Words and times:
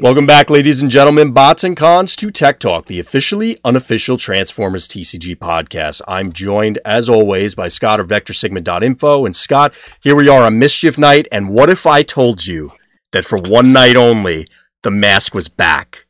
Welcome 0.00 0.24
back, 0.24 0.48
ladies 0.48 0.80
and 0.80 0.90
gentlemen, 0.90 1.32
bots 1.32 1.62
and 1.64 1.76
cons 1.76 2.16
to 2.16 2.30
Tech 2.30 2.58
Talk, 2.58 2.86
the 2.86 2.98
officially 2.98 3.58
unofficial 3.62 4.16
Transformers 4.16 4.88
TCG 4.88 5.36
podcast. 5.36 6.00
I'm 6.08 6.32
joined, 6.32 6.78
as 6.82 7.10
always, 7.10 7.54
by 7.54 7.68
Scott 7.68 8.00
of 8.00 8.08
VectorSigma.info. 8.08 9.26
And 9.26 9.36
Scott, 9.36 9.74
here 10.00 10.16
we 10.16 10.30
are 10.30 10.44
on 10.44 10.58
Mischief 10.58 10.96
Night. 10.96 11.28
And 11.30 11.50
what 11.50 11.68
if 11.68 11.86
I 11.86 12.02
told 12.02 12.46
you 12.46 12.72
that 13.10 13.26
for 13.26 13.36
one 13.36 13.74
night 13.74 13.94
only, 13.94 14.46
the 14.80 14.90
mask 14.90 15.34
was 15.34 15.48
back? 15.48 16.06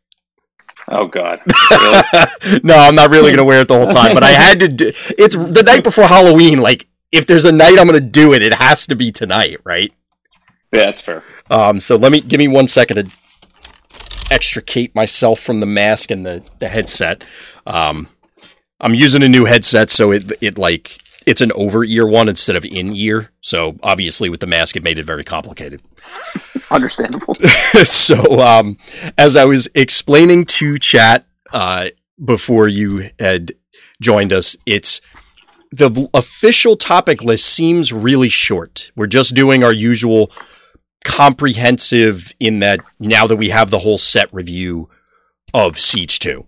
Oh 0.86 1.08
God! 1.08 1.40
Really? 1.70 2.60
no, 2.62 2.76
I'm 2.76 2.94
not 2.94 3.10
really 3.10 3.30
gonna 3.30 3.44
wear 3.44 3.62
it 3.62 3.68
the 3.68 3.78
whole 3.78 3.88
time, 3.88 4.14
but 4.14 4.22
I 4.22 4.30
had 4.30 4.60
to. 4.60 4.68
Do, 4.68 4.92
it's 5.18 5.34
the 5.34 5.62
night 5.64 5.82
before 5.82 6.04
Halloween. 6.04 6.60
Like, 6.60 6.86
if 7.10 7.26
there's 7.26 7.44
a 7.44 7.52
night 7.52 7.78
I'm 7.80 7.86
gonna 7.86 8.00
do 8.00 8.32
it, 8.32 8.42
it 8.42 8.54
has 8.54 8.86
to 8.88 8.94
be 8.94 9.10
tonight, 9.10 9.58
right? 9.64 9.92
Yeah, 10.72 10.84
that's 10.84 11.00
fair. 11.00 11.24
Um, 11.50 11.80
so 11.80 11.96
let 11.96 12.12
me 12.12 12.20
give 12.20 12.38
me 12.38 12.48
one 12.48 12.68
second 12.68 12.96
to 12.96 13.21
extricate 14.32 14.94
myself 14.94 15.40
from 15.40 15.60
the 15.60 15.66
mask 15.66 16.10
and 16.10 16.24
the 16.24 16.42
the 16.58 16.68
headset. 16.68 17.24
Um, 17.66 18.08
I'm 18.80 18.94
using 18.94 19.22
a 19.22 19.28
new 19.28 19.44
headset, 19.44 19.90
so 19.90 20.10
it 20.10 20.32
it 20.40 20.58
like 20.58 20.98
it's 21.26 21.40
an 21.40 21.52
over 21.52 21.84
ear 21.84 22.06
one 22.06 22.28
instead 22.28 22.56
of 22.56 22.64
in 22.64 22.92
ear. 22.94 23.30
So 23.40 23.78
obviously, 23.82 24.28
with 24.28 24.40
the 24.40 24.46
mask, 24.46 24.76
it 24.76 24.82
made 24.82 24.98
it 24.98 25.04
very 25.04 25.24
complicated. 25.24 25.82
Understandable. 26.70 27.34
so, 27.84 28.40
um, 28.40 28.76
as 29.18 29.36
I 29.36 29.44
was 29.44 29.68
explaining 29.74 30.46
to 30.46 30.78
chat 30.78 31.26
uh, 31.52 31.88
before 32.24 32.66
you 32.66 33.10
had 33.18 33.52
joined 34.00 34.32
us, 34.32 34.56
it's 34.66 35.00
the 35.70 36.08
official 36.12 36.76
topic 36.76 37.22
list 37.22 37.46
seems 37.46 37.92
really 37.92 38.28
short. 38.28 38.90
We're 38.96 39.06
just 39.06 39.34
doing 39.34 39.62
our 39.62 39.72
usual 39.72 40.30
comprehensive 41.04 42.32
in 42.40 42.60
that 42.60 42.80
now 42.98 43.26
that 43.26 43.36
we 43.36 43.50
have 43.50 43.70
the 43.70 43.80
whole 43.80 43.98
set 43.98 44.32
review 44.32 44.88
of 45.54 45.78
Siege 45.78 46.18
2. 46.18 46.46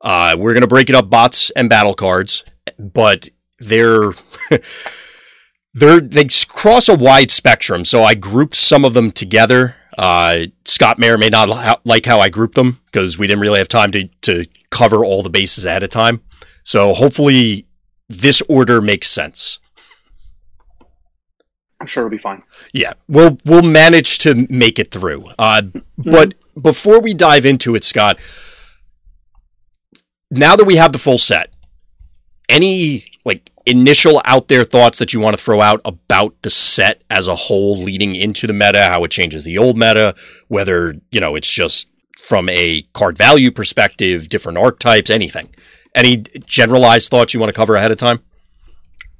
Uh, 0.00 0.36
we're 0.38 0.52
going 0.52 0.62
to 0.62 0.66
break 0.66 0.90
it 0.90 0.94
up 0.94 1.08
bots 1.08 1.50
and 1.50 1.68
battle 1.68 1.94
cards, 1.94 2.44
but 2.78 3.28
they're 3.58 4.12
they're 5.74 6.00
they 6.00 6.28
cross 6.48 6.88
a 6.88 6.94
wide 6.94 7.30
spectrum. 7.30 7.84
So 7.84 8.02
I 8.02 8.14
grouped 8.14 8.54
some 8.54 8.84
of 8.84 8.94
them 8.94 9.10
together. 9.10 9.76
Uh, 9.96 10.46
Scott 10.64 10.98
may 10.98 11.10
or 11.10 11.16
may 11.16 11.30
not 11.30 11.80
like 11.86 12.04
how 12.04 12.20
I 12.20 12.28
grouped 12.28 12.56
them 12.56 12.80
because 12.86 13.16
we 13.16 13.26
didn't 13.26 13.40
really 13.40 13.58
have 13.58 13.68
time 13.68 13.92
to 13.92 14.08
to 14.22 14.44
cover 14.70 15.04
all 15.04 15.22
the 15.22 15.30
bases 15.30 15.64
ahead 15.64 15.82
of 15.82 15.90
time. 15.90 16.20
So 16.64 16.92
hopefully 16.92 17.66
this 18.08 18.42
order 18.48 18.80
makes 18.80 19.08
sense. 19.08 19.58
I'm 21.84 21.88
sure 21.88 22.06
it'll 22.06 22.10
be 22.10 22.16
fine. 22.16 22.42
Yeah, 22.72 22.94
we'll 23.08 23.36
we'll 23.44 23.60
manage 23.60 24.16
to 24.20 24.46
make 24.48 24.78
it 24.78 24.90
through. 24.90 25.28
Uh, 25.38 25.60
mm-hmm. 25.64 26.10
But 26.10 26.32
before 26.58 26.98
we 26.98 27.12
dive 27.12 27.44
into 27.44 27.74
it, 27.74 27.84
Scott, 27.84 28.18
now 30.30 30.56
that 30.56 30.64
we 30.64 30.76
have 30.76 30.92
the 30.92 30.98
full 30.98 31.18
set, 31.18 31.54
any 32.48 33.04
like 33.26 33.50
initial 33.66 34.22
out 34.24 34.48
there 34.48 34.64
thoughts 34.64 34.98
that 34.98 35.12
you 35.12 35.20
want 35.20 35.36
to 35.36 35.44
throw 35.44 35.60
out 35.60 35.82
about 35.84 36.40
the 36.40 36.48
set 36.48 37.04
as 37.10 37.28
a 37.28 37.34
whole 37.34 37.76
leading 37.76 38.14
into 38.14 38.46
the 38.46 38.54
meta, 38.54 38.84
how 38.84 39.04
it 39.04 39.10
changes 39.10 39.44
the 39.44 39.58
old 39.58 39.76
meta, 39.76 40.14
whether, 40.48 40.94
you 41.10 41.20
know, 41.20 41.36
it's 41.36 41.52
just 41.52 41.90
from 42.18 42.48
a 42.48 42.80
card 42.94 43.18
value 43.18 43.50
perspective, 43.50 44.30
different 44.30 44.56
archetypes, 44.56 45.10
anything. 45.10 45.54
Any 45.94 46.24
generalized 46.46 47.10
thoughts 47.10 47.34
you 47.34 47.40
want 47.40 47.50
to 47.50 47.54
cover 47.54 47.74
ahead 47.74 47.92
of 47.92 47.98
time? 47.98 48.20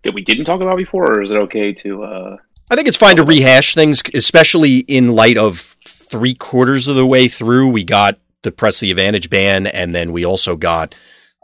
That 0.02 0.14
we 0.14 0.24
didn't 0.24 0.46
talk 0.46 0.62
about 0.62 0.78
before, 0.78 1.12
or 1.12 1.22
is 1.22 1.30
it 1.30 1.36
okay 1.36 1.74
to 1.74 2.04
uh 2.04 2.36
I 2.70 2.76
think 2.76 2.88
it's 2.88 2.96
fine 2.96 3.16
to 3.16 3.24
rehash 3.24 3.74
things, 3.74 4.02
especially 4.14 4.78
in 4.78 5.14
light 5.14 5.36
of 5.36 5.76
three 5.86 6.34
quarters 6.34 6.88
of 6.88 6.96
the 6.96 7.06
way 7.06 7.28
through. 7.28 7.68
We 7.68 7.84
got 7.84 8.18
the 8.42 8.52
press 8.52 8.80
the 8.80 8.90
advantage 8.90 9.28
ban, 9.28 9.66
and 9.66 9.94
then 9.94 10.12
we 10.12 10.24
also 10.24 10.56
got 10.56 10.94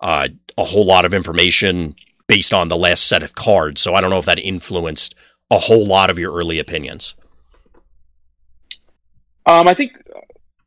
uh, 0.03 0.29
a 0.57 0.65
whole 0.65 0.87
lot 0.87 1.05
of 1.05 1.13
information 1.13 1.95
based 2.27 2.55
on 2.55 2.69
the 2.69 2.77
last 2.77 3.07
set 3.07 3.23
of 3.23 3.35
cards. 3.35 3.81
So 3.81 3.95
I 3.95 4.01
don't 4.01 4.11
know 4.11 4.19
if 4.19 4.25
that 4.25 4.39
influenced 4.39 5.15
a 5.51 5.59
whole 5.59 5.87
lot 5.87 6.11
of 6.11 6.19
your 6.19 6.33
early 6.33 6.59
opinions. 6.59 7.15
Um, 9.47 9.69
I 9.69 9.75
think 9.75 9.93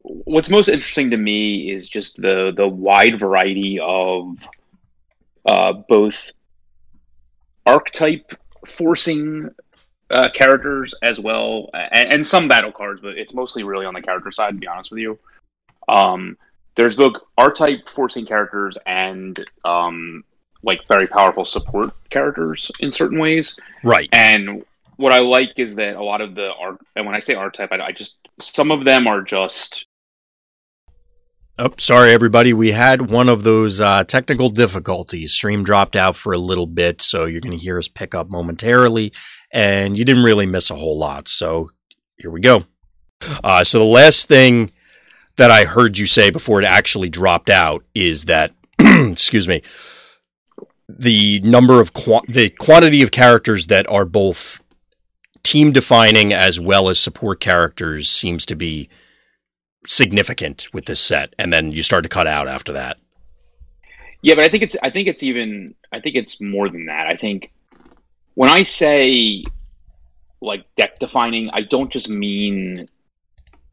what's 0.02 0.50
most 0.50 0.68
interesting 0.68 1.12
to 1.12 1.18
me 1.18 1.72
is 1.72 1.90
just 1.90 2.18
the 2.18 2.53
the 2.56 2.68
wide 2.68 3.19
variety 3.19 3.80
of 3.81 4.38
uh, 5.46 5.74
both 5.88 6.31
archetype 7.66 8.34
forcing 8.68 9.50
uh, 10.13 10.29
characters 10.29 10.94
as 11.01 11.19
well, 11.19 11.69
and, 11.74 12.13
and, 12.13 12.28
some 12.28 12.47
battle 12.47 12.72
cards, 12.72 13.01
but 13.01 13.18
it's 13.18 13.34
mostly 13.34 13.63
really 13.63 13.85
on 13.85 13.94
the 13.94 14.01
character 14.01 14.31
side. 14.31 14.51
To 14.51 14.59
be 14.59 14.68
honest 14.68 14.91
with 14.91 15.00
you, 15.00 15.18
um, 15.90 16.38
there's 16.75 16.96
both 16.96 17.13
archetype 17.38 17.90
forcing 17.90 18.25
characters 18.25 18.78
and 18.85 19.44
um, 19.66 20.24
like 20.63 20.88
very 20.88 21.07
powerful 21.07 21.46
support 21.46 21.91
characters 22.09 22.72
in 22.79 22.91
certain 22.91 23.19
ways. 23.19 23.56
Right. 23.84 24.09
And 24.12 24.63
what 24.97 25.13
I 25.13 25.19
like 25.19 25.53
is 25.57 25.75
that 25.75 25.96
a 25.96 26.03
lot 26.03 26.22
of 26.22 26.35
the 26.35 26.53
art, 26.53 26.80
and 26.95 27.06
when 27.06 27.16
I 27.16 27.19
say 27.19 27.35
archetype, 27.35 27.72
I, 27.72 27.88
I 27.88 27.91
just 27.91 28.16
some 28.40 28.72
of 28.72 28.85
them 28.85 29.07
are 29.07 29.22
just. 29.22 29.85
Oh, 31.59 31.72
sorry, 31.78 32.13
everybody. 32.13 32.51
We 32.51 32.72
had 32.72 33.12
one 33.12 33.30
of 33.30 33.44
those 33.44 33.80
uh, 33.80 34.03
technical 34.06 34.50
difficulties. 34.50 35.34
Stream 35.34 35.63
dropped 35.63 35.95
out 35.95 36.16
for 36.16 36.34
a 36.34 36.38
little 36.40 36.66
bit, 36.66 37.00
so 37.00 37.25
you're 37.25 37.41
going 37.41 37.57
to 37.57 37.63
hear 37.63 37.78
us 37.78 37.88
pick 37.88 38.16
up 38.16 38.30
momentarily. 38.30 39.13
And 39.53 39.97
you 39.97 40.03
didn't 40.03 40.24
really 40.24 40.47
miss 40.47 40.69
a 40.69 40.75
whole 40.75 40.97
lot. 40.97 41.30
So 41.30 41.69
here 42.18 42.31
we 42.31 42.41
go. 42.41 42.66
Uh, 43.44 43.64
so 43.64 43.80
the 43.80 43.86
last 43.86 44.28
thing 44.28 44.72
that 45.38 45.52
I 45.52 45.64
heard 45.64 45.97
you 45.97 46.08
say 46.08 46.30
before 46.30 46.62
it 46.62 46.66
actually 46.66 47.09
dropped 47.09 47.50
out 47.50 47.86
is 47.96 48.25
that, 48.25 48.52
excuse 48.80 49.47
me, 49.47 49.62
the 50.90 51.40
number 51.42 51.80
of 51.80 51.94
qu- 51.94 52.25
the 52.28 52.50
quantity 52.50 53.02
of 53.02 53.12
characters 53.12 53.68
that 53.68 53.90
are 53.90 54.06
both 54.06 54.62
team 55.44 55.72
defining 55.72 56.34
as 56.34 56.59
well 56.59 56.90
as 56.90 57.00
support 57.00 57.40
characters 57.40 58.09
seems 58.09 58.46
to 58.46 58.56
be 58.56 58.90
significant 59.86 60.68
with 60.74 60.86
this 60.86 61.00
set 61.00 61.34
and 61.38 61.52
then 61.52 61.72
you 61.72 61.84
start 61.84 62.03
to 62.03 62.09
cut 62.09 62.25
out 62.28 62.47
after 62.47 62.72
that 62.72 62.97
yeah 64.22 64.34
but 64.34 64.46
i 64.46 64.50
think 64.50 64.63
it's 64.63 64.78
i 64.81 64.90
think 64.90 65.09
it's 65.09 65.22
even 65.22 65.75
i 65.92 66.00
think 66.00 66.16
it's 66.16 66.40
more 66.40 66.69
than 66.69 66.86
that 66.86 67.08
i 67.08 67.18
think 67.18 67.52
when 68.36 68.50
i 68.50 68.64
say 68.64 69.44
like 70.42 70.66
deck 70.76 71.00
defining 71.00 71.50
i 71.52 71.62
don't 71.62 71.92
just 71.92 72.10
mean 72.10 72.88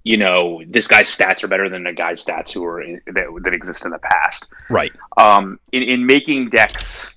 you 0.02 0.16
know 0.16 0.62
this 0.66 0.86
guy's 0.86 1.14
stats 1.14 1.42
are 1.44 1.48
better 1.48 1.68
than 1.68 1.84
the 1.84 1.92
guy's 1.92 2.24
stats 2.24 2.52
who 2.52 2.64
are 2.64 2.80
in, 2.80 3.00
that, 3.06 3.26
that 3.42 3.54
exist 3.54 3.84
in 3.84 3.90
the 3.90 3.98
past. 3.98 4.48
Right. 4.70 4.92
Um 5.16 5.58
in, 5.72 5.82
in 5.82 6.06
making 6.06 6.50
decks 6.50 7.14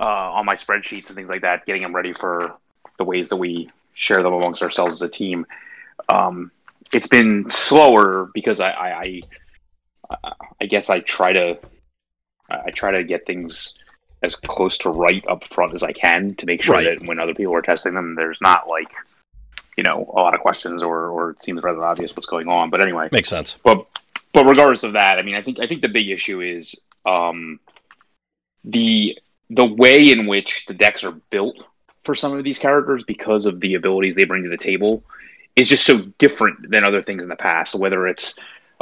uh, 0.00 0.04
on 0.32 0.44
my 0.44 0.56
spreadsheets 0.56 1.08
and 1.08 1.16
things 1.16 1.28
like 1.28 1.42
that 1.42 1.64
getting 1.64 1.82
them 1.82 1.94
ready 1.94 2.12
for 2.12 2.54
the 2.98 3.04
ways 3.04 3.28
that 3.28 3.36
we 3.36 3.68
share 3.94 4.22
them 4.22 4.32
amongst 4.32 4.62
ourselves 4.62 5.00
as 5.00 5.08
a 5.08 5.12
team 5.12 5.46
um 6.08 6.50
it's 6.92 7.06
been 7.06 7.48
slower 7.50 8.30
because 8.34 8.60
I, 8.60 8.70
I 8.70 9.20
I, 10.10 10.32
I 10.60 10.66
guess 10.66 10.90
I 10.90 11.00
try 11.00 11.32
to 11.32 11.58
I 12.50 12.70
try 12.70 12.90
to 12.90 13.04
get 13.04 13.26
things 13.26 13.74
as 14.22 14.36
close 14.36 14.78
to 14.78 14.90
right 14.90 15.24
up 15.28 15.44
front 15.44 15.74
as 15.74 15.82
I 15.82 15.92
can 15.92 16.34
to 16.36 16.46
make 16.46 16.62
sure 16.62 16.76
right. 16.76 16.98
that 16.98 17.06
when 17.06 17.20
other 17.20 17.34
people 17.34 17.54
are 17.54 17.62
testing 17.62 17.94
them, 17.94 18.14
there's 18.14 18.40
not 18.40 18.68
like 18.68 18.88
you 19.76 19.84
know 19.84 20.10
a 20.14 20.20
lot 20.20 20.34
of 20.34 20.40
questions 20.40 20.82
or 20.82 21.08
or 21.08 21.30
it 21.30 21.42
seems 21.42 21.62
rather 21.62 21.84
obvious 21.84 22.14
what's 22.14 22.26
going 22.26 22.48
on. 22.48 22.70
But 22.70 22.82
anyway, 22.82 23.08
makes 23.10 23.28
sense. 23.28 23.58
But 23.62 23.86
but 24.32 24.46
regardless 24.46 24.82
of 24.82 24.94
that, 24.94 25.18
I 25.18 25.22
mean, 25.22 25.34
I 25.34 25.42
think 25.42 25.58
I 25.60 25.66
think 25.66 25.82
the 25.82 25.88
big 25.88 26.08
issue 26.08 26.40
is 26.40 26.74
um, 27.06 27.60
the 28.64 29.18
the 29.50 29.66
way 29.66 30.10
in 30.10 30.26
which 30.26 30.66
the 30.66 30.74
decks 30.74 31.04
are 31.04 31.12
built 31.30 31.64
for 32.04 32.14
some 32.14 32.36
of 32.36 32.42
these 32.44 32.58
characters 32.58 33.04
because 33.04 33.44
of 33.44 33.60
the 33.60 33.74
abilities 33.74 34.14
they 34.14 34.24
bring 34.24 34.42
to 34.42 34.48
the 34.48 34.56
table 34.56 35.04
is 35.54 35.68
just 35.68 35.84
so 35.84 35.98
different 36.18 36.70
than 36.70 36.84
other 36.84 37.02
things 37.02 37.22
in 37.22 37.28
the 37.28 37.36
past. 37.36 37.74
Whether 37.74 38.06
it's 38.06 38.34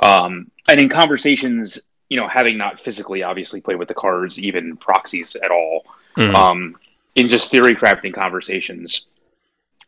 um, 0.03 0.51
and 0.69 0.81
in 0.81 0.89
conversations, 0.89 1.81
you 2.11 2.17
know, 2.17 2.29
having 2.29 2.59
not 2.59 2.79
physically 2.79 3.23
obviously 3.23 3.63
played 3.63 3.79
with 3.79 3.89
the 3.89 3.95
cards, 3.95 4.39
even 4.39 4.77
proxies 4.77 5.37
at 5.37 5.51
all, 5.51 5.85
mm. 6.17 6.35
um, 6.35 6.77
in 7.15 7.29
just 7.29 7.51
theory 7.51 7.75
crafting 7.75 8.13
conversations, 8.13 9.07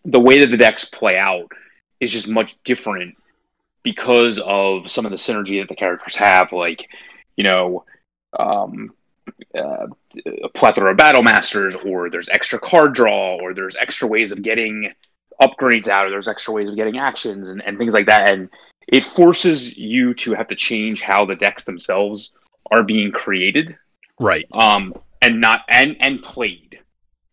the 0.04 0.20
way 0.20 0.40
that 0.40 0.46
the 0.46 0.56
decks 0.56 0.86
play 0.86 1.18
out 1.18 1.50
is 2.00 2.10
just 2.10 2.28
much 2.28 2.56
different 2.64 3.16
because 3.82 4.38
of 4.38 4.90
some 4.90 5.04
of 5.04 5.10
the 5.10 5.18
synergy 5.18 5.60
that 5.60 5.68
the 5.68 5.74
characters 5.74 6.14
have. 6.14 6.52
Like, 6.52 6.88
you 7.36 7.44
know, 7.44 7.84
um, 8.38 8.94
uh, 9.54 9.88
a 10.44 10.48
plethora 10.48 10.92
of 10.92 10.96
battle 10.96 11.22
masters, 11.22 11.74
or 11.74 12.08
there's 12.08 12.28
extra 12.28 12.60
card 12.60 12.94
draw, 12.94 13.36
or 13.36 13.52
there's 13.52 13.76
extra 13.76 14.06
ways 14.06 14.30
of 14.30 14.42
getting 14.42 14.92
upgrades 15.40 15.88
out, 15.88 16.06
or 16.06 16.10
there's 16.10 16.28
extra 16.28 16.54
ways 16.54 16.68
of 16.68 16.76
getting 16.76 16.98
actions 16.98 17.48
and, 17.48 17.60
and 17.64 17.78
things 17.78 17.94
like 17.94 18.06
that. 18.06 18.30
And 18.30 18.48
it 18.88 19.04
forces 19.04 19.76
you 19.76 20.14
to 20.14 20.34
have 20.34 20.48
to 20.48 20.56
change 20.56 21.00
how 21.00 21.24
the 21.24 21.36
decks 21.36 21.64
themselves 21.64 22.30
are 22.70 22.82
being 22.82 23.10
created. 23.12 23.76
Right. 24.18 24.46
Um, 24.52 24.94
and 25.20 25.40
not 25.40 25.62
and 25.68 25.96
and 26.00 26.22
played. 26.22 26.78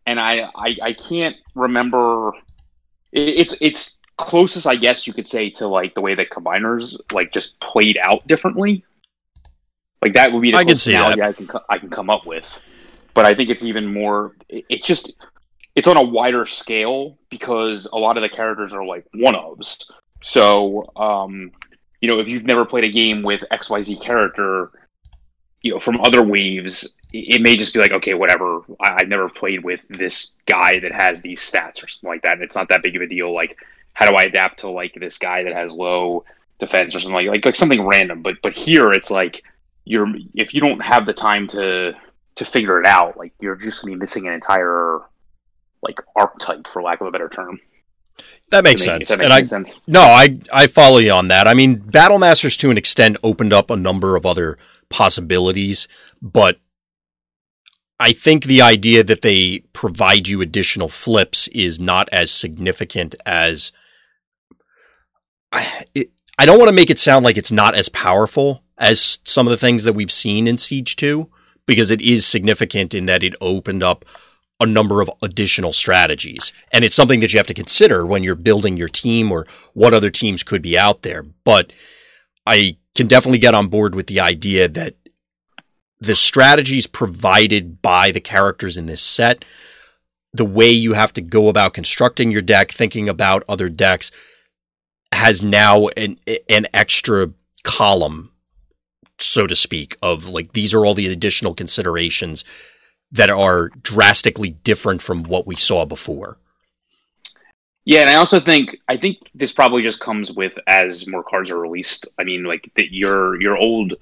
And 0.05 0.19
I 0.19 0.49
I, 0.55 0.73
I 0.81 0.93
can't 0.93 1.35
remember 1.55 2.31
it's 3.11 3.53
it's 3.61 3.99
closest, 4.17 4.67
I 4.67 4.75
guess 4.75 5.07
you 5.07 5.13
could 5.13 5.27
say, 5.27 5.49
to 5.51 5.67
like 5.67 5.95
the 5.95 6.01
way 6.01 6.13
that 6.15 6.29
combiners 6.29 6.95
like 7.11 7.31
just 7.31 7.59
played 7.59 7.97
out 8.03 8.25
differently. 8.27 8.83
Like 10.03 10.13
that 10.13 10.31
would 10.31 10.41
be 10.41 10.51
the 10.51 10.57
I 10.57 10.63
can 10.65 10.77
see 10.77 10.93
analogy 10.93 11.19
that. 11.21 11.27
I 11.29 11.33
can 11.33 11.49
I 11.69 11.77
can 11.77 11.89
come 11.89 12.09
up 12.09 12.25
with. 12.25 12.59
But 13.13 13.25
I 13.25 13.33
think 13.33 13.49
it's 13.49 13.63
even 13.63 13.91
more. 13.91 14.35
it- 14.47 14.65
It's 14.69 14.87
just 14.87 15.11
it's 15.75 15.87
on 15.87 15.97
a 15.97 16.03
wider 16.03 16.45
scale 16.45 17.17
because 17.29 17.85
a 17.91 17.97
lot 17.97 18.17
of 18.17 18.21
the 18.23 18.29
characters 18.29 18.73
are 18.73 18.85
like 18.85 19.05
one 19.13 19.33
ofs. 19.35 19.89
So 20.21 20.91
um, 20.95 21.51
you 22.01 22.07
know, 22.09 22.19
if 22.19 22.27
you've 22.27 22.45
never 22.45 22.65
played 22.65 22.85
a 22.85 22.91
game 22.91 23.21
with 23.21 23.43
X 23.51 23.69
Y 23.69 23.83
Z 23.83 23.95
character, 23.97 24.71
you 25.61 25.73
know, 25.73 25.79
from 25.79 25.99
other 26.01 26.23
waves, 26.23 26.93
it 27.13 27.41
may 27.41 27.57
just 27.57 27.73
be 27.73 27.79
like, 27.79 27.91
okay, 27.91 28.13
whatever. 28.13 28.61
I- 28.81 28.97
I've 28.99 29.09
never 29.09 29.29
played 29.29 29.63
with 29.63 29.85
this 29.89 30.35
guy 30.45 30.79
that 30.79 30.91
has 30.93 31.21
these 31.21 31.41
stats 31.41 31.83
or 31.83 31.87
something 31.87 32.09
like 32.09 32.21
that. 32.21 32.33
And 32.33 32.43
it's 32.43 32.55
not 32.55 32.69
that 32.69 32.83
big 32.83 32.95
of 32.95 33.01
a 33.01 33.07
deal. 33.07 33.33
Like, 33.33 33.57
how 33.93 34.09
do 34.09 34.15
I 34.15 34.23
adapt 34.23 34.61
to 34.61 34.69
like 34.69 34.93
this 34.95 35.17
guy 35.17 35.43
that 35.43 35.53
has 35.53 35.71
low 35.71 36.23
defense 36.59 36.95
or 36.95 36.99
something 36.99 37.15
like 37.15 37.35
like, 37.35 37.45
like 37.45 37.55
something 37.55 37.85
random? 37.85 38.21
But 38.21 38.35
but 38.41 38.57
here 38.57 38.91
it's 38.91 39.11
like 39.11 39.43
you're 39.85 40.07
if 40.35 40.53
you 40.53 40.61
don't 40.61 40.81
have 40.81 41.05
the 41.05 41.13
time 41.13 41.47
to 41.47 41.93
to 42.35 42.45
figure 42.45 42.79
it 42.79 42.85
out, 42.85 43.17
like 43.17 43.33
you're 43.41 43.55
just 43.55 43.81
gonna 43.81 43.95
be 43.95 43.99
missing 43.99 44.27
an 44.27 44.33
entire 44.33 44.99
like 45.81 45.99
archetype, 46.15 46.67
for 46.67 46.81
lack 46.81 47.01
of 47.01 47.07
a 47.07 47.11
better 47.11 47.29
term. 47.29 47.59
That 48.51 48.63
makes 48.63 48.83
sense. 48.83 49.09
that 49.09 49.21
And 49.21 49.31
I, 49.31 49.43
sense. 49.43 49.69
No, 49.87 50.01
I 50.01 50.39
I 50.51 50.67
follow 50.67 50.97
you 50.97 51.11
on 51.11 51.27
that. 51.27 51.47
I 51.47 51.53
mean, 51.53 51.75
Battle 51.75 52.19
Masters 52.19 52.57
to 52.57 52.71
an 52.71 52.77
extent 52.77 53.17
opened 53.23 53.53
up 53.53 53.69
a 53.69 53.75
number 53.75 54.15
of 54.15 54.25
other 54.25 54.57
possibilities, 54.89 55.87
but 56.21 56.59
I 57.99 58.13
think 58.13 58.45
the 58.45 58.61
idea 58.61 59.03
that 59.03 59.21
they 59.21 59.59
provide 59.73 60.27
you 60.27 60.41
additional 60.41 60.89
flips 60.89 61.47
is 61.49 61.79
not 61.79 62.09
as 62.11 62.31
significant 62.31 63.13
as 63.25 63.71
I, 65.51 65.85
it, 65.93 66.11
I 66.37 66.45
don't 66.45 66.57
want 66.57 66.69
to 66.69 66.75
make 66.75 66.89
it 66.89 66.99
sound 66.99 67.25
like 67.25 67.37
it's 67.37 67.51
not 67.51 67.75
as 67.75 67.89
powerful 67.89 68.63
as 68.77 69.19
some 69.25 69.45
of 69.45 69.51
the 69.51 69.57
things 69.57 69.83
that 69.83 69.93
we've 69.93 70.11
seen 70.11 70.47
in 70.47 70.55
Siege 70.55 70.95
2 70.95 71.29
because 71.65 71.91
it 71.91 72.01
is 72.01 72.25
significant 72.25 72.93
in 72.93 73.05
that 73.07 73.23
it 73.23 73.35
opened 73.41 73.83
up 73.83 74.05
a 74.59 74.65
number 74.65 75.01
of 75.01 75.09
additional 75.21 75.73
strategies. 75.73 76.51
And 76.71 76.83
it's 76.83 76.95
something 76.95 77.21
that 77.21 77.33
you 77.33 77.39
have 77.39 77.47
to 77.47 77.53
consider 77.53 78.05
when 78.05 78.23
you're 78.23 78.35
building 78.35 78.75
your 78.75 78.89
team 78.89 79.31
or 79.31 79.47
what 79.73 79.93
other 79.93 80.09
teams 80.09 80.43
could 80.43 80.61
be 80.61 80.77
out 80.77 81.01
there. 81.01 81.23
But 81.23 81.71
I 82.45 82.77
can 82.95 83.07
definitely 83.07 83.39
get 83.39 83.53
on 83.53 83.67
board 83.67 83.95
with 83.95 84.07
the 84.07 84.19
idea 84.19 84.67
that 84.67 84.95
the 85.99 86.15
strategies 86.15 86.87
provided 86.87 87.81
by 87.81 88.11
the 88.11 88.19
characters 88.19 88.77
in 88.77 88.85
this 88.85 89.01
set, 89.01 89.45
the 90.33 90.45
way 90.45 90.69
you 90.69 90.93
have 90.93 91.13
to 91.13 91.21
go 91.21 91.47
about 91.47 91.73
constructing 91.73 92.31
your 92.31 92.41
deck, 92.41 92.71
thinking 92.71 93.09
about 93.09 93.43
other 93.47 93.69
decks, 93.69 94.11
has 95.11 95.41
now 95.41 95.87
an 95.89 96.19
an 96.49 96.67
extra 96.73 97.31
column, 97.63 98.31
so 99.19 99.47
to 99.47 99.55
speak, 99.55 99.97
of 100.01 100.27
like 100.27 100.53
these 100.53 100.73
are 100.73 100.85
all 100.85 100.93
the 100.93 101.07
additional 101.07 101.53
considerations 101.53 102.43
that 103.11 103.29
are 103.29 103.69
drastically 103.81 104.49
different 104.49 105.01
from 105.01 105.23
what 105.23 105.47
we 105.47 105.55
saw 105.55 105.85
before. 105.85 106.37
Yeah, 107.85 108.01
and 108.01 108.09
I 108.09 108.15
also 108.15 108.39
think 108.39 108.77
I 108.87 108.97
think 108.97 109.17
this 109.33 109.51
probably 109.51 109.81
just 109.81 109.99
comes 109.99 110.31
with 110.31 110.57
as 110.67 111.07
more 111.07 111.23
cards 111.23 111.49
are 111.49 111.57
released. 111.57 112.07
I 112.19 112.23
mean, 112.23 112.43
like 112.43 112.69
that 112.75 112.93
your 112.93 113.41
your 113.41 113.57
old 113.57 113.95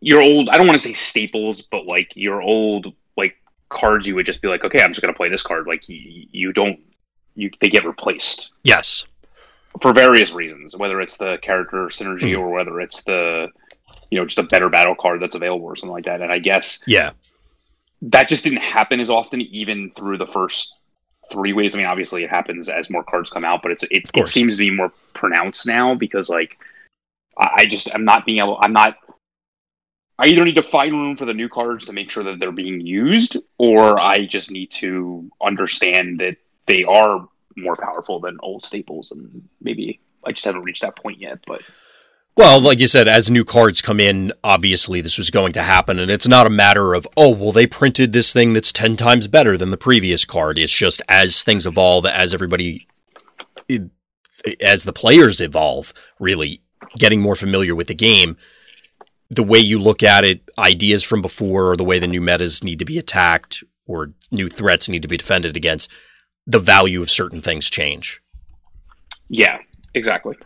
your 0.00 0.20
old 0.20 0.48
I 0.50 0.56
don't 0.58 0.66
want 0.66 0.80
to 0.80 0.86
say 0.86 0.92
staples, 0.92 1.62
but 1.62 1.86
like 1.86 2.12
your 2.14 2.42
old 2.42 2.92
like 3.16 3.36
cards 3.68 4.06
you 4.06 4.14
would 4.16 4.26
just 4.26 4.42
be 4.42 4.48
like, 4.48 4.64
okay, 4.64 4.82
I'm 4.82 4.90
just 4.90 5.00
gonna 5.00 5.14
play 5.14 5.28
this 5.30 5.42
card. 5.42 5.66
Like 5.66 5.82
you, 5.88 6.26
you 6.30 6.52
don't 6.52 6.78
you 7.36 7.50
they 7.60 7.68
get 7.68 7.86
replaced 7.86 8.50
Yes. 8.64 9.06
for 9.80 9.94
various 9.94 10.32
reasons, 10.32 10.76
whether 10.76 11.00
it's 11.00 11.16
the 11.16 11.38
character 11.40 11.86
synergy 11.86 12.32
Mhm. 12.32 12.40
or 12.40 12.50
whether 12.50 12.80
it's 12.80 13.02
the 13.04 13.48
you 14.12 14.18
know 14.18 14.26
just 14.26 14.38
a 14.38 14.42
better 14.42 14.68
battle 14.68 14.94
card 14.94 15.22
that's 15.22 15.34
available 15.34 15.64
or 15.64 15.74
something 15.74 15.90
like 15.90 16.04
that. 16.04 16.20
And 16.20 16.30
I 16.30 16.38
guess 16.38 16.84
Yeah. 16.86 17.12
that 18.02 18.28
just 18.28 18.44
didn't 18.44 18.60
happen 18.60 19.00
as 19.00 19.08
often, 19.08 19.40
even 19.40 19.90
through 19.96 20.18
the 20.18 20.26
first 20.26 20.74
three 21.32 21.54
waves. 21.54 21.74
I 21.74 21.78
mean, 21.78 21.86
obviously, 21.86 22.22
it 22.22 22.28
happens 22.28 22.68
as 22.68 22.90
more 22.90 23.04
cards 23.04 23.30
come 23.30 23.42
out, 23.42 23.62
but 23.62 23.72
it's 23.72 23.84
it, 23.84 24.10
it 24.14 24.28
seems 24.28 24.54
to 24.54 24.58
be 24.58 24.70
more 24.70 24.92
pronounced 25.14 25.66
now 25.66 25.94
because 25.94 26.28
like 26.28 26.58
I, 27.38 27.48
I 27.60 27.64
just 27.64 27.88
I'm 27.94 28.04
not 28.04 28.26
being 28.26 28.38
able. 28.38 28.58
I'm 28.60 28.74
not. 28.74 28.96
I 30.18 30.26
either 30.26 30.44
need 30.44 30.56
to 30.56 30.62
find 30.62 30.92
room 30.92 31.16
for 31.16 31.24
the 31.24 31.32
new 31.32 31.48
cards 31.48 31.86
to 31.86 31.94
make 31.94 32.10
sure 32.10 32.22
that 32.24 32.38
they're 32.38 32.52
being 32.52 32.82
used, 32.82 33.38
or 33.56 33.98
I 33.98 34.26
just 34.26 34.50
need 34.50 34.72
to 34.72 35.30
understand 35.40 36.20
that 36.20 36.36
they 36.68 36.84
are 36.84 37.26
more 37.56 37.76
powerful 37.76 38.20
than 38.20 38.36
old 38.42 38.66
staples, 38.66 39.10
and 39.10 39.48
maybe 39.62 40.00
I 40.22 40.32
just 40.32 40.44
haven't 40.44 40.64
reached 40.64 40.82
that 40.82 40.96
point 40.96 41.18
yet. 41.18 41.38
But 41.46 41.62
Well, 42.34 42.60
like 42.60 42.78
you 42.80 42.86
said, 42.86 43.08
as 43.08 43.30
new 43.30 43.44
cards 43.44 43.82
come 43.82 44.00
in, 44.00 44.32
obviously 44.42 45.02
this 45.02 45.18
was 45.18 45.28
going 45.28 45.52
to 45.52 45.62
happen. 45.62 45.98
And 45.98 46.10
it's 46.10 46.26
not 46.26 46.46
a 46.46 46.50
matter 46.50 46.94
of, 46.94 47.06
oh, 47.16 47.28
well, 47.30 47.52
they 47.52 47.66
printed 47.66 48.12
this 48.12 48.32
thing 48.32 48.54
that's 48.54 48.72
10 48.72 48.96
times 48.96 49.28
better 49.28 49.58
than 49.58 49.70
the 49.70 49.76
previous 49.76 50.24
card. 50.24 50.56
It's 50.56 50.72
just 50.72 51.02
as 51.08 51.42
things 51.42 51.66
evolve, 51.66 52.06
as 52.06 52.32
everybody, 52.32 52.88
as 54.62 54.84
the 54.84 54.94
players 54.94 55.42
evolve, 55.42 55.92
really 56.18 56.62
getting 56.96 57.20
more 57.20 57.36
familiar 57.36 57.74
with 57.74 57.88
the 57.88 57.94
game, 57.94 58.38
the 59.28 59.42
way 59.42 59.58
you 59.58 59.78
look 59.78 60.02
at 60.02 60.24
it, 60.24 60.40
ideas 60.58 61.04
from 61.04 61.20
before, 61.20 61.72
or 61.72 61.76
the 61.76 61.84
way 61.84 61.98
the 61.98 62.08
new 62.08 62.20
metas 62.20 62.64
need 62.64 62.78
to 62.78 62.84
be 62.86 62.98
attacked 62.98 63.62
or 63.86 64.12
new 64.30 64.48
threats 64.48 64.88
need 64.88 65.02
to 65.02 65.08
be 65.08 65.16
defended 65.18 65.56
against, 65.56 65.90
the 66.46 66.58
value 66.58 67.02
of 67.02 67.10
certain 67.10 67.42
things 67.42 67.68
change. 67.68 68.22
yeah, 69.28 69.58
exactly. 69.94 70.36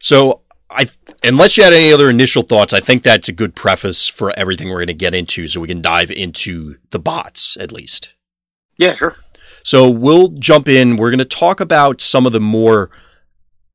So 0.00 0.40
I 0.70 0.88
unless 1.22 1.56
you 1.56 1.64
had 1.64 1.72
any 1.72 1.92
other 1.92 2.10
initial 2.10 2.42
thoughts, 2.42 2.72
I 2.72 2.80
think 2.80 3.02
that's 3.02 3.28
a 3.28 3.32
good 3.32 3.54
preface 3.54 4.08
for 4.08 4.36
everything 4.38 4.68
we're 4.68 4.78
going 4.78 4.86
to 4.88 4.94
get 4.94 5.14
into 5.14 5.46
so 5.46 5.60
we 5.60 5.68
can 5.68 5.82
dive 5.82 6.10
into 6.10 6.76
the 6.90 6.98
bots 6.98 7.56
at 7.60 7.72
least. 7.72 8.14
Yeah, 8.76 8.94
sure. 8.94 9.16
So 9.62 9.88
we'll 9.88 10.28
jump 10.28 10.68
in. 10.68 10.96
We're 10.96 11.10
going 11.10 11.18
to 11.18 11.24
talk 11.24 11.60
about 11.60 12.00
some 12.00 12.26
of 12.26 12.32
the 12.32 12.40
more 12.40 12.90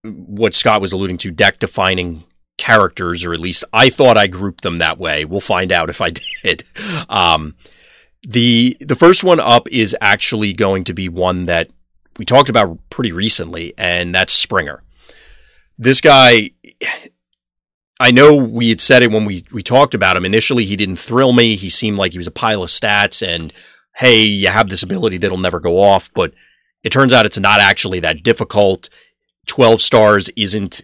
what 0.03 0.55
Scott 0.55 0.81
was 0.81 0.93
alluding 0.93 1.17
to 1.19 1.31
deck 1.31 1.59
defining 1.59 2.23
characters 2.57 3.23
or 3.25 3.33
at 3.33 3.39
least 3.39 3.63
I 3.73 3.89
thought 3.89 4.17
I 4.17 4.27
grouped 4.27 4.61
them 4.61 4.77
that 4.77 4.99
way. 4.99 5.25
We'll 5.25 5.39
find 5.39 5.71
out 5.71 5.89
if 5.89 6.01
I 6.01 6.11
did. 6.43 6.63
Um, 7.07 7.55
the 8.21 8.77
the 8.81 8.95
first 8.95 9.23
one 9.23 9.39
up 9.39 9.67
is 9.69 9.95
actually 10.01 10.53
going 10.53 10.83
to 10.85 10.93
be 10.93 11.07
one 11.07 11.45
that 11.45 11.69
we 12.17 12.25
talked 12.25 12.49
about 12.49 12.77
pretty 12.89 13.13
recently 13.13 13.73
and 13.77 14.13
that's 14.13 14.33
Springer. 14.33 14.83
This 15.79 16.01
guy 16.01 16.51
I 17.99 18.11
know 18.11 18.35
we 18.35 18.69
had 18.69 18.79
said 18.79 19.01
it 19.01 19.11
when 19.11 19.25
we 19.25 19.43
we 19.51 19.63
talked 19.63 19.93
about 19.93 20.15
him 20.15 20.25
initially 20.25 20.65
he 20.65 20.75
didn't 20.75 20.97
thrill 20.97 21.33
me. 21.33 21.55
He 21.55 21.69
seemed 21.69 21.97
like 21.97 22.11
he 22.11 22.19
was 22.19 22.27
a 22.27 22.31
pile 22.31 22.61
of 22.61 22.69
stats 22.69 23.25
and 23.25 23.51
hey, 23.95 24.21
you 24.21 24.49
have 24.49 24.69
this 24.69 24.83
ability 24.83 25.17
that'll 25.17 25.37
never 25.37 25.59
go 25.59 25.81
off, 25.81 26.13
but 26.13 26.33
it 26.83 26.91
turns 26.91 27.11
out 27.11 27.25
it's 27.25 27.39
not 27.39 27.59
actually 27.59 27.99
that 27.99 28.23
difficult. 28.23 28.89
12 29.47 29.81
stars 29.81 30.29
isn't, 30.37 30.81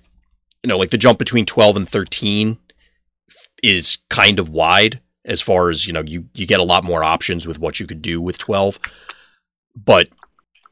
you 0.64 0.68
know, 0.68 0.78
like 0.78 0.90
the 0.90 0.98
jump 0.98 1.20
between 1.20 1.46
12 1.46 1.78
and 1.78 1.90
13 1.90 2.58
is 3.64 4.00
kind 4.10 4.40
of 4.40 4.50
wide 4.50 5.00
as 5.24 5.42
far 5.42 5.70
as, 5.70 5.88
you 5.88 5.94
know, 5.94 6.04
you, 6.06 6.26
you 6.34 6.46
get 6.46 6.60
a 6.60 6.64
lot 6.64 6.84
more 6.84 7.04
options 7.04 7.48
with 7.48 7.60
what 7.60 7.80
you 7.80 7.88
could 7.88 8.02
do 8.02 8.20
with 8.20 8.38
12. 8.38 8.80
But 9.76 10.10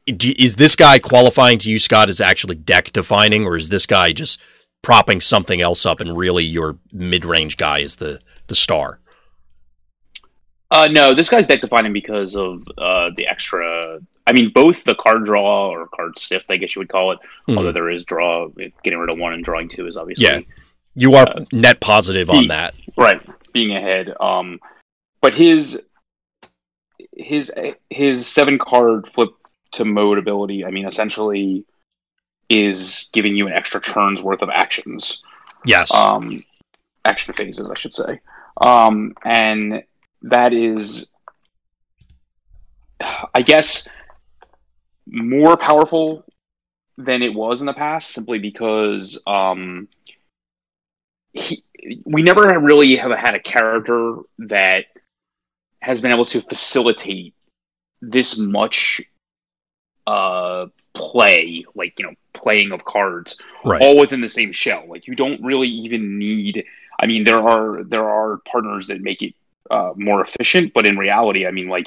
do- 0.06 0.34
is 0.38 0.56
this 0.56 0.76
guy 0.76 0.98
qualifying 0.98 1.58
to 1.58 1.70
you, 1.70 1.78
Scott, 1.78 2.08
as 2.08 2.20
actually 2.20 2.56
deck 2.56 2.92
defining, 2.92 3.44
or 3.46 3.56
is 3.56 3.68
this 3.68 3.86
guy 3.86 4.12
just 4.12 4.40
propping 4.82 5.20
something 5.20 5.60
else 5.60 5.86
up 5.86 6.00
and 6.00 6.16
really 6.16 6.44
your 6.44 6.76
mid 6.92 7.24
range 7.24 7.56
guy 7.56 7.78
is 7.78 7.96
the, 7.96 8.20
the 8.48 8.54
star? 8.54 9.00
Uh, 10.70 10.88
no, 10.90 11.14
this 11.14 11.28
guy's 11.28 11.46
deck 11.46 11.60
defining 11.60 11.92
because 11.92 12.36
of 12.36 12.62
uh, 12.78 13.10
the 13.16 13.26
extra. 13.28 14.00
I 14.26 14.32
mean, 14.32 14.50
both 14.54 14.84
the 14.84 14.94
card 14.96 15.24
draw 15.24 15.68
or 15.68 15.86
card 15.94 16.18
sift, 16.18 16.46
I 16.50 16.56
guess 16.56 16.74
you 16.74 16.80
would 16.80 16.88
call 16.88 17.12
it. 17.12 17.18
Mhm. 17.48 17.56
Although 17.58 17.72
there 17.72 17.90
is 17.90 18.04
draw, 18.04 18.48
getting 18.82 18.98
rid 18.98 19.10
of 19.10 19.18
one 19.18 19.34
and 19.34 19.44
drawing 19.44 19.68
two 19.68 19.86
is 19.86 19.96
obviously 19.96 20.24
Yeah. 20.26 20.40
You 20.96 21.14
are 21.16 21.28
Uh, 21.28 21.44
net 21.52 21.80
positive 21.80 22.30
on 22.30 22.46
that. 22.48 22.74
right 22.96 23.20
being 23.52 23.76
ahead. 23.76 24.12
Um, 24.20 24.58
but 25.20 25.34
his 25.34 25.80
his 27.16 27.52
his 27.90 28.26
seven 28.26 28.58
card 28.58 29.08
flip 29.12 29.30
to 29.74 29.84
mode 29.84 30.18
ability. 30.18 30.64
I 30.64 30.70
mean, 30.70 30.86
essentially 30.86 31.64
is 32.48 33.08
giving 33.12 33.36
you 33.36 33.46
an 33.46 33.52
extra 33.52 33.80
turn's 33.80 34.22
worth 34.22 34.42
of 34.42 34.50
actions. 34.50 35.22
Yes. 35.64 35.94
um, 35.94 36.44
action 37.04 37.34
phases, 37.34 37.70
I 37.70 37.78
should 37.78 37.94
say. 37.94 38.20
Um, 38.60 39.14
and 39.24 39.82
that 40.22 40.52
is, 40.52 41.08
I 43.00 43.42
guess, 43.42 43.88
more 45.06 45.56
powerful 45.56 46.24
than 46.96 47.22
it 47.22 47.34
was 47.34 47.60
in 47.60 47.66
the 47.66 47.72
past, 47.72 48.10
simply 48.10 48.38
because 48.38 49.20
um, 49.26 49.88
he, 51.32 51.64
we 52.04 52.22
never 52.22 52.58
really 52.60 52.96
have 52.96 53.10
had 53.10 53.34
a 53.34 53.40
character 53.40 54.16
that 54.38 54.86
has 55.80 56.00
been 56.00 56.12
able 56.12 56.26
to 56.26 56.40
facilitate 56.40 57.34
this 58.00 58.38
much 58.38 59.02
uh, 60.06 60.66
play, 60.94 61.64
like 61.74 61.94
you 61.98 62.06
know, 62.06 62.14
playing 62.34 62.72
of 62.72 62.84
cards, 62.84 63.36
Right. 63.64 63.80
all 63.82 63.98
within 63.98 64.20
the 64.20 64.28
same 64.28 64.52
shell. 64.52 64.84
Like 64.86 65.06
you 65.06 65.14
don't 65.14 65.42
really 65.42 65.68
even 65.68 66.18
need. 66.18 66.64
I 67.00 67.06
mean, 67.06 67.24
there 67.24 67.40
are 67.40 67.82
there 67.84 68.08
are 68.08 68.38
partners 68.38 68.86
that 68.88 69.00
make 69.00 69.22
it 69.22 69.34
uh, 69.70 69.92
more 69.96 70.20
efficient, 70.22 70.72
but 70.74 70.86
in 70.86 70.96
reality, 70.98 71.46
I 71.46 71.50
mean, 71.50 71.68
like 71.68 71.86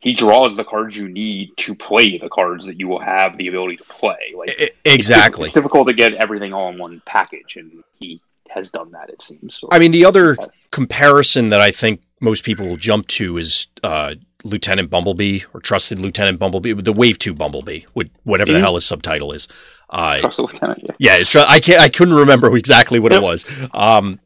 he 0.00 0.12
draws 0.14 0.54
the 0.54 0.64
cards 0.64 0.94
you 0.94 1.08
need 1.08 1.50
to 1.56 1.74
play 1.74 2.18
the 2.18 2.28
cards 2.28 2.66
that 2.66 2.78
you 2.78 2.86
will 2.86 3.00
have 3.00 3.38
the 3.38 3.48
ability 3.48 3.78
to 3.78 3.84
play. 3.84 4.34
Like 4.36 4.50
it's- 4.50 4.70
exactly. 4.84 5.46
it's 5.46 5.54
difficult 5.54 5.86
to 5.88 5.94
get 5.94 6.12
everything 6.14 6.52
all 6.52 6.70
in 6.70 6.78
one 6.78 7.00
package, 7.06 7.56
and 7.56 7.82
he 7.98 8.20
has 8.50 8.70
done 8.70 8.90
that. 8.92 9.08
It 9.08 9.22
seems. 9.22 9.56
So, 9.58 9.68
I 9.72 9.78
mean, 9.78 9.90
the 9.92 10.04
other 10.04 10.36
comparison 10.70 11.48
that 11.48 11.60
I 11.62 11.70
think 11.70 12.02
most 12.20 12.44
people 12.44 12.66
will 12.68 12.76
jump 12.76 13.06
to 13.08 13.38
is 13.38 13.66
uh, 13.82 14.14
Lieutenant 14.44 14.90
Bumblebee 14.90 15.40
or 15.52 15.60
Trusted 15.60 15.98
Lieutenant 15.98 16.38
Bumblebee, 16.38 16.74
the 16.74 16.92
Wave 16.92 17.18
Two 17.18 17.34
Bumblebee, 17.34 17.82
with 17.94 18.10
whatever 18.24 18.52
the 18.52 18.58
Mhm. 18.58 18.62
hell 18.62 18.74
his 18.76 18.84
subtitle 18.86 19.32
is. 19.32 19.48
Uh, 19.90 20.18
Trust 20.18 20.36
the 20.36 20.42
lieutenant. 20.42 20.80
Yeah. 20.98 21.16
yeah, 21.18 21.22
tr- 21.24 21.38
I 21.46 21.60
can't. 21.60 21.80
I 21.80 21.88
couldn't 21.88 22.14
remember 22.14 22.54
exactly 22.56 22.98
what 22.98 23.12
it 23.12 23.22
was. 23.22 23.44
Um, 23.72 24.20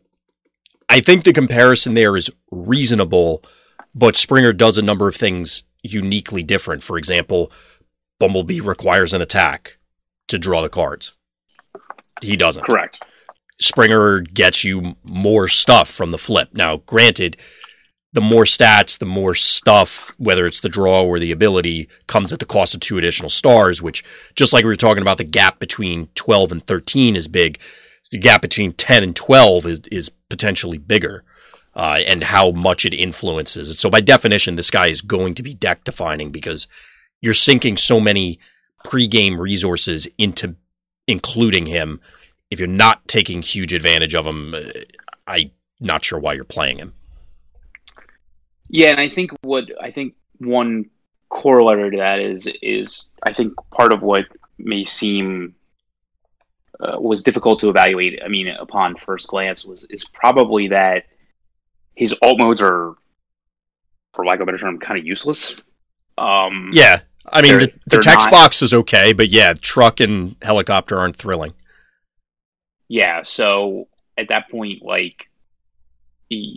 I 0.88 1.00
think 1.00 1.25
the 1.25 1.32
comparison 1.32 1.94
there 1.94 2.16
is 2.16 2.30
reasonable, 2.50 3.42
but 3.94 4.16
Springer 4.16 4.52
does 4.52 4.76
a 4.78 4.82
number 4.82 5.06
of 5.08 5.14
things 5.16 5.62
uniquely 5.82 6.42
different. 6.42 6.82
For 6.82 6.98
example, 6.98 7.52
Bumblebee 8.18 8.60
requires 8.60 9.14
an 9.14 9.22
attack 9.22 9.78
to 10.28 10.38
draw 10.38 10.62
the 10.62 10.68
cards. 10.68 11.12
He 12.20 12.37
doesn't. 12.37 12.64
Correct. 12.64 12.98
Springer 13.60 14.20
gets 14.20 14.64
you 14.64 14.96
more 15.04 15.48
stuff 15.48 15.88
from 15.88 16.10
the 16.10 16.18
flip. 16.18 16.48
Now, 16.52 16.76
granted, 16.87 17.37
the 18.18 18.22
more 18.22 18.42
stats, 18.42 18.98
the 18.98 19.06
more 19.06 19.37
stuff, 19.37 20.12
whether 20.18 20.44
it's 20.44 20.58
the 20.58 20.68
draw 20.68 21.04
or 21.04 21.20
the 21.20 21.30
ability, 21.30 21.88
comes 22.08 22.32
at 22.32 22.40
the 22.40 22.44
cost 22.44 22.75
of 22.75 22.80
two 22.80 22.98
additional 22.98 23.30
stars, 23.30 23.80
which, 23.80 24.02
just 24.34 24.52
like 24.52 24.64
we 24.64 24.70
were 24.70 24.75
talking 24.75 25.02
about, 25.02 25.18
the 25.18 25.22
gap 25.22 25.60
between 25.60 26.08
12 26.16 26.50
and 26.50 26.66
13 26.66 27.14
is 27.14 27.28
big. 27.28 27.60
The 28.10 28.18
gap 28.18 28.42
between 28.42 28.72
10 28.72 29.04
and 29.04 29.14
12 29.14 29.66
is, 29.66 29.80
is 29.92 30.08
potentially 30.28 30.78
bigger, 30.78 31.22
uh, 31.76 32.00
and 32.08 32.25
how 32.25 32.50
much 32.50 32.84
it 32.84 32.92
influences. 32.92 33.78
So, 33.78 33.88
by 33.88 34.00
definition, 34.00 34.56
this 34.56 34.72
guy 34.72 34.88
is 34.88 35.00
going 35.00 35.37
to 35.37 35.44
be 35.44 35.54
deck 35.54 35.84
defining 35.84 36.30
because 36.30 36.66
you're 37.20 37.34
sinking 37.34 37.76
so 37.76 38.00
many 38.00 38.40
pre-game 38.82 39.40
resources 39.40 40.08
into 40.18 40.56
including 41.06 41.66
him 41.66 42.00
if 42.50 42.58
you're 42.58 42.66
not 42.66 43.06
taking 43.06 43.42
huge 43.42 43.72
advantage 43.72 44.16
of 44.16 44.26
him, 44.26 44.54
uh, 44.54 44.60
I'm 45.28 45.52
not 45.78 46.04
sure 46.04 46.18
why 46.18 46.32
you're 46.32 46.44
playing 46.44 46.78
him. 46.78 46.94
Yeah, 48.68 48.88
and 48.90 49.00
I 49.00 49.08
think 49.08 49.32
what 49.42 49.64
I 49.80 49.90
think 49.90 50.14
one 50.38 50.90
corollary 51.30 51.90
to 51.92 51.96
that 51.98 52.20
is 52.20 52.48
is 52.62 53.08
I 53.22 53.32
think 53.32 53.54
part 53.70 53.92
of 53.92 54.02
what 54.02 54.25
may 54.58 54.84
seem 54.84 55.54
uh, 56.80 56.96
was 57.00 57.22
difficult 57.25 57.60
to 57.60 57.68
evaluate. 57.70 58.20
I 58.25 58.28
mean, 58.28 58.48
upon 58.48 58.96
first 58.96 59.26
glance, 59.28 59.64
was 59.64 59.84
is 59.90 60.04
probably 60.04 60.68
that 60.68 61.04
his 61.94 62.14
alt 62.22 62.38
modes 62.38 62.62
are, 62.62 62.94
for 64.14 64.25
lack 64.25 64.37
of 64.37 64.42
a 64.42 64.46
better 64.46 64.58
term, 64.58 64.78
kind 64.78 64.98
of 65.00 65.04
useless. 65.06 65.56
Um, 66.16 66.70
Yeah, 66.72 67.00
I 67.32 67.42
mean 67.42 67.58
They're- 67.58 67.66
the, 67.66 67.66
the 67.66 67.80
they're 67.87 68.00
text 68.00 68.26
not- 68.26 68.32
box 68.32 68.62
is 68.62 68.72
okay, 68.75 69.12
but 69.12 69.28
yeah, 69.28 69.54
truck 69.54 70.00
and 70.00 70.37
helicopter 70.42 70.96
aren't 70.98 71.16
thrilling. 71.16 71.54
Yeah, 72.88 73.22
so 73.25 73.88
at 74.16 74.28
that 74.28 74.50
point, 74.50 74.82
like 74.82 75.27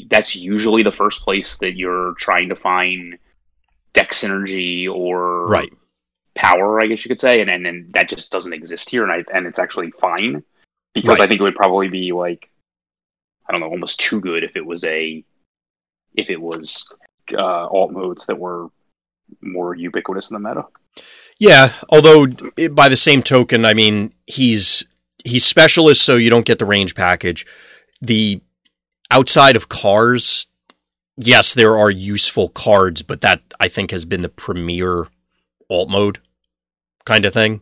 that's 0.10 0.36
usually 0.36 0.84
the 0.84 0.92
first 0.92 1.22
place 1.22 1.58
that 1.58 1.76
you're 1.76 2.14
trying 2.20 2.50
to 2.50 2.56
find 2.56 3.18
deck 3.94 4.12
synergy 4.12 4.90
or 4.90 5.48
Right. 5.48 5.74
power, 6.36 6.84
I 6.84 6.88
guess 6.88 7.06
you 7.06 7.10
could 7.10 7.20
say, 7.20 7.42
and 7.42 7.50
and, 7.50 7.66
and 7.66 7.94
that 7.94 8.10
just 8.10 8.32
doesn't 8.32 8.54
exist 8.54 8.90
here, 8.90 9.04
and 9.04 9.12
I 9.12 9.24
and 9.34 9.48
it's 9.48 9.60
actually 9.60 9.92
fine 9.92 10.44
because 10.94 11.20
Right. 11.20 11.22
I 11.22 11.28
think 11.28 11.40
it 11.40 11.44
would 11.44 11.56
probably 11.56 11.88
be 11.88 12.12
like 12.12 12.50
I 13.48 13.52
don't 13.52 13.62
know, 13.62 13.70
almost 13.70 14.00
too 14.00 14.22
good 14.22 14.44
if 14.44 14.56
it 14.56 14.66
was 14.66 14.84
a 14.84 15.24
if 16.16 16.30
it 16.30 16.42
was 16.42 16.88
uh, 17.34 17.68
alt 17.68 17.92
modes 17.92 18.26
that 18.26 18.38
were 18.38 18.68
more 19.42 19.76
ubiquitous 19.76 20.30
in 20.30 20.42
the 20.42 20.48
meta. 20.50 20.66
Yeah, 21.40 21.74
although 21.90 22.28
it, 22.58 22.76
by 22.76 22.90
the 22.90 22.98
same 22.98 23.24
token, 23.24 23.66
I 23.66 23.74
mean 23.74 24.14
he's 24.28 24.86
he's 25.24 25.46
specialist, 25.46 26.04
so 26.04 26.16
you 26.16 26.30
don't 26.30 26.46
get 26.46 26.60
the 26.60 26.66
range 26.66 26.96
package. 26.96 27.46
The 28.02 28.42
outside 29.12 29.56
of 29.56 29.70
cars, 29.70 30.48
yes, 31.18 31.54
there 31.54 31.78
are 31.78 31.92
useful 31.92 32.50
cards, 32.50 33.04
but 33.04 33.22
that 33.22 33.42
I 33.60 33.68
think 33.68 33.92
has 33.92 34.06
been 34.06 34.22
the 34.22 34.30
premier 34.30 35.08
alt 35.70 35.90
mode 35.90 36.20
kind 37.06 37.26
of 37.26 37.34
thing. 37.34 37.62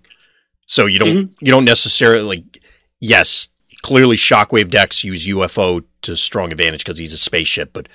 So 0.66 0.86
you 0.86 1.00
don't 1.00 1.10
mm-hmm. 1.10 1.46
you 1.46 1.52
don't 1.52 1.66
necessarily 1.66 2.24
like 2.24 2.64
yes, 3.00 3.50
clearly 3.82 4.16
shockwave 4.16 4.70
decks 4.70 5.04
use 5.04 5.28
UFO 5.28 5.84
to 6.04 6.16
strong 6.16 6.52
advantage 6.52 6.84
because 6.84 7.00
he's 7.00 7.14
a 7.14 7.18
spaceship, 7.18 7.74
but 7.74 7.90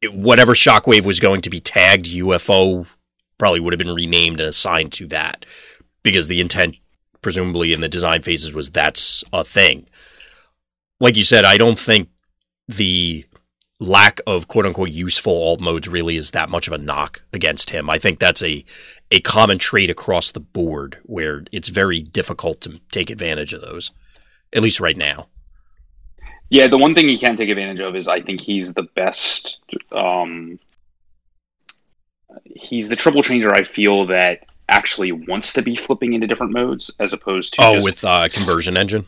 it, 0.00 0.14
whatever 0.14 0.54
shockwave 0.54 1.04
was 1.04 1.20
going 1.20 1.42
to 1.42 1.50
be 1.50 1.60
tagged 1.60 2.06
UFO 2.06 2.86
probably 3.36 3.60
would 3.60 3.72
have 3.72 3.78
been 3.78 3.94
renamed 3.94 4.40
and 4.40 4.48
assigned 4.48 4.92
to 4.92 5.06
that 5.08 5.44
because 6.02 6.28
the 6.28 6.40
intent 6.40 6.76
presumably 7.22 7.72
in 7.72 7.80
the 7.80 7.88
design 7.88 8.22
phases 8.22 8.52
was 8.52 8.70
that's 8.70 9.24
a 9.32 9.42
thing 9.42 9.86
like 11.00 11.16
you 11.16 11.24
said 11.24 11.44
i 11.44 11.56
don't 11.56 11.78
think 11.78 12.08
the 12.68 13.24
lack 13.80 14.20
of 14.26 14.48
quote 14.48 14.66
unquote 14.66 14.90
useful 14.90 15.32
alt 15.32 15.60
modes 15.60 15.88
really 15.88 16.16
is 16.16 16.32
that 16.32 16.50
much 16.50 16.66
of 16.66 16.72
a 16.72 16.78
knock 16.78 17.22
against 17.32 17.70
him 17.70 17.88
i 17.88 17.96
think 17.96 18.18
that's 18.18 18.42
a 18.42 18.64
a 19.12 19.20
common 19.20 19.56
trait 19.56 19.88
across 19.88 20.32
the 20.32 20.40
board 20.40 20.98
where 21.04 21.44
it's 21.52 21.68
very 21.68 22.02
difficult 22.02 22.60
to 22.60 22.80
take 22.90 23.08
advantage 23.08 23.52
of 23.52 23.60
those 23.60 23.92
at 24.52 24.62
least 24.62 24.80
right 24.80 24.96
now 24.96 25.28
Yeah, 26.50 26.66
the 26.66 26.78
one 26.78 26.94
thing 26.94 27.06
he 27.08 27.18
can 27.18 27.36
take 27.36 27.50
advantage 27.50 27.80
of 27.80 27.94
is 27.94 28.08
I 28.08 28.20
think 28.22 28.40
he's 28.40 28.72
the 28.72 28.84
best. 28.94 29.60
Um, 29.92 30.58
he's 32.44 32.88
the 32.88 32.96
triple 32.96 33.22
changer. 33.22 33.52
I 33.54 33.64
feel 33.64 34.06
that 34.06 34.46
actually 34.70 35.12
wants 35.12 35.52
to 35.52 35.62
be 35.62 35.76
flipping 35.76 36.14
into 36.14 36.26
different 36.26 36.52
modes 36.52 36.90
as 37.00 37.12
opposed 37.12 37.54
to 37.54 37.62
oh 37.62 37.74
just- 37.74 37.84
with 37.84 38.04
uh 38.04 38.26
conversion 38.32 38.76
engine 38.76 39.04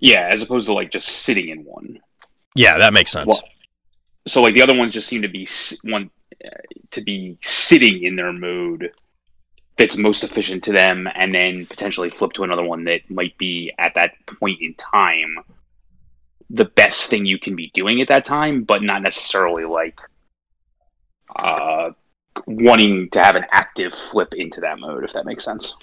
yeah, 0.00 0.28
as 0.32 0.42
opposed 0.42 0.66
to 0.66 0.72
like 0.74 0.90
just 0.90 1.08
sitting 1.08 1.48
in 1.48 1.64
one. 1.64 2.00
Yeah 2.54 2.78
that 2.78 2.92
makes 2.92 3.12
sense 3.12 3.26
Well, 3.28 3.42
so 4.26 4.42
like 4.42 4.54
the 4.54 4.62
other 4.62 4.76
ones 4.76 4.92
just 4.92 5.08
seem 5.08 5.22
to 5.22 5.28
be 5.28 5.48
one 5.84 6.10
uh, 6.44 6.48
to 6.92 7.00
be 7.00 7.38
sitting 7.42 8.02
in 8.02 8.16
their 8.16 8.32
mode 8.32 8.92
that's 9.78 9.96
most 9.96 10.22
efficient 10.22 10.62
to 10.64 10.72
them, 10.72 11.08
and 11.14 11.34
then 11.34 11.66
potentially 11.66 12.10
flip 12.10 12.32
to 12.34 12.44
another 12.44 12.62
one 12.62 12.84
that 12.84 13.10
might 13.10 13.36
be 13.38 13.72
at 13.78 13.94
that 13.94 14.12
point 14.38 14.60
in 14.60 14.74
time 14.74 15.38
the 16.50 16.66
best 16.66 17.08
thing 17.08 17.24
you 17.24 17.38
can 17.38 17.56
be 17.56 17.70
doing 17.72 18.00
at 18.02 18.08
that 18.08 18.24
time, 18.24 18.64
but 18.64 18.82
not 18.82 19.00
necessarily 19.02 19.64
like 19.64 19.98
uh, 21.36 21.90
wanting 22.46 23.08
to 23.10 23.22
have 23.22 23.36
an 23.36 23.46
active 23.50 23.94
flip 23.94 24.34
into 24.34 24.60
that 24.60 24.78
mode, 24.78 25.02
if 25.02 25.14
that 25.14 25.24
makes 25.24 25.44
sense. 25.44 25.74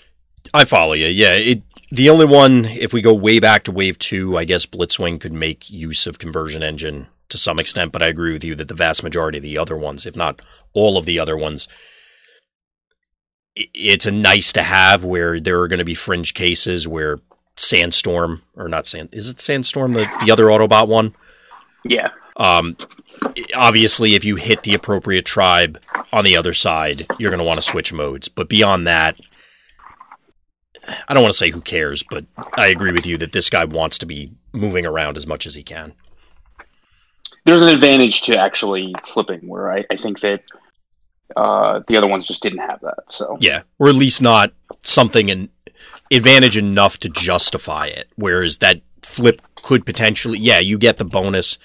I 0.54 0.66
follow 0.66 0.94
you. 0.94 1.08
Yeah, 1.08 1.34
it. 1.34 1.64
The 1.92 2.10
only 2.10 2.26
one, 2.26 2.66
if 2.66 2.94
we 2.94 3.02
go 3.02 3.14
way 3.14 3.40
back 3.40 3.64
to 3.64 3.72
Wave 3.72 3.98
Two, 3.98 4.38
I 4.38 4.46
guess 4.46 4.66
Blitzwing 4.66 5.20
could 5.20 5.34
make 5.34 5.70
use 5.70 6.06
of 6.06 6.20
conversion 6.20 6.62
engine 6.62 7.08
to 7.30 7.38
some 7.38 7.60
extent, 7.60 7.92
but 7.92 8.04
I 8.04 8.08
agree 8.08 8.34
with 8.34 8.44
you 8.44 8.56
that 8.56 8.68
the 8.68 8.74
vast 8.74 9.04
majority 9.04 9.38
of 9.38 9.44
the 9.44 9.58
other 9.58 9.78
ones, 9.78 10.06
if 10.06 10.16
not 10.16 10.42
all 10.74 10.98
of 10.98 11.06
the 11.06 11.20
other 11.20 11.38
ones, 11.38 11.68
it's 13.56 14.06
a 14.06 14.12
nice 14.12 14.54
to 14.54 14.64
have. 14.64 15.04
Where 15.04 15.40
there 15.40 15.60
are 15.62 15.68
going 15.68 15.80
to 15.80 15.86
be 15.86 15.96
fringe 15.96 16.34
cases 16.34 16.88
where 16.88 17.20
Sandstorm 17.58 18.44
or 18.56 18.70
not 18.70 18.88
Sand, 18.88 19.10
is 19.12 19.30
it 19.30 19.42
Sandstorm 19.42 19.94
the 19.94 20.08
the 20.24 20.32
other 20.32 20.46
Autobot 20.46 20.88
one? 20.88 21.16
Yeah. 21.84 22.10
Um, 22.38 22.78
obviously, 23.56 24.16
if 24.16 24.24
you 24.24 24.38
hit 24.38 24.64
the 24.64 24.74
appropriate 24.74 25.26
tribe 25.26 25.80
on 26.14 26.24
the 26.24 26.38
other 26.38 26.54
side, 26.54 27.06
you're 27.18 27.32
going 27.32 27.40
to 27.40 27.46
want 27.46 27.60
to 27.60 27.68
switch 27.68 27.92
modes. 27.92 28.30
But 28.30 28.48
beyond 28.48 28.88
that, 28.88 29.18
I 31.08 31.14
don't 31.14 31.24
want 31.24 31.34
to 31.34 31.38
say 31.38 31.52
who 31.52 31.62
cares, 31.62 32.04
but 32.04 32.26
I 32.56 32.68
agree 32.68 32.92
with 32.92 33.06
you 33.06 33.18
that 33.18 33.32
this 33.32 33.50
guy 33.50 33.66
wants 33.66 33.98
to 34.00 34.06
be 34.06 34.32
moving 34.54 34.86
around 34.86 35.18
as 35.18 35.28
much 35.28 35.46
as 35.46 35.56
he 35.56 35.64
can. 35.64 35.94
There's 37.46 37.62
an 37.62 37.70
advantage 37.70 38.24
to 38.24 38.38
actually 38.38 38.94
flipping, 39.06 39.48
where 39.48 39.72
I, 39.72 39.86
I 39.90 39.96
think 39.96 40.20
that 40.22 40.44
uh, 41.36 41.82
the 41.88 41.98
other 41.98 42.08
ones 42.08 42.28
just 42.28 42.44
didn't 42.44 42.60
have 42.60 42.82
that. 42.82 43.04
So 43.08 43.38
Yeah, 43.40 43.62
or 43.78 43.90
at 43.90 43.96
least 43.96 44.22
not 44.22 44.54
something 44.84 45.32
an 45.32 45.50
advantage 46.12 46.58
enough 46.58 46.98
to 47.00 47.10
justify 47.10 47.88
it. 47.88 48.10
Whereas 48.16 48.58
that 48.60 48.82
flip 49.04 49.42
could 49.56 49.86
potentially, 49.86 50.40
yeah, 50.40 50.60
you 50.60 50.78
get 50.78 50.98
the 50.98 51.06
bonus 51.06 51.58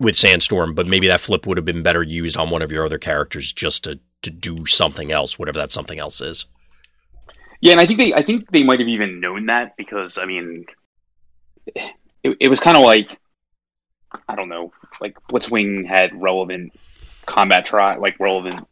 with 0.00 0.16
Sandstorm, 0.16 0.74
but 0.74 0.86
maybe 0.86 1.06
that 1.08 1.20
flip 1.20 1.46
would 1.46 1.56
have 1.56 1.64
been 1.64 1.82
better 1.82 2.02
used 2.02 2.36
on 2.36 2.50
one 2.50 2.62
of 2.62 2.72
your 2.72 2.84
other 2.84 2.98
characters 2.98 3.52
just 3.52 3.84
to 3.84 4.00
to 4.22 4.30
do 4.30 4.66
something 4.66 5.10
else, 5.10 5.36
whatever 5.38 5.58
that 5.58 5.72
something 5.72 5.98
else 5.98 6.20
is. 6.20 6.46
Yeah, 7.62 7.72
and 7.72 7.80
I 7.80 7.86
think 7.86 7.98
they 7.98 8.12
I 8.12 8.22
think 8.22 8.50
they 8.50 8.64
might 8.64 8.80
have 8.80 8.88
even 8.88 9.20
known 9.20 9.46
that 9.46 9.76
because 9.76 10.18
I 10.18 10.24
mean, 10.26 10.66
it, 11.74 12.36
it 12.40 12.48
was 12.48 12.60
kind 12.60 12.76
of 12.76 12.82
like 12.82 13.18
I 14.28 14.34
don't 14.34 14.48
know, 14.48 14.72
like 15.00 15.16
Blitzwing 15.28 15.86
had 15.86 16.10
relevant 16.20 16.72
combat 17.26 17.64
tri 17.64 17.94
like 17.96 18.18
relevant 18.20 18.66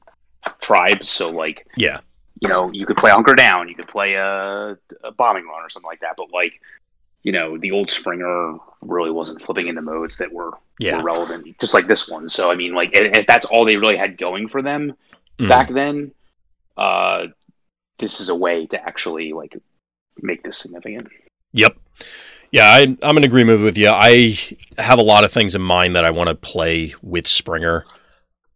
tribes, 0.61 1.09
so 1.09 1.31
like 1.31 1.67
Yeah. 1.77 2.01
you 2.41 2.49
know, 2.49 2.71
you 2.73 2.85
could 2.85 2.97
play 2.97 3.11
Hunker 3.11 3.35
Down, 3.35 3.69
you 3.69 3.75
could 3.75 3.89
play 3.89 4.15
a, 4.15 4.77
a 5.05 5.13
bombing 5.17 5.47
run 5.47 5.63
or 5.63 5.71
something 5.71 5.87
like 5.89 6.01
that. 6.01 6.15
But 6.17 6.33
like, 6.33 6.61
you 7.23 7.33
know, 7.33 7.57
the 7.59 7.71
old 7.71 7.91
Springer 7.91 8.57
really 8.81 9.11
wasn't 9.11 9.41
flipping 9.43 9.69
into 9.69 9.83
modes 9.83 10.19
that 10.19 10.33
were, 10.33 10.53
Yeah. 10.81 10.97
were 10.97 11.03
relevant, 11.05 11.59
just 11.61 11.75
like 11.75 11.87
this 11.87 12.09
one. 12.09 12.29
So 12.29 12.51
I 12.51 12.57
mean, 12.57 12.75
like, 12.75 12.91
if 12.95 13.17
if 13.19 13.27
that's 13.27 13.47
all 13.47 13.65
they 13.65 13.77
really 13.77 13.97
had 13.97 14.19
going 14.19 14.49
for 14.49 14.63
them 14.63 14.95
Mm. 15.39 15.49
back 15.49 15.73
then, 15.73 16.13
uh, 16.77 17.29
this 18.01 18.21
is 18.21 18.29
a 18.29 18.35
way 18.35 18.67
to 18.67 18.83
actually 18.83 19.33
like 19.33 19.57
make 20.23 20.43
this 20.43 20.59
significant. 20.59 21.09
Yep. 21.53 21.77
Yeah, 22.53 22.65
I, 22.65 22.97
I'm 23.03 23.17
in 23.17 23.25
agreement 23.25 23.63
with 23.63 23.79
you. 23.79 23.89
I 23.89 24.37
have 24.79 24.99
a 24.99 25.03
lot 25.03 25.25
of 25.25 25.31
things 25.31 25.55
in 25.55 25.63
mind 25.63 25.95
that 25.95 26.05
I 26.05 26.11
want 26.11 26.29
to 26.29 26.35
play 26.35 26.95
with 27.01 27.27
Springer. 27.29 27.85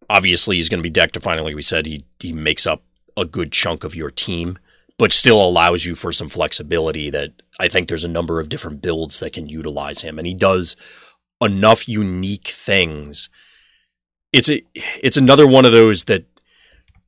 Obviously, 0.09 0.57
he's 0.57 0.69
going 0.69 0.79
to 0.79 0.83
be 0.83 0.89
deck 0.89 1.13
defining, 1.13 1.45
like 1.45 1.55
we 1.55 1.61
said. 1.61 1.85
He 1.85 2.03
he 2.19 2.33
makes 2.33 2.67
up 2.67 2.83
a 3.15 3.25
good 3.25 3.51
chunk 3.51 3.83
of 3.83 3.95
your 3.95 4.11
team, 4.11 4.59
but 4.97 5.13
still 5.13 5.41
allows 5.41 5.85
you 5.85 5.95
for 5.95 6.11
some 6.11 6.27
flexibility. 6.27 7.09
That 7.09 7.41
I 7.59 7.69
think 7.69 7.87
there's 7.87 8.03
a 8.03 8.09
number 8.09 8.39
of 8.39 8.49
different 8.49 8.81
builds 8.81 9.19
that 9.21 9.33
can 9.33 9.47
utilize 9.47 10.01
him, 10.01 10.19
and 10.19 10.27
he 10.27 10.33
does 10.33 10.75
enough 11.41 11.87
unique 11.87 12.49
things. 12.49 13.29
It's 14.33 14.49
a 14.49 14.61
it's 14.75 15.17
another 15.17 15.47
one 15.47 15.65
of 15.65 15.71
those 15.71 16.03
that 16.05 16.25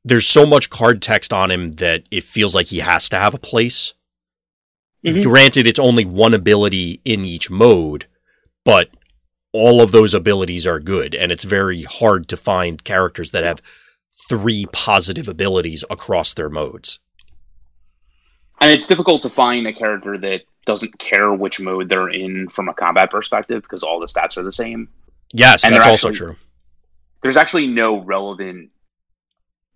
there's 0.07 0.27
so 0.27 0.45
much 0.45 0.69
card 0.69 1.01
text 1.01 1.33
on 1.33 1.51
him 1.51 1.73
that 1.73 2.03
it 2.11 2.23
feels 2.23 2.55
like 2.55 2.67
he 2.67 2.79
has 2.79 3.09
to 3.09 3.17
have 3.17 3.33
a 3.33 3.39
place. 3.39 3.93
Mhm. 5.05 5.23
Granted, 5.23 5.67
it's 5.67 5.79
only 5.79 6.05
one 6.05 6.33
ability 6.33 7.01
in 7.05 7.25
each 7.25 7.49
mode, 7.49 8.05
but 8.63 8.89
all 9.53 9.81
of 9.81 9.91
those 9.91 10.13
abilities 10.13 10.65
are 10.65 10.79
good, 10.79 11.13
and 11.13 11.31
it's 11.31 11.43
very 11.43 11.83
hard 11.83 12.27
to 12.29 12.37
find 12.37 12.83
characters 12.83 13.31
that 13.31 13.43
have 13.43 13.61
three 14.29 14.65
positive 14.71 15.27
abilities 15.27 15.83
across 15.89 16.33
their 16.33 16.49
modes. 16.49 16.99
And 18.59 18.71
it's 18.71 18.87
difficult 18.87 19.21
to 19.23 19.29
find 19.29 19.67
a 19.67 19.73
character 19.73 20.17
that 20.17 20.41
doesn't 20.65 20.97
care 20.99 21.31
which 21.33 21.59
mode 21.59 21.89
they're 21.89 22.09
in 22.09 22.49
from 22.49 22.67
a 22.69 22.73
combat 22.73 23.11
perspective 23.11 23.61
because 23.61 23.83
all 23.83 23.99
the 23.99 24.07
stats 24.07 24.37
are 24.37 24.43
the 24.43 24.51
same. 24.51 24.89
Yes, 25.33 25.63
And 25.63 25.73
that's 25.75 25.83
they're 25.85 25.91
also 25.91 26.09
actually- 26.09 26.17
true. 26.17 26.35
There's 27.23 27.37
actually 27.37 27.67
no 27.67 27.99
relevant 28.01 28.69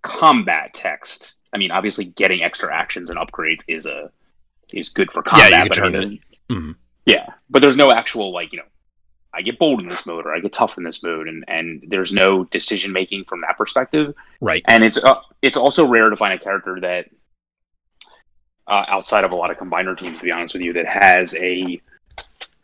combat 0.02 0.74
text. 0.74 1.38
I 1.54 1.58
mean, 1.58 1.72
obviously, 1.72 2.06
getting 2.06 2.44
extra 2.44 2.74
actions 2.74 3.10
and 3.10 3.20
upgrades 3.20 3.62
is 3.68 3.86
a 3.86 4.12
is 4.74 4.90
good 4.90 5.12
for 5.12 5.24
Yeah, 5.36 5.48
you 5.48 5.52
combat. 5.54 5.60
can 5.60 5.68
but 5.68 5.78
I 5.78 5.82
turn 5.82 6.10
mean, 6.10 6.20
Mhm. 6.50 6.76
Yeah, 7.06 7.28
but 7.50 7.62
there's 7.62 7.78
no 7.78 7.92
actual 7.92 8.32
like 8.32 8.52
you 8.54 8.60
know, 8.60 8.66
I 9.34 9.42
get 9.42 9.60
bold 9.60 9.80
in 9.80 9.88
this 9.88 10.06
mode 10.06 10.26
or 10.26 10.34
I 10.34 10.40
get 10.40 10.54
tough 10.54 10.78
in 10.78 10.84
this 10.84 11.04
mode, 11.04 11.28
and 11.28 11.44
and 11.48 11.84
there's 11.88 12.14
no 12.14 12.44
decision 12.46 12.92
making 12.94 13.26
from 13.26 13.42
that 13.42 13.58
perspective. 13.58 14.14
Right. 14.40 14.64
And 14.68 14.84
it's 14.84 14.98
uh, 14.98 15.22
it's 15.42 15.58
also 15.58 15.86
rare 15.86 16.10
to 16.10 16.16
find 16.16 16.34
a 16.34 16.44
character 16.44 16.80
that 16.82 17.08
uh, 18.68 18.86
outside 18.88 19.24
of 19.24 19.32
a 19.32 19.36
lot 19.36 19.52
of 19.52 19.58
combiner 19.58 19.98
teams, 19.98 20.20
to 20.20 20.24
be 20.24 20.32
honest 20.32 20.54
with 20.54 20.64
you, 20.64 20.74
that 20.74 20.86
has 20.88 21.36
a 21.36 21.82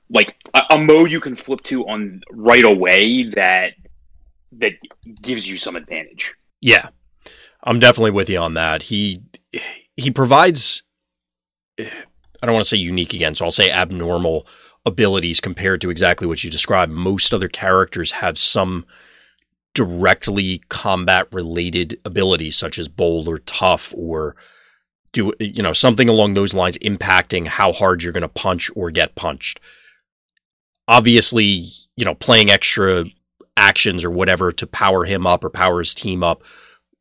like 0.09 0.37
a, 0.53 0.61
a 0.71 0.77
mode 0.77 1.11
you 1.11 1.19
can 1.19 1.35
flip 1.35 1.61
to 1.63 1.85
on 1.87 2.21
right 2.31 2.63
away 2.63 3.23
that 3.31 3.73
that 4.53 4.73
gives 5.21 5.47
you 5.47 5.57
some 5.57 5.75
advantage. 5.75 6.33
Yeah, 6.61 6.89
I'm 7.63 7.79
definitely 7.79 8.11
with 8.11 8.29
you 8.29 8.39
on 8.39 8.53
that. 8.53 8.83
He 8.83 9.21
he 9.95 10.11
provides 10.11 10.83
I 11.79 12.45
don't 12.45 12.53
want 12.53 12.63
to 12.63 12.69
say 12.69 12.77
unique 12.77 13.13
again, 13.13 13.35
so 13.35 13.45
I'll 13.45 13.51
say 13.51 13.71
abnormal 13.71 14.47
abilities 14.85 15.41
compared 15.41 15.81
to 15.81 15.89
exactly 15.89 16.27
what 16.27 16.43
you 16.43 16.49
described. 16.49 16.91
Most 16.91 17.33
other 17.33 17.49
characters 17.49 18.11
have 18.13 18.37
some 18.37 18.85
directly 19.73 20.61
combat 20.69 21.31
related 21.31 21.99
abilities 22.03 22.55
such 22.55 22.79
as 22.79 22.87
bold 22.87 23.27
or 23.27 23.37
tough 23.39 23.93
or 23.95 24.35
do 25.11 25.33
you 25.39 25.61
know 25.61 25.73
something 25.73 26.09
along 26.09 26.33
those 26.33 26.53
lines 26.53 26.79
impacting 26.79 27.47
how 27.47 27.71
hard 27.71 28.01
you're 28.01 28.13
going 28.13 28.21
to 28.21 28.27
punch 28.27 28.71
or 28.75 28.89
get 28.91 29.15
punched. 29.15 29.59
Obviously, 30.87 31.65
you 31.95 32.05
know, 32.05 32.15
playing 32.15 32.49
extra 32.49 33.05
actions 33.55 34.03
or 34.03 34.09
whatever 34.11 34.51
to 34.51 34.65
power 34.65 35.05
him 35.05 35.27
up 35.27 35.43
or 35.43 35.49
power 35.49 35.79
his 35.79 35.93
team 35.93 36.23
up 36.23 36.43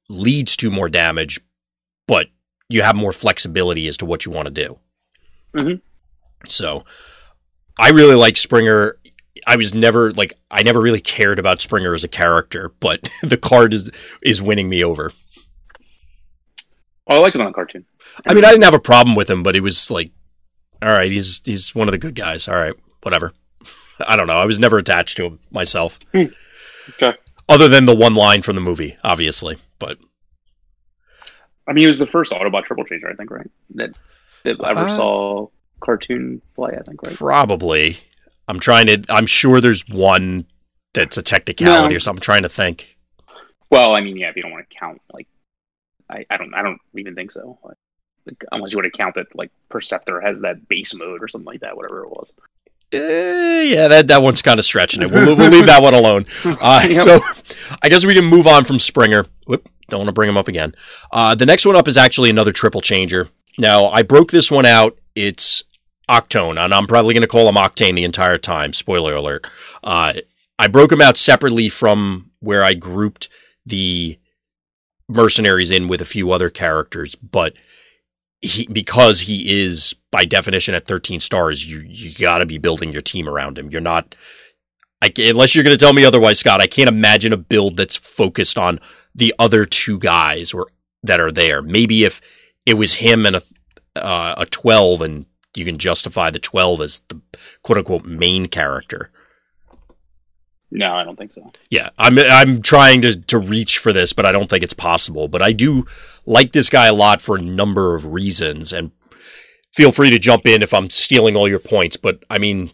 leads 0.09 0.57
to 0.59 0.71
more 0.71 0.89
damage, 0.89 1.41
but 2.07 2.29
you 2.69 2.83
have 2.83 2.97
more 2.97 3.13
flexibility 3.13 3.87
as 3.89 3.97
to 3.99 4.07
what 4.07 4.25
you 4.25 4.33
want 4.33 4.47
to 4.47 4.51
do. 4.53 4.79
Mhm. 5.55 5.81
So 6.49 6.85
I 7.79 7.91
really 7.91 8.15
like 8.15 8.37
Springer. 8.37 8.99
I 9.47 9.57
was 9.57 9.75
never 9.75 10.13
like 10.13 10.33
I 10.51 10.63
never 10.63 10.81
really 10.81 11.01
cared 11.01 11.39
about 11.39 11.61
Springer 11.61 11.95
as 11.95 12.05
a 12.05 12.09
character, 12.09 12.73
but 12.81 13.09
the 13.23 13.37
card 13.37 13.73
is 13.75 13.91
is 14.23 14.43
winning 14.43 14.69
me 14.69 14.83
over. 14.85 15.13
Oh, 17.09 17.17
I 17.17 17.19
liked 17.19 17.37
him 17.37 17.43
on 17.43 17.49
the 17.49 17.53
cartoon. 17.53 17.85
I 18.27 18.35
mean, 18.35 18.45
I 18.45 18.51
didn't 18.51 18.65
have 18.65 18.75
a 18.75 18.81
problem 18.81 19.15
with 19.15 19.31
him, 19.31 19.43
but 19.45 19.55
it 19.55 19.61
was 19.63 19.91
like, 19.91 20.11
all 20.83 20.89
right, 20.89 21.11
he's 21.11 21.41
he's 21.45 21.75
one 21.75 21.89
of 21.89 21.93
the 21.93 21.99
good 21.99 22.15
guys. 22.15 22.49
All 22.49 22.57
right, 22.57 22.75
whatever. 23.03 23.33
I 24.07 24.17
don't 24.17 24.27
know. 24.27 24.39
I 24.39 24.45
was 24.47 24.59
never 24.59 24.79
attached 24.79 25.17
to 25.19 25.27
him 25.27 25.39
myself. 25.51 25.99
Okay. 26.15 27.17
Other 27.49 27.69
than 27.69 27.85
the 27.87 27.95
one 27.95 28.15
line 28.15 28.43
from 28.43 28.57
the 28.57 28.61
movie, 28.63 28.97
obviously. 29.05 29.57
But 29.79 29.99
I 31.67 31.73
mean, 31.73 31.83
he 31.83 31.89
was 31.89 31.99
the 31.99 32.07
first 32.07 32.33
Autobot 32.33 32.65
triple 32.65 32.85
changer, 32.85 33.09
I 33.09 33.15
think, 33.15 33.31
right? 33.31 33.51
That 33.75 33.99
that 34.45 34.61
ever 34.65 34.81
Uh, 34.89 34.97
saw 34.97 35.49
cartoon 35.81 36.41
play, 36.55 36.73
I 36.79 36.83
think, 36.83 37.03
right? 37.03 37.15
probably. 37.17 37.99
I'm 38.49 38.61
trying 38.61 38.87
to 38.87 39.05
I'm 39.09 39.27
sure 39.27 39.61
there's 39.61 39.89
one 39.89 40.47
that's 40.95 41.17
a 41.17 41.23
technicality 41.23 41.95
No. 41.95 41.97
or 41.97 42.01
something. 42.01 42.19
I'm 42.19 42.23
trying 42.23 42.43
to 42.43 42.49
think. 42.49 42.97
Well, 43.71 43.97
I 43.97 44.01
mean, 44.01 44.17
yeah, 44.17 44.31
if 44.31 44.37
you 44.37 44.43
don't 44.43 44.53
want 44.53 44.69
to 44.71 44.77
count, 44.79 45.03
like, 45.13 45.27
I, 46.09 46.25
I 46.31 46.37
don't, 46.37 46.55
I 46.55 46.63
don't 46.63 46.79
even 46.97 47.17
think 47.17 47.33
so. 47.33 47.59
Like, 47.65 47.77
like, 48.25 48.45
unless 48.53 48.71
you 48.73 48.79
want 48.79 48.91
to 48.93 48.97
count 48.97 49.17
that, 49.17 49.35
like, 49.35 49.51
Perceptor 49.69 50.21
has 50.21 50.41
that 50.43 50.69
base 50.69 50.95
mode 50.95 51.21
or 51.23 51.27
something 51.29 51.47
like 51.47 51.61
that, 51.61 51.77
whatever 51.77 52.05
it 52.05 52.11
was. 52.11 52.31
Eh, 52.97 53.63
yeah, 53.63 53.89
that, 53.89 54.09
that 54.09 54.23
one's 54.23 54.43
kind 54.43 54.59
of 54.59 54.65
stretching 54.65 55.03
it. 55.03 55.11
We'll, 55.11 55.37
we'll 55.37 55.51
leave 55.51 55.67
that 55.73 55.83
one 55.83 55.95
alone. 55.95 56.27
Uh, 56.45 56.87
Yep. 56.89 57.03
So 57.03 57.21
I 57.83 57.89
guess 57.89 58.05
we 58.05 58.15
can 58.15 58.25
move 58.25 58.47
on 58.47 58.65
from 58.65 58.79
Springer. 58.79 59.25
Whoop, 59.47 59.69
don't 59.89 60.01
want 60.01 60.09
to 60.09 60.13
bring 60.13 60.29
him 60.29 60.37
up 60.37 60.49
again. 60.49 60.75
Uh, 61.13 61.35
the 61.35 61.47
next 61.47 61.67
one 61.67 61.77
up 61.77 61.89
is 61.89 61.97
actually 61.97 62.31
another 62.31 62.53
triple 62.53 62.81
changer. 62.81 63.29
Now, 63.59 63.87
I 63.87 64.03
broke 64.03 64.31
this 64.31 64.51
one 64.51 64.67
out. 64.67 64.99
It's 65.15 65.63
Octone, 66.09 66.63
and 66.63 66.73
I'm 66.75 66.87
probably 66.87 67.15
going 67.15 67.23
to 67.23 67.27
call 67.29 67.49
him 67.49 67.55
Octane 67.57 67.95
the 67.97 68.05
entire 68.05 68.39
time. 68.39 68.73
Spoiler 68.73 69.15
alert. 69.15 69.47
Uh, 69.83 70.15
I 70.59 70.69
broke 70.69 70.93
him 70.93 71.01
out 71.03 71.17
separately 71.17 71.69
from 71.69 72.31
where 72.41 72.63
I 72.63 72.75
grouped 72.75 73.29
the 73.65 74.19
mercenaries 75.09 75.71
in 75.71 75.89
with 75.89 76.01
a 76.01 76.05
few 76.07 76.31
other 76.33 76.51
characters, 76.51 77.15
but 77.15 77.55
he 78.47 78.67
because 78.67 79.21
he 79.21 79.65
is 79.65 79.95
by 80.11 80.25
definition 80.25 80.75
at 80.75 80.87
13 80.87 81.21
stars, 81.21 81.69
you 81.69 81.81
you 81.81 82.13
got 82.15 82.39
to 82.39 82.47
be 82.47 82.59
building 82.59 82.93
your 82.93 83.03
team 83.03 83.29
around 83.29 83.59
him. 83.59 83.71
You're 83.71 83.81
not 83.81 84.15
I, 85.03 85.13
unless 85.19 85.55
you're 85.55 85.65
going 85.65 85.77
to 85.77 85.85
tell 85.85 85.93
me 85.93 86.05
otherwise, 86.05 86.39
Scott. 86.39 86.63
I 86.63 86.67
can't 86.67 86.89
imagine 86.89 87.33
a 87.33 87.37
build 87.37 87.77
that's 87.77 87.97
focused 87.97 88.57
on 88.57 88.81
the 89.15 89.35
other 89.39 89.65
two 89.65 89.99
guys 89.99 90.55
or 90.55 90.69
that 91.03 91.21
are 91.21 91.31
there. 91.31 91.63
Maybe 91.63 92.05
if 92.05 92.21
it 92.65 92.75
was 92.75 92.95
him 92.95 93.27
and 93.27 93.37
a 93.37 93.43
uh, 93.97 94.35
a 94.39 94.47
12 94.47 95.01
and 95.01 95.27
you 95.55 95.65
can 95.65 95.79
justify 95.79 96.31
the 96.31 96.39
12 96.39 96.81
as 96.83 97.01
the 97.09 97.21
quote 97.63 97.79
unquote 97.79 98.05
main 98.05 98.47
character. 98.47 99.11
No, 100.71 100.95
I 100.95 101.05
don't 101.05 101.17
think 101.17 101.33
so. 101.33 101.47
Yeah, 101.71 101.91
I'm 101.97 102.19
I'm 102.19 102.61
trying 102.61 103.01
to 103.03 103.17
to 103.17 103.39
reach 103.39 103.79
for 103.79 103.93
this, 103.93 104.13
but 104.13 104.27
I 104.27 104.33
don't 104.33 104.51
think 104.51 104.65
it's 104.65 104.75
possible. 104.75 105.29
But 105.29 105.41
I 105.41 105.53
do 105.53 105.87
like 106.27 106.53
this 106.53 106.69
guy 106.69 106.87
a 106.87 106.95
lot 106.95 107.23
for 107.23 107.37
a 107.37 107.43
number 107.43 107.95
of 107.95 108.13
reasons, 108.13 108.73
and 108.73 108.91
feel 109.73 109.93
free 109.93 110.11
to 110.11 110.19
jump 110.19 110.47
in 110.47 110.63
if 110.63 110.75
I'm 110.75 110.91
stealing 110.91 111.37
all 111.37 111.49
your 111.49 111.59
points. 111.59 111.97
But 111.97 112.25
I 112.29 112.39
mean, 112.39 112.73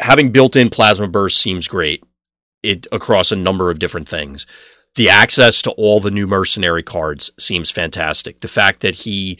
having 0.00 0.32
built-in 0.32 0.70
plasma 0.70 1.08
burst 1.08 1.38
seems 1.38 1.68
great. 1.68 2.02
It 2.62 2.86
across 2.92 3.30
a 3.30 3.36
number 3.36 3.70
of 3.70 3.78
different 3.78 4.08
things. 4.08 4.46
The 4.96 5.10
access 5.10 5.60
to 5.62 5.70
all 5.72 6.00
the 6.00 6.10
new 6.10 6.26
mercenary 6.26 6.82
cards 6.82 7.30
seems 7.38 7.70
fantastic. 7.70 8.40
The 8.40 8.48
fact 8.48 8.80
that 8.80 8.94
he, 8.96 9.38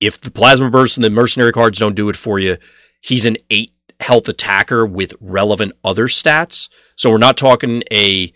if 0.00 0.20
the 0.20 0.30
plasma 0.30 0.70
burst 0.70 0.96
and 0.96 1.04
the 1.04 1.10
mercenary 1.10 1.52
cards 1.52 1.78
don't 1.78 1.96
do 1.96 2.08
it 2.08 2.16
for 2.16 2.38
you, 2.38 2.56
he's 3.00 3.26
an 3.26 3.36
eight 3.50 3.72
health 4.00 4.28
attacker 4.28 4.86
with 4.86 5.14
relevant 5.20 5.72
other 5.82 6.06
stats. 6.06 6.68
So 6.96 7.10
we're 7.10 7.18
not 7.18 7.36
talking 7.36 7.82
a 7.92 8.32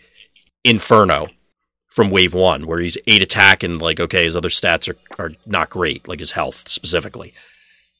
Inferno 0.65 1.27
from 1.99 2.11
Wave 2.11 2.33
One, 2.33 2.65
where 2.65 2.79
he's 2.79 2.97
eight 3.07 3.21
attack 3.21 3.61
and 3.61 3.81
like 3.81 3.99
okay, 3.99 4.23
his 4.23 4.37
other 4.37 4.47
stats 4.47 4.87
are, 4.87 5.21
are 5.21 5.33
not 5.45 5.69
great, 5.69 6.07
like 6.07 6.19
his 6.19 6.31
health 6.31 6.69
specifically. 6.69 7.33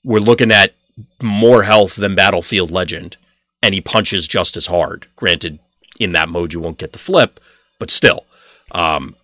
We're 0.06 0.22
looking 0.22 0.52
at 0.52 0.74
more 1.22 1.64
health 1.64 1.98
than 1.98 2.16
Battlefield 2.16 2.72
Legend, 2.72 3.18
and 3.62 3.74
he 3.74 3.82
punches 3.82 4.26
just 4.26 4.56
as 4.56 4.68
hard. 4.68 5.08
Granted, 5.18 5.60
in 6.00 6.14
that 6.14 6.30
mode 6.30 6.54
you 6.54 6.62
won't 6.62 6.78
get 6.78 6.94
the 6.94 6.98
flip, 6.98 7.42
but 7.78 7.92
still. 7.92 8.24
Um, 8.72 9.18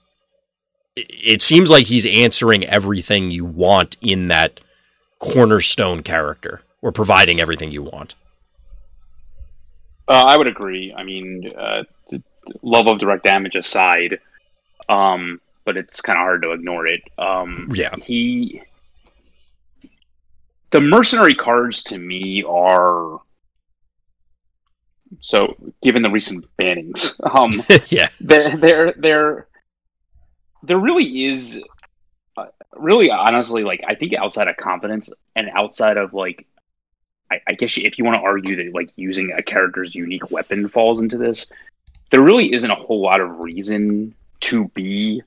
it, 0.98 1.42
seems 1.42 1.70
like 1.70 1.86
he's 1.86 2.06
answering 2.06 2.66
everything 2.66 3.32
you 3.32 3.46
want 3.46 3.96
in 4.02 4.28
that 4.28 4.60
cornerstone 5.20 6.04
character, 6.04 6.64
or 6.82 6.92
providing 6.92 7.40
everything 7.40 7.72
you 7.72 7.84
want. 7.84 8.14
Uh, 10.10 10.26
I 10.28 10.36
would 10.36 10.48
agree. 10.48 10.94
I 10.94 11.04
mean, 11.04 11.50
uh, 11.58 11.84
love 12.62 12.88
of 12.88 13.00
direct 13.00 13.24
damage 13.24 13.56
aside, 13.56 14.20
um, 14.90 15.40
but 15.66 15.78
it's 15.78 16.02
kind 16.02 16.18
of 16.18 16.22
hard 16.22 16.42
to 16.44 16.52
ignore 16.52 16.88
it. 16.88 17.02
Um, 17.18 17.72
Yeah. 17.74 17.96
he 18.04 18.62
the 20.72 20.82
mercenary 20.82 21.36
cards 21.36 21.84
to 21.84 21.98
me 21.98 22.44
are 22.44 23.22
so 25.22 25.56
given 25.82 26.02
the 26.02 26.10
recent 26.10 26.46
bannings 26.60 27.16
um 27.40 27.52
yeah. 27.88 28.10
there 28.20 28.58
there 28.58 28.94
there 28.98 29.48
there 30.64 30.78
really 30.78 31.26
is 31.26 31.62
uh, 32.36 32.48
really 32.76 33.10
honestly 33.10 33.64
like 33.64 33.82
i 33.88 33.96
think 33.96 34.14
outside 34.14 34.48
of 34.50 34.58
confidence 34.58 35.10
and 35.36 35.50
outside 35.56 35.96
of 35.96 36.14
like 36.14 36.46
i, 37.32 37.40
I 37.48 37.54
guess 37.54 37.78
if 37.78 37.98
you 37.98 38.04
want 38.04 38.16
to 38.16 38.24
argue 38.24 38.58
that 38.58 38.74
like 38.74 38.90
using 38.98 39.32
a 39.32 39.42
character's 39.42 39.96
unique 39.96 40.30
weapon 40.32 40.68
falls 40.68 41.00
into 41.00 41.18
this 41.18 41.50
there 42.12 42.22
really 42.22 42.52
isn't 42.52 42.70
a 42.70 42.76
whole 42.76 43.02
lot 43.02 43.22
of 43.22 43.40
reason 43.40 44.14
to 44.46 44.68
be 44.70 45.22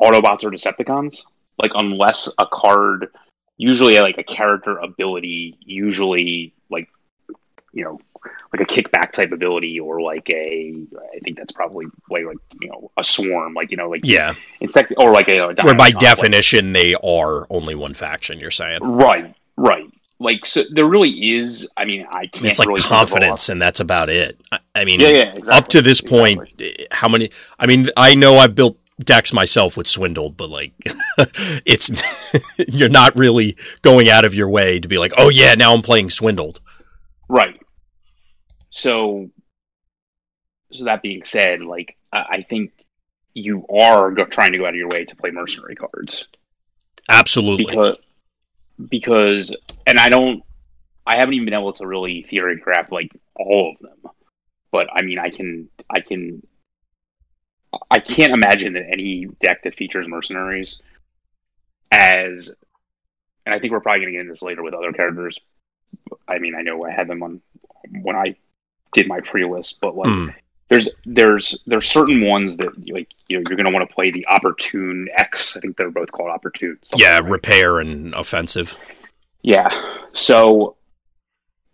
autobots 0.00 0.44
or 0.44 0.50
decepticons 0.50 1.18
like 1.58 1.72
unless 1.74 2.28
a 2.38 2.46
card 2.52 3.08
usually 3.56 3.98
like 4.00 4.18
a 4.18 4.22
character 4.24 4.78
ability 4.78 5.56
usually 5.60 6.54
like 6.70 6.88
you 7.72 7.82
know 7.84 7.98
like 8.52 8.60
a 8.62 8.64
kickback 8.64 9.12
type 9.12 9.32
ability 9.32 9.78
or 9.80 10.00
like 10.00 10.28
a 10.30 10.74
I 11.14 11.18
think 11.20 11.36
that's 11.36 11.52
probably 11.52 11.86
like 12.10 12.24
like 12.24 12.36
you 12.60 12.68
know 12.68 12.90
a 12.96 13.04
swarm 13.04 13.54
like 13.54 13.70
you 13.70 13.76
know 13.76 13.88
like 13.90 14.00
Yeah. 14.04 14.34
insect 14.60 14.92
or 14.98 15.12
like 15.12 15.28
a, 15.28 15.38
a 15.40 15.54
Where 15.62 15.74
by 15.74 15.90
Dynamicon, 15.90 15.94
like- 15.94 15.98
definition 15.98 16.72
they 16.72 16.94
are 16.94 17.46
only 17.50 17.74
one 17.74 17.94
faction, 17.94 18.38
you're 18.38 18.50
saying. 18.50 18.80
right 18.82 19.34
right 19.56 19.90
like 20.20 20.44
so 20.46 20.64
there 20.72 20.86
really 20.86 21.36
is 21.38 21.66
I 21.76 21.84
mean 21.84 22.06
I 22.10 22.26
can't 22.26 22.46
It's 22.46 22.58
like 22.58 22.68
really 22.68 22.80
think 22.80 22.90
of 22.92 22.92
a 22.92 22.94
lot- 22.94 23.08
confidence 23.10 23.48
and 23.48 23.60
that's 23.62 23.80
about 23.80 24.08
it. 24.10 24.40
I, 24.50 24.58
I 24.74 24.84
mean 24.84 25.00
yeah 25.00 25.08
yeah 25.08 25.22
exactly. 25.34 25.52
up 25.52 25.68
to 25.68 25.82
this 25.82 26.00
point, 26.00 26.40
eh, 26.60 26.72
how 26.90 27.08
many 27.08 27.30
I 27.58 27.66
mean, 27.66 27.88
I 27.96 28.14
know 28.14 28.36
I've 28.36 28.54
built 28.54 28.78
decks 29.04 29.32
myself 29.32 29.76
with 29.76 29.86
swindled, 29.86 30.36
but 30.36 30.50
like 30.50 30.72
it's 31.64 31.90
you're 32.68 32.88
not 32.88 33.14
really 33.16 33.56
going 33.82 34.08
out 34.08 34.24
of 34.24 34.34
your 34.34 34.48
way 34.48 34.80
to 34.80 34.88
be 34.88 34.98
like, 34.98 35.12
"Oh 35.16 35.28
yeah, 35.28 35.54
now 35.54 35.72
I'm 35.72 35.82
playing 35.82 36.10
swindled." 36.10 36.60
Right. 37.28 37.60
So, 38.70 39.30
so 40.72 40.84
that 40.84 41.02
being 41.02 41.22
said, 41.24 41.60
like 41.60 41.96
I, 42.12 42.18
I 42.30 42.46
think 42.48 42.72
you 43.34 43.64
are 43.68 44.10
go- 44.10 44.24
trying 44.24 44.52
to 44.52 44.58
go 44.58 44.64
out 44.64 44.70
of 44.70 44.74
your 44.76 44.88
way 44.88 45.04
to 45.04 45.14
play 45.16 45.30
mercenary 45.30 45.76
cards 45.76 46.24
Absolutely. 47.08 47.66
because 47.66 47.96
because 48.88 49.54
and 49.86 49.98
I 49.98 50.08
don't 50.08 50.42
I 51.06 51.16
haven't 51.16 51.34
even 51.34 51.46
been 51.46 51.54
able 51.54 51.72
to 51.74 51.86
really 51.86 52.26
theory 52.28 52.58
craft 52.60 52.92
like 52.92 53.10
all 53.34 53.74
of 53.74 53.80
them, 53.80 54.12
but 54.70 54.88
I 54.92 55.02
mean 55.02 55.18
I 55.18 55.30
can 55.30 55.68
I 55.90 56.00
can 56.00 56.42
I 57.90 57.98
can't 58.00 58.32
imagine 58.32 58.74
that 58.74 58.86
any 58.90 59.26
deck 59.40 59.62
that 59.64 59.74
features 59.74 60.06
mercenaries 60.08 60.80
as 61.90 62.52
and 63.46 63.54
I 63.54 63.58
think 63.58 63.72
we're 63.72 63.80
probably 63.80 64.04
to 64.04 64.12
get 64.12 64.20
into 64.20 64.32
this 64.32 64.42
later 64.42 64.62
with 64.62 64.74
other 64.74 64.92
characters. 64.92 65.38
I 66.28 66.38
mean, 66.38 66.54
I 66.54 66.60
know 66.60 66.84
I 66.84 66.90
had 66.90 67.08
them 67.08 67.22
on 67.22 67.40
when 68.02 68.14
I 68.14 68.36
did 68.92 69.08
my 69.08 69.20
pre-list, 69.20 69.78
but 69.80 69.96
like 69.96 70.10
Mm. 70.10 70.34
There's 70.68 70.88
there's 71.06 71.58
there's 71.66 71.90
certain 71.90 72.24
ones 72.26 72.56
that 72.58 72.76
like 72.90 73.08
you 73.28 73.36
know 73.38 73.44
you're 73.48 73.56
going 73.56 73.64
to 73.64 73.70
want 73.72 73.88
to 73.88 73.94
play 73.94 74.10
the 74.10 74.26
opportune 74.28 75.08
X. 75.16 75.56
I 75.56 75.60
think 75.60 75.76
they're 75.76 75.90
both 75.90 76.12
called 76.12 76.30
opportune. 76.30 76.78
Yeah, 76.96 77.18
like 77.20 77.30
repair 77.30 77.78
and 77.80 78.14
offensive. 78.14 78.76
yeah. 79.42 79.68
So 80.14 80.76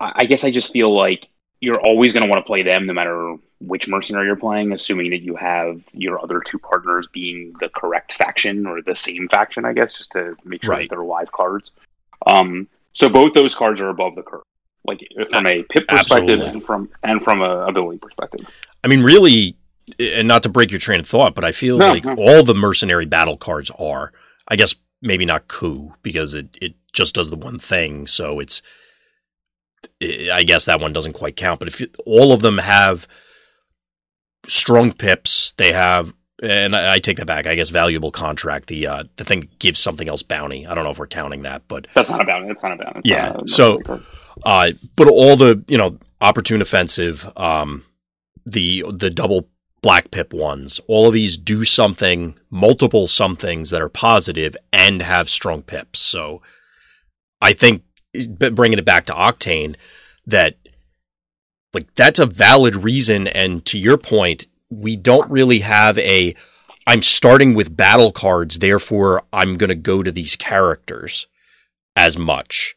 I 0.01 0.13
I 0.17 0.25
guess 0.25 0.45
I 0.45 0.51
just 0.51 0.73
feel 0.73 0.95
like 0.95 1.27
you're 1.61 1.81
always 1.81 2.13
going 2.13 2.23
to 2.23 2.29
want 2.29 2.45
to 2.45 2.47
play 2.47 2.63
them 2.63 2.87
no 2.87 2.93
matter 2.93 3.37
which 3.61 3.89
mercenary 3.89 4.27
you're 4.27 4.37
playing, 4.37 4.73
assuming 4.73 5.09
that 5.11 5.23
you 5.23 5.35
have 5.37 5.81
your 5.93 6.23
other 6.23 6.41
two 6.41 6.59
partners 6.59 7.09
being 7.13 7.55
the 7.61 7.69
correct 7.71 8.13
faction 8.13 8.67
or 8.67 8.83
the 8.83 8.95
same 8.95 9.27
faction, 9.33 9.65
I 9.65 9.73
guess, 9.73 9.95
just 9.95 10.13
to 10.13 10.37
make 10.45 10.63
sure 10.63 10.73
Right. 10.73 10.89
that 10.91 10.95
they're 10.95 11.05
live 11.05 11.33
cards. 11.33 11.73
Um, 12.27 12.69
so 12.93 13.09
both 13.09 13.33
those 13.33 13.55
cards 13.55 13.81
are 13.81 13.89
above 13.89 14.15
the 14.17 14.23
curve, 14.23 14.43
like 14.85 15.07
from 15.31 15.47
a 15.47 15.63
pip 15.65 15.87
perspective 15.89 16.41
Absolutely. 16.41 16.47
and 16.49 16.65
from 16.65 16.91
and 17.03 17.23
from 17.23 17.41
a 17.43 17.67
ability 17.67 17.99
perspective. 17.99 18.47
I 18.83 18.89
mean, 18.89 19.03
really, 19.03 19.57
and 19.99 20.29
not 20.29 20.43
to 20.43 20.49
break 20.49 20.71
your 20.71 20.81
train 20.81 21.01
of 21.01 21.07
thought, 21.07 21.35
but 21.35 21.45
I 21.45 21.53
feel 21.53 21.79
No, 21.79 21.89
like 21.89 22.05
no. 22.05 22.15
all 22.19 22.43
the 22.43 22.55
mercenary 22.55 23.07
battle 23.07 23.37
cards 23.37 23.71
are. 23.79 24.13
I 24.49 24.57
guess 24.57 24.75
maybe 25.01 25.25
not 25.25 25.49
coup 25.49 25.95
because 26.03 26.35
it, 26.35 26.57
it 26.61 26.75
just 26.93 27.15
does 27.15 27.31
the 27.31 27.37
one 27.37 27.59
thing. 27.59 28.07
So 28.07 28.41
it's, 28.41 28.61
I 30.03 30.31
I 30.35 30.43
guess 30.43 30.65
that 30.67 30.81
one 30.81 30.93
doesn't 30.93 31.15
quite 31.15 31.37
count. 31.37 31.59
But 31.61 31.69
if 31.69 31.81
you, 31.81 31.89
all 32.05 32.33
of 32.33 32.43
them 32.43 32.59
have 32.59 33.07
strong 34.47 34.93
pips, 34.93 35.53
they 35.57 35.73
have, 35.73 36.13
and 36.43 36.77
I, 36.77 36.95
I 36.95 36.99
take 36.99 37.17
that 37.17 37.27
back. 37.27 37.47
I 37.47 37.55
guess 37.55 37.71
valuable 37.71 38.11
contract, 38.11 38.67
the 38.67 38.87
uh, 38.87 39.05
the 39.17 39.25
thing 39.25 39.49
gives 39.59 39.81
something 39.81 40.09
else 40.09 40.23
bounty. 40.23 40.67
I 40.67 40.75
don't 40.75 40.85
know 40.85 40.91
if 40.91 40.99
we're 40.99 41.07
counting 41.07 41.43
that, 41.43 41.63
but 41.69 41.87
That's 41.95 42.11
not 42.11 42.21
a 42.21 42.25
bounty. 42.25 42.49
That's 42.49 42.63
not 42.63 42.73
a 42.73 42.77
bounty. 42.85 43.01
It's 43.01 43.11
Yeah, 43.11 43.37
a 43.43 43.49
so-. 43.49 43.81
Uh, 44.43 44.73
but 44.97 45.09
all 45.09 45.37
the 45.37 45.63
you 45.69 45.79
know 45.79 45.99
opportune 46.21 46.63
offensive, 46.63 47.31
um, 47.37 47.85
the 48.45 48.85
the 48.91 49.11
double 49.11 49.49
black 49.83 50.11
pip 50.11 50.33
ones, 50.33 50.81
all 50.89 51.09
of 51.09 51.13
these 51.13 51.37
do 51.37 51.63
something, 51.63 52.35
multiple 52.51 53.07
somethings 53.07 53.71
that 53.71 53.83
are 53.83 53.91
positive 53.91 54.57
and 54.73 55.03
have 55.03 55.29
strong 55.29 55.63
pips. 55.63 56.01
So 56.01 56.41
I 57.41 57.53
think 57.53 57.83
bringing 58.39 58.79
it 58.79 58.85
back 58.85 59.05
to 59.07 59.13
Octane, 59.13 59.77
that 60.27 60.57
like 61.75 61.95
that's 61.95 62.19
a 62.19 62.27
valid 62.27 62.77
reason. 62.77 63.29
And 63.29 63.65
to 63.67 63.79
your 63.79 63.99
point, 63.99 64.47
we 64.71 64.97
don't 64.97 65.31
really 65.31 65.61
have 65.61 65.99
a. 65.99 66.35
I'm 66.87 67.03
starting 67.03 67.55
with 67.55 67.77
battle 67.77 68.13
cards, 68.13 68.59
therefore 68.59 69.23
I'm 69.33 69.57
going 69.57 69.69
to 69.69 69.75
go 69.75 70.03
to 70.03 70.13
these 70.13 70.37
characters 70.37 71.27
as 71.97 72.19
much 72.19 72.75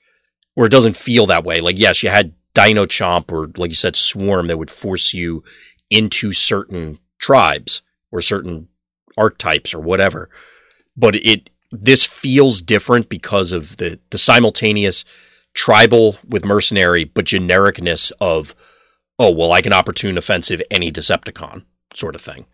or 0.58 0.66
it 0.66 0.72
doesn't 0.72 0.98
feel 0.98 1.28
that 1.28 1.46
way. 1.46 1.62
Like, 1.62 1.80
yes, 1.80 2.02
you 2.02 2.10
had 2.10 2.34
Dino 2.54 2.88
Chomp 2.88 3.32
or, 3.32 3.50
like 3.56 3.70
you 3.70 3.76
said, 3.76 3.96
Swarm 3.96 4.48
that 4.48 4.58
would 4.58 4.72
force 4.72 5.14
you 5.14 5.44
into 5.90 6.34
certain 6.34 7.00
tribes 7.20 7.84
or 8.12 8.20
certain 8.20 8.68
archetypes 9.18 9.74
or 9.74 9.80
whatever. 9.80 10.30
But 10.98 11.16
it 11.16 11.52
this 11.72 12.06
feels 12.06 12.62
different 12.62 13.08
because 13.08 13.52
of 13.52 13.78
the 13.78 14.00
the 14.10 14.18
simultaneous 14.18 15.06
tribal 15.54 16.18
with 16.28 16.44
mercenary, 16.44 17.04
but 17.04 17.26
genericness 17.26 18.12
of 18.20 18.56
oh 19.20 19.32
well, 19.32 19.52
I 19.52 19.62
can 19.62 19.74
opportune 19.74 20.18
offensive 20.18 20.62
any 20.72 20.92
Decepticon 20.92 21.66
sort 21.94 22.16
of 22.16 22.22
thing. 22.22 22.46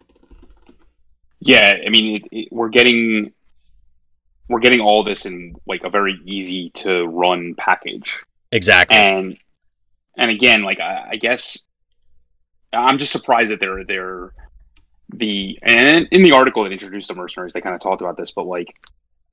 Yeah, 1.40 1.74
I 1.86 1.90
mean, 1.90 2.18
it, 2.18 2.28
it, 2.32 2.50
we're 2.52 2.70
getting 2.70 3.32
we're 4.50 4.60
getting 4.60 4.82
all 4.82 5.04
this 5.04 5.26
in 5.26 5.56
like 5.68 5.84
a 5.84 5.90
very 5.90 6.20
easy 6.26 6.70
to 6.72 7.06
run 7.06 7.56
package, 7.56 8.24
Exactly. 8.52 8.98
and 8.98 9.38
and 10.18 10.32
again, 10.32 10.64
like 10.64 10.80
I, 10.80 11.10
I 11.12 11.16
guess 11.16 11.58
I'm 12.72 12.98
just 12.98 13.12
surprised 13.12 13.52
that 13.52 13.60
they're 13.60 13.84
they're 13.84 14.34
the 15.14 15.60
and 15.62 16.08
in 16.12 16.24
the 16.24 16.32
article 16.32 16.64
that 16.64 16.72
introduced 16.72 17.08
the 17.08 17.16
mercenaries, 17.16 17.54
they 17.54 17.62
kind 17.62 17.76
of 17.76 17.82
talked 17.82 18.02
about 18.02 18.18
this, 18.18 18.32
but 18.32 18.46
like 18.46 18.76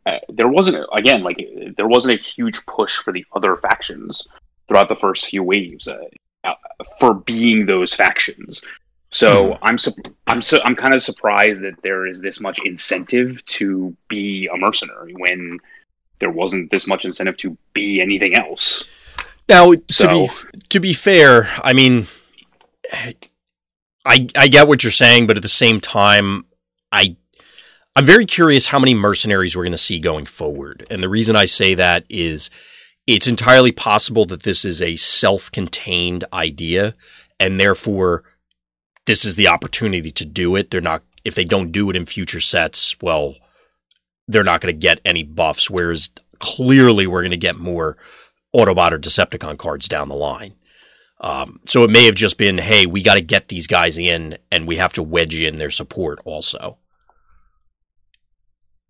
uh, 0.06 0.18
there 0.28 0.48
wasn't 0.48 0.76
again 0.92 1.22
like 1.22 1.38
there 1.76 1.88
wasn't 1.88 2.18
a 2.18 2.22
huge 2.22 2.64
push 2.66 2.96
for 2.98 3.12
the 3.12 3.24
other 3.34 3.54
factions 3.56 4.26
throughout 4.68 4.88
the 4.88 4.96
first 4.96 5.26
few 5.26 5.42
waves 5.42 5.88
uh, 5.88 5.98
uh, 6.44 6.54
for 6.98 7.14
being 7.14 7.66
those 7.66 7.94
factions. 7.94 8.62
So 9.10 9.54
hmm. 9.54 9.64
I'm 9.64 9.78
sup- 9.78 10.14
I'm 10.26 10.42
so 10.42 10.60
I'm 10.64 10.76
kind 10.76 10.94
of 10.94 11.02
surprised 11.02 11.62
that 11.62 11.82
there 11.82 12.06
is 12.06 12.20
this 12.20 12.40
much 12.40 12.60
incentive 12.64 13.44
to 13.46 13.96
be 14.08 14.48
a 14.52 14.56
mercenary 14.56 15.14
when 15.14 15.58
there 16.20 16.30
wasn't 16.30 16.70
this 16.70 16.86
much 16.86 17.04
incentive 17.04 17.36
to 17.38 17.56
be 17.72 18.00
anything 18.00 18.36
else. 18.36 18.84
Now, 19.48 19.72
to 19.72 20.08
be 20.08 20.28
to 20.68 20.80
be 20.80 20.92
fair, 20.92 21.50
I 21.64 21.72
mean, 21.72 22.06
I 22.92 24.28
I 24.36 24.48
get 24.48 24.68
what 24.68 24.84
you're 24.84 24.92
saying, 24.92 25.26
but 25.26 25.36
at 25.36 25.42
the 25.42 25.48
same 25.48 25.80
time, 25.80 26.44
I 26.92 27.16
I'm 27.96 28.04
very 28.04 28.26
curious 28.26 28.68
how 28.68 28.78
many 28.78 28.94
mercenaries 28.94 29.56
we're 29.56 29.64
going 29.64 29.72
to 29.72 29.78
see 29.78 29.98
going 29.98 30.26
forward. 30.26 30.86
And 30.88 31.02
the 31.02 31.08
reason 31.08 31.34
I 31.34 31.46
say 31.46 31.74
that 31.74 32.04
is 32.08 32.48
it's 33.08 33.26
entirely 33.26 33.72
possible 33.72 34.24
that 34.26 34.44
this 34.44 34.64
is 34.64 34.80
a 34.80 34.94
self-contained 34.94 36.24
idea 36.32 36.94
and 37.40 37.58
therefore 37.58 38.22
this 39.10 39.24
is 39.24 39.34
the 39.34 39.48
opportunity 39.48 40.12
to 40.12 40.24
do 40.24 40.54
it. 40.54 40.70
They're 40.70 40.80
not 40.80 41.02
if 41.24 41.34
they 41.34 41.44
don't 41.44 41.72
do 41.72 41.90
it 41.90 41.96
in 41.96 42.06
future 42.06 42.38
sets, 42.38 42.94
well, 43.02 43.34
they're 44.28 44.44
not 44.44 44.60
going 44.60 44.72
to 44.72 44.78
get 44.78 45.00
any 45.04 45.24
buffs 45.24 45.68
whereas 45.68 46.10
clearly 46.38 47.08
we're 47.08 47.22
going 47.22 47.32
to 47.32 47.36
get 47.36 47.56
more 47.56 47.96
Autobot 48.54 48.92
or 48.92 49.00
Decepticon 49.00 49.58
cards 49.58 49.88
down 49.88 50.08
the 50.08 50.14
line. 50.14 50.54
Um, 51.20 51.58
so 51.66 51.82
it 51.82 51.90
may 51.90 52.06
have 52.06 52.14
just 52.14 52.38
been, 52.38 52.58
hey, 52.58 52.86
we 52.86 53.02
got 53.02 53.14
to 53.14 53.20
get 53.20 53.48
these 53.48 53.66
guys 53.66 53.98
in, 53.98 54.38
and 54.50 54.66
we 54.66 54.76
have 54.76 54.92
to 54.94 55.02
wedge 55.02 55.34
in 55.34 55.58
their 55.58 55.70
support 55.70 56.20
also. 56.24 56.78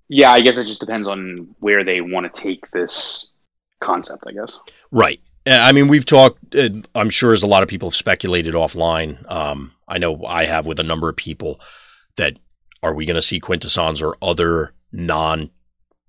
Yeah, 0.08 0.32
I 0.32 0.40
guess 0.40 0.58
it 0.58 0.66
just 0.66 0.80
depends 0.80 1.08
on 1.08 1.54
where 1.60 1.82
they 1.82 2.02
want 2.02 2.32
to 2.32 2.40
take 2.40 2.70
this 2.72 3.32
concept. 3.80 4.24
I 4.26 4.32
guess. 4.32 4.60
Right. 4.90 5.20
I 5.46 5.72
mean, 5.72 5.88
we've 5.88 6.04
talked. 6.04 6.54
Uh, 6.54 6.68
I'm 6.94 7.10
sure 7.10 7.32
as 7.32 7.42
a 7.42 7.46
lot 7.46 7.62
of 7.62 7.68
people 7.68 7.88
have 7.90 7.96
speculated 7.96 8.54
offline. 8.54 9.28
Um, 9.30 9.72
I 9.90 9.98
know 9.98 10.24
I 10.24 10.44
have 10.44 10.66
with 10.66 10.80
a 10.80 10.84
number 10.84 11.08
of 11.08 11.16
people 11.16 11.60
that 12.16 12.38
are 12.82 12.94
we 12.94 13.04
going 13.04 13.16
to 13.16 13.22
see 13.22 13.40
quintessons 13.40 14.00
or 14.00 14.16
other 14.22 14.72
non, 14.92 15.50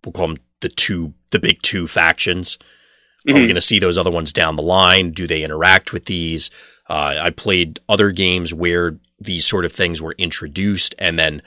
we'll 0.05 0.13
call 0.13 0.27
them 0.27 0.37
the 0.61 0.69
two, 0.69 1.13
the 1.31 1.39
big 1.39 1.61
two 1.61 1.87
factions? 1.87 2.57
Mm-hmm. 2.57 3.29
Are 3.29 3.33
we 3.33 3.39
mm-hmm. 3.39 3.47
going 3.47 3.55
to 3.55 3.61
see 3.61 3.79
those 3.79 3.97
other 3.97 4.11
ones 4.11 4.31
down 4.31 4.55
the 4.55 4.63
line? 4.63 5.11
Do 5.11 5.27
they 5.27 5.43
interact 5.43 5.91
with 5.91 6.05
these? 6.05 6.49
Uh, 6.89 7.15
I 7.19 7.29
played 7.29 7.79
other 7.89 8.11
games 8.11 8.53
where 8.53 8.97
these 9.19 9.45
sort 9.45 9.65
of 9.65 9.71
things 9.71 10.01
were 10.01 10.15
introduced, 10.17 10.95
and 10.97 11.17
then 11.17 11.41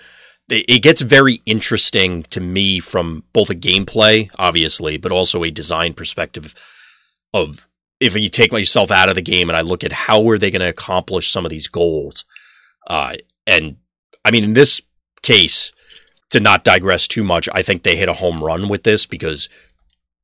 it 0.49 0.83
gets 0.83 1.01
very 1.01 1.41
interesting 1.47 2.23
to 2.25 2.41
me 2.41 2.79
from 2.79 3.25
both 3.33 3.49
a 3.49 3.55
gameplay, 3.55 4.31
obviously, 4.39 4.99
but 4.99 5.11
also 5.11 5.43
a 5.43 5.51
design 5.51 5.95
perspective 5.95 6.55
of 7.33 7.67
if 8.01 8.17
you 8.17 8.29
take 8.29 8.53
myself 8.53 8.91
out 8.91 9.09
of 9.09 9.15
the 9.15 9.23
game 9.23 9.49
and 9.49 9.57
I 9.57 9.63
look 9.63 9.85
at 9.85 9.93
how 9.93 10.29
are 10.29 10.39
they 10.39 10.51
going 10.51 10.61
to 10.61 10.69
accomplish 10.69 11.31
some 11.31 11.45
of 11.45 11.51
these 11.51 11.69
goals. 11.69 12.25
Uh, 12.87 13.15
and 13.47 13.77
I 14.25 14.31
mean, 14.31 14.45
in 14.45 14.53
this 14.55 14.81
case, 15.23 15.73
to 16.31 16.41
not 16.41 16.65
digress 16.65 17.07
too 17.07 17.25
much, 17.25 17.49
I 17.53 17.63
think 17.63 17.83
they 17.83 17.97
hit 17.97 18.09
a 18.09 18.15
home 18.15 18.43
run 18.43 18.69
with 18.69 18.83
this 18.83 19.07
because 19.07 19.49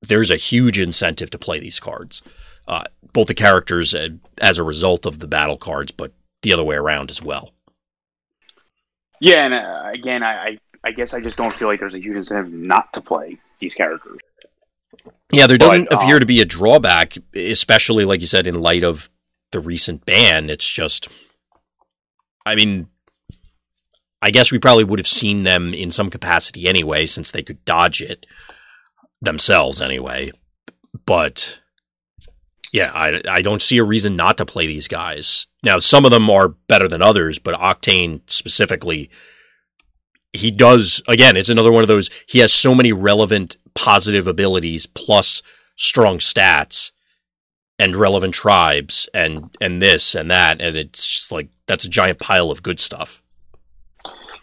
there's 0.02 0.30
a 0.30 0.36
huge 0.36 0.78
incentive 0.78 1.30
to 1.30 1.38
play 1.38 1.60
these 1.60 1.80
cards. 1.80 2.22
Uh, 2.66 2.84
both 3.12 3.26
the 3.26 3.34
characters 3.34 3.94
uh, 3.94 4.08
as 4.38 4.58
a 4.58 4.64
result 4.64 5.06
of 5.06 5.18
the 5.18 5.26
battle 5.26 5.56
cards, 5.56 5.90
but 5.90 6.12
the 6.42 6.52
other 6.52 6.64
way 6.64 6.76
around 6.76 7.10
as 7.10 7.22
well. 7.22 7.52
Yeah, 9.20 9.44
and 9.44 9.54
uh, 9.54 9.90
again, 9.92 10.22
I, 10.22 10.58
I 10.82 10.92
guess 10.92 11.12
I 11.12 11.20
just 11.20 11.36
don't 11.36 11.52
feel 11.52 11.68
like 11.68 11.80
there's 11.80 11.94
a 11.94 12.00
huge 12.00 12.16
incentive 12.16 12.52
not 12.52 12.92
to 12.94 13.00
play 13.00 13.38
these 13.58 13.74
characters. 13.74 14.18
Yeah, 15.32 15.46
there 15.46 15.58
doesn't 15.58 15.88
but, 15.90 16.02
appear 16.02 16.16
um, 16.16 16.20
to 16.20 16.26
be 16.26 16.40
a 16.40 16.44
drawback, 16.44 17.14
especially 17.34 18.04
like 18.04 18.20
you 18.20 18.26
said, 18.26 18.46
in 18.46 18.60
light 18.60 18.82
of 18.82 19.08
the 19.52 19.60
recent 19.60 20.04
ban. 20.04 20.50
It's 20.50 20.68
just, 20.68 21.08
I 22.44 22.54
mean, 22.54 22.88
I 24.22 24.30
guess 24.30 24.52
we 24.52 24.58
probably 24.58 24.84
would 24.84 24.98
have 24.98 25.08
seen 25.08 25.44
them 25.44 25.72
in 25.72 25.90
some 25.90 26.10
capacity 26.10 26.66
anyway, 26.66 27.06
since 27.06 27.30
they 27.30 27.42
could 27.42 27.64
dodge 27.64 28.02
it 28.02 28.26
themselves 29.22 29.80
anyway. 29.80 30.32
But 31.06 31.60
yeah, 32.72 32.90
I, 32.94 33.20
I 33.28 33.42
don't 33.42 33.62
see 33.62 33.78
a 33.78 33.84
reason 33.84 34.16
not 34.16 34.36
to 34.38 34.46
play 34.46 34.66
these 34.66 34.88
guys. 34.88 35.46
Now, 35.62 35.78
some 35.78 36.04
of 36.04 36.10
them 36.10 36.28
are 36.30 36.48
better 36.48 36.88
than 36.88 37.02
others, 37.02 37.38
but 37.38 37.58
Octane 37.58 38.20
specifically, 38.26 39.10
he 40.32 40.50
does, 40.50 41.02
again, 41.08 41.36
it's 41.36 41.48
another 41.48 41.72
one 41.72 41.82
of 41.82 41.88
those, 41.88 42.10
he 42.26 42.38
has 42.40 42.52
so 42.52 42.74
many 42.74 42.92
relevant 42.92 43.56
positive 43.74 44.26
abilities 44.26 44.86
plus 44.86 45.42
strong 45.76 46.18
stats 46.18 46.92
and 47.78 47.96
relevant 47.96 48.34
tribes 48.34 49.08
and 49.14 49.54
and 49.60 49.80
this 49.80 50.14
and 50.14 50.30
that 50.30 50.60
and 50.60 50.76
it's 50.76 51.08
just 51.08 51.32
like 51.32 51.48
that's 51.66 51.84
a 51.84 51.88
giant 51.88 52.18
pile 52.18 52.50
of 52.50 52.62
good 52.62 52.78
stuff 52.78 53.22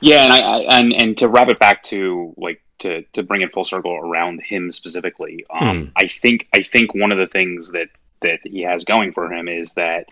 yeah 0.02 0.24
and 0.24 0.34
i, 0.34 0.40
I 0.40 0.80
and 0.80 0.94
and 0.94 1.18
to 1.20 1.28
wrap 1.28 1.50
it 1.50 1.60
back 1.60 1.84
to 1.84 2.34
like 2.38 2.62
to 2.80 3.04
to 3.14 3.24
bring 3.24 3.42
it 3.42 3.54
full 3.54 3.66
circle 3.66 3.96
around 3.96 4.42
him 4.42 4.72
specifically 4.72 5.46
um 5.52 5.62
mm. 5.62 5.92
i 5.96 6.08
think 6.08 6.48
i 6.54 6.62
think 6.62 6.96
one 6.96 7.12
of 7.12 7.18
the 7.18 7.28
things 7.28 7.72
that 7.72 7.90
that 8.22 8.40
he 8.44 8.62
has 8.62 8.84
going 8.84 9.14
for 9.14 9.32
him 9.32 9.48
is 9.48 9.74
that 9.74 10.08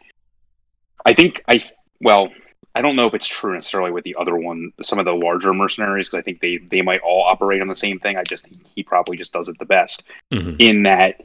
I 1.05 1.13
think 1.13 1.43
I 1.47 1.63
well 2.01 2.29
I 2.75 2.81
don't 2.81 2.97
know 2.97 3.07
if 3.07 3.13
it's 3.13 3.27
true 3.27 3.55
necessarily 3.55 3.91
with 3.91 4.03
the 4.03 4.17
other 4.19 4.35
one, 4.35 4.73
some 4.83 4.99
of 4.99 5.05
the 5.05 5.13
larger 5.13 5.53
mercenaries, 5.53 6.09
because 6.09 6.19
I 6.19 6.21
think 6.23 6.41
they 6.41 6.57
they 6.57 6.81
might 6.81 6.99
all 7.01 7.23
operate 7.23 7.61
on 7.61 7.69
the 7.69 7.75
same 7.75 7.99
thing. 7.99 8.17
I 8.17 8.23
just 8.23 8.45
he 8.75 8.83
probably 8.83 9.15
just 9.15 9.31
does 9.31 9.47
it 9.47 9.57
the 9.57 9.65
best 9.65 10.03
mm-hmm. 10.31 10.57
in 10.59 10.83
that 10.83 11.21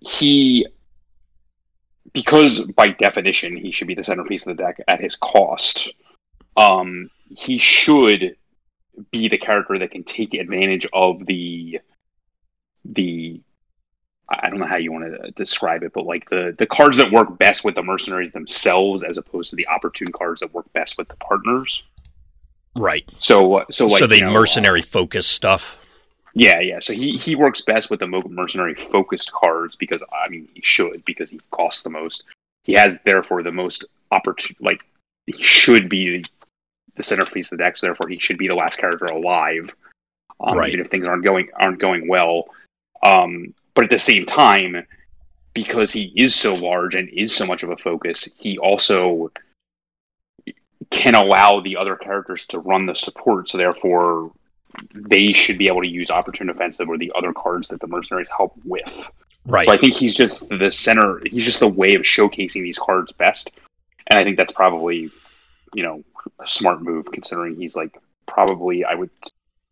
he 0.00 0.66
because 2.12 2.60
by 2.60 2.88
definition 2.88 3.56
he 3.56 3.70
should 3.70 3.86
be 3.86 3.94
the 3.94 4.02
centerpiece 4.02 4.46
of 4.46 4.56
the 4.56 4.62
deck 4.62 4.80
at 4.88 5.00
his 5.00 5.14
cost. 5.14 5.92
Um, 6.56 7.10
he 7.28 7.58
should 7.58 8.36
be 9.12 9.28
the 9.28 9.38
character 9.38 9.78
that 9.78 9.92
can 9.92 10.02
take 10.02 10.34
advantage 10.34 10.86
of 10.92 11.24
the 11.24 11.80
the 12.84 13.40
I 14.30 14.50
don't 14.50 14.58
know 14.58 14.66
how 14.66 14.76
you 14.76 14.92
want 14.92 15.04
to 15.04 15.30
describe 15.32 15.82
it, 15.82 15.92
but 15.94 16.04
like 16.04 16.28
the 16.28 16.54
the 16.58 16.66
cards 16.66 16.98
that 16.98 17.10
work 17.10 17.38
best 17.38 17.64
with 17.64 17.74
the 17.74 17.82
mercenaries 17.82 18.32
themselves, 18.32 19.02
as 19.02 19.16
opposed 19.16 19.50
to 19.50 19.56
the 19.56 19.66
opportune 19.68 20.12
cards 20.12 20.40
that 20.40 20.52
work 20.52 20.70
best 20.74 20.98
with 20.98 21.08
the 21.08 21.16
partners. 21.16 21.82
Right. 22.76 23.08
So 23.18 23.64
so 23.70 23.86
like 23.86 23.98
so 23.98 24.06
the 24.06 24.16
you 24.16 24.24
know, 24.24 24.30
mercenary 24.30 24.80
uh, 24.80 24.84
focus 24.84 25.26
stuff. 25.26 25.78
Yeah, 26.34 26.60
yeah. 26.60 26.80
So 26.80 26.92
he 26.92 27.16
he 27.16 27.34
works 27.34 27.62
best 27.62 27.90
with 27.90 28.00
the 28.00 28.06
mercenary 28.06 28.74
focused 28.74 29.32
cards 29.32 29.76
because 29.76 30.02
I 30.12 30.28
mean 30.28 30.48
he 30.54 30.60
should 30.62 31.04
because 31.06 31.30
he 31.30 31.40
costs 31.50 31.82
the 31.82 31.90
most. 31.90 32.24
He 32.64 32.74
has 32.74 32.98
therefore 33.06 33.42
the 33.42 33.52
most 33.52 33.84
opportune 34.10 34.56
like 34.60 34.84
he 35.26 35.42
should 35.42 35.88
be 35.88 36.24
the 36.96 37.02
centerpiece 37.02 37.50
of 37.50 37.58
the 37.58 37.64
deck. 37.64 37.78
So 37.78 37.86
therefore 37.86 38.08
he 38.08 38.18
should 38.18 38.36
be 38.36 38.48
the 38.48 38.54
last 38.54 38.76
character 38.76 39.06
alive. 39.06 39.74
Um, 40.40 40.56
right. 40.58 40.68
Even 40.68 40.84
if 40.84 40.90
things 40.90 41.06
aren't 41.06 41.24
going 41.24 41.48
aren't 41.58 41.78
going 41.78 42.08
well. 42.08 42.44
Um, 43.02 43.54
but 43.74 43.84
at 43.84 43.90
the 43.90 43.98
same 43.98 44.26
time, 44.26 44.86
because 45.54 45.92
he 45.92 46.12
is 46.16 46.34
so 46.34 46.54
large 46.54 46.94
and 46.94 47.08
is 47.08 47.34
so 47.34 47.46
much 47.46 47.62
of 47.62 47.70
a 47.70 47.76
focus, 47.76 48.28
he 48.36 48.58
also 48.58 49.30
can 50.90 51.14
allow 51.14 51.60
the 51.60 51.76
other 51.76 51.96
characters 51.96 52.46
to 52.48 52.58
run 52.58 52.86
the 52.86 52.94
support. 52.94 53.48
So 53.48 53.58
therefore, 53.58 54.32
they 54.94 55.32
should 55.32 55.58
be 55.58 55.66
able 55.66 55.82
to 55.82 55.88
use 55.88 56.10
opportune 56.10 56.50
offensive 56.50 56.88
or 56.88 56.98
the 56.98 57.12
other 57.16 57.32
cards 57.32 57.68
that 57.68 57.80
the 57.80 57.86
mercenaries 57.86 58.28
help 58.34 58.54
with. 58.64 59.08
Right. 59.44 59.66
So 59.66 59.72
I 59.72 59.78
think 59.78 59.94
he's 59.94 60.14
just 60.14 60.46
the 60.48 60.70
center. 60.70 61.20
He's 61.30 61.44
just 61.44 61.60
the 61.60 61.68
way 61.68 61.94
of 61.94 62.02
showcasing 62.02 62.62
these 62.62 62.78
cards 62.78 63.12
best, 63.12 63.50
and 64.10 64.20
I 64.20 64.24
think 64.24 64.36
that's 64.36 64.52
probably, 64.52 65.10
you 65.74 65.82
know, 65.82 66.04
a 66.38 66.48
smart 66.48 66.82
move 66.82 67.06
considering 67.10 67.56
he's 67.56 67.74
like 67.74 67.98
probably 68.26 68.84
I 68.84 68.94
would 68.94 69.10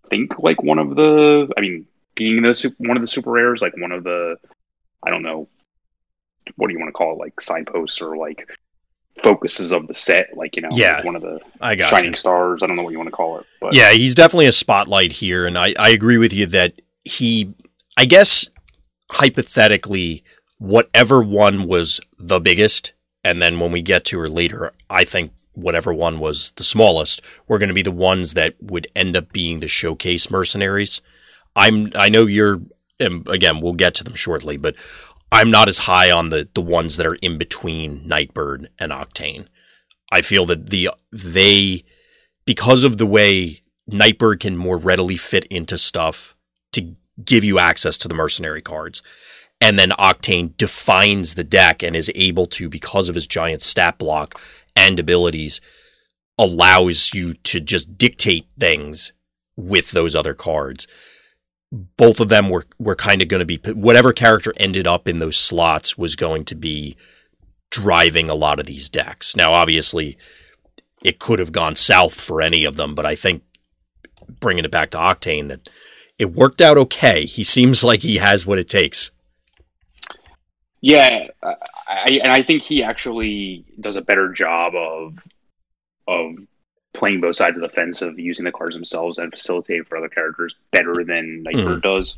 think 0.09 0.39
like 0.39 0.63
one 0.63 0.79
of 0.79 0.97
the. 0.97 1.53
I 1.57 1.61
mean, 1.61 1.87
being 2.17 2.43
the 2.43 2.75
one 2.79 2.97
of 2.97 3.03
the 3.03 3.07
super 3.07 3.31
rares, 3.31 3.63
like 3.63 3.75
one 3.77 3.93
of 3.93 4.03
the, 4.03 4.37
I 5.05 5.11
don't 5.11 5.23
know, 5.23 5.49
what 6.57 6.67
do 6.67 6.73
you 6.73 6.79
want 6.81 6.89
to 6.89 6.93
call 6.93 7.13
it, 7.13 7.19
like 7.19 7.41
signposts 7.41 8.01
or 8.01 8.17
like 8.17 8.49
focuses 9.23 9.73
of 9.73 9.87
the 9.87 9.95
set, 9.95 10.37
like 10.37 10.57
you 10.57 10.63
know, 10.63 10.69
yeah, 10.73 10.97
like 10.97 11.05
one 11.05 11.17
of 11.17 11.23
the 11.23 11.41
I 11.61 11.75
got 11.77 11.91
shining 11.91 12.13
you. 12.13 12.17
stars. 12.17 12.63
I 12.63 12.67
don't 12.67 12.77
know 12.77 12.83
what 12.83 12.93
you 12.93 12.99
want 12.99 13.09
to 13.09 13.17
call 13.17 13.39
it, 13.39 13.47
but 13.61 13.75
yeah, 13.75 13.93
he's 13.93 14.15
definitely 14.15 14.47
a 14.47 14.53
spotlight 14.53 15.13
here, 15.13 15.47
and 15.47 15.57
I 15.57 15.75
I 15.79 15.91
agree 15.91 16.19
with 16.19 16.33
you 16.33 16.47
that 16.47 16.81
he, 17.05 17.55
I 17.97 18.05
guess, 18.07 18.49
hypothetically, 19.11 20.25
whatever 20.59 21.23
one 21.23 21.67
was 21.67 22.01
the 22.19 22.41
biggest, 22.41 22.93
and 23.23 23.41
then 23.41 23.61
when 23.61 23.73
we 23.73 23.83
get 23.83 24.05
to 24.07 24.19
her 24.19 24.29
later, 24.29 24.73
I 24.91 25.05
think 25.05 25.33
whatever 25.53 25.93
one 25.93 26.19
was 26.19 26.51
the 26.53 26.65
smallest 26.65 27.23
were 27.49 27.59
going 27.59 27.69
to 27.69 27.75
be 27.75 27.83
the 27.83 27.91
ones 27.91 28.35
that 28.35 28.55
would 28.61 28.87
end 28.95 29.17
up 29.17 29.33
being 29.33 29.61
the 29.61 29.69
showcase 29.69 30.31
mercenaries. 30.31 31.01
I'm 31.57 31.91
I 31.97 32.09
know 32.09 32.27
you're 32.27 32.61
again 33.01 33.61
we'll 33.61 33.73
get 33.73 33.95
to 33.97 34.05
them 34.05 34.15
shortly, 34.15 34.57
but 34.57 34.77
I'm 35.33 35.51
not 35.51 35.69
as 35.69 35.79
high 35.79 36.11
on 36.11 36.29
the 36.29 36.49
the 36.55 36.63
ones 36.63 36.97
that 36.97 37.07
are 37.07 37.17
in 37.17 37.39
between 37.39 38.07
Nightbird 38.07 38.69
and 38.79 38.93
Octane. 38.93 39.47
I 40.13 40.23
feel 40.23 40.45
that 40.47 40.71
the 40.71 40.91
they 41.11 41.85
because 42.45 42.85
of 42.85 42.99
the 42.99 43.07
way 43.07 43.63
Nightbird 43.89 44.41
can 44.41 44.57
more 44.57 44.77
readily 44.77 45.17
fit 45.17 45.45
into 45.47 45.79
stuff 45.79 46.37
to 46.73 46.95
give 47.25 47.45
you 47.45 47.59
access 47.59 47.97
to 47.99 48.09
the 48.09 48.15
mercenary 48.15 48.63
cards. 48.63 49.03
And 49.61 49.79
then 49.79 49.91
Octane 49.93 50.55
defines 50.59 51.35
the 51.35 51.45
deck 51.45 51.83
and 51.83 51.97
is 51.97 52.11
able 52.15 52.47
to, 52.49 52.69
because 52.69 53.09
of 53.09 53.15
his 53.15 53.27
giant 53.27 53.63
stat 53.63 53.97
block 53.97 54.39
and 54.75 55.01
abilities, 55.01 55.63
allows 56.39 57.15
you 57.15 57.33
to 57.33 57.61
just 57.61 57.97
dictate 57.97 58.47
things 58.59 59.13
with 59.57 59.93
those 59.93 60.15
other 60.15 60.35
cards 60.35 60.87
both 61.73 62.21
of 62.21 62.29
them 62.29 62.49
were 62.49 62.65
were 62.79 62.95
kind 62.95 63.23
of 63.23 63.29
going 63.29 63.47
to 63.47 63.59
be 63.59 63.59
whatever 63.73 64.13
character 64.13 64.53
ended 64.57 64.87
up 64.87 65.09
in 65.09 65.19
those 65.19 65.37
slots 65.37 65.99
was 65.99 66.17
going 66.17 66.45
to 66.45 66.55
be 66.55 66.97
driving 67.71 68.31
a 68.31 68.35
lot 68.35 68.61
of 68.61 68.67
these 68.67 68.89
decks. 68.89 69.35
Now, 69.35 69.53
obviously, 69.53 70.17
it 71.03 71.19
could 71.19 71.39
have 71.39 71.53
gone 71.53 71.75
south 71.75 72.21
for 72.21 72.41
any 72.41 72.65
of 72.65 72.77
them, 72.77 72.95
but 72.95 73.07
I 73.07 73.15
think 73.15 73.43
bringing 74.41 74.65
it 74.65 74.71
back 74.71 74.91
to 74.91 74.99
Octane 74.99 75.49
that 75.49 75.69
it 76.19 76.33
worked 76.33 76.61
out 76.61 76.79
okay. 76.79 77.27
He 77.27 77.45
seems 77.45 77.85
like 77.85 78.01
he 78.01 78.17
has 78.17 78.47
what 78.47 78.59
it 78.59 78.69
takes. 78.69 79.11
Yeah, 80.81 81.27
I, 81.43 82.21
and 82.23 82.33
I 82.33 82.43
think 82.43 82.63
he 82.63 82.83
actually 82.83 83.65
does 83.81 83.97
a 83.97 84.03
better 84.03 84.33
job 84.33 84.75
of 84.75 85.19
of 86.09 86.37
playing 86.97 87.21
both 87.21 87.37
sides 87.37 87.57
of 87.57 87.63
the 87.63 87.69
fence 87.69 88.03
of 88.03 88.19
using 88.19 88.45
the 88.45 88.53
cards 88.53 88.75
themselves 88.75 89.19
and 89.19 89.33
facilitating 89.33 89.85
for 89.85 89.99
other 89.99 90.09
characters 90.09 90.55
better 90.73 91.05
than 91.05 91.43
Nightbird 91.43 91.79
mm. 91.79 91.83
does. 91.83 92.17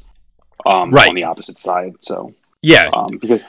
Um, 0.66 0.90
right. 0.90 1.08
on 1.08 1.14
the 1.14 1.22
opposite 1.22 1.58
side. 1.58 1.94
So 2.00 2.34
yeah, 2.62 2.90
um, 2.92 3.18
because 3.18 3.44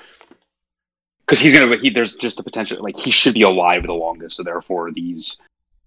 because 1.26 1.40
he's 1.40 1.58
gonna 1.58 1.78
he, 1.78 1.90
there's 1.90 2.16
just 2.16 2.38
the 2.38 2.44
potential 2.44 2.82
like 2.82 2.98
he 2.98 3.12
should 3.12 3.34
be 3.34 3.42
alive 3.42 3.84
the 3.84 3.94
longest. 3.94 4.38
So 4.38 4.44
therefore, 4.44 4.92
these 4.92 5.40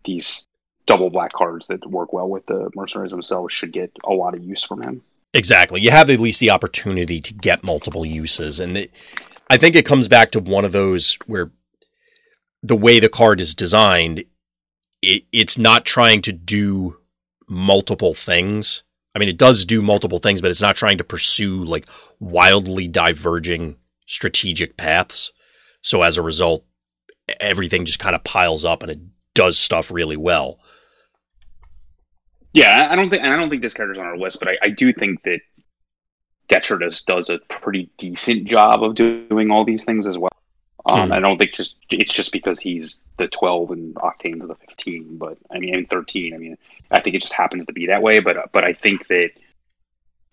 these 0.04 0.48
double 0.86 1.10
black 1.10 1.32
cards 1.32 1.68
that 1.68 1.88
work 1.88 2.12
well 2.12 2.28
with 2.28 2.44
the 2.46 2.70
mercenaries 2.74 3.12
themselves 3.12 3.54
should 3.54 3.72
get 3.72 3.92
a 4.04 4.12
lot 4.12 4.34
of 4.34 4.42
use 4.42 4.64
from 4.64 4.82
him. 4.82 5.02
Exactly. 5.34 5.80
You 5.80 5.90
have 5.90 6.10
at 6.10 6.20
least 6.20 6.40
the 6.40 6.50
opportunity 6.50 7.20
to 7.20 7.32
get 7.32 7.64
multiple 7.64 8.04
uses, 8.04 8.60
and 8.60 8.76
it, 8.76 8.90
I 9.48 9.56
think 9.56 9.76
it 9.76 9.86
comes 9.86 10.08
back 10.08 10.32
to 10.32 10.40
one 10.40 10.64
of 10.64 10.72
those 10.72 11.16
where 11.26 11.50
the 12.62 12.76
way 12.76 13.00
the 13.00 13.08
card 13.08 13.40
is 13.40 13.54
designed 13.54 14.24
it, 15.02 15.24
it's 15.32 15.58
not 15.58 15.84
trying 15.84 16.22
to 16.22 16.32
do 16.32 16.96
multiple 17.48 18.14
things. 18.14 18.84
I 19.14 19.18
mean, 19.18 19.28
it 19.28 19.36
does 19.36 19.64
do 19.64 19.82
multiple 19.82 20.18
things, 20.18 20.40
but 20.40 20.50
it's 20.50 20.62
not 20.62 20.76
trying 20.76 20.98
to 20.98 21.04
pursue 21.04 21.64
like 21.64 21.86
wildly 22.18 22.88
diverging 22.88 23.76
strategic 24.06 24.76
paths. 24.76 25.32
So 25.82 26.02
as 26.02 26.16
a 26.16 26.22
result, 26.22 26.64
everything 27.40 27.84
just 27.84 27.98
kind 27.98 28.14
of 28.14 28.24
piles 28.24 28.64
up 28.64 28.82
and 28.82 28.90
it 28.90 29.00
does 29.34 29.58
stuff 29.58 29.90
really 29.90 30.16
well. 30.16 30.60
Yeah, 32.54 32.88
I 32.90 32.96
don't 32.96 33.10
think, 33.10 33.22
I 33.22 33.34
don't 33.36 33.50
think 33.50 33.62
this 33.62 33.74
character's 33.74 33.98
on 33.98 34.04
our 34.04 34.18
list, 34.18 34.38
but 34.38 34.48
I, 34.48 34.58
I 34.62 34.68
do 34.68 34.92
think 34.92 35.22
that 35.24 35.40
Detritus 36.48 37.02
does 37.02 37.30
a 37.30 37.38
pretty 37.48 37.90
decent 37.96 38.44
job 38.46 38.82
of 38.82 38.94
doing 38.94 39.50
all 39.50 39.64
these 39.64 39.84
things 39.84 40.06
as 40.06 40.18
well. 40.18 40.30
Um, 40.86 41.10
mm. 41.10 41.12
I 41.12 41.20
don't 41.20 41.38
think 41.38 41.52
just 41.52 41.76
it's 41.90 42.12
just 42.12 42.32
because 42.32 42.58
he's 42.58 42.98
the 43.16 43.28
12 43.28 43.70
and 43.70 43.94
Octane's 43.96 44.46
the 44.46 44.54
15, 44.54 45.16
but 45.16 45.38
I 45.50 45.58
mean, 45.58 45.74
and 45.74 45.88
13. 45.88 46.34
I 46.34 46.38
mean, 46.38 46.58
I 46.90 47.00
think 47.00 47.14
it 47.14 47.22
just 47.22 47.34
happens 47.34 47.66
to 47.66 47.72
be 47.72 47.86
that 47.86 48.02
way. 48.02 48.20
But 48.20 48.50
but 48.52 48.64
I 48.64 48.72
think 48.72 49.06
that, 49.08 49.30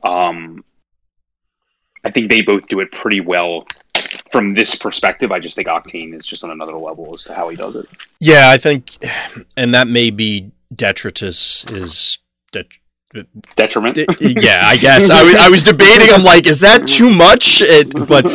um, 0.04 0.64
I 2.04 2.12
think 2.12 2.32
they 2.32 2.42
both 2.42 2.68
do 2.68 2.80
it 2.80 2.92
pretty 2.92 3.22
well 3.22 3.66
from 4.32 4.50
this 4.50 4.76
perspective. 4.76 5.32
I 5.32 5.40
just 5.40 5.56
think 5.56 5.68
Octane 5.68 6.16
is 6.16 6.26
just 6.26 6.44
on 6.44 6.50
another 6.50 6.78
level 6.78 7.14
as 7.14 7.24
to 7.26 7.34
how 7.34 7.50
he 7.50 7.56
does 7.56 7.76
it. 7.76 7.88
Yeah, 8.20 8.50
I 8.50 8.58
think, 8.58 8.98
and 9.58 9.74
that 9.74 9.88
may 9.88 10.10
be 10.10 10.52
Detritus 10.74 11.70
is 11.72 12.18
that 12.54 12.68
detriment. 13.56 13.98
yeah, 14.20 14.62
I 14.64 14.78
guess 14.78 15.10
I 15.10 15.24
was 15.24 15.36
I 15.36 15.50
was 15.50 15.64
debating. 15.64 16.10
I'm 16.12 16.24
like, 16.24 16.46
is 16.46 16.60
that 16.60 16.88
too 16.88 17.10
much? 17.10 17.62
It, 17.62 17.94
but 18.08 18.26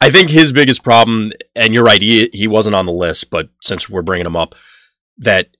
I 0.00 0.10
think 0.10 0.30
his 0.30 0.52
biggest 0.52 0.82
problem, 0.82 1.32
and 1.54 1.74
you're 1.74 1.84
right, 1.84 2.00
he 2.00 2.28
he 2.32 2.48
wasn't 2.48 2.74
on 2.74 2.86
the 2.86 2.92
list, 2.92 3.30
but 3.30 3.48
since 3.62 3.88
we're 3.88 4.02
bringing 4.02 4.26
him 4.26 4.36
up, 4.36 4.54
that 5.18 5.56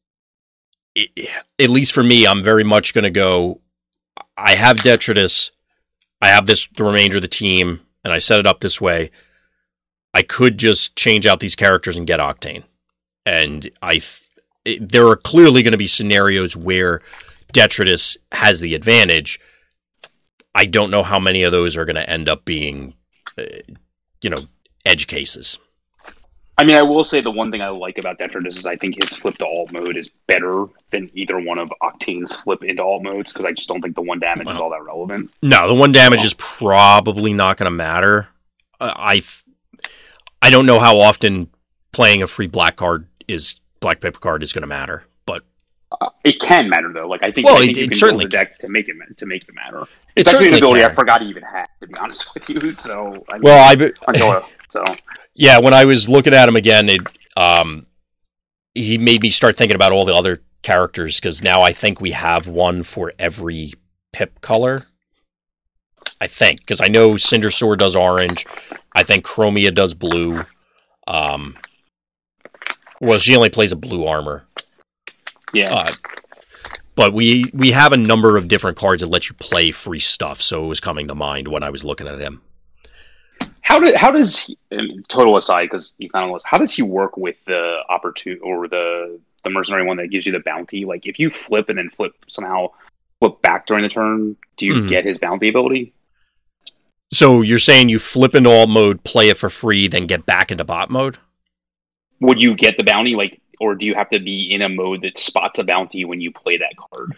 it, 0.95 1.29
at 1.59 1.71
least 1.71 1.93
for 1.93 2.03
me, 2.03 2.27
I'm 2.27 2.43
very 2.43 2.65
much 2.65 2.95
going 2.95 3.05
to 3.05 3.11
go. 3.11 3.61
I 4.37 4.55
have 4.57 4.83
Detritus, 4.83 5.53
I 6.21 6.29
have 6.29 6.47
this 6.47 6.67
the 6.77 6.85
remainder 6.85 7.17
of 7.17 7.23
the 7.23 7.29
team, 7.29 7.81
and 8.05 8.13
I 8.13 8.19
set 8.19 8.41
it 8.41 8.47
up 8.47 8.61
this 8.61 8.81
way. 8.81 9.11
I 10.13 10.23
could 10.23 10.59
just 10.59 10.97
change 10.97 11.27
out 11.27 11.41
these 11.41 11.57
characters 11.57 11.97
and 11.97 12.07
get 12.07 12.21
Octane, 12.21 12.65
and 13.25 13.71
I. 13.83 14.01
It, 14.65 14.93
there 14.93 15.07
are 15.09 15.17
clearly 15.17 15.63
going 15.63 15.73
to 15.73 15.79
be 15.79 15.87
scenarios 15.87 16.57
where 16.57 17.03
Detritus 17.55 18.19
has 18.33 18.61
the 18.61 18.75
advantage. 18.75 19.41
I 20.55 20.67
don't 20.67 20.91
know 20.91 21.03
how 21.03 21.19
many 21.19 21.43
of 21.45 21.53
those 21.53 21.77
are 21.77 21.87
going 21.87 21.97
to 21.97 22.09
end 22.09 22.29
up 22.29 22.45
being, 22.45 22.95
uh, 23.39 23.45
you 24.21 24.29
know, 24.29 24.39
edge 24.85 25.07
cases. 25.07 25.59
I 26.57 26.65
mean, 26.65 26.77
I 26.77 26.83
will 26.83 27.03
say 27.03 27.21
the 27.21 27.31
one 27.31 27.51
thing 27.51 27.61
I 27.61 27.69
like 27.69 27.99
about 27.99 28.19
Detritus 28.19 28.59
is 28.59 28.67
I 28.67 28.77
think 28.77 29.03
his 29.03 29.13
flip 29.13 29.39
to 29.39 29.47
alt 29.47 29.73
mode 29.73 29.97
is 29.97 30.09
better 30.29 30.67
than 30.91 31.11
either 31.15 31.41
one 31.41 31.59
of 31.59 31.73
Octane's 31.83 32.37
flip 32.37 32.63
into 32.63 32.83
alt 32.83 33.03
modes 33.03 33.33
because 33.33 33.45
I 33.47 33.53
just 33.53 33.67
don't 33.67 33.81
think 33.81 33.97
the 33.97 34.03
one 34.03 34.21
damage 34.21 34.47
well, 34.47 34.57
is 34.57 34.63
all 34.63 34.71
that 34.71 34.85
relevant. 34.85 35.33
No, 35.43 35.67
the 35.67 35.75
one 35.75 35.91
damage 35.91 36.21
oh. 36.23 36.27
is 36.27 36.35
probably 36.35 37.33
not 37.33 37.57
going 37.57 37.67
to 37.67 37.77
matter. 37.77 38.29
Uh, 38.81 38.93
I, 38.95 39.23
I 40.43 40.51
don't 40.51 40.67
know 40.67 40.79
how 40.79 41.01
often 41.01 41.49
playing 41.93 42.23
a 42.23 42.27
free 42.29 42.47
black 42.47 42.77
card 42.77 43.09
is 43.27 43.57
black 43.81 44.01
paper 44.01 44.21
card 44.21 44.43
is 44.43 44.53
going 44.53 44.63
to 44.63 44.69
matter. 44.69 45.05
Uh, 46.01 46.09
it 46.25 46.41
can 46.41 46.69
matter 46.69 46.93
though. 46.93 47.09
Like 47.09 47.23
I 47.23 47.31
think, 47.31 47.47
well, 47.47 47.57
I 47.57 47.61
think 47.61 47.77
it, 47.77 47.81
you 47.81 47.89
can 47.89 47.99
certainly 47.99 48.25
build 48.25 48.35
a 48.35 48.37
deck 48.37 48.59
to 48.59 48.69
make 48.69 48.89
it 48.89 48.97
to 49.17 49.27
make 49.27 49.43
it 49.49 49.55
matter. 49.55 49.85
It's, 50.17 50.31
actually 50.31 50.49
an 50.49 50.55
ability 50.55 50.81
can. 50.83 50.91
I 50.91 50.95
forgot 50.95 51.23
he 51.23 51.29
even 51.29 51.43
had. 51.43 51.67
To 51.81 51.87
be 51.87 51.95
honest 52.01 52.33
with 52.35 52.49
you, 52.49 52.75
so 52.79 53.25
I 53.29 53.35
mean, 53.35 53.43
well, 53.43 53.69
I 53.69 53.91
until, 54.09 54.47
so 54.69 54.83
yeah, 55.35 55.59
when 55.59 55.75
I 55.75 55.85
was 55.85 56.09
looking 56.09 56.35
at 56.35 56.49
him 56.49 56.57
again, 56.57 56.89
it 56.89 57.01
um, 57.37 57.87
he 58.75 58.99
made 58.99 59.23
me 59.23 59.31
start 59.31 59.57
thinking 59.57 59.75
about 59.75 59.93
all 59.93 60.05
the 60.05 60.15
other 60.15 60.43
characters 60.63 61.21
because 61.21 61.43
now 61.43 61.63
I 61.63 61.73
think 61.73 62.01
we 62.01 62.13
have 62.13 62.49
one 62.49 62.83
for 62.83 63.13
every 63.19 63.73
pip 64.13 64.41
color. 64.41 64.79
I 66.21 66.27
think 66.27 66.61
because 66.61 66.81
I 66.81 66.89
know 66.89 67.17
Cinder 67.17 67.49
Cindersaur 67.49 67.79
does 67.79 67.97
orange. 67.97 68.47
I 68.93 69.03
think 69.03 69.25
Chromia 69.25 69.75
does 69.75 69.95
blue. 69.95 70.39
Um, 71.07 71.57
well, 73.01 73.19
she 73.19 73.37
only 73.37 73.51
plays 73.51 73.73
a 73.73 73.77
blue 73.77 74.07
armor. 74.07 74.47
Yeah. 75.55 75.73
Uh, 75.73 75.93
but 76.97 77.13
we 77.13 77.45
we 77.53 77.73
have 77.73 77.93
a 77.93 77.97
number 77.97 78.37
of 78.37 78.49
different 78.49 78.77
cards 78.77 79.03
that 79.03 79.09
let 79.09 79.29
you 79.29 79.35
play 79.35 79.71
free 79.71 79.99
stuff, 79.99 80.41
so 80.41 80.65
it 80.65 80.69
was 80.69 80.81
coming 80.81 81.09
to 81.09 81.15
mind 81.15 81.49
when 81.49 81.63
I 81.63 81.71
was 81.71 81.85
looking 81.85 82.07
at 82.07 82.21
him. 82.21 82.43
How 83.63 83.81
did 83.81 83.97
how 83.97 84.11
does 84.11 84.39
he, 84.39 84.59
total 85.09 85.37
aside 85.37 85.65
because 85.65 85.95
he's 85.99 86.13
not 86.13 86.23
on 86.23 86.29
the 86.29 86.35
list? 86.35 86.47
How 86.47 86.59
does 86.59 86.73
he 86.73 86.83
work 86.83 87.17
with 87.17 87.43
the 87.47 87.81
opportunity 87.89 88.41
or 88.43 88.69
the 88.69 89.19
the 89.43 89.51
mercenary 89.51 89.85
one 89.85 89.97
that 89.97 90.09
gives 90.09 90.27
you 90.27 90.33
the 90.33 90.41
bounty? 90.41 90.85
Like 90.85 91.07
if 91.07 91.19
you 91.19 91.31
flip 91.31 91.69
and 91.69 91.79
then 91.79 91.91
flip 91.91 92.13
somehow 92.29 92.69
flip 93.21 93.41
back 93.43 93.67
during 93.67 93.83
the 93.83 93.89
turn, 93.89 94.37
do 94.57 94.67
you 94.67 94.75
mm-hmm. 94.75 94.89
get 94.89 95.05
his 95.05 95.19
bounty 95.19 95.49
ability? 95.49 95.93
So 97.13 97.43
you're 97.43 97.59
saying 97.59 97.89
you 97.89 97.99
flip 97.99 98.35
into 98.35 98.51
alt 98.51 98.69
mode, 98.69 99.03
play 99.05 99.29
it 99.29 99.37
for 99.37 99.49
free, 99.49 99.89
then 99.89 100.07
get 100.07 100.27
back 100.27 100.51
into 100.51 100.65
bot 100.65 100.91
mode? 100.91 101.19
Would 102.21 102.43
you 102.43 102.55
get 102.55 102.77
the 102.77 102.85
bounty 102.85 103.15
like 103.15 103.41
or 103.61 103.75
do 103.75 103.87
you 103.87 103.95
have 103.95 104.11
to 104.11 104.19
be 104.19 104.53
in 104.53 104.63
a 104.63 104.69
mode 104.69 105.03
that 105.03 105.19
spots 105.19 105.59
a 105.59 105.65
bounty 105.65 106.05
when 106.05 106.21
you 106.21 106.31
play 106.31 106.57
that 106.57 106.75
card? 106.77 107.17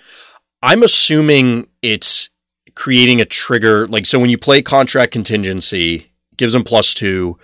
I'm 0.62 0.82
assuming 0.82 1.68
it's 1.82 2.30
creating 2.74 3.20
a 3.20 3.24
trigger. 3.24 3.86
Like, 3.88 4.06
so 4.06 4.18
when 4.18 4.30
you 4.30 4.38
play 4.38 4.62
contract 4.62 5.12
contingency, 5.12 6.12
gives 6.36 6.52
them 6.52 6.64
plus 6.64 6.94
two. 6.94 7.38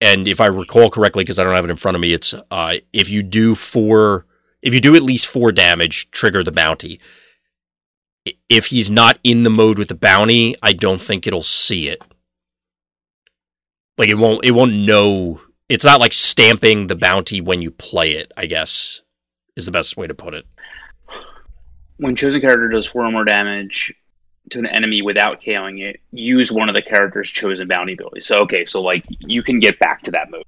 And 0.00 0.28
if 0.28 0.40
I 0.40 0.46
recall 0.46 0.90
correctly, 0.90 1.24
because 1.24 1.38
I 1.38 1.44
don't 1.44 1.54
have 1.54 1.64
it 1.64 1.70
in 1.70 1.76
front 1.76 1.94
of 1.94 2.00
me, 2.00 2.12
it's 2.12 2.34
uh, 2.50 2.76
if 2.92 3.08
you 3.08 3.22
do 3.22 3.54
four, 3.54 4.26
if 4.62 4.74
you 4.74 4.80
do 4.80 4.94
at 4.94 5.02
least 5.02 5.26
four 5.26 5.52
damage, 5.52 6.10
trigger 6.10 6.42
the 6.42 6.52
bounty. 6.52 7.00
If 8.48 8.66
he's 8.66 8.90
not 8.90 9.18
in 9.22 9.44
the 9.44 9.50
mode 9.50 9.78
with 9.78 9.88
the 9.88 9.94
bounty, 9.94 10.56
I 10.62 10.72
don't 10.72 11.00
think 11.00 11.26
it'll 11.26 11.42
see 11.42 11.88
it. 11.88 12.02
Like 13.96 14.08
it 14.08 14.18
won't, 14.18 14.44
it 14.44 14.50
won't 14.50 14.74
know 14.74 15.40
it's 15.68 15.84
not 15.84 16.00
like 16.00 16.12
stamping 16.12 16.86
the 16.86 16.96
bounty 16.96 17.40
when 17.40 17.60
you 17.60 17.70
play 17.70 18.12
it, 18.12 18.32
I 18.36 18.46
guess, 18.46 19.00
is 19.56 19.66
the 19.66 19.72
best 19.72 19.96
way 19.96 20.06
to 20.06 20.14
put 20.14 20.34
it. 20.34 20.46
When 21.98 22.14
chosen 22.14 22.40
character 22.40 22.68
does 22.68 22.86
four 22.86 23.04
or 23.04 23.10
more 23.10 23.24
damage 23.24 23.92
to 24.50 24.58
an 24.58 24.66
enemy 24.66 25.02
without 25.02 25.40
KOing 25.40 25.80
it, 25.82 26.00
use 26.12 26.52
one 26.52 26.68
of 26.68 26.74
the 26.74 26.82
character's 26.82 27.30
chosen 27.30 27.66
bounty 27.66 27.94
abilities. 27.94 28.26
So 28.26 28.36
okay, 28.38 28.64
so 28.64 28.80
like 28.80 29.04
you 29.20 29.42
can 29.42 29.58
get 29.58 29.78
back 29.78 30.02
to 30.02 30.10
that 30.12 30.30
mode. 30.30 30.44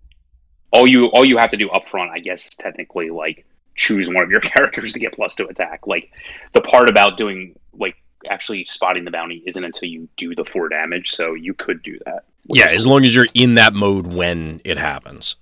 All 0.72 0.87
you 0.87 1.07
all 1.07 1.24
you 1.24 1.38
have 1.38 1.50
to 1.50 1.57
do 1.57 1.70
up 1.70 1.88
front, 1.88 2.11
I 2.12 2.18
guess, 2.18 2.46
is 2.46 2.57
technically 2.57 3.11
like 3.11 3.46
choose 3.74 4.09
one 4.09 4.22
of 4.22 4.31
your 4.31 4.40
characters 4.42 4.92
to 4.92 4.98
get 4.98 5.14
plus 5.14 5.35
to 5.37 5.46
attack. 5.46 5.87
Like 5.87 6.12
the 6.52 6.61
part 6.61 6.88
about 6.88 7.16
doing 7.16 7.59
like 7.72 7.96
actually 8.28 8.64
spotting 8.66 9.04
the 9.04 9.11
bounty 9.11 9.42
isn't 9.46 9.64
until 9.64 9.88
you 9.88 10.09
do 10.16 10.35
the 10.35 10.44
four 10.44 10.68
damage, 10.68 11.12
so 11.12 11.35
you 11.35 11.54
could 11.54 11.83
do 11.83 11.98
that. 12.04 12.24
Yeah, 12.48 12.68
as 12.68 12.87
long 12.87 13.04
as 13.04 13.14
you're 13.14 13.26
in 13.34 13.56
that 13.56 13.74
mode 13.74 14.06
when 14.06 14.61
it 14.64 14.78
happens. 14.78 15.37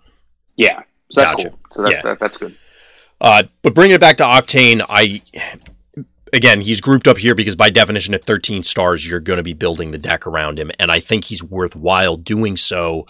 Yeah, 0.57 0.83
so 1.11 1.21
that's 1.21 1.35
gotcha. 1.37 1.51
cool. 1.51 1.59
So 1.73 1.83
that's 1.83 1.95
yeah. 1.95 2.03
that, 2.03 2.19
that's 2.19 2.37
good. 2.37 2.57
Uh, 3.21 3.45
but 3.63 3.75
bringing 3.75 3.95
it 3.95 4.01
back 4.01 4.17
to 4.19 4.25
Octane, 4.25 4.85
I 4.89 5.21
again 6.33 6.61
he's 6.61 6.81
grouped 6.81 7.07
up 7.07 7.19
here 7.19 7.35
because 7.35 7.57
by 7.57 7.71
definition 7.71 8.13
at 8.15 8.25
13 8.25 8.63
stars 8.63 9.09
you're 9.09 9.21
going 9.21 9.37
to 9.39 9.43
be 9.43 9.55
building 9.55 9.91
the 9.91 9.99
deck 9.99 10.27
around 10.27 10.59
him, 10.59 10.71
and 10.79 10.91
I 10.91 11.01
think 11.01 11.25
he's 11.25 11.43
worthwhile 11.43 12.17
doing 12.17 12.57
so. 12.57 13.07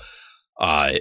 Uh, 0.59 0.94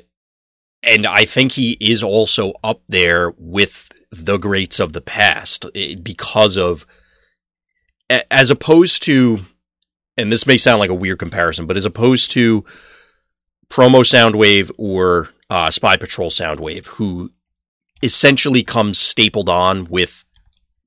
and 0.83 1.07
I 1.07 1.25
think 1.25 1.53
he 1.53 1.77
is 1.79 2.03
also 2.03 2.53
up 2.63 2.81
there 2.87 3.33
with 3.37 3.91
the 4.11 4.37
greats 4.37 4.79
of 4.79 4.93
the 4.93 5.01
past 5.01 5.65
eh, 5.75 5.95
because 6.01 6.57
of 6.57 6.85
as 8.09 8.51
opposed 8.51 9.03
to, 9.03 9.39
and 10.17 10.31
this 10.31 10.47
may 10.47 10.57
sound 10.57 10.79
like 10.79 10.89
a 10.89 10.95
weird 10.95 11.19
comparison, 11.19 11.65
but 11.65 11.77
as 11.77 11.85
opposed 11.85 12.31
to 12.31 12.63
promo 13.69 14.01
Soundwave 14.01 14.71
or 14.77 15.29
uh, 15.49 15.69
Spy 15.69 15.97
Patrol 15.97 16.29
Soundwave, 16.29 16.87
who 16.87 17.31
essentially 18.01 18.63
comes 18.63 18.99
stapled 18.99 19.49
on 19.49 19.85
with 19.85 20.23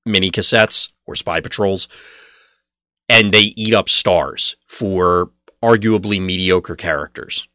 mini 0.04 0.30
cassettes 0.30 0.90
or 1.06 1.14
Spy 1.14 1.40
Patrols, 1.40 1.88
and 3.08 3.32
they 3.32 3.52
eat 3.56 3.74
up 3.74 3.88
stars 3.88 4.56
for 4.66 5.30
arguably 5.62 6.20
mediocre 6.20 6.76
characters 6.76 7.48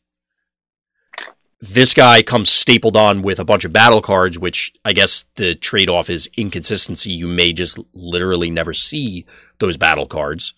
this 1.63 1.93
guy 1.93 2.21
comes 2.21 2.49
stapled 2.49 2.97
on 2.97 3.21
with 3.21 3.39
a 3.39 3.45
bunch 3.45 3.63
of 3.63 3.71
battle 3.71 4.01
cards, 4.01 4.37
which 4.37 4.73
I 4.83 4.91
guess 4.91 5.23
the 5.35 5.55
trade 5.55 5.89
off 5.89 6.09
is 6.09 6.29
inconsistency. 6.35 7.13
You 7.13 7.25
may 7.25 7.53
just 7.53 7.79
literally 7.93 8.49
never 8.49 8.73
see 8.73 9.25
those 9.59 9.77
battle 9.77 10.05
cards 10.05 10.53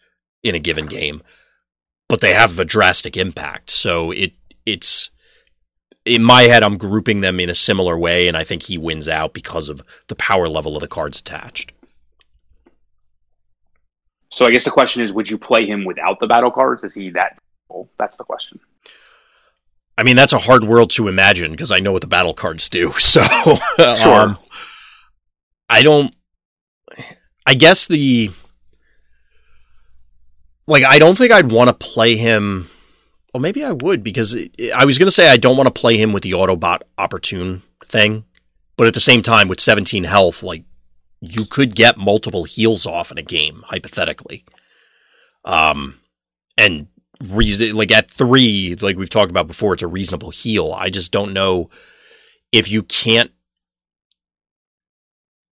in 0.46 0.56
a 0.56 0.60
given 0.60 0.86
game, 0.86 1.22
but 2.08 2.22
they 2.22 2.34
have 2.34 2.60
a 2.60 2.66
drastic 2.66 3.18
impact. 3.18 3.72
So 3.72 4.12
it 4.12 4.34
it's 4.66 5.10
in 6.06 6.24
my 6.24 6.43
head, 6.43 6.62
I'm 6.62 6.78
grouping 6.78 7.22
them 7.22 7.39
in 7.39 7.50
a 7.50 7.56
similar 7.56 7.98
way, 7.98 8.28
and 8.28 8.38
I 8.38 8.43
think 8.43 8.64
he 8.64 8.78
wins 8.78 9.10
out 9.10 9.34
because 9.34 9.70
of 9.70 9.82
the 10.08 10.16
power 10.16 10.48
level 10.48 10.78
of 10.78 10.82
the 10.82 10.88
cards 10.88 11.20
attached. 11.20 11.74
So 14.32 14.46
I 14.46 14.52
guess 14.52 14.64
the 14.64 14.72
question 14.72 15.02
is, 15.02 15.12
would 15.12 15.30
you 15.30 15.38
play 15.38 15.66
him 15.66 15.84
without 15.84 16.20
the 16.20 16.28
battle 16.28 16.52
cards? 16.52 16.84
Is 16.84 16.93
he 16.93 17.10
that? 17.12 17.39
That's 17.98 18.18
the 18.18 18.24
question. 18.24 18.60
I 19.98 20.04
mean, 20.04 20.16
that's 20.16 20.34
a 20.34 20.39
hard 20.39 20.64
world 20.66 20.91
to 20.91 21.08
imagine 21.08 21.52
because 21.52 21.72
I 21.72 21.80
know 21.80 21.91
what 21.91 22.02
the 22.02 22.08
battle 22.08 22.34
cards 22.34 22.70
do. 22.70 22.91
So, 23.00 23.24
sure. 23.78 24.22
Um, 24.22 24.38
I 25.70 25.82
don't. 25.82 26.16
I 27.48 27.56
guess 27.56 27.88
the 27.88 28.32
like 30.68 30.84
I 30.84 30.99
don't 30.99 31.18
think 31.18 31.32
I'd 31.32 31.51
want 31.51 31.68
to 31.70 31.74
play 31.74 32.18
him. 32.18 32.70
Well, 33.34 33.41
maybe 33.41 33.63
I 33.63 33.72
would 33.72 34.03
because 34.03 34.34
it, 34.34 34.55
I 34.74 34.86
was 34.86 34.97
going 34.97 35.07
to 35.07 35.11
say 35.11 35.30
I 35.30 35.38
don't 35.38 35.57
want 35.57 35.68
to 35.68 35.80
play 35.80 35.97
him 35.97 36.13
with 36.13 36.24
the 36.24 36.32
Autobot 36.32 36.82
opportune 36.97 37.63
thing, 37.86 38.26
but 38.78 38.88
at 38.88 38.93
the 38.93 38.99
same 38.99 39.22
time 39.22 39.47
with 39.47 39.59
17 39.59 40.05
health, 40.05 40.41
like 40.41 40.63
you 41.22 41.45
could 41.45 41.76
get 41.76 41.97
multiple 41.97 42.43
heals 42.43 42.86
off 42.86 43.11
in 43.11 43.18
a 43.18 43.24
game 43.24 43.63
hypothetically. 43.68 44.45
Um, 45.43 45.99
and 46.57 46.88
reason 47.22 47.76
like 47.76 47.91
at 47.91 48.09
three, 48.09 48.76
like 48.76 48.97
we've 48.97 49.09
talked 49.09 49.32
about 49.32 49.47
before, 49.47 49.74
it's 49.74 49.84
a 49.84 49.88
reasonable 49.88 50.32
heal. 50.32 50.74
I 50.74 50.89
just 50.89 51.11
don't 51.11 51.34
know 51.34 51.70
if 52.51 52.70
you 52.70 52.84
can't 52.84 53.32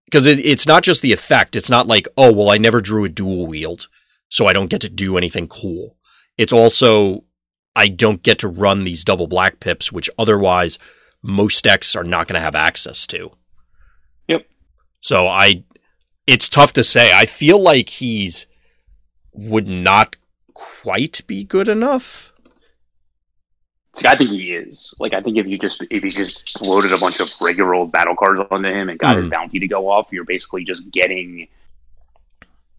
because 0.06 0.26
it, 0.26 0.38
it's 0.40 0.66
not 0.66 0.82
just 0.82 1.02
the 1.02 1.12
effect. 1.12 1.56
It's 1.56 1.70
not 1.70 1.86
like, 1.86 2.06
oh, 2.16 2.32
well, 2.32 2.50
I 2.50 2.58
never 2.58 2.80
drew 2.80 3.04
a 3.04 3.08
dual 3.08 3.46
wield, 3.46 3.88
so 4.34 4.48
I 4.48 4.52
don't 4.52 4.66
get 4.68 4.80
to 4.80 4.88
do 4.88 5.16
anything 5.16 5.46
cool. 5.46 5.96
It's 6.36 6.52
also, 6.52 7.22
I 7.76 7.86
don't 7.86 8.20
get 8.24 8.40
to 8.40 8.48
run 8.48 8.82
these 8.82 9.04
double 9.04 9.28
black 9.28 9.60
pips, 9.60 9.92
which 9.92 10.10
otherwise 10.18 10.76
most 11.22 11.62
decks 11.62 11.94
are 11.94 12.02
not 12.02 12.26
going 12.26 12.34
to 12.34 12.40
have 12.44 12.56
access 12.56 13.06
to. 13.06 13.30
Yep. 14.26 14.44
So 15.00 15.28
I, 15.28 15.62
it's 16.26 16.48
tough 16.48 16.72
to 16.72 16.82
say. 16.82 17.12
I 17.14 17.26
feel 17.26 17.60
like 17.62 17.88
he's 17.88 18.46
would 19.32 19.68
not 19.68 20.16
quite 20.52 21.20
be 21.28 21.44
good 21.44 21.68
enough. 21.68 22.32
See, 23.94 24.08
I 24.08 24.16
think 24.16 24.30
he 24.30 24.50
is. 24.52 24.92
Like, 24.98 25.14
I 25.14 25.20
think 25.20 25.36
if 25.38 25.46
you 25.46 25.56
just 25.60 25.80
if 25.92 26.02
you 26.02 26.10
just 26.10 26.60
loaded 26.60 26.90
a 26.92 26.98
bunch 26.98 27.20
of 27.20 27.30
regular 27.40 27.72
old 27.72 27.92
battle 27.92 28.16
cards 28.16 28.40
onto 28.50 28.68
him 28.68 28.88
and 28.88 28.98
got 28.98 29.16
Mm. 29.16 29.22
his 29.22 29.30
bounty 29.30 29.60
to 29.60 29.68
go 29.68 29.88
off, 29.88 30.08
you're 30.10 30.24
basically 30.24 30.64
just 30.64 30.90
getting. 30.90 31.46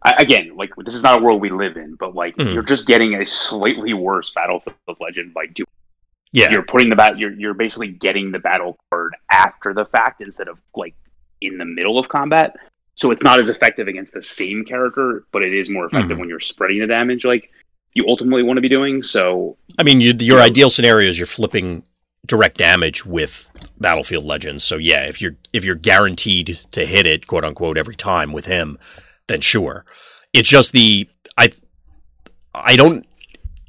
I, 0.05 0.13
again, 0.19 0.55
like 0.55 0.69
this 0.85 0.93
is 0.93 1.03
not 1.03 1.19
a 1.19 1.23
world 1.23 1.41
we 1.41 1.49
live 1.49 1.77
in, 1.77 1.95
but 1.95 2.13
like 2.15 2.35
Mm. 2.37 2.53
you're 2.53 2.63
just 2.63 2.85
getting 2.87 3.15
a 3.15 3.25
slightly 3.25 3.93
worse 3.93 4.29
Battlefield 4.35 4.75
Legend 5.01 5.33
by 5.33 5.47
doing. 5.47 5.67
Yeah. 6.31 6.51
You're 6.51 6.63
putting 6.63 6.89
the 6.89 6.95
bat. 6.95 7.17
You're 7.17 7.31
you're 7.33 7.53
basically 7.53 7.87
getting 7.89 8.31
the 8.31 8.39
battle 8.39 8.77
card 8.91 9.15
after 9.31 9.73
the 9.73 9.85
fact 9.85 10.21
instead 10.21 10.47
of 10.47 10.59
like 10.75 10.93
in 11.41 11.57
the 11.57 11.65
middle 11.65 11.97
of 11.97 12.07
combat. 12.09 12.55
So 12.95 13.11
it's 13.11 13.23
not 13.23 13.39
as 13.39 13.49
effective 13.49 13.87
against 13.87 14.13
the 14.13 14.21
same 14.21 14.63
character, 14.63 15.25
but 15.33 15.41
it 15.43 15.53
is 15.53 15.69
more 15.69 15.85
effective 15.87 16.17
Mhm. 16.17 16.19
when 16.21 16.29
you're 16.29 16.39
spreading 16.39 16.79
the 16.79 16.87
damage 16.87 17.25
like 17.25 17.49
you 17.93 18.05
ultimately 18.07 18.43
want 18.43 18.57
to 18.57 18.61
be 18.61 18.69
doing. 18.69 19.01
So 19.03 19.57
I 19.79 19.83
mean, 19.83 20.01
you, 20.01 20.13
your 20.19 20.41
ideal 20.41 20.69
scenario 20.69 21.09
is 21.09 21.17
you're 21.17 21.25
flipping 21.25 21.83
direct 22.25 22.57
damage 22.57 23.05
with 23.05 23.49
Battlefield 23.79 24.25
Legends. 24.25 24.63
So 24.63 24.77
yeah, 24.77 25.05
if 25.07 25.21
you're 25.21 25.35
if 25.53 25.63
you're 25.65 25.75
guaranteed 25.75 26.59
to 26.71 26.85
hit 26.85 27.05
it, 27.05 27.27
quote 27.27 27.45
unquote, 27.45 27.77
every 27.77 27.95
time 27.95 28.33
with 28.33 28.45
him, 28.45 28.77
then 29.28 29.41
sure. 29.41 29.86
It's 30.34 30.49
just 30.49 30.71
the 30.71 31.09
I 31.38 31.49
I 32.53 32.76
don't 32.76 33.05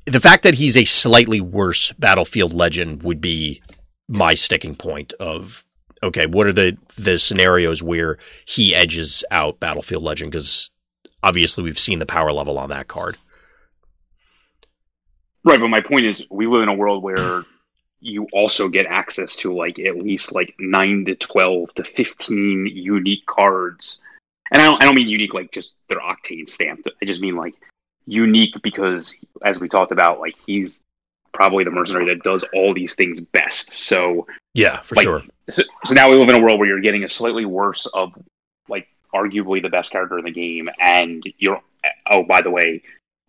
the 0.05 0.21
fact 0.21 0.43
that 0.45 0.55
he's 0.55 0.77
a 0.77 0.85
slightly 0.85 1.41
worse 1.41 1.93
Battlefield 1.93 2.55
Legend 2.55 3.03
would 3.03 3.21
be 3.21 3.63
my 4.09 4.35
sticking 4.35 4.77
point 4.77 5.13
of 5.15 5.65
okay, 6.03 6.27
what 6.27 6.47
are 6.47 6.53
the 6.53 6.77
the 6.97 7.19
scenarios 7.19 7.83
where 7.83 8.19
he 8.47 8.75
edges 8.75 9.25
out 9.31 9.61
Battlefield 9.61 10.03
Legend 10.03 10.33
because 10.33 10.71
obviously 11.23 11.65
we've 11.65 11.79
seen 11.79 11.99
the 11.99 12.07
power 12.07 12.33
level 12.33 12.59
on 12.59 12.71
that 12.71 12.89
card. 12.89 13.17
Right, 15.45 15.61
but 15.61 15.69
my 15.69 15.81
point 15.81 16.05
is, 16.05 16.25
we 16.31 16.47
live 16.47 16.63
in 16.63 16.69
a 16.69 16.75
world 16.75 17.03
where 17.05 17.45
you 18.01 18.27
also 18.33 18.69
get 18.69 18.87
access 18.87 19.37
to 19.37 19.55
like 19.55 19.79
at 19.79 19.97
least 19.97 20.33
like 20.33 20.55
nine 20.59 21.05
to 21.07 21.15
twelve 21.15 21.73
to 21.75 21.85
fifteen 21.85 22.69
unique 22.73 23.27
cards, 23.27 23.99
and 24.53 24.63
I 24.63 24.65
don't, 24.67 24.83
I 24.83 24.87
don't 24.87 24.95
mean 24.95 25.09
unique 25.09 25.35
like 25.35 25.51
just 25.53 25.75
they're 25.89 25.99
octane 26.01 26.49
stamped. 26.49 26.89
I 27.01 27.05
just 27.05 27.21
mean 27.21 27.37
like 27.37 27.55
unique 28.07 28.55
because, 28.63 29.15
as 29.45 29.59
we 29.61 29.69
talked 29.69 29.93
about, 29.93 30.21
like 30.21 30.35
he's 30.47 30.83
probably 31.33 31.65
the 31.65 31.71
mercenary 31.71 32.07
that 32.15 32.23
does 32.23 32.45
all 32.55 32.73
these 32.73 32.95
things 32.95 33.21
best. 33.21 33.71
So, 33.71 34.27
Yeah, 34.55 34.81
for 34.83 34.95
Like- 34.95 35.03
sure. 35.05 35.23
so, 35.51 35.63
so 35.85 35.93
now 35.95 36.11
we 36.11 36.17
live 36.17 36.29
in 36.29 36.35
a 36.35 36.41
world 36.43 36.59
where 36.59 36.69
you're 36.69 36.81
getting 36.81 37.05
a 37.05 37.09
slightly 37.09 37.45
worse 37.45 37.87
of 37.87 38.13
like 38.69 38.89
arguably 39.15 39.61
the 39.61 39.69
best 39.69 39.93
character 39.93 40.19
in 40.19 40.25
the 40.25 40.31
game, 40.31 40.69
and 40.81 41.23
you're 41.39 41.61
oh 42.11 42.23
by 42.25 42.41
the 42.41 42.51
way. 42.51 42.83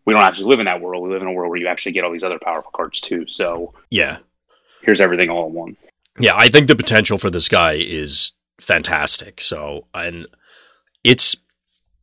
We 0.05 0.13
don't 0.13 0.21
actually 0.23 0.45
live 0.45 0.59
in 0.59 0.65
that 0.67 0.79
world. 0.79 1.03
We 1.03 1.09
live 1.09 1.21
in 1.21 1.27
a 1.27 1.33
world 1.33 1.49
where 1.49 1.59
you 1.59 1.67
actually 1.67 1.91
get 1.91 2.05
all 2.05 2.13
these 2.13 2.23
other 2.23 2.39
powerful 2.39 2.71
cards 2.73 3.01
too. 3.01 3.25
So, 3.27 3.73
Yeah. 3.89 4.19
here's 4.83 5.01
everything 5.01 5.29
all 5.29 5.47
in 5.47 5.53
one. 5.53 5.75
Yeah, 6.17 6.33
I 6.37 6.47
think 6.47 6.67
the 6.69 6.77
potential 6.77 7.17
for 7.17 7.29
this 7.29 7.49
guy 7.49 7.73
is 7.73 8.31
fantastic. 8.61 9.41
So, 9.41 9.87
and 9.93 10.25
it's 11.03 11.35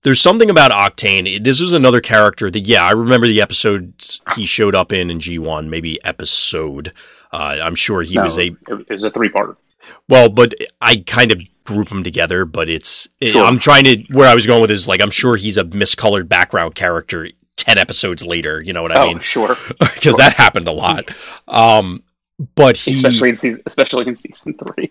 there's 0.04 0.20
something 0.20 0.50
about 0.50 0.70
Octane. 0.70 1.42
This 1.42 1.60
is 1.60 1.72
another 1.72 2.00
character 2.00 2.50
that, 2.50 2.60
yeah, 2.60 2.84
I 2.84 2.90
remember 2.90 3.26
the 3.26 3.40
episodes 3.40 4.20
he 4.36 4.44
showed 4.44 4.74
up 4.74 4.92
in 4.92 5.10
in 5.10 5.18
G1, 5.18 5.68
maybe 5.68 6.02
episode. 6.04 6.92
Uh, 7.32 7.56
I'm 7.62 7.74
sure 7.74 8.02
he 8.02 8.18
was 8.18 8.38
a 8.38 8.54
it, 8.68 8.90
was 8.90 9.04
a 9.04 9.10
three 9.10 9.30
part. 9.30 9.58
well, 10.08 10.28
but 10.28 10.54
I 10.80 10.98
kind 11.06 11.32
of 11.32 11.40
group 11.64 11.88
them 11.88 12.04
together. 12.04 12.44
But 12.44 12.68
it's 12.68 13.08
Sure. 13.22 13.44
I'm 13.44 13.58
trying 13.58 13.84
to 13.84 14.04
where 14.12 14.28
I 14.28 14.34
was 14.34 14.46
going 14.46 14.60
with 14.60 14.70
is 14.70 14.86
like 14.86 15.00
I'm 15.00 15.10
sure 15.10 15.36
he's 15.36 15.56
a 15.56 15.64
miscolored 15.64 16.28
background 16.28 16.74
character 16.74 17.28
ten 17.56 17.78
episodes 17.78 18.24
later. 18.24 18.60
You 18.60 18.72
know 18.72 18.82
what 18.82 18.92
I 18.92 19.02
oh, 19.02 19.06
mean? 19.06 19.20
sure. 19.20 19.56
Because 19.94 20.16
that 20.16 20.34
happened 20.34 20.68
a 20.68 20.72
lot. 20.72 21.08
Um, 21.48 22.04
but 22.54 22.76
he 22.76 22.96
especially 22.96 23.30
in 23.30 23.36
season, 23.36 23.62
especially 23.66 24.06
in 24.06 24.16
season 24.16 24.54
three. 24.54 24.90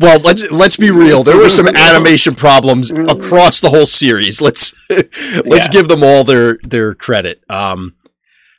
Well, 0.00 0.18
let's 0.20 0.50
let's 0.50 0.76
be 0.76 0.90
real. 0.90 1.22
There 1.22 1.36
were 1.36 1.48
some 1.48 1.68
animation 1.76 2.34
problems 2.34 2.90
across 2.90 3.60
the 3.60 3.70
whole 3.70 3.86
series. 3.86 4.40
Let's 4.40 4.74
let's 4.90 5.66
Yeah. 5.66 5.68
give 5.70 5.88
them 5.88 6.02
all 6.02 6.24
their 6.24 6.58
their 6.62 6.94
credit. 6.94 7.42
Um, 7.48 7.94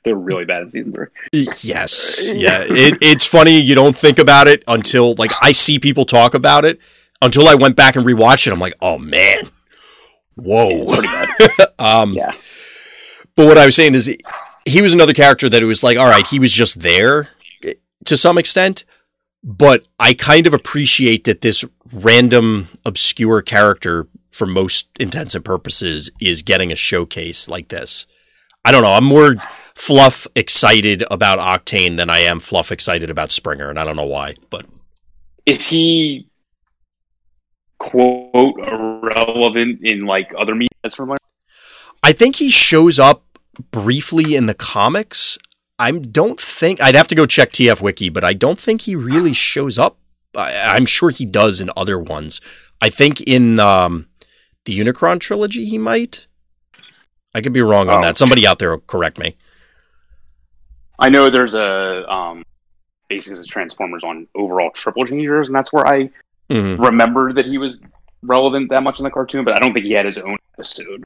They're 0.05 0.15
really 0.15 0.45
bad 0.45 0.61
in 0.63 0.69
season 0.69 0.93
three. 0.93 1.07
yes, 1.61 2.31
yeah. 2.35 2.61
It, 2.67 2.97
it's 3.01 3.25
funny 3.27 3.59
you 3.59 3.75
don't 3.75 3.97
think 3.97 4.19
about 4.19 4.47
it 4.47 4.63
until 4.67 5.15
like 5.17 5.31
I 5.41 5.51
see 5.51 5.79
people 5.79 6.05
talk 6.05 6.33
about 6.33 6.65
it. 6.65 6.79
Until 7.21 7.47
I 7.47 7.55
went 7.55 7.75
back 7.77 7.95
and 7.95 8.05
rewatched 8.05 8.47
it, 8.47 8.51
I'm 8.53 8.59
like, 8.59 8.75
oh 8.81 8.97
man, 8.97 9.49
whoa. 10.35 10.81
It's 10.81 10.93
pretty 10.93 11.07
bad. 11.57 11.67
um, 11.79 12.13
Yeah. 12.13 12.31
But 13.35 13.45
what 13.47 13.57
I 13.57 13.65
was 13.65 13.75
saying 13.75 13.95
is, 13.95 14.13
he 14.65 14.81
was 14.81 14.93
another 14.93 15.13
character 15.13 15.47
that 15.49 15.61
it 15.63 15.65
was 15.65 15.83
like, 15.83 15.97
all 15.97 16.05
right, 16.07 16.27
he 16.27 16.37
was 16.37 16.51
just 16.51 16.81
there 16.81 17.29
to 18.05 18.17
some 18.17 18.37
extent, 18.37 18.83
but 19.43 19.85
I 19.99 20.13
kind 20.13 20.47
of 20.47 20.53
appreciate 20.53 21.25
that 21.25 21.41
this 21.41 21.65
random, 21.91 22.69
obscure 22.85 23.41
character, 23.41 24.07
for 24.31 24.47
most 24.47 24.87
intents 24.99 25.35
and 25.35 25.45
purposes, 25.45 26.09
is 26.19 26.41
getting 26.41 26.71
a 26.71 26.75
showcase 26.75 27.47
like 27.47 27.67
this. 27.67 28.07
I 28.65 28.71
don't 28.71 28.81
know. 28.81 28.93
I'm 28.93 29.03
more 29.03 29.35
fluff 29.75 30.25
excited 30.35 31.03
about 31.11 31.39
Octane 31.39 31.97
than 31.97 32.09
I 32.09 32.19
am 32.19 32.39
fluff 32.39 32.71
excited 32.71 33.09
about 33.09 33.31
Springer, 33.31 33.69
and 33.69 33.77
I 33.77 33.83
don't 33.83 33.97
know 33.97 34.05
why. 34.05 34.35
But 34.49 34.65
Is 35.45 35.67
he 35.67 36.29
quote 37.77 38.55
irrelevant 38.65 39.81
in 39.83 40.05
like 40.05 40.33
other 40.37 40.55
media? 40.55 40.69
I 42.01 42.13
think 42.13 42.37
he 42.37 42.49
shows 42.49 42.99
up 42.99 43.25
briefly 43.71 44.35
in 44.35 44.45
the 44.45 44.53
comics. 44.53 45.37
I 45.79 45.91
don't 45.91 46.39
think 46.39 46.81
I'd 46.81 46.95
have 46.95 47.07
to 47.09 47.15
go 47.15 47.25
check 47.25 47.51
TF 47.51 47.81
Wiki, 47.81 48.09
but 48.09 48.23
I 48.23 48.33
don't 48.33 48.59
think 48.59 48.81
he 48.81 48.95
really 48.95 49.33
shows 49.33 49.77
up. 49.79 49.97
I, 50.35 50.75
I'm 50.75 50.85
sure 50.85 51.09
he 51.09 51.25
does 51.25 51.59
in 51.61 51.69
other 51.75 51.99
ones. 51.99 52.41
I 52.81 52.89
think 52.89 53.21
in 53.21 53.59
um, 53.59 54.07
the 54.65 54.77
Unicron 54.79 55.19
trilogy 55.19 55.65
he 55.65 55.77
might. 55.77 56.27
I 57.35 57.41
could 57.41 57.53
be 57.53 57.61
wrong 57.61 57.89
on 57.89 57.99
Oh. 57.99 58.01
that. 58.07 58.17
Somebody 58.17 58.45
out 58.45 58.59
there 58.59 58.71
will 58.71 58.79
correct 58.81 59.17
me. 59.17 59.35
I 60.99 61.09
know 61.09 61.29
there's 61.29 61.55
a 61.55 62.05
um 62.11 62.43
basis 63.09 63.39
of 63.39 63.47
Transformers 63.47 64.03
on 64.03 64.27
overall 64.35 64.71
triple 64.75 65.05
changers, 65.05 65.47
and 65.47 65.55
that's 65.55 65.73
where 65.73 65.85
I 65.87 66.09
Mhm. 66.49 66.79
remembered 66.83 67.35
that 67.35 67.45
he 67.45 67.57
was 67.57 67.79
relevant 68.21 68.69
that 68.69 68.81
much 68.83 68.99
in 68.99 69.03
the 69.03 69.09
cartoon, 69.11 69.43
but 69.43 69.55
I 69.55 69.59
don't 69.59 69.73
think 69.73 69.85
he 69.85 69.91
had 69.93 70.05
his 70.05 70.17
own 70.19 70.37
episode. 70.53 71.03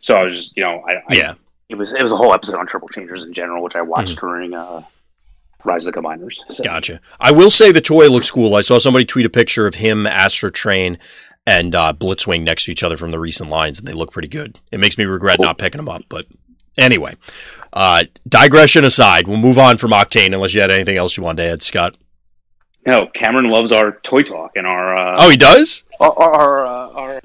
So 0.00 0.16
I 0.16 0.22
was 0.24 0.36
just, 0.36 0.56
you 0.56 0.62
know, 0.62 0.82
I, 0.88 0.94
I 0.94 1.02
Yeah, 1.10 1.34
it 1.70 1.76
was 1.78 1.92
it 1.92 2.02
was 2.02 2.12
a 2.12 2.16
whole 2.16 2.34
episode 2.34 2.56
on 2.56 2.66
triple 2.66 2.88
changers 2.88 3.22
in 3.22 3.32
general, 3.32 3.62
which 3.62 3.76
I 3.76 3.82
watched 3.82 4.18
during 4.20 4.54
uh, 4.54 4.82
Rise 5.64 5.86
of 5.86 5.94
the 5.94 6.00
Combiners. 6.00 6.36
So, 6.50 6.62
gotcha. 6.64 7.00
I 7.20 7.32
will 7.32 7.50
say 7.50 7.72
the 7.72 7.80
toy 7.80 8.08
looks 8.08 8.30
cool. 8.30 8.54
I 8.54 8.60
saw 8.62 8.78
somebody 8.78 9.04
tweet 9.04 9.26
a 9.26 9.30
picture 9.30 9.66
of 9.66 9.76
him, 9.76 10.04
Astrotrain, 10.04 10.98
and 11.46 11.74
uh, 11.74 11.92
Blitzwing 11.92 12.42
next 12.42 12.64
to 12.66 12.72
each 12.72 12.82
other 12.82 12.96
from 12.96 13.10
the 13.12 13.18
recent 13.18 13.50
lines, 13.50 13.78
and 13.78 13.86
they 13.88 13.92
look 13.92 14.12
pretty 14.12 14.28
good. 14.28 14.58
It 14.72 14.80
makes 14.80 14.98
me 14.98 15.04
regret 15.04 15.36
Cool. 15.36 15.46
not 15.46 15.58
picking 15.58 15.78
them 15.78 15.88
up, 15.88 16.02
but 16.08 16.26
anyway. 16.76 17.16
Uh, 17.72 18.04
digression 18.28 18.84
aside, 18.84 19.28
we'll 19.28 19.36
move 19.38 19.58
on 19.58 19.78
from 19.78 19.92
Octane 19.92 20.34
unless 20.34 20.54
you 20.54 20.60
had 20.60 20.70
anything 20.70 20.96
else 20.96 21.16
you 21.16 21.22
wanted 21.22 21.44
to 21.44 21.50
add, 21.50 21.62
Scott. 21.62 21.96
No, 22.86 23.06
Cameron 23.14 23.50
loves 23.50 23.70
our 23.72 23.92
toy 24.02 24.22
talk 24.22 24.52
and 24.56 24.66
our 24.66 24.96
uh, 24.96 25.16
Oh, 25.20 25.28
he 25.30 25.36
does. 25.36 25.84
our 26.00 26.10
our, 26.18 26.34
our, 26.34 26.66
uh, 26.66 26.90
our 26.92 27.20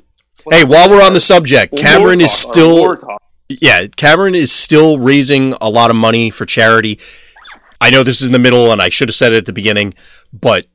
Hey, 0.52 0.64
while 0.64 0.90
we're 0.90 1.02
on 1.02 1.14
the 1.14 1.20
subject, 1.20 1.76
Cameron 1.76 2.22
is 2.22 2.30
talk, 2.46 2.48
our 2.50 2.54
still. 2.54 3.18
Yeah, 3.50 3.88
Cameron 3.96 4.36
is 4.36 4.52
still 4.52 4.98
raising 4.98 5.54
a 5.62 5.70
lot 5.70 5.90
of 5.90 5.96
money 5.96 6.30
for 6.30 6.46
charity. 6.46 7.00
I 7.80 7.90
know 7.90 8.04
this 8.04 8.22
is 8.22 8.28
in 8.28 8.34
the 8.34 8.40
middle, 8.40 8.72
and 8.72 8.82
I 8.82 8.90
should 8.90 9.10
have 9.10 9.16
said 9.16 9.34
it 9.34 9.38
at 9.38 9.46
the 9.46 9.54
beginning, 9.54 9.94
but 10.34 10.68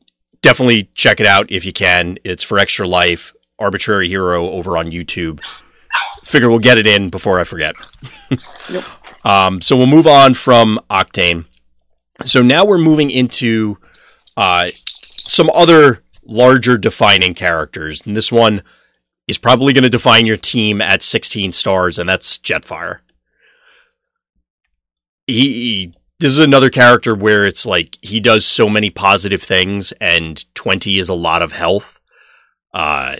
definitely 0.42 0.90
check 0.94 1.20
it 1.20 1.26
out 1.26 1.50
if 1.50 1.64
you 1.64 1.72
can. 1.72 2.18
It's 2.24 2.42
for 2.42 2.58
Extra 2.58 2.86
Life. 2.86 3.34
Arbitrary 3.58 4.08
Hero 4.08 4.48
over 4.50 4.76
on 4.76 4.90
YouTube. 4.90 5.40
Figure 6.24 6.48
we'll 6.48 6.58
get 6.58 6.78
it 6.78 6.86
in 6.86 7.10
before 7.10 7.38
I 7.38 7.44
forget. 7.44 7.76
Yep. 8.70 8.84
Um, 9.24 9.60
so 9.60 9.76
we'll 9.76 9.88
move 9.88 10.06
on 10.06 10.34
from 10.34 10.78
Octane. 10.88 11.44
So 12.24 12.40
now 12.40 12.64
we're 12.64 12.78
moving 12.78 13.10
into 13.10 13.78
uh, 14.36 14.68
some 14.76 15.50
other 15.50 16.04
larger 16.24 16.78
defining 16.78 17.34
characters, 17.34 18.06
and 18.06 18.16
this 18.16 18.30
one 18.30 18.62
is 19.30 19.38
probably 19.38 19.72
going 19.72 19.84
to 19.84 19.88
define 19.90 20.26
your 20.26 20.36
team 20.36 20.82
at 20.82 21.02
16 21.02 21.52
stars, 21.52 22.00
and 22.00 22.08
that's 22.08 22.36
Jetfire. 22.36 22.98
He, 25.28 25.42
he 25.42 25.94
this 26.18 26.32
is 26.32 26.40
another 26.40 26.68
character 26.68 27.14
where 27.14 27.44
it's 27.44 27.64
like 27.64 27.96
he 28.02 28.18
does 28.18 28.44
so 28.44 28.68
many 28.68 28.90
positive 28.90 29.40
things, 29.40 29.92
and 30.00 30.44
20 30.54 30.98
is 30.98 31.08
a 31.08 31.14
lot 31.14 31.42
of 31.42 31.52
health. 31.52 32.00
Uh, 32.74 33.14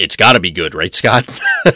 it's 0.00 0.16
got 0.16 0.32
to 0.32 0.40
be 0.40 0.50
good, 0.50 0.74
right, 0.74 0.92
Scott? 0.92 1.28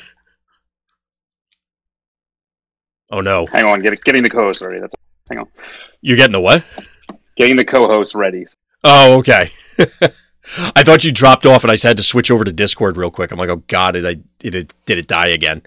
oh 3.13 3.21
no, 3.21 3.47
Hang 3.47 3.67
on, 3.67 3.81
get, 3.81 4.03
getting 4.03 4.25
the 4.25 4.31
co-host 4.31 4.61
ready. 4.63 4.81
That's 4.81 4.95
hang 5.31 5.39
on, 5.39 5.47
you're 6.01 6.17
getting 6.17 6.33
the 6.33 6.41
what? 6.41 6.65
getting 7.37 7.57
the 7.57 7.65
co-host 7.65 8.17
ready. 8.17 8.47
Oh, 8.83 9.19
okay. 9.19 9.53
I 10.59 10.85
thought 10.85 11.05
you 11.05 11.13
dropped 11.13 11.47
off, 11.47 11.65
and 11.65 11.71
I 11.71 11.77
had 11.81 11.97
to 11.97 12.03
switch 12.03 12.31
over 12.31 12.45
to 12.45 12.53
Discord 12.53 12.97
real 12.97 13.11
quick. 13.11 13.33
I'm 13.33 13.39
like, 13.39 13.49
oh 13.49 13.63
god, 13.67 13.93
did 13.93 14.07
I 14.07 14.15
did 14.39 14.55
it 14.55 14.75
did 14.85 14.99
it 14.99 15.07
die 15.07 15.29
again? 15.29 15.63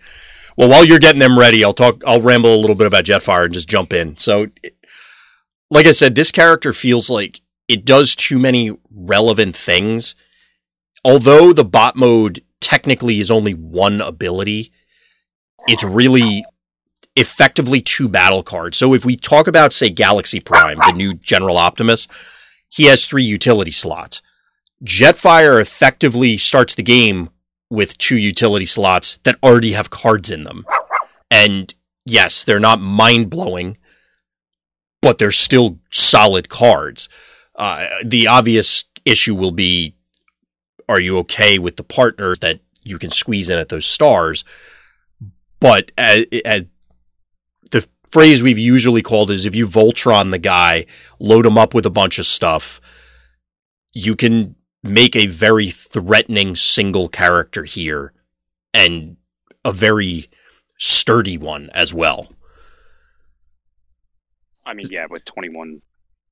Well, 0.58 0.70
while 0.70 0.86
you're 0.86 1.00
getting 1.00 1.20
them 1.20 1.38
ready, 1.38 1.64
I'll 1.64 1.74
talk. 1.74 2.02
I'll 2.06 2.22
ramble 2.22 2.54
a 2.54 2.60
little 2.60 2.76
bit 2.76 2.88
about 2.88 3.06
Jetfire 3.06 3.46
and 3.46 3.54
just 3.54 3.70
jump 3.70 3.94
in. 3.94 4.18
So, 4.18 4.48
like 5.70 5.86
I 5.86 5.92
said, 5.92 6.16
this 6.16 6.32
character 6.32 6.74
feels 6.74 7.10
like 7.10 7.42
it 7.68 7.86
does 7.86 8.16
too 8.16 8.40
many 8.40 8.78
relevant 8.92 9.56
things. 9.56 10.16
Although 11.06 11.54
the 11.54 11.64
bot 11.64 11.96
mode 11.96 12.44
technically 12.60 13.20
is 13.20 13.32
only 13.32 13.54
one 13.54 14.02
ability, 14.02 14.72
it's 15.68 15.84
really 15.84 16.44
effectively 17.16 17.82
two 17.82 18.10
battle 18.10 18.44
cards. 18.44 18.78
So 18.78 18.94
if 18.94 19.06
we 19.06 19.16
talk 19.16 19.48
about, 19.48 19.74
say, 19.74 19.90
Galaxy 19.90 20.40
Prime, 20.40 20.80
the 20.86 20.94
new 20.94 21.14
General 21.14 21.58
Optimus, 21.58 22.08
he 22.70 22.86
has 22.86 23.06
three 23.06 23.24
utility 23.24 23.72
slots. 23.72 24.22
Jetfire 24.84 25.62
effectively 25.62 26.38
starts 26.38 26.76
the 26.76 26.84
game 26.84 27.30
with 27.70 27.98
two 27.98 28.18
utility 28.18 28.66
slots 28.66 29.20
that 29.24 29.38
already 29.44 29.74
have 29.74 29.90
cards 29.90 30.32
in 30.32 30.44
them. 30.44 30.66
And 31.30 31.74
yes, 32.06 32.44
they're 32.44 32.60
not 32.60 32.82
mind 32.82 33.30
blowing, 33.30 33.78
but 35.02 35.18
they're 35.18 35.32
still 35.32 35.80
solid 35.92 36.50
cards. 36.50 37.10
Uh, 37.56 37.88
the 38.04 38.28
obvious 38.28 38.86
issue 39.06 39.36
will 39.36 39.52
be 39.52 39.96
are 40.88 41.00
you 41.00 41.20
okay 41.20 41.60
with 41.60 41.76
the 41.76 41.84
partners 41.84 42.40
that 42.40 42.60
you 42.84 42.98
can 42.98 43.12
squeeze 43.12 43.50
in 43.50 43.60
at 43.60 43.70
those 43.70 43.86
stars? 43.86 44.44
But 45.60 45.92
as, 45.98 46.26
as 46.44 46.64
the 47.70 47.88
phrase 48.08 48.42
we've 48.42 48.58
usually 48.58 49.04
called 49.04 49.30
is 49.30 49.46
if 49.46 49.56
you 49.56 49.68
Voltron 49.68 50.32
the 50.32 50.40
guy, 50.40 50.88
load 51.20 51.46
him 51.46 51.60
up 51.60 51.76
with 51.76 51.86
a 51.86 51.92
bunch 51.92 52.18
of 52.18 52.26
stuff, 52.26 52.82
you 53.94 54.16
can 54.16 54.56
make 54.84 55.16
a 55.16 55.28
very 55.28 55.70
threatening 55.70 56.56
single 56.56 57.10
character 57.10 57.64
here 57.64 58.14
and 58.74 59.18
a 59.66 59.74
very 59.74 60.30
sturdy 60.78 61.38
one 61.38 61.70
as 61.74 61.94
well. 61.94 62.28
I 64.66 64.74
mean, 64.74 64.86
yeah, 64.90 65.06
with 65.10 65.26
21, 65.26 65.82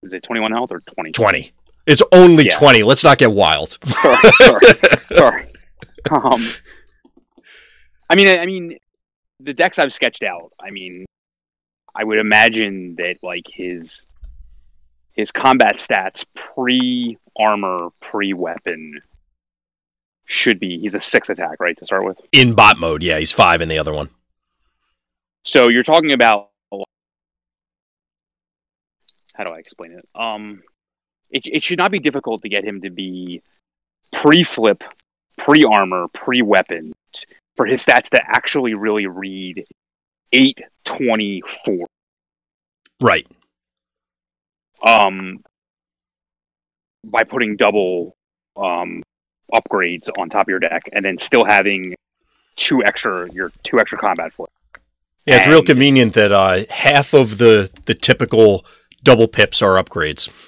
is 0.04 0.14
it 0.14 0.24
21 0.24 0.52
health 0.52 0.72
or 0.72 0.80
20? 0.82 1.12
20. 1.12 1.52
It's 1.88 2.04
only 2.12 2.46
Yeah. 2.46 2.58
20. 2.58 2.84
Let's 2.84 3.04
not 3.04 3.18
get 3.18 3.32
wild. 3.32 3.78
sorry, 3.88 4.18
sorry, 4.42 4.66
sorry. 5.14 5.48
Um, 6.12 6.48
I 8.10 8.16
mean, 8.16 8.28
I, 8.28 8.40
I 8.40 8.46
mean, 8.46 8.78
the 9.40 9.54
decks 9.54 9.80
I've 9.80 9.92
sketched 9.92 10.24
out. 10.24 10.52
I 10.60 10.70
mean, 10.72 11.06
I 11.96 12.04
would 12.04 12.20
imagine 12.20 12.96
that 12.98 13.16
like 13.24 13.46
his 13.52 14.02
his 15.14 15.32
combat 15.32 15.78
stats 15.78 16.26
pre 16.36 17.18
armor, 17.40 17.90
pre 18.00 18.34
weapon 18.34 19.02
should 20.26 20.60
be. 20.60 20.80
He's 20.80 20.94
a 20.94 21.02
six 21.02 21.30
attack, 21.30 21.60
right, 21.60 21.78
to 21.78 21.86
start 21.86 22.06
with. 22.06 22.20
In 22.32 22.54
bot 22.54 22.80
mode, 22.80 23.04
yeah, 23.04 23.18
he's 23.20 23.32
five 23.32 23.62
in 23.62 23.70
the 23.70 23.80
other 23.80 23.94
one. 23.94 24.10
So 25.44 25.70
you're 25.70 25.84
talking 25.84 26.12
about 26.12 26.50
how 29.38 29.44
do 29.44 29.54
I 29.54 29.60
explain 29.60 29.94
it? 29.94 30.04
Um, 30.16 30.64
it 31.30 31.44
it 31.46 31.64
should 31.64 31.78
not 31.78 31.92
be 31.92 32.00
difficult 32.00 32.42
to 32.42 32.50
get 32.50 32.66
him 32.66 32.82
to 32.82 32.90
be 32.90 33.42
pre-flip, 34.12 34.84
pre-armor, 35.38 36.08
pre-weapon 36.10 36.94
for 37.56 37.66
his 37.66 37.86
stats 37.86 38.10
to 38.10 38.22
actually 38.26 38.74
really 38.74 39.06
read 39.06 39.66
eight 40.34 40.60
twenty 40.84 41.44
four. 41.64 41.88
Right. 43.00 43.28
Um, 44.86 45.44
by 47.10 47.24
putting 47.24 47.56
double 47.56 48.16
um 48.56 49.04
upgrades 49.54 50.10
on 50.18 50.30
top 50.30 50.44
of 50.44 50.50
your 50.50 50.60
deck, 50.60 50.84
and 50.94 51.04
then 51.04 51.18
still 51.18 51.46
having 51.46 51.96
two 52.56 52.84
extra 52.84 53.32
your 53.32 53.52
two 53.64 53.80
extra 53.80 53.98
combat 53.98 54.34
flip. 54.34 54.50
Yeah, 55.26 55.38
it's 55.38 55.48
real 55.48 55.64
convenient 55.64 56.14
that 56.14 56.32
uh, 56.32 56.64
half 56.70 57.14
of 57.14 57.38
the, 57.38 57.70
the 57.86 57.94
typical 57.94 58.66
double 59.04 59.28
pips 59.28 59.62
are 59.62 59.82
upgrades. 59.82 60.30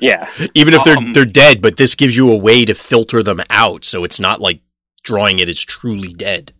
Yeah, 0.00 0.28
Even 0.54 0.74
if 0.74 0.82
they're 0.82 0.98
Um, 0.98 1.12
they're 1.12 1.24
dead, 1.24 1.62
but 1.62 1.76
this 1.76 1.94
gives 1.94 2.16
you 2.16 2.32
a 2.32 2.36
way 2.36 2.64
to 2.64 2.74
filter 2.74 3.22
them 3.22 3.40
out, 3.48 3.84
so 3.84 4.02
it's 4.02 4.18
not 4.18 4.40
like 4.40 4.60
drawing 5.04 5.38
it 5.38 5.48
is 5.48 5.64
truly 5.64 6.12
dead. 6.12 6.52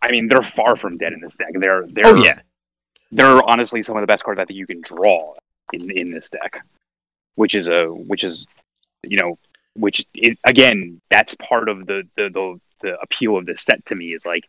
I 0.00 0.10
mean 0.10 0.28
they're 0.28 0.42
far 0.42 0.74
from 0.74 0.96
dead 0.96 1.12
in 1.12 1.20
this 1.20 1.36
deck. 1.36 1.50
They're 1.52 1.84
they're 1.86 2.06
Oh 2.06 2.14
yeah, 2.14 2.40
they're 3.12 3.42
honestly 3.42 3.82
some 3.82 3.98
of 3.98 4.00
the 4.00 4.06
best 4.06 4.24
cards 4.24 4.40
I 4.40 4.46
think 4.46 4.56
you 4.56 4.64
can 4.64 4.80
draw 4.80 5.18
in 5.74 5.90
in 5.90 6.10
this 6.10 6.30
deck, 6.30 6.60
which 7.36 7.54
is 7.54 7.66
a 7.68 7.86
which 7.86 8.24
is 8.24 8.46
you 9.02 9.16
know 9.18 9.38
which 9.74 10.04
is, 10.14 10.36
again 10.44 11.00
that's 11.10 11.34
part 11.36 11.68
of 11.68 11.86
the, 11.86 12.02
the 12.16 12.28
the 12.30 12.60
the 12.80 13.00
appeal 13.00 13.36
of 13.36 13.46
this 13.46 13.62
set 13.62 13.84
to 13.86 13.94
me 13.94 14.12
is 14.14 14.24
like 14.26 14.44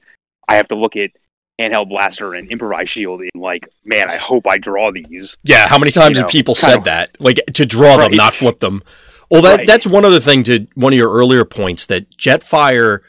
I 0.48 0.56
have 0.56 0.68
to 0.70 0.76
look 0.76 0.96
at 0.96 1.12
handheld 1.60 1.88
blaster 1.90 2.34
and 2.34 2.52
improvised 2.52 2.90
shield 2.90 3.22
and 3.22 3.32
like 3.36 3.68
man 3.86 4.10
I 4.10 4.18
hope 4.18 4.46
I 4.48 4.58
draw 4.58 4.92
these 4.92 5.36
yeah. 5.44 5.68
How 5.68 5.80
many 5.80 5.92
times 5.92 6.12
You 6.18 6.24
have 6.24 6.28
know, 6.28 6.32
people 6.32 6.56
said 6.56 6.80
of- 6.80 6.84
that? 6.84 7.16
Like 7.20 7.40
to 7.54 7.66
draw 7.66 7.98
them, 7.98 8.12
not 8.12 8.34
flip 8.34 8.60
them. 8.60 8.84
Well, 9.32 9.42
that 9.42 9.60
Right. 9.60 9.68
that's 9.68 9.88
one 9.88 10.06
other 10.06 10.20
thing 10.20 10.44
to 10.44 10.68
one 10.76 10.94
of 10.94 10.98
your 11.00 11.12
earlier 11.12 11.46
points 11.46 11.88
that 11.88 12.12
Jetfire, 12.16 13.00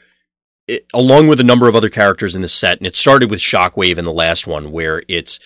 it, 0.67 0.87
along 0.93 1.27
with 1.27 1.39
a 1.39 1.43
number 1.43 1.67
of 1.67 1.75
other 1.75 1.89
characters 1.89 2.35
in 2.35 2.41
the 2.41 2.49
set, 2.49 2.79
and 2.79 2.87
it 2.87 2.95
started 2.95 3.29
with 3.29 3.39
Shockwave 3.39 3.99
in 3.99 4.03
the 4.03 4.11
last 4.11 4.47
one, 4.47 4.71
where 4.71 5.03
it's, 5.07 5.39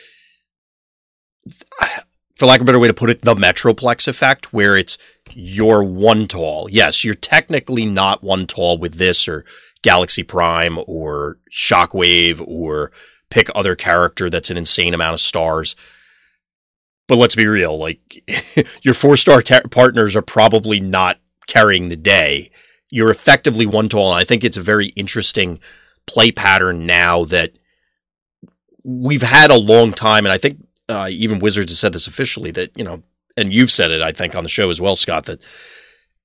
for 2.41 2.47
lack 2.47 2.59
of 2.59 2.63
a 2.63 2.65
better 2.65 2.79
way 2.79 2.87
to 2.87 2.93
put 2.93 3.11
it, 3.11 3.21
the 3.21 3.35
Metroplex 3.35 4.07
effect, 4.07 4.51
where 4.51 4.75
it's 4.75 4.97
you're 5.35 5.83
one 5.83 6.27
tall. 6.27 6.67
Yes, 6.71 7.03
you're 7.03 7.13
technically 7.13 7.85
not 7.85 8.23
one 8.23 8.47
tall 8.47 8.79
with 8.79 8.95
this 8.95 9.27
or 9.27 9.45
Galaxy 9.83 10.23
Prime 10.23 10.79
or 10.87 11.37
Shockwave 11.51 12.41
or 12.47 12.91
pick 13.29 13.47
other 13.53 13.75
character 13.75 14.27
that's 14.27 14.49
an 14.49 14.57
insane 14.57 14.95
amount 14.95 15.13
of 15.13 15.19
stars. 15.19 15.75
But 17.07 17.17
let's 17.17 17.35
be 17.35 17.45
real, 17.45 17.77
like 17.77 18.23
your 18.81 18.95
four 18.95 19.17
star 19.17 19.43
partners 19.69 20.15
are 20.15 20.23
probably 20.23 20.79
not 20.79 21.19
carrying 21.45 21.89
the 21.89 21.95
day. 21.95 22.49
You're 22.89 23.11
effectively 23.11 23.67
one 23.67 23.87
tall, 23.87 24.13
and 24.13 24.19
I 24.19 24.23
think 24.23 24.43
it's 24.43 24.57
a 24.57 24.61
very 24.61 24.87
interesting 24.87 25.59
play 26.07 26.31
pattern 26.31 26.87
now 26.87 27.23
that 27.25 27.51
we've 28.83 29.21
had 29.21 29.51
a 29.51 29.59
long 29.59 29.93
time, 29.93 30.25
and 30.25 30.33
I 30.33 30.39
think 30.39 30.57
uh, 30.91 31.07
even 31.09 31.39
Wizards 31.39 31.71
has 31.71 31.79
said 31.79 31.93
this 31.93 32.07
officially 32.07 32.51
that 32.51 32.77
you 32.77 32.83
know, 32.83 33.01
and 33.37 33.53
you've 33.53 33.71
said 33.71 33.91
it, 33.91 34.01
I 34.01 34.11
think, 34.11 34.35
on 34.35 34.43
the 34.43 34.49
show 34.49 34.69
as 34.69 34.81
well, 34.81 34.95
Scott, 34.95 35.25
that 35.25 35.41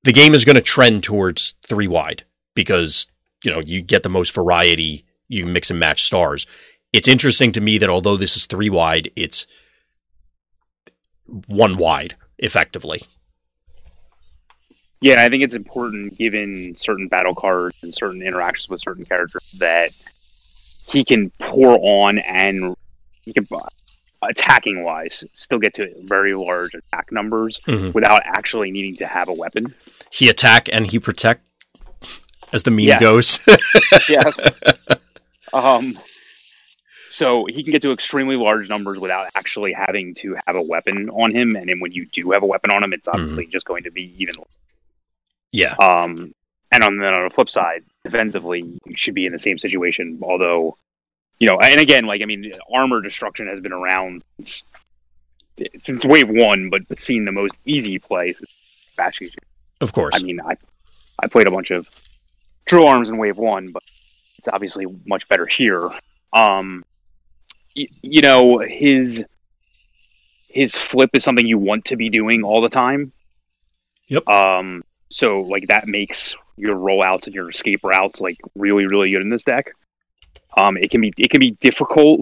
the 0.02 0.12
game 0.12 0.34
is 0.34 0.44
going 0.44 0.56
to 0.56 0.62
trend 0.62 1.02
towards 1.02 1.54
three 1.62 1.86
wide 1.86 2.24
because 2.54 3.06
you 3.44 3.50
know 3.50 3.60
you 3.64 3.80
get 3.82 4.02
the 4.02 4.08
most 4.08 4.34
variety, 4.34 5.04
you 5.28 5.46
mix 5.46 5.70
and 5.70 5.80
match 5.80 6.02
stars. 6.02 6.46
It's 6.92 7.08
interesting 7.08 7.52
to 7.52 7.60
me 7.60 7.78
that 7.78 7.88
although 7.88 8.16
this 8.16 8.36
is 8.36 8.46
three 8.46 8.70
wide, 8.70 9.10
it's 9.16 9.46
one 11.46 11.76
wide 11.76 12.16
effectively. 12.38 13.02
Yeah, 15.00 15.22
I 15.22 15.28
think 15.28 15.42
it's 15.42 15.54
important 15.54 16.16
given 16.16 16.74
certain 16.76 17.06
battle 17.06 17.34
cards 17.34 17.82
and 17.82 17.94
certain 17.94 18.22
interactions 18.22 18.70
with 18.70 18.80
certain 18.80 19.04
characters 19.04 19.52
that 19.58 19.90
he 20.88 21.04
can 21.04 21.30
pour 21.38 21.78
on 21.80 22.18
and 22.18 22.74
he 23.22 23.32
can 23.32 23.44
attacking 24.22 24.82
wise 24.82 25.22
still 25.34 25.58
get 25.58 25.74
to 25.74 25.88
very 26.04 26.34
large 26.34 26.74
attack 26.74 27.10
numbers 27.12 27.58
Mhm. 27.66 27.92
without 27.94 28.22
actually 28.24 28.70
needing 28.70 28.96
to 28.96 29.06
have 29.06 29.28
a 29.28 29.32
weapon. 29.32 29.74
He 30.10 30.28
attack 30.28 30.68
and 30.72 30.86
he 30.86 30.98
protect, 30.98 31.42
as 32.52 32.62
the 32.62 32.70
meme 32.70 32.86
Yes. 32.86 33.00
goes. 33.00 33.40
Yes. 34.08 34.34
um 35.52 35.98
so 37.08 37.46
he 37.46 37.62
can 37.62 37.72
get 37.72 37.80
to 37.82 37.92
extremely 37.92 38.36
large 38.36 38.68
numbers 38.68 38.98
without 38.98 39.28
actually 39.34 39.72
having 39.72 40.14
to 40.16 40.36
have 40.46 40.56
a 40.56 40.62
weapon 40.62 41.08
on 41.10 41.34
him 41.34 41.56
and 41.56 41.68
then 41.68 41.80
when 41.80 41.92
you 41.92 42.04
do 42.06 42.30
have 42.32 42.42
a 42.42 42.46
weapon 42.46 42.70
on 42.72 42.82
him 42.82 42.92
it's 42.92 43.08
obviously 43.08 43.46
just 43.46 43.64
going 43.64 43.84
to 43.84 43.90
be 43.90 44.14
even 44.18 44.34
yeah, 45.52 45.74
Um, 45.76 46.34
and 46.72 46.82
on 46.82 46.98
the, 46.98 47.06
on 47.06 47.28
the 47.28 47.34
flip 47.34 47.48
side, 47.48 47.84
defensively, 48.04 48.62
you 48.84 48.96
should 48.96 49.14
be 49.14 49.24
in 49.26 49.32
the 49.32 49.38
same 49.38 49.58
situation. 49.58 50.18
Although, 50.20 50.76
you 51.38 51.46
know, 51.46 51.58
and 51.58 51.80
again, 51.80 52.06
like 52.06 52.22
I 52.22 52.24
mean, 52.24 52.52
armor 52.72 53.00
destruction 53.00 53.46
has 53.48 53.60
been 53.60 53.72
around 53.72 54.24
since, 54.40 54.64
since 55.78 56.04
wave 56.04 56.28
one, 56.28 56.70
but 56.70 56.82
seen 56.98 57.24
the 57.24 57.32
most 57.32 57.54
easy 57.64 57.98
play 57.98 58.34
bash 58.96 59.20
Of 59.80 59.92
course. 59.92 60.14
I 60.14 60.24
mean, 60.24 60.40
I 60.40 60.56
I 61.22 61.28
played 61.28 61.46
a 61.46 61.50
bunch 61.50 61.70
of 61.70 61.88
true 62.66 62.86
arms 62.86 63.08
in 63.08 63.18
wave 63.18 63.36
one, 63.36 63.70
but 63.72 63.82
it's 64.38 64.48
obviously 64.48 64.86
much 65.06 65.28
better 65.28 65.46
here. 65.46 65.90
Um, 66.32 66.84
y- 67.76 67.88
you 68.02 68.22
know, 68.22 68.58
his 68.58 69.22
his 70.48 70.74
flip 70.74 71.10
is 71.12 71.22
something 71.22 71.46
you 71.46 71.58
want 71.58 71.86
to 71.86 71.96
be 71.96 72.08
doing 72.08 72.42
all 72.42 72.62
the 72.62 72.68
time. 72.70 73.12
Yep. 74.08 74.26
Um, 74.28 74.84
so 75.10 75.42
like 75.42 75.68
that 75.68 75.86
makes 75.86 76.34
your 76.56 76.76
rollouts 76.76 77.26
and 77.26 77.34
your 77.34 77.50
escape 77.50 77.80
routes 77.84 78.20
like 78.20 78.38
really 78.54 78.86
really 78.86 79.10
good 79.10 79.20
in 79.20 79.28
this 79.28 79.44
deck. 79.44 79.74
Um, 80.56 80.76
it 80.76 80.90
can 80.90 81.00
be 81.00 81.12
it 81.18 81.30
can 81.30 81.40
be 81.40 81.52
difficult 81.52 82.20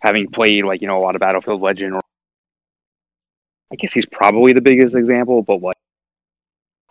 having 0.00 0.28
played 0.28 0.64
like 0.64 0.80
you 0.80 0.88
know 0.88 0.98
a 0.98 1.02
lot 1.02 1.14
of 1.14 1.20
Battlefield 1.20 1.60
Legend 1.60 1.94
or 1.94 2.00
I 3.72 3.76
guess 3.76 3.92
he's 3.92 4.06
probably 4.06 4.52
the 4.52 4.60
biggest 4.60 4.94
example, 4.94 5.42
but 5.42 5.60
like 5.60 5.76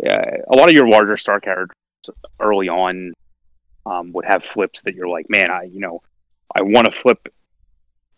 yeah, 0.01 0.37
a 0.47 0.55
lot 0.55 0.69
of 0.69 0.75
your 0.75 0.87
larger 0.87 1.17
star 1.17 1.39
characters 1.39 1.75
early 2.39 2.69
on 2.69 3.13
um, 3.85 4.11
would 4.13 4.25
have 4.25 4.43
flips 4.43 4.83
that 4.83 4.95
you're 4.95 5.07
like, 5.07 5.29
man, 5.29 5.49
I 5.49 5.63
you 5.63 5.79
know 5.79 6.01
I 6.57 6.61
want 6.63 6.85
to 6.85 6.91
flip, 6.91 7.27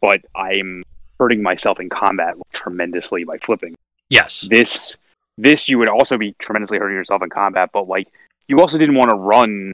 but 0.01 0.21
I'm 0.35 0.83
hurting 1.19 1.41
myself 1.41 1.79
in 1.79 1.89
combat 1.89 2.35
tremendously 2.53 3.23
by 3.23 3.38
flipping. 3.39 3.75
yes. 4.09 4.41
This 4.49 4.95
this 5.38 5.69
you 5.69 5.77
would 5.77 5.88
also 5.88 6.17
be 6.17 6.35
tremendously 6.39 6.79
hurting 6.79 6.97
yourself 6.97 7.21
in 7.21 7.29
combat, 7.29 7.69
but 7.73 7.88
like 7.88 8.07
you 8.47 8.59
also 8.59 8.77
didn't 8.77 8.95
want 8.95 9.09
to 9.09 9.15
run 9.15 9.71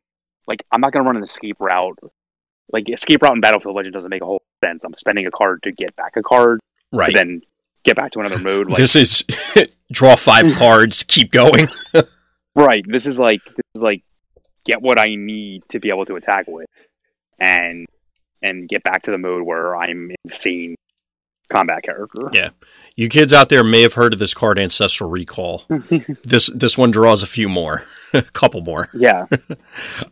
like 0.47 0.64
I'm 0.72 0.82
not 0.82 0.91
gonna 0.91 1.05
run 1.05 1.18
an 1.18 1.24
escape 1.24 1.57
route. 1.59 1.97
Like 2.72 2.89
escape 2.89 3.22
route 3.22 3.36
in 3.36 3.41
Battlefield 3.41 3.76
Legend 3.76 3.93
doesn't 3.93 4.09
make 4.09 4.22
a 4.22 4.26
whole 4.26 4.41
sense. 4.64 4.84
I'm 4.84 4.93
spending 4.95 5.28
a 5.28 5.32
card 5.32 5.61
to 5.64 5.72
get 5.72 5.95
back 5.95 6.16
a 6.16 6.24
card 6.24 6.59
Right. 6.91 7.07
to 7.07 7.14
then 7.14 7.41
get 7.84 7.95
back 7.95 8.11
to 8.14 8.20
another 8.20 8.39
mode. 8.39 8.68
Like 8.68 8.78
this 8.78 8.95
is 8.95 9.24
draw 9.91 10.16
five 10.16 10.47
cards, 10.55 11.03
keep 11.03 11.32
going. 11.32 11.68
right, 12.55 12.84
this 12.88 13.05
is 13.05 13.20
like 13.20 13.41
this 13.45 13.66
is 13.76 13.82
like 13.82 14.03
get 14.66 14.82
what 14.82 14.99
I 14.99 15.16
need 15.16 15.64
to 15.70 15.80
be 15.80 15.89
able 15.89 16.05
to 16.05 16.16
attack 16.16 16.45
with, 16.47 16.70
and 17.39 17.86
and 18.41 18.68
get 18.70 18.84
back 18.84 19.03
to 19.03 19.11
the 19.11 19.18
mode 19.18 19.43
where 19.43 19.76
I'm 19.76 20.11
insane 20.26 20.76
combat 21.52 21.84
character. 21.84 22.30
Yeah. 22.34 22.50
You 22.96 23.10
kids 23.10 23.34
out 23.34 23.50
there 23.50 23.64
may 23.64 23.82
have 23.82 23.94
heard 23.94 24.14
of 24.14 24.20
this 24.20 24.34
card 24.34 24.60
Ancestral 24.60 25.10
Recall. 25.10 25.64
this 26.24 26.50
this 26.54 26.78
one 26.78 26.91
draws 26.91 27.24
a 27.24 27.28
few 27.28 27.50
more, 27.50 27.84
a 28.14 28.22
couple 28.22 28.62
more. 28.62 28.89
yeah, 28.94 29.26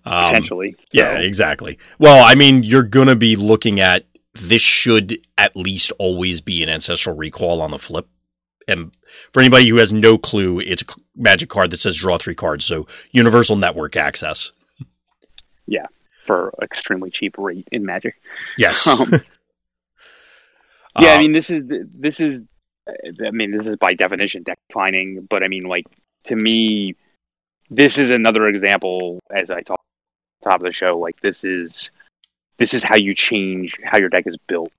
Um, 0.06 0.26
potentially. 0.26 0.76
Yeah, 0.92 1.18
exactly. 1.20 1.78
Well, 2.00 2.24
I 2.26 2.36
mean, 2.36 2.64
you're 2.64 2.84
going 2.84 3.08
to 3.08 3.16
be 3.16 3.36
looking 3.36 3.80
at 3.80 4.06
this 4.34 4.62
should 4.62 5.20
at 5.38 5.56
least 5.56 5.92
always 6.00 6.42
be 6.42 6.64
an 6.64 6.70
ancestral 6.70 7.16
recall 7.16 7.62
on 7.62 7.72
the 7.72 7.78
flip. 7.80 8.08
And 8.68 8.92
for 9.34 9.42
anybody 9.42 9.68
who 9.68 9.78
has 9.78 9.92
no 9.92 10.18
clue, 10.18 10.60
it's 10.60 10.84
a 10.84 10.86
magic 11.16 11.50
card 11.50 11.72
that 11.72 11.80
says 11.82 11.98
draw 11.98 12.18
three 12.18 12.36
cards. 12.36 12.64
So 12.66 12.88
universal 13.12 13.56
network 13.56 13.98
access. 13.98 14.52
Yeah, 15.68 15.88
for 16.26 16.54
extremely 16.62 17.10
cheap 17.12 17.38
rate 17.38 17.68
in 17.72 17.86
Magic. 17.86 18.16
Yes. 18.58 18.88
Um, 18.88 19.12
Yeah, 21.00 21.14
I 21.14 21.16
Um, 21.16 21.20
mean, 21.20 21.32
this 21.34 21.50
is 21.50 21.64
this 21.94 22.20
is, 22.20 22.44
I 22.88 23.32
mean, 23.32 23.52
this 23.52 23.68
is 23.68 23.76
by 23.78 23.94
definition 23.94 24.44
deck 24.44 24.60
defining. 24.70 25.28
But 25.30 25.44
I 25.44 25.48
mean, 25.48 25.64
like 25.64 25.86
to 26.26 26.36
me, 26.36 26.96
this 27.70 27.98
is 27.98 28.10
another 28.10 28.48
example. 28.48 29.20
As 29.34 29.50
I 29.52 29.62
talk 29.62 29.80
at 30.44 30.50
top 30.50 30.60
of 30.60 30.66
the 30.66 30.72
show, 30.72 30.98
like 31.00 31.20
this 31.22 31.44
is 31.44 31.92
this 32.58 32.74
is 32.74 32.84
how 32.84 32.96
you 32.98 33.16
change 33.16 33.78
how 33.84 33.98
your 33.98 34.10
deck 34.10 34.28
is 34.28 34.38
built. 34.48 34.72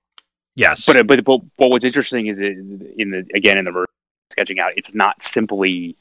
yes. 0.55 0.85
But 0.85 1.05
but 1.07 1.23
but, 1.25 1.41
but 1.57 1.69
what's 1.69 1.85
interesting 1.85 2.27
is 2.27 2.39
it, 2.39 2.57
in 2.97 3.11
the 3.11 3.25
again 3.35 3.57
in 3.57 3.65
the 3.65 3.85
sketching 4.31 4.59
out, 4.59 4.73
it's 4.77 4.93
not 4.93 5.21
simply 5.23 5.95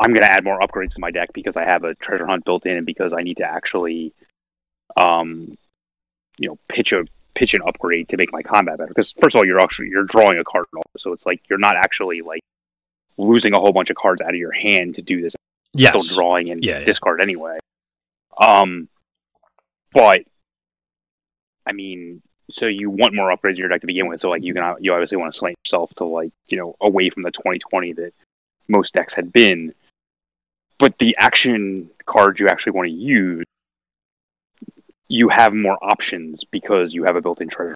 I'm 0.00 0.10
going 0.12 0.22
to 0.22 0.32
add 0.32 0.44
more 0.44 0.60
upgrades 0.60 0.94
to 0.94 1.00
my 1.00 1.10
deck 1.10 1.30
because 1.32 1.56
I 1.56 1.64
have 1.64 1.84
a 1.84 1.94
treasure 1.96 2.26
hunt 2.26 2.44
built 2.44 2.66
in 2.66 2.76
and 2.76 2.86
because 2.86 3.12
I 3.12 3.22
need 3.22 3.38
to 3.38 3.44
actually, 3.44 4.12
um, 4.96 5.58
you 6.38 6.48
know, 6.48 6.58
pitch 6.68 6.92
a 6.92 7.04
pitch 7.38 7.54
an 7.54 7.60
upgrade 7.66 8.08
to 8.08 8.16
make 8.16 8.32
my 8.32 8.42
combat 8.42 8.78
better. 8.78 8.88
Because 8.88 9.12
first 9.12 9.36
of 9.36 9.40
all, 9.40 9.46
you're 9.46 9.60
actually 9.60 9.88
you're 9.90 10.04
drawing 10.04 10.38
a 10.38 10.44
card, 10.44 10.66
so 10.96 11.12
it's 11.12 11.24
like 11.24 11.40
you're 11.48 11.58
not 11.58 11.76
actually 11.76 12.20
like 12.20 12.40
losing 13.16 13.54
a 13.54 13.60
whole 13.60 13.72
bunch 13.72 13.90
of 13.90 13.96
cards 13.96 14.20
out 14.20 14.30
of 14.30 14.34
your 14.36 14.52
hand 14.52 14.96
to 14.96 15.02
do 15.02 15.22
this. 15.22 15.34
yes. 15.72 15.90
Still 15.90 16.16
drawing 16.16 16.50
and 16.50 16.64
Yeah, 16.64 16.78
yeah. 16.80 16.84
discard 16.84 17.20
anyway. 17.20 17.58
Um, 18.40 18.88
but 19.92 20.20
I 21.66 21.72
mean, 21.72 22.22
so 22.50 22.66
you 22.66 22.90
want 22.90 23.14
more 23.14 23.34
upgrades 23.34 23.52
in 23.52 23.56
your 23.58 23.68
deck 23.68 23.82
to 23.82 23.86
begin 23.86 24.08
with. 24.08 24.20
So 24.20 24.30
like 24.30 24.42
you 24.42 24.54
can 24.54 24.74
you 24.80 24.92
obviously 24.92 25.16
want 25.18 25.32
to 25.32 25.38
slant 25.38 25.56
yourself 25.64 25.94
to 25.96 26.04
like 26.04 26.32
you 26.48 26.58
know 26.58 26.74
away 26.80 27.10
from 27.10 27.22
the 27.22 27.30
2020 27.30 27.92
that 27.94 28.12
most 28.68 28.94
decks 28.94 29.14
had 29.14 29.32
been. 29.32 29.74
But 30.78 30.98
the 30.98 31.16
action 31.18 31.90
cards 32.06 32.38
you 32.40 32.48
actually 32.48 32.72
want 32.72 32.86
to 32.88 32.92
use, 32.94 33.44
you 35.08 35.28
have 35.28 35.54
more 35.54 35.78
options 35.82 36.44
because 36.44 36.92
you 36.92 37.04
have 37.04 37.16
a 37.16 37.20
built-in 37.20 37.48
treasure. 37.48 37.74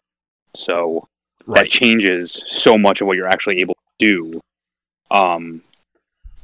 So 0.55 1.09
that 1.49 1.68
changes 1.68 2.43
so 2.49 2.76
much 2.76 3.01
of 3.01 3.07
what 3.07 3.16
you're 3.16 3.28
actually 3.28 3.61
able 3.61 3.74
to 3.74 3.80
do. 3.99 4.41
Um, 5.11 5.62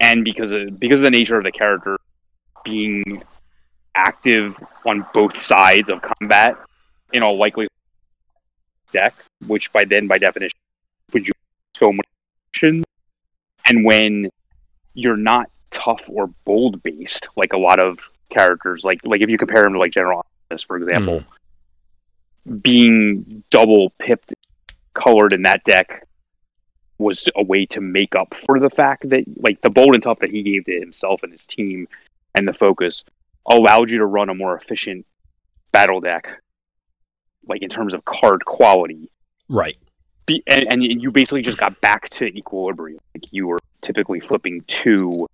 and 0.00 0.24
because 0.24 0.50
of 0.50 0.78
because 0.78 0.98
of 0.98 1.04
the 1.04 1.10
nature 1.10 1.36
of 1.36 1.44
the 1.44 1.52
character 1.52 1.98
being 2.64 3.22
active 3.94 4.56
on 4.86 5.06
both 5.12 5.38
sides 5.38 5.90
of 5.90 6.00
combat, 6.02 6.56
in 7.12 7.22
all 7.22 7.38
likelihood, 7.38 7.70
deck, 8.92 9.14
which 9.46 9.72
by 9.72 9.84
then 9.84 10.06
by 10.06 10.18
definition 10.18 10.58
would 11.12 11.26
you 11.26 11.32
so 11.74 11.92
much 11.92 12.06
options. 12.50 12.84
And 13.66 13.84
when 13.84 14.30
you're 14.94 15.16
not 15.16 15.50
tough 15.70 16.02
or 16.08 16.28
bold 16.44 16.82
based, 16.82 17.28
like 17.36 17.52
a 17.52 17.58
lot 17.58 17.78
of 17.78 17.98
characters, 18.30 18.84
like 18.84 19.00
like 19.04 19.20
if 19.20 19.28
you 19.28 19.38
compare 19.38 19.62
them 19.62 19.74
to 19.74 19.78
like 19.78 19.92
General 19.92 20.24
Optimus, 20.50 20.62
for 20.62 20.76
example, 20.78 21.24
being 22.62 23.44
double 23.50 23.90
pipped 23.98 24.32
colored 24.94 25.32
in 25.32 25.42
that 25.42 25.62
deck 25.64 26.06
was 26.96 27.28
a 27.36 27.42
way 27.42 27.66
to 27.66 27.80
make 27.80 28.16
up 28.16 28.34
for 28.46 28.58
the 28.58 28.70
fact 28.70 29.08
that 29.10 29.24
like 29.36 29.60
the 29.60 29.70
bold 29.70 29.94
and 29.94 30.02
tough 30.02 30.18
that 30.20 30.30
he 30.30 30.42
gave 30.42 30.64
to 30.64 30.80
himself 30.80 31.22
and 31.22 31.32
his 31.32 31.44
team 31.46 31.86
and 32.34 32.48
the 32.48 32.52
focus 32.52 33.04
allowed 33.46 33.90
you 33.90 33.98
to 33.98 34.06
run 34.06 34.30
a 34.30 34.34
more 34.34 34.56
efficient 34.56 35.06
battle 35.70 36.00
deck 36.00 36.26
like 37.46 37.62
in 37.62 37.68
terms 37.68 37.94
of 37.94 38.04
card 38.04 38.44
quality. 38.44 39.10
Right. 39.48 39.76
Be, 40.26 40.42
and, 40.48 40.66
and 40.72 40.82
you 40.82 41.10
basically 41.10 41.42
just 41.42 41.58
got 41.58 41.80
back 41.80 42.08
to 42.10 42.26
equilibrium. 42.26 43.00
Like 43.14 43.24
you 43.30 43.46
were 43.46 43.60
typically 43.82 44.20
flipping 44.20 44.62
two 44.66 45.26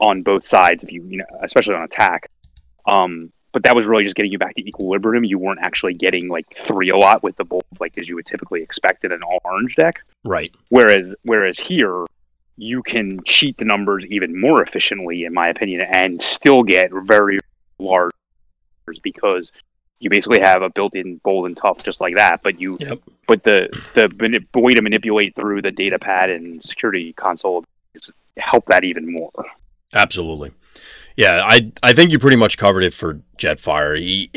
on 0.00 0.22
both 0.22 0.46
sides 0.46 0.82
if 0.82 0.90
you 0.90 1.04
you 1.04 1.18
know 1.18 1.26
especially 1.42 1.74
on 1.74 1.82
attack. 1.82 2.30
Um 2.86 3.32
but 3.52 3.64
that 3.64 3.74
was 3.74 3.86
really 3.86 4.04
just 4.04 4.16
getting 4.16 4.30
you 4.30 4.38
back 4.38 4.54
to 4.54 4.66
equilibrium 4.66 5.24
you 5.24 5.38
weren't 5.38 5.60
actually 5.62 5.94
getting 5.94 6.28
like 6.28 6.46
three 6.54 6.90
a 6.90 6.96
lot 6.96 7.22
with 7.22 7.36
the 7.36 7.44
bold 7.44 7.64
like 7.80 7.96
as 7.98 8.08
you 8.08 8.14
would 8.14 8.26
typically 8.26 8.62
expect 8.62 9.04
in 9.04 9.12
an 9.12 9.22
all 9.22 9.40
orange 9.44 9.76
deck 9.76 10.00
Right. 10.24 10.52
Whereas 10.68 11.14
whereas 11.22 11.58
here 11.58 12.04
you 12.56 12.82
can 12.82 13.20
cheat 13.24 13.56
the 13.56 13.64
numbers 13.64 14.04
even 14.06 14.38
more 14.38 14.62
efficiently, 14.62 15.24
in 15.24 15.32
my 15.32 15.48
opinion, 15.48 15.80
and 15.92 16.22
still 16.22 16.62
get 16.62 16.90
very 16.92 17.38
large 17.78 18.12
numbers 18.86 18.98
because 19.00 19.50
you 19.98 20.10
basically 20.10 20.40
have 20.40 20.62
a 20.62 20.70
built-in 20.70 21.16
bold 21.24 21.46
and 21.46 21.56
tough 21.56 21.82
just 21.82 22.00
like 22.00 22.16
that. 22.16 22.42
But 22.42 22.60
you 22.60 22.76
Yep. 22.80 23.00
but 23.26 23.42
the 23.44 23.68
the 23.94 24.48
way 24.54 24.72
to 24.72 24.82
manipulate 24.82 25.34
through 25.34 25.62
the 25.62 25.70
data 25.70 25.98
pad 25.98 26.30
and 26.30 26.62
security 26.64 27.12
console 27.14 27.64
is 27.94 28.10
help 28.36 28.66
that 28.66 28.84
even 28.84 29.10
more. 29.10 29.32
Absolutely. 29.94 30.52
Yeah, 31.20 31.44
I 31.46 31.70
I 31.82 31.92
think 31.92 32.12
you 32.12 32.18
pretty 32.18 32.38
much 32.38 32.56
covered 32.56 32.82
it 32.82 32.94
for 32.94 33.20
Jetfire. 33.36 33.98
He, 33.98 34.30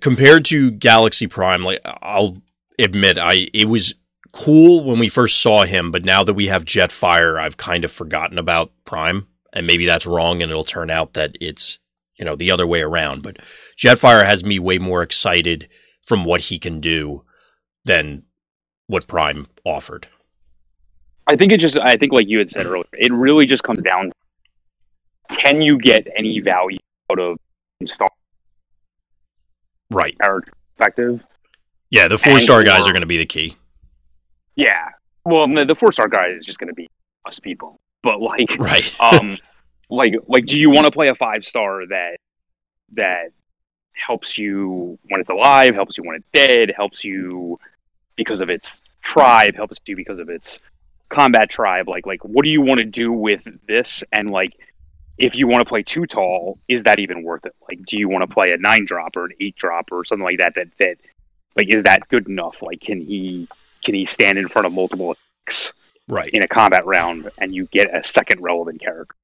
compared 0.00 0.44
to 0.46 0.72
Galaxy 0.72 1.28
Prime, 1.28 1.62
like 1.62 1.80
I'll 1.84 2.38
admit, 2.76 3.16
I 3.16 3.46
it 3.54 3.68
was 3.68 3.94
cool 4.32 4.82
when 4.82 4.98
we 4.98 5.08
first 5.08 5.40
saw 5.40 5.62
him, 5.62 5.92
but 5.92 6.04
now 6.04 6.24
that 6.24 6.34
we 6.34 6.48
have 6.48 6.64
Jetfire, 6.64 7.40
I've 7.40 7.56
kind 7.56 7.84
of 7.84 7.92
forgotten 7.92 8.36
about 8.36 8.72
Prime, 8.84 9.28
and 9.52 9.64
maybe 9.64 9.86
that's 9.86 10.06
wrong, 10.06 10.42
and 10.42 10.50
it'll 10.50 10.64
turn 10.64 10.90
out 10.90 11.12
that 11.12 11.38
it's 11.40 11.78
you 12.16 12.24
know 12.24 12.34
the 12.34 12.50
other 12.50 12.66
way 12.66 12.80
around. 12.80 13.22
But 13.22 13.36
Jetfire 13.78 14.24
has 14.24 14.42
me 14.42 14.58
way 14.58 14.78
more 14.78 15.02
excited 15.02 15.68
from 16.02 16.24
what 16.24 16.40
he 16.40 16.58
can 16.58 16.80
do 16.80 17.22
than 17.84 18.24
what 18.88 19.06
Prime 19.06 19.46
offered. 19.64 20.08
I 21.28 21.36
think 21.36 21.52
it 21.52 21.60
just 21.60 21.76
I 21.76 21.96
think 21.96 22.12
like 22.12 22.26
you 22.26 22.38
had 22.38 22.50
said 22.50 22.66
earlier, 22.66 22.86
it 22.92 23.12
really 23.12 23.46
just 23.46 23.62
comes 23.62 23.82
down 23.82 24.06
to 24.06 24.16
can 25.28 25.60
you 25.60 25.78
get 25.78 26.06
any 26.16 26.40
value 26.40 26.78
out 27.10 27.18
of 27.18 27.38
install 27.80 28.08
Right. 29.90 30.16
character 30.20 30.52
perspective? 30.76 31.24
Yeah, 31.90 32.08
the 32.08 32.18
four 32.18 32.40
star 32.40 32.62
guys 32.64 32.86
are 32.86 32.92
going 32.92 33.02
to 33.02 33.06
be 33.06 33.18
the 33.18 33.26
key. 33.26 33.56
Yeah. 34.56 34.88
Well, 35.24 35.46
the, 35.48 35.64
the 35.64 35.74
four 35.74 35.92
star 35.92 36.08
guy 36.08 36.28
is 36.28 36.44
just 36.44 36.58
going 36.58 36.68
to 36.68 36.74
be 36.74 36.88
us 37.24 37.38
people, 37.38 37.76
but 38.02 38.20
like, 38.20 38.56
Right. 38.58 38.92
um, 39.00 39.38
like 39.88 40.14
like 40.26 40.46
do 40.46 40.58
you 40.58 40.70
want 40.70 40.84
to 40.86 40.90
play 40.90 41.08
a 41.08 41.14
five 41.14 41.44
star 41.44 41.86
that 41.86 42.16
that 42.94 43.26
helps 43.92 44.36
you 44.36 44.98
when 45.08 45.20
it's 45.20 45.30
alive, 45.30 45.74
helps 45.74 45.96
you 45.96 46.04
when 46.04 46.16
it's 46.16 46.26
dead, 46.32 46.72
helps 46.76 47.04
you 47.04 47.58
because 48.16 48.40
of 48.40 48.50
its 48.50 48.82
tribe, 49.02 49.54
helps 49.54 49.78
you 49.86 49.94
because 49.94 50.18
of 50.18 50.28
its 50.28 50.58
combat 51.08 51.48
tribe. 51.48 51.88
Like 51.88 52.04
like 52.04 52.24
what 52.24 52.44
do 52.44 52.50
you 52.50 52.60
want 52.62 52.78
to 52.78 52.84
do 52.84 53.12
with 53.12 53.42
this? 53.68 54.02
And 54.12 54.30
like 54.30 54.54
if 55.18 55.36
you 55.36 55.46
want 55.46 55.60
to 55.60 55.68
play 55.68 55.82
too 55.82 56.06
tall, 56.06 56.58
is 56.68 56.82
that 56.84 56.98
even 56.98 57.22
worth 57.22 57.46
it? 57.46 57.54
Like 57.68 57.84
do 57.86 57.98
you 57.98 58.08
want 58.08 58.28
to 58.28 58.32
play 58.32 58.52
a 58.52 58.56
nine 58.58 58.84
drop 58.84 59.16
or 59.16 59.26
an 59.26 59.32
eight 59.40 59.56
drop 59.56 59.90
or 59.92 60.04
something 60.04 60.24
like 60.24 60.38
that 60.38 60.54
that 60.56 60.68
that 60.78 60.96
like 61.56 61.72
is 61.74 61.84
that 61.84 62.08
good 62.08 62.28
enough? 62.28 62.62
Like 62.62 62.80
can 62.80 63.00
he 63.00 63.48
can 63.84 63.94
he 63.94 64.04
stand 64.04 64.38
in 64.38 64.48
front 64.48 64.66
of 64.66 64.72
multiple 64.72 65.12
attacks 65.12 65.72
Right. 66.08 66.30
in 66.32 66.42
a 66.42 66.46
combat 66.48 66.86
round 66.86 67.30
and 67.38 67.52
you 67.52 67.66
get 67.66 67.92
a 67.92 68.04
second 68.04 68.40
relevant 68.40 68.80
character 68.80 69.16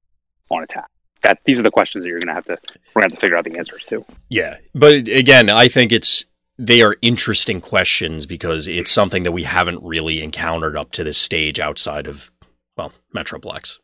on 0.51 0.63
attack? 0.65 0.89
That 1.23 1.39
these 1.45 1.61
are 1.61 1.63
the 1.63 1.71
questions 1.71 2.05
that 2.05 2.11
you're 2.11 2.19
gonna 2.19 2.35
have 2.35 2.45
to 2.47 2.57
we're 2.95 3.03
gonna 3.03 3.05
have 3.05 3.13
to 3.13 3.17
figure 3.19 3.37
out 3.37 3.45
the 3.45 3.57
answers 3.59 3.85
to. 3.85 4.05
Yeah. 4.29 4.57
But 4.75 4.95
again, 5.09 5.49
I 5.51 5.69
think 5.69 5.93
it's 5.93 6.25
they 6.59 6.83
are 6.83 6.97
interesting 7.03 7.61
questions 7.61 8.27
because 8.27 8.67
it's 8.69 8.91
something 8.91 9.23
that 9.23 9.33
we 9.33 9.45
haven't 9.45 9.83
really 9.83 10.23
encountered 10.23 10.77
up 10.77 10.91
to 10.93 11.05
this 11.05 11.19
stage 11.19 11.61
outside 11.61 12.07
of 12.07 12.31
well, 12.77 12.93
Metroplex. 13.15 13.79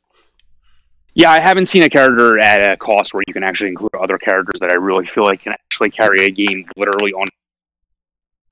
Yeah, 1.19 1.33
I 1.33 1.41
haven't 1.41 1.66
seen 1.66 1.83
a 1.83 1.91
character 1.91 2.39
at 2.39 2.64
a 2.64 2.77
cost 2.77 3.12
where 3.12 3.25
you 3.27 3.35
can 3.35 3.43
actually 3.43 3.71
include 3.71 3.93
other 4.01 4.19
characters 4.19 4.61
that 4.61 4.71
I 4.71 4.75
really 4.75 5.05
feel 5.05 5.25
like 5.25 5.43
can 5.43 5.53
actually 5.53 5.91
carry 5.91 6.25
a 6.25 6.31
game 6.31 6.64
literally 6.77 7.12
on. 7.12 7.29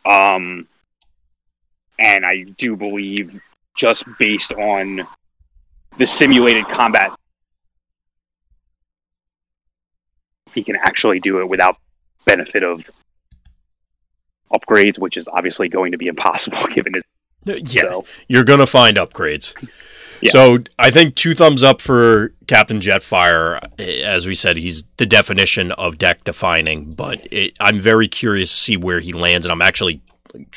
Um, 0.04 0.66
and 2.00 2.26
I 2.26 2.42
do 2.58 2.74
believe 2.74 3.40
just 3.76 4.02
based 4.18 4.50
on 4.52 5.06
the 5.96 6.06
simulated 6.06 6.66
combat, 6.66 7.12
he 10.52 10.64
can 10.64 10.74
actually 10.74 11.20
do 11.20 11.38
it 11.38 11.48
without 11.48 11.76
benefit 12.24 12.64
of 12.64 12.82
upgrades, 14.52 14.98
which 14.98 15.16
is 15.16 15.28
obviously 15.28 15.68
going 15.68 15.92
to 15.92 15.98
be 15.98 16.08
impossible 16.08 16.66
given 16.74 16.94
his. 16.94 17.04
Yeah. 17.72 17.82
So, 17.82 18.06
You're 18.26 18.42
going 18.42 18.58
to 18.58 18.66
find 18.66 18.96
upgrades. 18.96 19.54
Yeah. 20.20 20.30
So 20.30 20.58
I 20.78 20.90
think 20.90 21.14
two 21.14 21.34
thumbs 21.34 21.62
up 21.62 21.80
for 21.80 22.32
Captain 22.46 22.80
Jetfire. 22.80 23.60
As 23.80 24.26
we 24.26 24.34
said, 24.34 24.56
he's 24.56 24.84
the 24.96 25.06
definition 25.06 25.72
of 25.72 25.98
deck 25.98 26.24
defining, 26.24 26.90
but 26.90 27.26
it, 27.32 27.56
I'm 27.60 27.78
very 27.78 28.08
curious 28.08 28.50
to 28.50 28.56
see 28.56 28.76
where 28.76 29.00
he 29.00 29.12
lands, 29.12 29.46
and 29.46 29.52
I'm 29.52 29.62
actually 29.62 30.02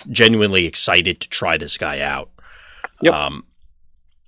genuinely 0.10 0.66
excited 0.66 1.20
to 1.22 1.30
try 1.30 1.58
this 1.58 1.78
guy 1.78 2.00
out. 2.02 2.30
Yep. 3.02 3.14
Um, 3.14 3.46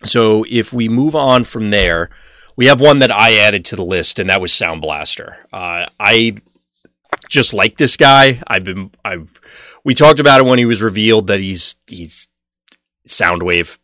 so 0.03 0.45
if 0.49 0.73
we 0.73 0.89
move 0.89 1.15
on 1.15 1.43
from 1.43 1.69
there, 1.69 2.09
we 2.55 2.65
have 2.67 2.81
one 2.81 2.99
that 2.99 3.11
I 3.11 3.37
added 3.37 3.65
to 3.65 3.75
the 3.75 3.83
list, 3.83 4.19
and 4.19 4.29
that 4.29 4.41
was 4.41 4.51
Soundblaster. 4.51 5.35
Uh, 5.53 5.87
I 5.99 6.37
just 7.29 7.53
like 7.53 7.77
this 7.77 7.97
guy. 7.97 8.41
I've 8.47 8.63
been 8.63 8.91
I 9.03 9.19
we 9.83 9.93
talked 9.93 10.19
about 10.19 10.41
it 10.41 10.45
when 10.45 10.59
he 10.59 10.65
was 10.65 10.81
revealed 10.81 11.27
that 11.27 11.39
he's 11.39 11.75
he's 11.87 12.27
Soundwave. 13.07 13.77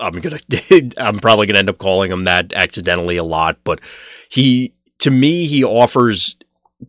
I'm 0.00 0.20
gonna 0.20 0.40
I'm 0.96 1.18
probably 1.18 1.46
gonna 1.46 1.58
end 1.58 1.68
up 1.68 1.78
calling 1.78 2.10
him 2.10 2.24
that 2.24 2.52
accidentally 2.52 3.16
a 3.16 3.24
lot, 3.24 3.58
but 3.64 3.80
he 4.28 4.74
to 5.00 5.10
me 5.10 5.46
he 5.46 5.64
offers 5.64 6.36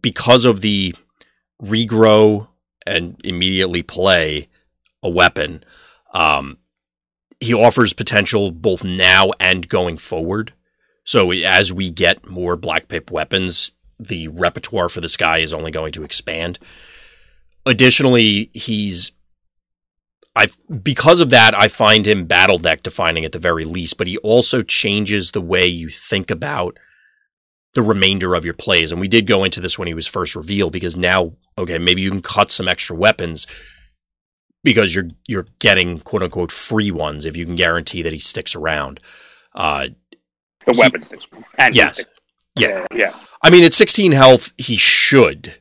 because 0.01 0.45
of 0.45 0.61
the 0.61 0.95
regrow 1.61 2.47
and 2.85 3.19
immediately 3.23 3.81
play 3.81 4.47
a 5.01 5.09
weapon. 5.09 5.63
Um, 6.13 6.57
he 7.39 7.53
offers 7.53 7.93
potential 7.93 8.51
both 8.51 8.83
now 8.83 9.31
and 9.39 9.67
going 9.67 9.97
forward. 9.97 10.53
So 11.03 11.31
as 11.31 11.71
we 11.71 11.91
get 11.91 12.27
more 12.27 12.55
Black 12.55 12.87
Pip 12.87 13.11
weapons, 13.11 13.73
the 13.99 14.27
repertoire 14.29 14.89
for 14.89 15.01
this 15.01 15.17
guy 15.17 15.39
is 15.39 15.53
only 15.53 15.71
going 15.71 15.91
to 15.93 16.03
expand. 16.03 16.59
Additionally, 17.65 18.49
he's 18.53 19.11
I 20.35 20.47
because 20.83 21.19
of 21.21 21.29
that, 21.29 21.53
I 21.57 21.67
find 21.67 22.05
him 22.05 22.25
battle 22.25 22.57
deck 22.57 22.83
defining 22.83 23.23
at 23.25 23.31
the 23.31 23.39
very 23.39 23.63
least, 23.65 23.97
but 23.97 24.07
he 24.07 24.17
also 24.19 24.61
changes 24.63 25.31
the 25.31 25.41
way 25.41 25.65
you 25.65 25.89
think 25.89 26.29
about 26.29 26.77
the 27.73 27.81
remainder 27.81 28.35
of 28.35 28.45
your 28.45 28.53
plays. 28.53 28.91
And 28.91 28.99
we 29.01 29.07
did 29.07 29.27
go 29.27 29.43
into 29.43 29.61
this 29.61 29.77
when 29.79 29.87
he 29.87 29.93
was 29.93 30.07
first 30.07 30.35
revealed 30.35 30.71
because 30.73 30.95
now, 30.97 31.33
okay, 31.57 31.77
maybe 31.77 32.01
you 32.01 32.09
can 32.09 32.21
cut 32.21 32.51
some 32.51 32.67
extra 32.67 32.95
weapons 32.95 33.47
because 34.63 34.93
you're 34.95 35.09
you're 35.27 35.47
getting 35.59 35.99
quote 35.99 36.23
unquote 36.23 36.51
free 36.51 36.91
ones 36.91 37.25
if 37.25 37.37
you 37.37 37.45
can 37.45 37.55
guarantee 37.55 38.01
that 38.01 38.13
he 38.13 38.19
sticks 38.19 38.55
around. 38.55 38.99
Uh, 39.53 39.87
the 40.65 40.73
He- 40.73 40.79
weapon 40.79 41.01
sticks. 41.03 41.25
And 41.57 41.73
yes, 41.75 41.93
sticks. 41.95 42.09
yeah. 42.57 42.85
yeah. 42.93 43.13
I 43.41 43.51
mean, 43.51 43.63
at 43.63 43.73
16 43.75 44.11
health, 44.13 44.51
he 44.57 44.75
should, 44.75 45.55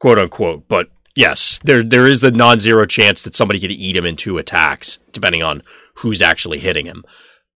quote 0.00 0.18
unquote. 0.18 0.66
But 0.68 0.88
yes, 1.20 1.60
there 1.64 1.82
there 1.82 2.06
is 2.06 2.22
the 2.22 2.30
non-zero 2.30 2.86
chance 2.86 3.22
that 3.22 3.36
somebody 3.36 3.60
could 3.60 3.70
eat 3.70 3.96
him 3.96 4.06
in 4.06 4.16
two 4.16 4.38
attacks, 4.38 4.98
depending 5.12 5.42
on 5.42 5.62
who's 5.96 6.22
actually 6.22 6.58
hitting 6.58 6.86
him. 6.86 7.04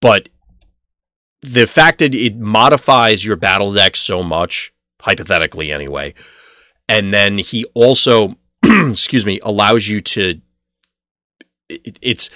But 0.00 0.28
the 1.40 1.66
fact 1.66 1.98
that 1.98 2.14
it 2.14 2.36
modifies 2.36 3.24
your 3.24 3.36
battle 3.36 3.72
deck 3.72 3.96
so 3.96 4.22
much, 4.22 4.72
hypothetically 5.00 5.72
anyway, 5.72 6.14
and 6.88 7.12
then 7.12 7.38
he 7.38 7.64
also, 7.74 8.36
excuse 8.64 9.24
me, 9.24 9.40
allows 9.42 9.88
you 9.88 10.00
to. 10.00 10.40
It, 11.68 11.98
it's. 12.02 12.30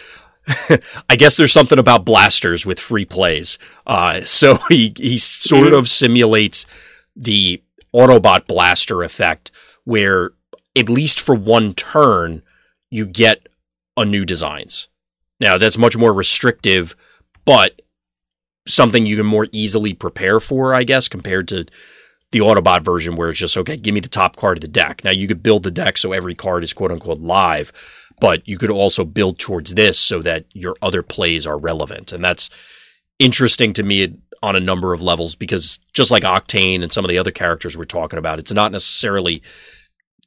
I 1.11 1.17
guess 1.17 1.37
there's 1.37 1.53
something 1.53 1.79
about 1.79 2.07
blasters 2.07 2.65
with 2.65 2.81
free 2.81 3.05
plays. 3.05 3.59
Uh, 3.87 4.23
so 4.23 4.55
he 4.71 4.95
he 4.97 5.19
sort 5.19 5.75
of 5.75 5.91
simulates 5.91 6.65
the 7.15 7.63
Autobot 7.95 8.47
blaster 8.47 9.03
effect, 9.03 9.51
where 9.85 10.33
at 10.79 10.89
least 10.89 11.21
for 11.21 11.35
one 11.35 11.75
turn 11.75 12.43
you 12.91 13.05
get 13.05 13.49
a 13.97 14.05
new 14.05 14.25
designs. 14.25 14.89
Now 15.41 15.59
that's 15.59 15.77
much 15.77 15.97
more 15.97 16.13
restrictive, 16.13 16.95
but 17.45 17.83
something 18.67 19.07
you 19.07 19.17
can 19.17 19.27
more 19.27 19.49
easily 19.53 19.93
prepare 19.93 20.41
for, 20.41 20.75
I 20.75 20.85
guess, 20.85 21.09
compared 21.09 21.49
to 21.49 21.67
the 22.31 22.41
Autobot 22.41 22.83
version 22.83 23.17
where 23.17 23.31
it's 23.31 23.39
just 23.39 23.57
okay, 23.57 23.77
give 23.77 23.95
me 23.95 24.01
the 24.01 24.09
top 24.09 24.37
card 24.37 24.59
of 24.59 24.61
the 24.61 24.69
deck. 24.69 25.03
Now 25.03 25.11
you 25.11 25.27
could 25.27 25.43
build 25.43 25.63
the 25.63 25.71
deck 25.71 25.97
so 25.97 26.13
every 26.13 26.35
card 26.35 26.63
is 26.63 26.73
quote 26.73 26.93
unquote 26.93 27.21
live, 27.21 27.73
but 28.21 28.47
you 28.47 28.59
could 28.59 28.71
also 28.71 29.05
build 29.05 29.39
towards 29.39 29.75
this 29.75 29.99
so 29.99 30.21
that 30.23 30.45
your 30.53 30.77
other 30.83 31.03
plays 31.03 31.47
are 31.47 31.59
relevant. 31.59 32.13
And 32.13 32.23
that's 32.23 32.51
interesting 33.19 33.73
to 33.75 33.83
me 33.83 34.17
on 34.43 34.55
a 34.55 34.61
number 34.61 34.93
of 34.93 35.03
levels 35.03 35.35
because 35.35 35.81
just 35.95 36.11
like 36.11 36.23
Octane 36.23 36.83
and 36.83 36.93
some 36.93 37.05
of 37.05 37.09
the 37.09 37.19
other 37.19 37.31
characters 37.31 37.77
we're 37.77 37.85
talking 37.85 38.19
about, 38.19 38.39
it's 38.39 38.53
not 38.53 38.73
necessarily 38.73 39.43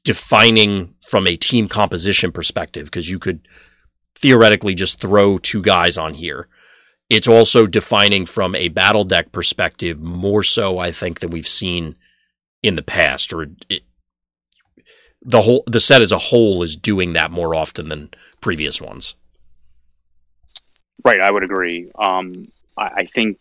defining 0.04 0.94
from 1.02 1.28
a 1.28 1.36
team 1.36 1.68
composition 1.68 2.32
perspective 2.32 2.86
because 2.86 3.10
you 3.10 3.20
could 3.20 3.48
theoretically 4.16 4.74
just 4.74 5.00
throw 5.00 5.38
two 5.38 5.62
guys 5.62 5.98
on 5.98 6.14
here. 6.14 6.48
It's 7.10 7.28
also 7.28 7.68
defining 7.68 8.26
from 8.26 8.56
a 8.56 8.70
battle 8.70 9.04
deck 9.04 9.32
perspective 9.32 10.00
more 10.00 10.44
so, 10.44 10.80
I 10.80 10.92
think, 10.92 11.20
than 11.20 11.30
we've 11.30 11.48
seen 11.48 11.96
in 12.64 12.76
the 12.76 12.84
past, 12.84 13.34
or 13.34 13.48
it, 13.70 13.84
the 15.22 15.42
whole 15.42 15.64
the 15.68 15.80
set 15.80 16.02
as 16.02 16.12
a 16.12 16.18
whole 16.18 16.64
is 16.64 16.76
doing 16.76 17.14
that 17.14 17.32
more 17.32 17.54
often 17.54 17.90
than 17.90 18.12
previous 18.40 18.80
ones. 18.80 19.16
Right, 21.04 21.20
I 21.20 21.32
would 21.32 21.44
agree. 21.44 21.92
Um, 21.98 22.48
I, 22.78 22.90
I 22.98 23.06
think 23.06 23.40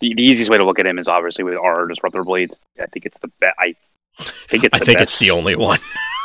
the, 0.00 0.14
the 0.14 0.22
easiest 0.22 0.50
way 0.50 0.58
to 0.58 0.66
look 0.66 0.78
at 0.78 0.86
him 0.86 0.98
is 0.98 1.08
obviously 1.08 1.44
with 1.44 1.56
our 1.56 1.86
disruptor 1.86 2.24
blades. 2.24 2.56
I 2.80 2.86
think 2.86 3.06
it's 3.06 3.18
the 3.18 3.30
best. 3.40 3.54
I 3.58 3.74
think 4.20 4.64
it's. 4.64 4.74
I 4.74 4.78
think 4.84 4.98
best. 4.98 5.02
it's 5.02 5.18
the 5.18 5.30
only 5.30 5.56
one. 5.56 5.78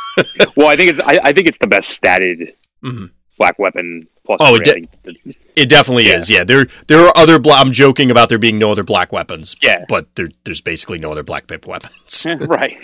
well, 0.56 0.68
I 0.68 0.76
think 0.76 0.90
it's. 0.90 1.00
I, 1.00 1.18
I 1.24 1.32
think 1.32 1.48
it's 1.48 1.58
the 1.58 1.66
best 1.66 2.00
statted 2.00 2.54
Mhm. 2.82 3.10
black 3.38 3.58
weapon. 3.58 4.06
Plus, 4.26 4.38
Oh, 4.40 4.54
it 4.56 4.66
I 4.68 4.82
the- 5.04 5.34
It 5.56 5.68
definitely 5.68 6.08
Yeah. 6.08 6.16
is. 6.16 6.30
Yeah, 6.30 6.44
there 6.44 6.66
there 6.88 7.00
are 7.06 7.12
other. 7.16 7.38
Bla- 7.38 7.54
I'm 7.56 7.72
joking 7.72 8.10
about 8.10 8.28
there 8.28 8.38
being 8.38 8.58
no 8.58 8.72
other 8.72 8.82
black 8.84 9.12
weapons, 9.12 9.54
yeah, 9.62 9.84
but 9.88 10.14
there, 10.14 10.28
there's 10.44 10.60
basically 10.60 10.98
no 10.98 11.10
other 11.12 11.22
black 11.22 11.46
pip 11.46 11.66
weapons. 11.66 12.26
right. 12.40 12.78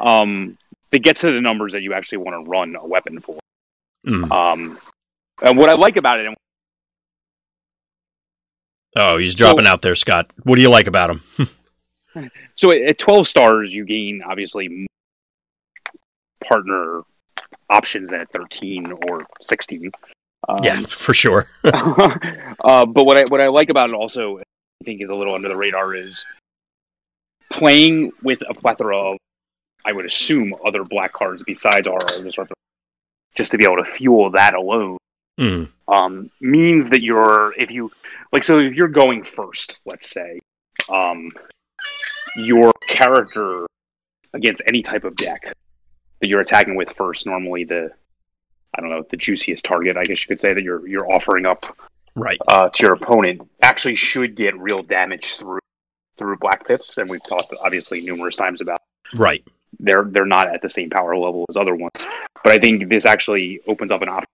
Um, 0.00 0.56
it 0.92 1.02
gets 1.02 1.20
to 1.20 1.32
the 1.32 1.40
numbers 1.40 1.72
that 1.72 1.82
you 1.82 1.92
actually 1.92 2.18
want 2.18 2.42
to 2.44 2.50
run 2.50 2.74
a 2.76 2.86
weapon 2.86 3.20
for. 3.20 3.38
Mm. 4.06 4.30
Um, 4.32 4.78
and 5.42 5.58
what 5.58 5.68
I 5.68 5.74
like 5.74 5.96
about 5.96 6.20
it, 6.20 6.26
and 6.26 6.36
Oh, 8.96 9.18
he's 9.18 9.34
dropping 9.34 9.66
out 9.66 9.82
there, 9.82 9.94
Scott. 9.94 10.30
What 10.44 10.56
do 10.56 10.62
you 10.62 10.70
like 10.70 10.86
about 10.86 11.10
him? 11.10 11.22
so 12.58 12.72
at, 12.72 12.82
at 12.82 12.98
12 12.98 13.26
stars, 13.28 13.72
you 13.72 13.84
gain 13.84 14.22
obviously 14.28 14.68
more 14.68 14.86
partner 16.44 17.02
options 17.70 18.08
than 18.08 18.20
at 18.20 18.30
13 18.32 18.92
or 19.08 19.22
16. 19.40 19.90
Um, 20.48 20.58
yeah, 20.62 20.80
for 20.82 21.14
sure. 21.14 21.46
uh, 21.64 22.86
but 22.86 23.04
what 23.04 23.16
I 23.16 23.24
what 23.24 23.40
I 23.40 23.48
like 23.48 23.70
about 23.70 23.90
it 23.90 23.94
also, 23.94 24.38
I 24.38 24.42
think, 24.84 25.00
is 25.02 25.10
a 25.10 25.14
little 25.14 25.34
under 25.34 25.48
the 25.48 25.56
radar 25.56 25.94
is 25.94 26.24
playing 27.50 28.12
with 28.22 28.40
a 28.48 28.54
plethora 28.54 28.96
of, 28.96 29.16
I 29.84 29.92
would 29.92 30.04
assume, 30.04 30.54
other 30.66 30.84
black 30.84 31.12
cards 31.12 31.42
besides 31.46 31.86
our 31.86 31.98
disruptor, 32.22 32.54
just 33.34 33.52
to 33.52 33.58
be 33.58 33.64
able 33.64 33.76
to 33.76 33.84
fuel 33.84 34.30
that 34.32 34.54
alone 34.54 34.98
Mm. 35.38 35.68
um, 35.86 36.30
means 36.40 36.90
that 36.90 37.02
you're 37.02 37.54
if 37.56 37.70
you 37.70 37.92
like 38.32 38.42
so 38.42 38.58
if 38.58 38.74
you're 38.74 38.88
going 38.88 39.22
first, 39.22 39.78
let's 39.86 40.10
say, 40.10 40.40
um, 40.88 41.30
your 42.36 42.72
character 42.88 43.66
against 44.34 44.62
any 44.66 44.82
type 44.82 45.04
of 45.04 45.16
deck 45.16 45.52
that 46.20 46.26
you're 46.28 46.40
attacking 46.40 46.74
with 46.76 46.90
first, 46.90 47.26
normally 47.26 47.64
the 47.64 47.90
I 48.76 48.80
don't 48.80 48.90
know 48.90 49.04
the 49.08 49.16
juiciest 49.16 49.64
target, 49.64 49.96
I 49.96 50.02
guess 50.04 50.22
you 50.22 50.28
could 50.28 50.40
say 50.40 50.52
that 50.54 50.62
you're 50.62 50.86
you're 50.86 51.10
offering 51.10 51.46
up 51.46 51.76
Right. 52.14 52.38
uh, 52.48 52.68
to 52.70 52.82
your 52.82 52.94
opponent 52.94 53.42
actually 53.62 53.94
should 53.94 54.34
get 54.34 54.58
real 54.58 54.82
damage 54.82 55.36
through 55.36 55.60
through 56.16 56.36
black 56.38 56.66
pips, 56.66 56.98
and 56.98 57.08
we've 57.08 57.22
talked 57.22 57.54
obviously 57.62 58.00
numerous 58.00 58.36
times 58.36 58.60
about 58.60 58.78
Right. 59.14 59.44
they're 59.80 60.04
they're 60.04 60.26
not 60.26 60.52
at 60.52 60.60
the 60.62 60.70
same 60.70 60.90
power 60.90 61.16
level 61.16 61.46
as 61.48 61.56
other 61.56 61.74
ones. 61.76 61.92
But 62.44 62.52
I 62.52 62.58
think 62.58 62.88
this 62.88 63.06
actually 63.06 63.60
opens 63.66 63.90
up 63.92 64.02
an 64.02 64.08
option. 64.08 64.28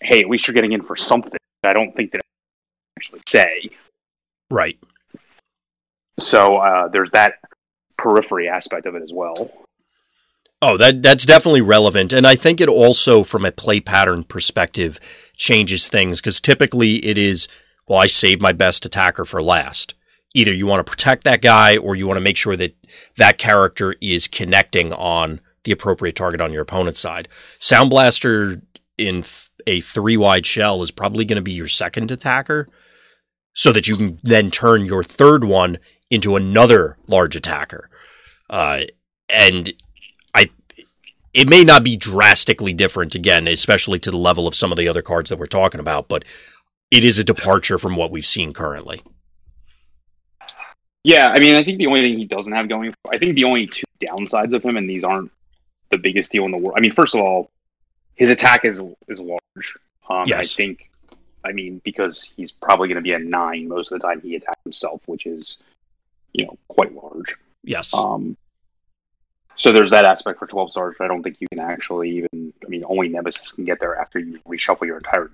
Hey, 0.00 0.20
at 0.20 0.28
least 0.28 0.46
you're 0.46 0.54
getting 0.54 0.72
in 0.72 0.82
for 0.82 0.96
something. 0.96 1.38
I 1.64 1.72
don't 1.72 1.94
think 1.94 2.12
that 2.12 2.18
I 2.24 3.00
actually 3.00 3.20
say. 3.26 3.70
Right. 4.50 4.78
So 6.18 6.56
uh, 6.56 6.88
there's 6.88 7.10
that 7.12 7.34
periphery 7.96 8.48
aspect 8.48 8.86
of 8.86 8.94
it 8.94 9.02
as 9.02 9.10
well. 9.12 9.50
Oh, 10.60 10.76
that 10.76 11.02
that's 11.02 11.24
definitely 11.24 11.60
relevant, 11.60 12.12
and 12.12 12.26
I 12.26 12.34
think 12.34 12.60
it 12.60 12.68
also, 12.68 13.22
from 13.22 13.44
a 13.44 13.52
play 13.52 13.78
pattern 13.78 14.24
perspective, 14.24 14.98
changes 15.36 15.88
things 15.88 16.20
because 16.20 16.40
typically 16.40 16.96
it 17.06 17.16
is, 17.16 17.46
well, 17.86 18.00
I 18.00 18.08
save 18.08 18.40
my 18.40 18.50
best 18.50 18.84
attacker 18.84 19.24
for 19.24 19.40
last. 19.40 19.94
Either 20.34 20.52
you 20.52 20.66
want 20.66 20.84
to 20.84 20.90
protect 20.90 21.22
that 21.22 21.42
guy, 21.42 21.76
or 21.76 21.94
you 21.94 22.08
want 22.08 22.16
to 22.16 22.24
make 22.24 22.36
sure 22.36 22.56
that 22.56 22.74
that 23.18 23.38
character 23.38 23.94
is 24.00 24.26
connecting 24.26 24.92
on 24.92 25.40
the 25.62 25.70
appropriate 25.70 26.16
target 26.16 26.40
on 26.40 26.52
your 26.52 26.62
opponent's 26.62 26.98
side. 26.98 27.28
Soundblaster 27.60 28.60
in 28.96 29.22
a 29.66 29.80
three 29.80 30.16
wide 30.16 30.44
shell 30.44 30.82
is 30.82 30.90
probably 30.90 31.24
going 31.24 31.36
to 31.36 31.42
be 31.42 31.52
your 31.52 31.68
second 31.68 32.10
attacker, 32.10 32.66
so 33.54 33.70
that 33.70 33.86
you 33.86 33.96
can 33.96 34.18
then 34.24 34.50
turn 34.50 34.84
your 34.84 35.04
third 35.04 35.44
one 35.44 35.78
into 36.10 36.36
another 36.36 36.96
large 37.06 37.36
attacker. 37.36 37.90
Uh, 38.48 38.80
and 39.28 39.72
I, 40.34 40.50
it 41.34 41.48
may 41.48 41.64
not 41.64 41.84
be 41.84 41.96
drastically 41.96 42.72
different 42.72 43.14
again, 43.14 43.46
especially 43.46 43.98
to 44.00 44.10
the 44.10 44.16
level 44.16 44.46
of 44.46 44.54
some 44.54 44.72
of 44.72 44.78
the 44.78 44.88
other 44.88 45.02
cards 45.02 45.30
that 45.30 45.38
we're 45.38 45.46
talking 45.46 45.80
about, 45.80 46.08
but 46.08 46.24
it 46.90 47.04
is 47.04 47.18
a 47.18 47.24
departure 47.24 47.78
from 47.78 47.96
what 47.96 48.10
we've 48.10 48.26
seen 48.26 48.52
currently. 48.52 49.02
Yeah, 51.04 51.28
I 51.28 51.38
mean, 51.38 51.54
I 51.54 51.62
think 51.62 51.78
the 51.78 51.86
only 51.86 52.00
thing 52.00 52.18
he 52.18 52.24
doesn't 52.24 52.52
have 52.52 52.68
going, 52.68 52.92
for, 52.92 53.14
I 53.14 53.18
think 53.18 53.34
the 53.34 53.44
only 53.44 53.66
two 53.66 53.84
downsides 54.00 54.52
of 54.54 54.62
him, 54.62 54.76
and 54.76 54.88
these 54.88 55.04
aren't 55.04 55.30
the 55.90 55.98
biggest 55.98 56.32
deal 56.32 56.44
in 56.44 56.50
the 56.50 56.58
world. 56.58 56.74
I 56.76 56.80
mean, 56.80 56.92
first 56.92 57.14
of 57.14 57.20
all, 57.20 57.50
his 58.14 58.30
attack 58.30 58.64
is 58.64 58.80
is 59.06 59.20
large. 59.20 59.74
Um, 60.10 60.24
Yes. 60.26 60.54
I 60.54 60.56
think, 60.56 60.90
I 61.44 61.52
mean, 61.52 61.80
because 61.84 62.30
he's 62.36 62.50
probably 62.50 62.88
going 62.88 62.96
to 62.96 63.02
be 63.02 63.12
a 63.12 63.18
nine 63.18 63.68
most 63.68 63.92
of 63.92 64.00
the 64.00 64.06
time 64.06 64.20
he 64.20 64.34
attacks 64.34 64.62
himself, 64.64 65.00
which 65.06 65.24
is, 65.26 65.58
you 66.32 66.46
know, 66.46 66.56
quite 66.68 66.94
large. 66.94 67.36
Yes. 67.64 67.92
Um, 67.94 68.36
so 69.54 69.72
there's 69.72 69.90
that 69.90 70.04
aspect 70.04 70.38
for 70.38 70.46
12 70.46 70.70
stars, 70.70 70.94
but 70.98 71.04
I 71.04 71.08
don't 71.08 71.22
think 71.22 71.40
you 71.40 71.48
can 71.48 71.58
actually 71.58 72.10
even, 72.18 72.52
I 72.64 72.68
mean, 72.68 72.84
only 72.86 73.08
Nemesis 73.08 73.52
can 73.52 73.64
get 73.64 73.80
there 73.80 73.96
after 73.96 74.18
you 74.18 74.38
reshuffle 74.48 74.86
your 74.86 74.96
entire. 74.98 75.30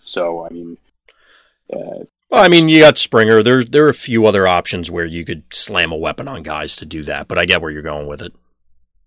So, 0.00 0.44
I 0.44 0.50
mean, 0.50 0.76
uh, 1.72 2.04
Well, 2.30 2.44
I 2.44 2.48
mean, 2.48 2.68
you 2.68 2.80
got 2.80 2.98
Springer. 2.98 3.42
There's 3.42 3.66
there 3.66 3.86
are 3.86 3.90
a 3.90 3.94
few 3.94 4.26
other 4.26 4.46
options 4.46 4.90
where 4.90 5.06
you 5.06 5.24
could 5.24 5.42
slam 5.50 5.92
a 5.92 5.96
weapon 5.96 6.28
on 6.28 6.42
guys 6.42 6.76
to 6.76 6.86
do 6.86 7.02
that, 7.04 7.26
but 7.26 7.38
I 7.38 7.46
get 7.46 7.62
where 7.62 7.70
you're 7.70 7.82
going 7.82 8.06
with 8.06 8.20
it. 8.22 8.32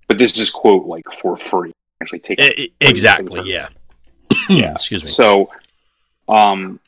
but 0.08 0.18
this 0.18 0.38
is 0.38 0.50
quote 0.50 0.86
like 0.88 1.06
for 1.22 1.38
free. 1.38 1.72
Actually, 2.02 2.20
take 2.20 2.40
e- 2.40 2.74
exactly. 2.82 3.42
Yeah. 3.50 3.70
Yeah. 4.50 4.72
Excuse 4.76 5.04
me. 5.04 5.12
So, 5.12 5.52
um, 6.28 6.80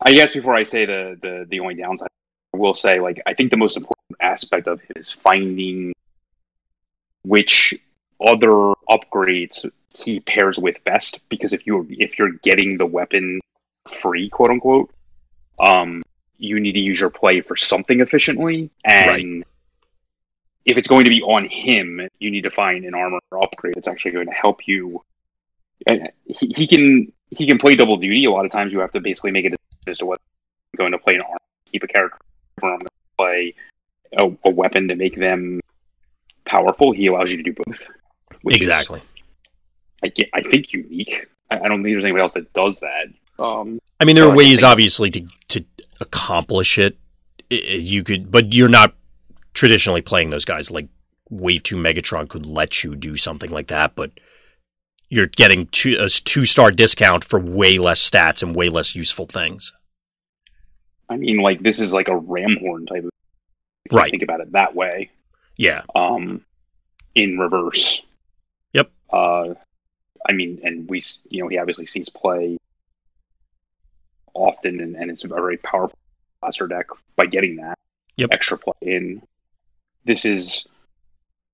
I 0.00 0.12
guess 0.14 0.32
before 0.32 0.54
I 0.54 0.62
say 0.62 0.86
the 0.86 1.18
the 1.20 1.46
the 1.48 1.60
only 1.60 1.74
downside, 1.74 2.08
will 2.54 2.74
say 2.74 3.00
like 3.00 3.20
I 3.26 3.34
think 3.34 3.50
the 3.50 3.56
most 3.56 3.76
important 3.76 4.16
aspect 4.20 4.66
of 4.66 4.80
it 4.88 4.96
is 4.96 5.12
finding 5.12 5.92
which 7.22 7.74
other 8.24 8.72
upgrades 8.90 9.68
he 9.90 10.20
pairs 10.20 10.58
with 10.58 10.82
best. 10.84 11.20
Because 11.28 11.52
if 11.52 11.66
you're 11.66 11.86
if 11.90 12.18
you're 12.18 12.32
getting 12.32 12.78
the 12.78 12.86
weapon 12.86 13.40
free, 13.88 14.28
quote 14.28 14.50
unquote, 14.50 14.90
um, 15.60 16.02
you 16.38 16.60
need 16.60 16.72
to 16.72 16.80
use 16.80 17.00
your 17.00 17.10
play 17.10 17.40
for 17.40 17.56
something 17.56 18.00
efficiently, 18.00 18.70
and 18.84 19.44
if 20.64 20.78
it's 20.78 20.88
going 20.88 21.04
to 21.04 21.10
be 21.10 21.22
on 21.22 21.48
him, 21.48 22.08
you 22.18 22.30
need 22.30 22.42
to 22.42 22.50
find 22.50 22.84
an 22.84 22.94
armor 22.94 23.20
upgrade 23.42 23.74
that's 23.74 23.88
actually 23.88 24.12
going 24.12 24.26
to 24.26 24.32
help 24.32 24.66
you 24.66 25.02
and 25.86 26.10
he, 26.24 26.52
he 26.56 26.66
can 26.66 27.12
he 27.30 27.46
can 27.46 27.58
play 27.58 27.74
double 27.74 27.96
duty. 27.96 28.24
A 28.24 28.30
lot 28.30 28.44
of 28.44 28.50
times 28.50 28.72
you 28.72 28.80
have 28.80 28.92
to 28.92 29.00
basically 29.00 29.32
make 29.32 29.44
a 29.44 29.50
decision 29.50 29.88
as 29.88 29.98
to 29.98 30.06
what 30.06 30.20
going 30.76 30.92
to 30.92 30.98
play 30.98 31.14
an 31.14 31.22
arm, 31.22 31.38
keep 31.66 31.82
a 31.82 31.86
character, 31.86 32.18
or 32.64 32.72
I'm 32.72 32.78
going 32.78 32.86
to 32.86 32.92
play 33.18 33.54
a, 34.18 34.48
a 34.48 34.50
weapon 34.50 34.88
to 34.88 34.94
make 34.96 35.16
them 35.16 35.60
powerful. 36.44 36.92
He 36.92 37.06
allows 37.06 37.30
you 37.30 37.36
to 37.36 37.42
do 37.42 37.54
both. 37.64 37.86
which 38.42 38.56
is, 38.56 38.66
Exactly. 38.66 39.02
I, 40.02 40.08
get, 40.08 40.28
I 40.32 40.42
think 40.42 40.72
unique. 40.72 41.26
I, 41.50 41.56
I 41.56 41.68
don't 41.68 41.82
think 41.82 41.94
there's 41.94 42.04
anybody 42.04 42.22
else 42.22 42.32
that 42.34 42.52
does 42.52 42.80
that. 42.80 43.06
Um, 43.42 43.78
I 44.00 44.04
mean, 44.04 44.16
there 44.16 44.26
are 44.26 44.34
ways, 44.34 44.60
think- 44.60 44.70
obviously, 44.70 45.10
to 45.10 45.26
to 45.48 45.64
accomplish 46.00 46.78
it. 46.78 46.98
You 47.50 48.02
could, 48.02 48.30
but 48.30 48.54
you're 48.54 48.68
not 48.68 48.94
traditionally 49.52 50.02
playing 50.02 50.30
those 50.30 50.44
guys. 50.44 50.70
Like 50.70 50.88
Wave 51.30 51.62
Two 51.62 51.76
Megatron 51.76 52.28
could 52.28 52.46
let 52.46 52.82
you 52.84 52.96
do 52.96 53.16
something 53.16 53.50
like 53.50 53.68
that, 53.68 53.94
but 53.94 54.12
you're 55.08 55.26
getting 55.26 55.66
two, 55.68 55.96
a 56.00 56.08
two 56.08 56.44
star 56.44 56.70
discount 56.70 57.24
for 57.24 57.38
way 57.38 57.78
less 57.78 58.08
stats 58.08 58.42
and 58.42 58.54
way 58.54 58.68
less 58.68 58.94
useful 58.94 59.26
things. 59.26 59.72
I 61.08 61.16
mean, 61.16 61.38
like 61.38 61.62
this 61.62 61.80
is 61.80 61.92
like 61.92 62.08
a 62.08 62.12
Ramhorn 62.12 62.88
type 62.88 63.04
of. 63.04 63.10
If 63.84 63.92
you 63.92 63.98
Right. 63.98 64.10
Think 64.10 64.22
about 64.22 64.40
it 64.40 64.52
that 64.52 64.74
way. 64.74 65.10
Yeah, 65.56 65.82
um, 65.94 66.44
in 67.14 67.38
reverse. 67.38 68.02
Yep. 68.72 68.90
Uh, 69.12 69.54
I 70.28 70.32
mean, 70.32 70.60
and 70.64 70.88
we, 70.88 71.02
you 71.28 71.42
know, 71.42 71.48
he 71.48 71.58
obviously 71.58 71.86
sees 71.86 72.08
play 72.08 72.56
often, 74.32 74.80
and, 74.80 74.96
and 74.96 75.10
it's 75.10 75.24
a 75.24 75.28
very 75.28 75.58
powerful 75.58 75.98
blaster 76.40 76.66
deck 76.66 76.86
by 77.16 77.26
getting 77.26 77.56
that 77.56 77.78
Yep. 78.16 78.30
extra 78.32 78.58
play 78.58 78.72
in. 78.82 79.22
This 80.04 80.24
is 80.24 80.66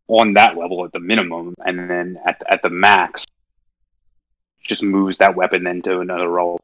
on 0.09 0.34
that 0.34 0.57
level 0.57 0.84
at 0.84 0.92
the 0.92 1.01
minimum, 1.01 1.55
and 1.64 1.90
then 1.90 2.18
at 2.26 2.42
at 2.51 2.62
the 2.62 2.70
max, 2.70 3.26
just 4.62 4.82
moves 4.82 5.18
that 5.18 5.34
weapon 5.34 5.64
then 5.64 5.82
to 5.82 6.01
another 6.01 6.28
roll 6.28 6.61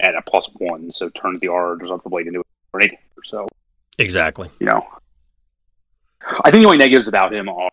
at 0.00 0.14
a 0.14 0.22
plus 0.22 0.48
one, 0.54 0.92
so 0.92 1.08
turns 1.10 1.40
the 1.40 1.48
R 1.48 1.76
Disruptor 1.76 2.08
Blade 2.08 2.26
into 2.26 2.40
a 2.40 2.44
grenade. 2.72 2.98
So 3.24 3.46
exactly. 3.98 4.50
you 4.60 4.66
know. 4.66 4.86
I 6.44 6.50
think 6.50 6.62
the 6.62 6.66
only 6.66 6.78
negatives 6.78 7.06
about 7.06 7.32
him 7.32 7.48
are 7.48 7.70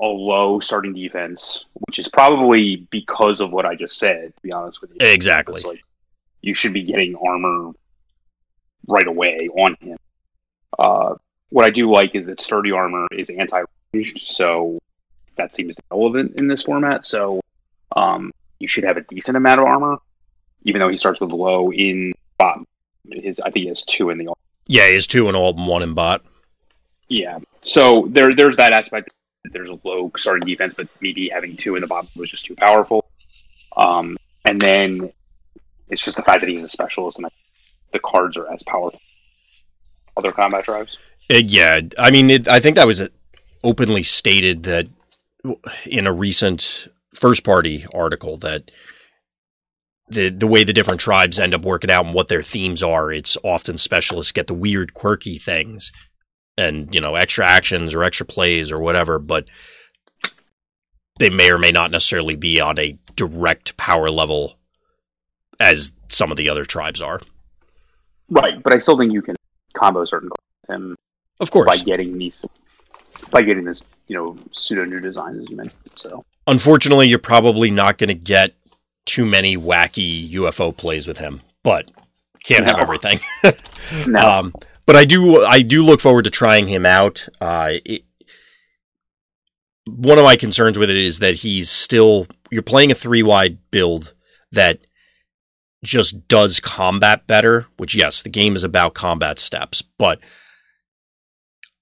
a 0.00 0.06
low 0.06 0.60
starting 0.60 0.94
defense, 0.94 1.64
which 1.86 1.98
is 1.98 2.08
probably 2.08 2.86
because 2.90 3.40
of 3.40 3.50
what 3.50 3.66
I 3.66 3.74
just 3.74 3.98
said. 3.98 4.34
To 4.36 4.42
be 4.42 4.52
honest 4.52 4.80
with 4.80 4.90
you, 4.90 4.96
Exactly. 5.00 5.62
Like 5.62 5.82
you 6.42 6.54
should 6.54 6.72
be 6.72 6.82
getting 6.82 7.16
armor 7.16 7.72
right 8.86 9.06
away 9.06 9.48
on 9.48 9.76
him. 9.80 9.96
Uh, 10.78 11.14
what 11.50 11.64
I 11.64 11.70
do 11.70 11.90
like 11.90 12.14
is 12.14 12.26
that 12.26 12.40
sturdy 12.40 12.72
armor 12.72 13.06
is 13.12 13.30
anti-range, 13.30 14.24
so 14.24 14.78
that 15.36 15.54
seems 15.54 15.74
relevant 15.90 16.40
in 16.40 16.48
this 16.48 16.62
format. 16.62 17.06
So 17.06 17.40
um, 17.94 18.32
you 18.58 18.68
should 18.68 18.84
have 18.84 18.96
a 18.96 19.02
decent 19.02 19.36
amount 19.36 19.60
of 19.60 19.66
armor, 19.66 19.98
even 20.64 20.80
though 20.80 20.88
he 20.88 20.96
starts 20.96 21.20
with 21.20 21.32
low 21.32 21.72
in 21.72 22.12
bot. 22.38 22.60
His 23.10 23.40
I 23.40 23.50
think 23.50 23.64
he 23.64 23.68
has 23.68 23.84
two 23.84 24.10
in 24.10 24.18
the 24.18 24.32
Yeah, 24.66 24.86
he 24.88 24.94
has 24.94 25.06
two 25.06 25.28
and 25.28 25.36
all 25.36 25.54
one 25.54 25.82
in 25.82 25.94
bot. 25.94 26.24
Yeah. 27.08 27.38
So 27.62 28.08
there, 28.10 28.34
there's 28.34 28.56
that 28.56 28.72
aspect. 28.72 29.10
There's 29.44 29.68
a 29.68 29.78
low 29.84 30.10
starting 30.16 30.46
defense, 30.46 30.74
but 30.74 30.88
maybe 31.00 31.28
having 31.28 31.56
two 31.56 31.74
in 31.74 31.80
the 31.80 31.86
bottom 31.86 32.08
was 32.16 32.30
just 32.30 32.46
too 32.46 32.54
powerful. 32.54 33.04
Um, 33.76 34.16
and 34.44 34.60
then 34.60 35.12
it's 35.88 36.02
just 36.02 36.16
the 36.16 36.22
fact 36.22 36.40
that 36.40 36.48
he's 36.48 36.62
a 36.62 36.68
specialist 36.68 37.18
and 37.18 37.28
the 37.92 37.98
cards 37.98 38.36
are 38.36 38.50
as 38.52 38.62
powerful. 38.62 39.00
Other 40.16 40.32
combat 40.32 40.64
drives. 40.64 40.96
Uh, 41.30 41.38
yeah, 41.44 41.80
I 41.98 42.10
mean, 42.10 42.30
it, 42.30 42.48
I 42.48 42.60
think 42.60 42.76
that 42.76 42.86
was 42.86 43.00
uh, 43.00 43.08
openly 43.64 44.02
stated 44.02 44.62
that 44.64 44.88
in 45.86 46.06
a 46.06 46.12
recent 46.12 46.88
first 47.14 47.44
party 47.44 47.84
article 47.92 48.36
that 48.38 48.70
the 50.12 50.28
the 50.28 50.46
way 50.46 50.64
the 50.64 50.72
different 50.72 51.00
tribes 51.00 51.38
end 51.38 51.54
up 51.54 51.62
working 51.62 51.90
out 51.90 52.04
and 52.06 52.14
what 52.14 52.28
their 52.28 52.42
themes 52.42 52.82
are, 52.82 53.12
it's 53.12 53.36
often 53.42 53.78
specialists 53.78 54.32
get 54.32 54.46
the 54.46 54.54
weird, 54.54 54.94
quirky 54.94 55.38
things, 55.38 55.90
and 56.56 56.94
you 56.94 57.00
know, 57.00 57.14
extra 57.14 57.46
actions 57.46 57.94
or 57.94 58.04
extra 58.04 58.26
plays 58.26 58.70
or 58.70 58.80
whatever, 58.80 59.18
but 59.18 59.46
they 61.18 61.30
may 61.30 61.50
or 61.50 61.58
may 61.58 61.70
not 61.70 61.90
necessarily 61.90 62.36
be 62.36 62.60
on 62.60 62.78
a 62.78 62.98
direct 63.16 63.76
power 63.76 64.10
level 64.10 64.58
as 65.60 65.92
some 66.08 66.30
of 66.30 66.36
the 66.36 66.48
other 66.48 66.64
tribes 66.64 67.00
are. 67.00 67.20
Right, 68.28 68.62
but 68.62 68.72
I 68.72 68.78
still 68.78 68.98
think 68.98 69.12
you 69.12 69.22
can 69.22 69.36
combo 69.74 70.04
certain 70.04 70.30
him 70.68 70.96
Of 71.40 71.50
course, 71.50 71.66
by 71.66 71.76
getting 71.84 72.16
these, 72.18 72.44
by 73.30 73.42
getting 73.42 73.64
this, 73.64 73.84
you 74.08 74.16
know, 74.16 74.36
pseudo 74.52 74.84
new 74.84 75.00
design 75.00 75.38
as 75.38 75.48
you 75.48 75.56
mentioned. 75.56 75.90
So 75.94 76.24
Unfortunately, 76.46 77.08
you're 77.08 77.18
probably 77.18 77.70
not 77.70 77.98
going 77.98 78.08
to 78.08 78.14
get 78.14 78.54
too 79.06 79.24
many 79.24 79.56
wacky 79.56 80.30
UFO 80.32 80.76
plays 80.76 81.06
with 81.06 81.18
him, 81.18 81.40
but 81.62 81.90
can't 82.44 82.66
have 82.66 82.78
everything. 82.78 83.20
no, 84.06 84.20
Um, 84.20 84.54
but 84.86 84.96
I 84.96 85.04
do 85.04 85.44
I 85.44 85.62
do 85.62 85.82
look 85.84 86.00
forward 86.00 86.24
to 86.24 86.30
trying 86.30 86.68
him 86.68 86.86
out. 86.86 87.28
Uh, 87.40 87.74
it, 87.84 88.04
one 89.86 90.18
of 90.18 90.24
my 90.24 90.36
concerns 90.36 90.78
with 90.78 90.90
it 90.90 90.96
is 90.96 91.18
that 91.20 91.36
he's 91.36 91.70
still 91.70 92.26
you're 92.50 92.62
playing 92.62 92.90
a 92.90 92.94
three 92.94 93.22
wide 93.22 93.58
build 93.70 94.14
that 94.52 94.78
just 95.84 96.28
does 96.28 96.60
combat 96.60 97.26
better. 97.26 97.66
Which 97.76 97.94
yes, 97.94 98.22
the 98.22 98.30
game 98.30 98.56
is 98.56 98.64
about 98.64 98.94
combat 98.94 99.38
steps, 99.38 99.82
but 99.82 100.18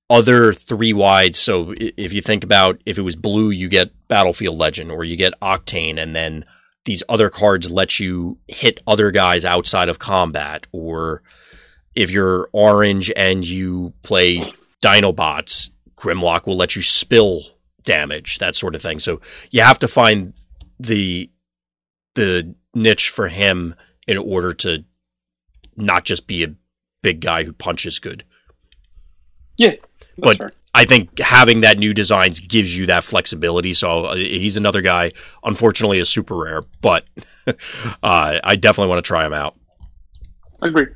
other 0.08 0.52
three 0.52 0.92
wides. 0.92 1.38
So 1.38 1.74
if 1.78 2.12
you 2.12 2.20
think 2.20 2.44
about 2.44 2.80
if 2.84 2.98
it 2.98 3.02
was 3.02 3.16
blue, 3.16 3.50
you 3.50 3.68
get 3.68 3.92
Battlefield 4.08 4.58
Legend 4.58 4.90
or 4.90 5.04
you 5.04 5.16
get 5.16 5.38
Octane, 5.40 6.00
and 6.00 6.14
then 6.14 6.44
these 6.90 7.04
other 7.08 7.30
cards 7.30 7.70
let 7.70 8.00
you 8.00 8.36
hit 8.48 8.82
other 8.84 9.12
guys 9.12 9.44
outside 9.44 9.88
of 9.88 10.00
combat 10.00 10.66
or 10.72 11.22
if 11.94 12.10
you're 12.10 12.48
orange 12.52 13.12
and 13.14 13.46
you 13.46 13.92
play 14.02 14.42
Dinobots, 14.82 15.70
Grimlock 15.96 16.48
will 16.48 16.56
let 16.56 16.74
you 16.74 16.82
spill 16.82 17.42
damage, 17.84 18.38
that 18.38 18.56
sort 18.56 18.74
of 18.74 18.82
thing. 18.82 18.98
So 18.98 19.20
you 19.52 19.62
have 19.62 19.78
to 19.78 19.86
find 19.86 20.32
the 20.80 21.30
the 22.16 22.56
niche 22.74 23.08
for 23.08 23.28
him 23.28 23.76
in 24.08 24.18
order 24.18 24.52
to 24.54 24.84
not 25.76 26.04
just 26.04 26.26
be 26.26 26.42
a 26.42 26.54
big 27.02 27.20
guy 27.20 27.44
who 27.44 27.52
punches 27.52 28.00
good. 28.00 28.24
Yeah, 29.56 29.74
but 30.18 30.38
fair. 30.38 30.52
I 30.72 30.84
think 30.84 31.18
having 31.18 31.62
that 31.62 31.78
new 31.78 31.92
designs 31.92 32.38
gives 32.40 32.76
you 32.76 32.86
that 32.86 33.02
flexibility. 33.02 33.72
So 33.72 34.06
uh, 34.06 34.14
he's 34.14 34.56
another 34.56 34.80
guy. 34.80 35.12
Unfortunately, 35.42 35.98
a 35.98 36.04
super 36.04 36.36
rare, 36.36 36.62
but 36.80 37.08
uh, 37.46 37.54
I 38.02 38.56
definitely 38.56 38.88
want 38.88 39.04
to 39.04 39.08
try 39.08 39.26
him 39.26 39.32
out. 39.32 39.58
I 40.62 40.68
agree. 40.68 40.86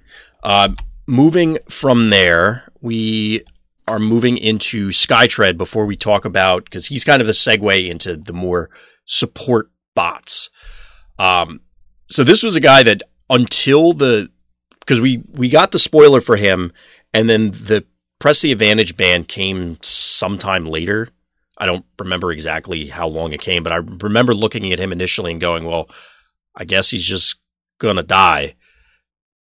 Uh, 0.43 0.69
moving 1.07 1.59
from 1.69 2.11
there, 2.11 2.71
we 2.81 3.43
are 3.89 3.99
moving 3.99 4.39
into 4.39 4.89
Skytread 4.89 5.57
before 5.57 5.87
we 5.87 5.97
talk 5.97 6.25
about 6.25 6.65
because 6.65 6.87
he's 6.87 7.05
kind 7.05 7.21
of 7.21 7.27
the 7.27 7.33
segue 7.33 7.89
into 7.89 8.17
the 8.17 8.33
more 8.33 8.71
support 9.07 9.71
bots. 9.95 10.51
Um, 11.19 11.61
so 12.09 12.25
this 12.25 12.43
was 12.43 12.57
a 12.57 12.61
guy 12.61 12.83
that 12.83 13.03
until 13.31 13.93
the 13.93 14.31
because 14.81 15.01
we 15.01 15.23
we 15.33 15.49
got 15.49 15.73
the 15.73 15.79
spoiler 15.79 16.21
for 16.21 16.37
him, 16.37 16.73
and 17.13 17.29
then 17.29 17.51
the 17.51 17.85
press 18.19 18.41
the 18.41 18.53
advantage 18.53 18.97
ban 18.97 19.25
came 19.25 19.79
sometime 19.83 20.67
later. 20.67 21.09
I 21.57 21.67
don't 21.67 21.85
remember 21.99 22.33
exactly 22.33 22.87
how 22.87 23.07
long 23.09 23.33
it 23.33 23.41
came, 23.41 23.63
but 23.63 23.73
I 23.73 23.77
remember 23.77 24.35
looking 24.35 24.73
at 24.73 24.81
him 24.81 24.93
initially 24.93 25.33
and 25.33 25.41
going, 25.41 25.65
"Well, 25.65 25.89
I 26.55 26.65
guess 26.65 26.91
he's 26.91 27.05
just 27.05 27.37
gonna 27.79 28.03
die." 28.03 28.55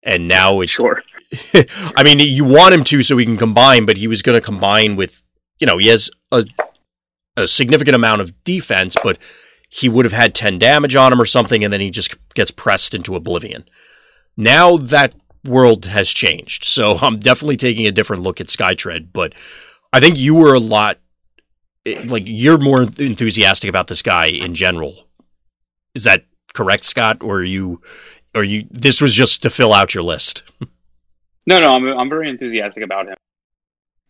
and 0.04 0.28
now 0.28 0.60
it's 0.60 0.70
sure. 0.70 1.02
I 1.96 2.04
mean, 2.04 2.20
you 2.20 2.44
want 2.44 2.74
him 2.74 2.84
to 2.84 3.02
so 3.02 3.16
he 3.16 3.24
can 3.24 3.38
combine, 3.38 3.86
but 3.86 3.96
he 3.96 4.06
was 4.06 4.22
going 4.22 4.38
to 4.38 4.44
combine 4.44 4.94
with, 4.94 5.22
you 5.58 5.66
know, 5.66 5.78
he 5.78 5.88
has 5.88 6.10
a 6.30 6.44
a 7.36 7.48
significant 7.48 7.96
amount 7.96 8.20
of 8.20 8.44
defense, 8.44 8.96
but 9.02 9.18
he 9.68 9.88
would 9.88 10.04
have 10.04 10.12
had 10.12 10.36
10 10.36 10.56
damage 10.56 10.94
on 10.94 11.12
him 11.12 11.20
or 11.20 11.26
something, 11.26 11.64
and 11.64 11.72
then 11.72 11.80
he 11.80 11.90
just 11.90 12.14
gets 12.34 12.52
pressed 12.52 12.94
into 12.94 13.16
oblivion. 13.16 13.64
Now 14.36 14.76
that 14.76 15.14
world 15.44 15.86
has 15.86 16.10
changed. 16.10 16.64
So 16.64 16.98
I'm 17.00 17.18
definitely 17.18 17.56
taking 17.56 17.86
a 17.86 17.92
different 17.92 18.22
look 18.22 18.40
at 18.40 18.48
Skytread, 18.48 19.08
but 19.12 19.34
I 19.92 20.00
think 20.00 20.18
you 20.18 20.34
were 20.34 20.54
a 20.54 20.60
lot 20.60 20.98
like 22.06 22.22
you're 22.26 22.58
more 22.58 22.82
enthusiastic 22.98 23.68
about 23.68 23.88
this 23.88 24.02
guy 24.02 24.26
in 24.26 24.54
general. 24.54 25.06
Is 25.94 26.04
that 26.04 26.24
correct, 26.54 26.84
Scott? 26.84 27.22
Or 27.22 27.38
are 27.38 27.44
you 27.44 27.80
or 28.34 28.42
you 28.42 28.66
this 28.70 29.00
was 29.00 29.14
just 29.14 29.42
to 29.42 29.50
fill 29.50 29.72
out 29.72 29.94
your 29.94 30.04
list? 30.04 30.42
No, 31.46 31.60
no, 31.60 31.74
I'm 31.74 31.86
I'm 31.86 32.08
very 32.08 32.30
enthusiastic 32.30 32.82
about 32.82 33.06
him 33.06 33.16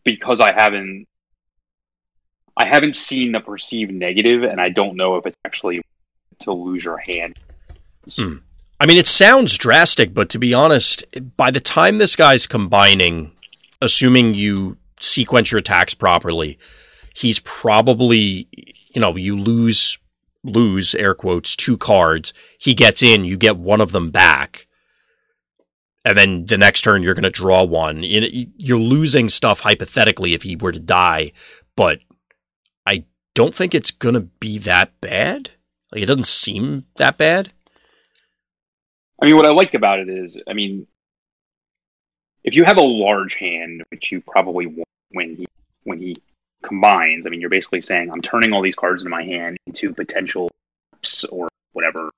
because 0.04 0.38
I 0.38 0.52
haven't 0.52 1.06
I 2.56 2.64
haven't 2.66 2.94
seen 2.94 3.32
the 3.32 3.40
perceived 3.40 3.92
negative, 3.92 4.44
and 4.44 4.60
I 4.60 4.68
don't 4.68 4.96
know 4.96 5.16
if 5.16 5.26
it's 5.26 5.36
actually 5.44 5.82
to 6.40 6.52
lose 6.52 6.84
your 6.84 6.98
hand. 6.98 7.38
Hmm. 8.14 8.36
I 8.84 8.86
mean, 8.86 8.98
it 8.98 9.06
sounds 9.06 9.56
drastic, 9.56 10.12
but 10.12 10.28
to 10.28 10.38
be 10.38 10.52
honest, 10.52 11.06
by 11.38 11.50
the 11.50 11.58
time 11.58 11.96
this 11.96 12.14
guy's 12.16 12.46
combining, 12.46 13.32
assuming 13.80 14.34
you 14.34 14.76
sequence 15.00 15.50
your 15.50 15.60
attacks 15.60 15.94
properly, 15.94 16.58
he's 17.14 17.38
probably 17.38 18.46
you 18.94 19.00
know 19.00 19.16
you 19.16 19.38
lose 19.40 19.96
lose 20.42 20.94
air 20.96 21.14
quotes 21.14 21.56
two 21.56 21.78
cards. 21.78 22.34
He 22.60 22.74
gets 22.74 23.02
in, 23.02 23.24
you 23.24 23.38
get 23.38 23.56
one 23.56 23.80
of 23.80 23.92
them 23.92 24.10
back. 24.10 24.66
And 26.04 26.18
then 26.18 26.44
the 26.44 26.58
next 26.58 26.82
turn 26.82 27.02
you're 27.02 27.14
going 27.14 27.24
to 27.24 27.30
draw 27.30 27.64
one. 27.64 28.02
You're 28.02 28.78
losing 28.78 29.30
stuff 29.30 29.60
hypothetically 29.60 30.34
if 30.34 30.42
he 30.42 30.56
were 30.56 30.72
to 30.72 30.78
die, 30.78 31.32
but 31.74 32.00
I 32.84 33.06
don't 33.34 33.54
think 33.54 33.74
it's 33.74 33.92
going 33.92 34.14
to 34.14 34.20
be 34.20 34.58
that 34.58 35.00
bad. 35.00 35.52
Like 35.90 36.02
it 36.02 36.06
doesn't 36.06 36.26
seem 36.26 36.84
that 36.96 37.16
bad. 37.16 37.50
I 39.24 39.26
mean, 39.26 39.36
what 39.36 39.46
I 39.46 39.52
like 39.52 39.72
about 39.72 40.00
it 40.00 40.10
is, 40.10 40.36
I 40.46 40.52
mean, 40.52 40.86
if 42.42 42.54
you 42.54 42.62
have 42.64 42.76
a 42.76 42.82
large 42.82 43.34
hand, 43.36 43.82
which 43.88 44.12
you 44.12 44.20
probably 44.20 44.66
won't 44.66 44.84
when 45.12 45.34
he 45.36 45.46
when 45.84 45.98
he 45.98 46.16
combines, 46.62 47.26
I 47.26 47.30
mean, 47.30 47.40
you're 47.40 47.48
basically 47.48 47.80
saying 47.80 48.10
I'm 48.10 48.20
turning 48.20 48.52
all 48.52 48.60
these 48.60 48.74
cards 48.74 49.02
in 49.02 49.10
my 49.10 49.24
hand 49.24 49.56
into 49.66 49.94
potential 49.94 50.50
or 51.30 51.48
whatever 51.72 52.10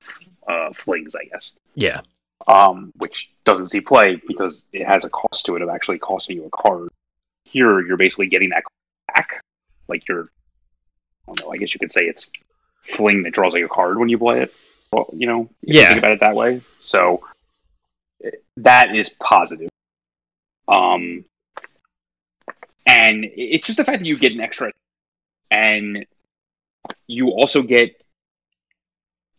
uh, 0.48 0.72
flings, 0.72 1.14
I 1.14 1.26
guess. 1.26 1.52
Yeah. 1.76 2.00
Um, 2.48 2.92
which 2.96 3.30
doesn't 3.44 3.66
see 3.66 3.80
play 3.80 4.20
because 4.26 4.64
it 4.72 4.84
has 4.84 5.04
a 5.04 5.10
cost 5.10 5.46
to 5.46 5.54
it 5.54 5.62
of 5.62 5.68
actually 5.68 5.98
costing 5.98 6.38
you 6.38 6.46
a 6.46 6.50
card. 6.50 6.88
Here, 7.44 7.86
you're 7.86 7.96
basically 7.96 8.26
getting 8.26 8.48
that 8.48 8.64
back. 9.14 9.42
Like 9.86 10.08
you're, 10.08 10.22
I 11.28 11.32
don't 11.32 11.40
know. 11.40 11.52
I 11.52 11.56
guess 11.56 11.72
you 11.72 11.78
could 11.78 11.92
say 11.92 12.02
it's 12.06 12.32
fling 12.82 13.22
that 13.22 13.32
draws 13.32 13.54
like 13.54 13.64
a 13.64 13.68
card 13.68 13.96
when 13.96 14.08
you 14.08 14.18
play 14.18 14.40
it. 14.40 14.52
You 15.12 15.26
know, 15.26 15.48
yeah. 15.62 15.88
think 15.88 15.98
about 15.98 16.12
it 16.12 16.20
that 16.20 16.34
way. 16.34 16.60
So 16.80 17.22
that 18.58 18.94
is 18.94 19.10
positive. 19.20 19.68
Um, 20.68 21.24
and 22.86 23.24
it's 23.36 23.66
just 23.66 23.76
the 23.76 23.84
fact 23.84 23.98
that 23.98 24.06
you 24.06 24.18
get 24.18 24.32
an 24.32 24.40
extra, 24.40 24.72
and 25.50 26.06
you 27.06 27.28
also 27.30 27.62
get 27.62 28.00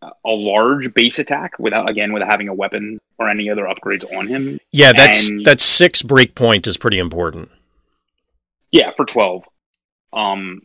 a 0.02 0.30
large 0.30 0.94
base 0.94 1.20
attack 1.20 1.58
without 1.60 1.90
again 1.90 2.14
without 2.14 2.30
having 2.30 2.50
a 2.50 2.54
weapon 2.54 3.00
or 3.18 3.30
any 3.30 3.50
other 3.50 3.64
upgrades 3.64 4.06
on 4.16 4.28
him. 4.28 4.60
Yeah, 4.72 4.94
that's 4.96 5.30
and, 5.30 5.46
that 5.46 5.60
six 5.60 6.02
break 6.02 6.36
point 6.36 6.68
is 6.68 6.78
pretty 6.78 7.00
important. 7.00 7.50
Yeah, 8.72 8.92
for 8.92 9.06
twelve. 9.06 9.44
Um, 10.14 10.62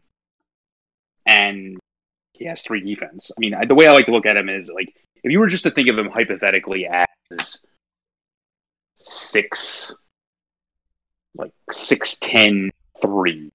and 1.25 1.79
he 2.35 2.45
has 2.47 2.63
three 2.63 2.81
defense. 2.81 3.31
I 3.37 3.41
mean, 3.41 3.55
the 3.67 3.75
way 3.75 3.87
I 3.87 3.93
like 3.93 4.07
to 4.07 4.13
look 4.13 4.27
at 4.27 4.37
him 4.37 4.49
is 4.49 4.71
like 4.73 4.95
if 5.23 5.31
you 5.31 5.41
were 5.41 5.49
just 5.49 5.65
to 5.65 5.71
think 5.71 5.89
of 5.89 5.99
him 5.99 6.09
hypothetically 6.09 6.87
as 6.87 7.59
six 8.99 9.95
like 11.35 11.53
six 11.71 12.19
ten 12.19 12.71
three, 13.01 13.53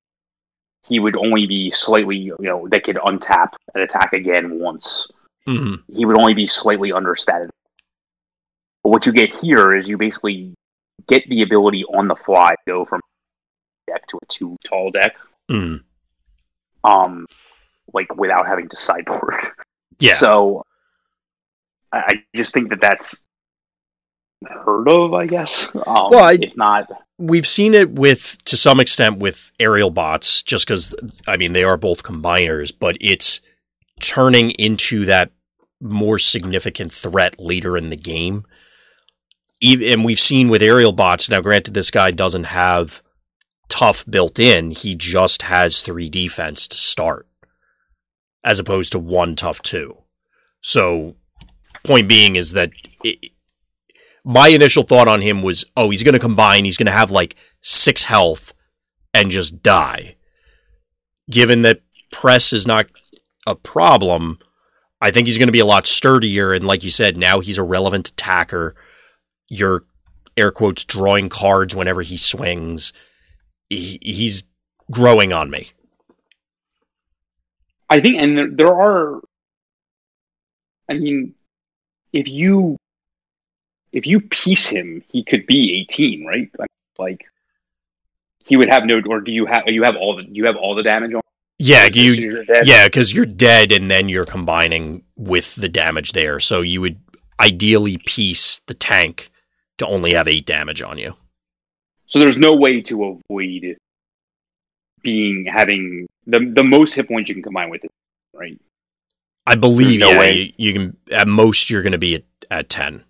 he 0.87 0.99
would 0.99 1.15
only 1.15 1.45
be 1.45 1.71
slightly 1.71 2.17
you 2.17 2.35
know 2.39 2.67
they 2.67 2.79
could 2.79 2.97
untap 2.97 3.53
and 3.73 3.83
attack 3.83 4.13
again 4.13 4.59
once. 4.59 5.07
Mm-hmm. 5.47 5.93
He 5.95 6.05
would 6.05 6.17
only 6.17 6.33
be 6.33 6.47
slightly 6.47 6.91
understated. 6.91 7.49
But 8.83 8.89
what 8.89 9.05
you 9.05 9.11
get 9.11 9.33
here 9.33 9.71
is 9.71 9.87
you 9.87 9.97
basically 9.97 10.53
get 11.07 11.27
the 11.29 11.41
ability 11.41 11.83
on 11.85 12.07
the 12.07 12.15
fly 12.15 12.51
to 12.51 12.57
go 12.67 12.85
from 12.85 13.01
deck 13.87 14.05
to 14.07 14.17
a 14.17 14.25
two 14.27 14.57
tall 14.65 14.91
deck. 14.91 15.15
Mm. 15.49 15.81
Um, 16.83 17.25
like 17.93 18.15
without 18.15 18.47
having 18.47 18.69
to 18.69 18.77
sideboard. 18.77 19.35
Yeah. 19.99 20.17
So 20.19 20.61
I 21.91 22.21
just 22.35 22.53
think 22.53 22.69
that 22.69 22.81
that's 22.81 23.15
heard 24.45 24.87
of, 24.87 25.13
I 25.13 25.25
guess. 25.25 25.73
Um, 25.75 26.09
well, 26.11 26.23
I, 26.23 26.37
if 26.39 26.55
not, 26.55 26.89
we've 27.17 27.47
seen 27.47 27.73
it 27.73 27.91
with 27.91 28.37
to 28.45 28.57
some 28.57 28.79
extent 28.79 29.17
with 29.19 29.51
aerial 29.59 29.89
bots, 29.89 30.43
just 30.43 30.67
because 30.67 30.93
I 31.27 31.37
mean 31.37 31.53
they 31.53 31.63
are 31.63 31.77
both 31.77 32.03
combiners, 32.03 32.71
but 32.77 32.97
it's 33.01 33.41
turning 33.99 34.51
into 34.51 35.05
that 35.05 35.31
more 35.81 36.19
significant 36.19 36.91
threat 36.91 37.39
later 37.39 37.77
in 37.77 37.89
the 37.89 37.97
game. 37.97 38.45
Even, 39.59 39.91
and 39.91 40.05
we've 40.05 40.19
seen 40.19 40.49
with 40.49 40.61
aerial 40.61 40.91
bots 40.91 41.29
now. 41.29 41.41
Granted, 41.41 41.73
this 41.73 41.89
guy 41.89 42.11
doesn't 42.11 42.45
have 42.45 43.01
tough 43.69 44.05
built 44.07 44.37
in; 44.37 44.71
he 44.71 44.95
just 44.95 45.43
has 45.43 45.81
three 45.81 46.09
defense 46.09 46.67
to 46.67 46.77
start, 46.77 47.26
as 48.47 48.59
opposed 48.59 48.93
to 48.93 48.99
one 48.99 49.35
tough 49.35 49.61
two. 49.61 49.97
So, 50.61 51.15
point 51.83 52.09
being 52.09 52.35
is 52.35 52.53
that. 52.53 52.71
It, 53.03 53.31
my 54.29 54.49
initial 54.49 54.83
thought 54.83 55.07
on 55.07 55.21
him 55.21 55.41
was, 55.41 55.63
oh, 55.77 55.89
he's 55.89 56.03
going 56.03 56.11
to 56.11 56.19
combine. 56.19 56.65
He's 56.65 56.75
going 56.75 56.87
to 56.87 56.91
have 56.91 57.11
like 57.11 57.37
six 57.61 58.03
health 58.03 58.53
and 59.13 59.31
just 59.31 59.63
die. 59.63 60.17
Given 61.29 61.61
that 61.61 61.79
press 62.11 62.51
is 62.51 62.67
not 62.67 62.87
a 63.45 63.55
problem, 63.55 64.37
I 64.99 65.11
think 65.11 65.27
he's 65.27 65.37
going 65.37 65.47
to 65.47 65.53
be 65.53 65.61
a 65.61 65.65
lot 65.65 65.87
sturdier. 65.87 66.51
And 66.51 66.67
like 66.67 66.83
you 66.83 66.89
said, 66.89 67.15
now 67.15 67.39
he's 67.39 67.57
a 67.57 67.63
relevant 67.63 68.09
attacker. 68.09 68.75
You're 69.47 69.85
air 70.35 70.51
quotes 70.51 70.83
drawing 70.83 71.29
cards 71.29 71.73
whenever 71.73 72.01
he 72.01 72.17
swings. 72.17 72.91
He, 73.69 73.97
he's 74.01 74.43
growing 74.91 75.31
on 75.31 75.49
me. 75.49 75.71
I 77.89 77.99
think, 77.99 78.21
and 78.21 78.37
there, 78.37 78.49
there 78.49 78.73
are. 78.73 79.21
I 80.89 80.93
mean, 80.93 81.35
if 82.13 82.27
you 82.27 82.77
if 83.91 84.05
you 84.05 84.21
piece 84.21 84.67
him, 84.67 85.03
he 85.09 85.23
could 85.23 85.45
be 85.45 85.79
eighteen, 85.79 86.25
right? 86.25 86.49
Like 86.97 87.25
he 88.45 88.57
would 88.57 88.69
have 88.69 88.85
no, 88.85 89.01
or 89.07 89.21
do 89.21 89.31
you 89.31 89.45
have 89.45 89.63
you 89.67 89.83
have 89.83 89.95
all 89.95 90.15
the 90.15 90.25
you 90.29 90.45
have 90.45 90.55
all 90.55 90.75
the 90.75 90.83
damage 90.83 91.13
on? 91.13 91.21
Yeah, 91.59 91.87
you 91.91 92.39
yeah, 92.63 92.85
because 92.85 93.13
you're 93.13 93.25
dead, 93.25 93.71
and 93.71 93.89
then 93.89 94.09
you're 94.09 94.25
combining 94.25 95.03
with 95.15 95.55
the 95.55 95.69
damage 95.69 96.11
there. 96.11 96.39
So 96.39 96.61
you 96.61 96.81
would 96.81 96.99
ideally 97.39 97.97
piece 98.05 98.59
the 98.67 98.73
tank 98.73 99.31
to 99.77 99.87
only 99.87 100.13
have 100.13 100.27
eight 100.27 100.45
damage 100.45 100.81
on 100.81 100.97
you. 100.97 101.15
So 102.05 102.19
there's 102.19 102.37
no 102.37 102.55
way 102.55 102.81
to 102.81 103.19
avoid 103.29 103.77
being 105.01 105.45
having 105.45 106.07
the 106.27 106.51
the 106.55 106.63
most 106.63 106.93
hit 106.93 107.07
points 107.07 107.29
you 107.29 107.35
can 107.35 107.43
combine 107.43 107.69
with 107.69 107.83
it, 107.83 107.91
right? 108.33 108.59
I 109.45 109.55
believe 109.55 110.01
no 110.01 110.11
yeah, 110.11 110.19
way. 110.19 110.33
You, 110.33 110.53
you, 110.57 110.73
can 110.73 110.97
at 111.11 111.27
most 111.27 111.69
you're 111.69 111.81
going 111.81 111.93
to 111.93 111.97
be 111.97 112.15
at, 112.15 112.23
at 112.51 112.69
ten. 112.69 113.03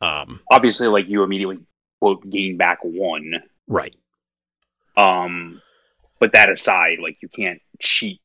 Um, 0.00 0.40
Obviously, 0.50 0.88
like 0.88 1.08
you 1.08 1.22
immediately 1.22 1.58
quote 2.00 2.28
gain 2.28 2.56
back 2.56 2.80
one, 2.82 3.34
right? 3.68 3.94
Um, 4.96 5.62
but 6.18 6.32
that 6.32 6.50
aside, 6.50 6.98
like 7.00 7.18
you 7.22 7.28
can't 7.28 7.60
cheat 7.80 8.20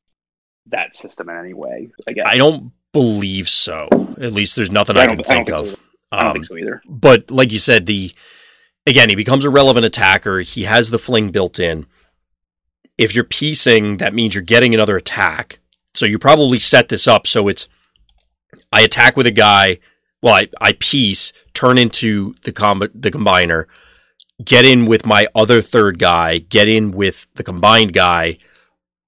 that 0.68 0.96
system 0.96 1.30
in 1.30 1.38
any 1.38 1.54
way. 1.54 1.92
I 2.08 2.14
guess 2.14 2.26
I 2.28 2.38
don't 2.38 2.72
believe 2.94 3.48
so. 3.48 3.88
At 4.20 4.34
least 4.34 4.56
there's 4.56 4.72
nothing 4.72 4.98
I, 4.98 5.04
I 5.04 5.08
can 5.08 5.18
think, 5.18 5.28
think 5.28 5.50
of. 5.52 5.68
So. 5.68 5.76
I 6.12 6.24
don't 6.24 6.34
think 6.34 6.46
um, 6.46 6.48
so 6.48 6.58
either. 6.58 6.82
But 6.88 7.30
like 7.30 7.52
you 7.52 7.60
said, 7.60 7.86
the 7.86 8.12
again 8.88 9.10
he 9.10 9.16
becomes 9.16 9.46
a 9.46 9.50
relevant 9.50 9.86
attacker. 9.86 10.40
He 10.40 10.64
has 10.64 10.90
the 10.90 11.00
fling 11.00 11.32
built 11.32 11.60
in. 11.60 11.86
If 13.02 13.16
you're 13.16 13.24
piecing, 13.24 13.98
that 13.98 14.14
means 14.14 14.36
you're 14.36 14.44
getting 14.44 14.76
another 14.76 14.96
attack. 14.96 15.58
So 15.96 16.06
you 16.06 16.20
probably 16.20 16.60
set 16.60 16.90
this 16.90 17.08
up 17.08 17.26
so 17.26 17.48
it's 17.48 17.68
I 18.72 18.82
attack 18.82 19.18
with 19.18 19.26
a 19.26 19.32
guy. 19.32 19.80
Well, 20.22 20.36
I, 20.36 20.50
I 20.62 20.74
piece, 20.74 21.34
turn 21.56 21.80
into 21.80 22.36
the 22.44 22.52
comb 22.52 22.80
the 22.94 23.10
combiner, 23.10 23.66
get 24.46 24.66
in 24.66 24.86
with 24.86 25.04
my 25.04 25.26
other 25.34 25.64
third 25.64 25.98
guy, 25.98 26.38
get 26.38 26.68
in 26.68 26.92
with 26.92 27.26
the 27.34 27.44
combined 27.44 27.94
guy, 27.94 28.38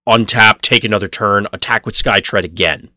untap, 0.09 0.61
take 0.61 0.83
another 0.83 1.07
turn, 1.07 1.45
attack 1.53 1.85
with 1.85 1.93
Skytread 1.93 2.43
again. 2.43 2.89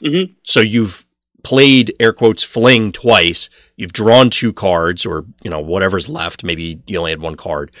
Mm-hmm. 0.00 0.34
So 0.44 0.60
you've 0.60 1.04
played 1.42 1.92
air 1.98 2.12
quotes 2.12 2.44
fling 2.44 2.92
twice. 2.92 3.50
You've 3.76 3.92
drawn 3.92 4.30
two 4.30 4.52
cards, 4.52 5.04
or 5.04 5.26
you 5.42 5.50
know 5.50 5.60
whatever's 5.60 6.08
left. 6.08 6.44
Maybe 6.44 6.80
you 6.86 6.98
only 6.98 7.10
had 7.10 7.20
one 7.20 7.36
card, 7.36 7.74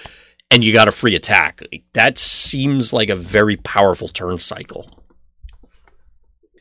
and 0.54 0.62
you 0.62 0.72
got 0.72 0.86
a 0.86 0.92
free 0.92 1.16
attack. 1.16 1.62
That 1.94 2.16
seems 2.16 2.92
like 2.92 3.08
a 3.08 3.16
very 3.16 3.56
powerful 3.56 4.06
turn 4.06 4.38
cycle. 4.38 4.88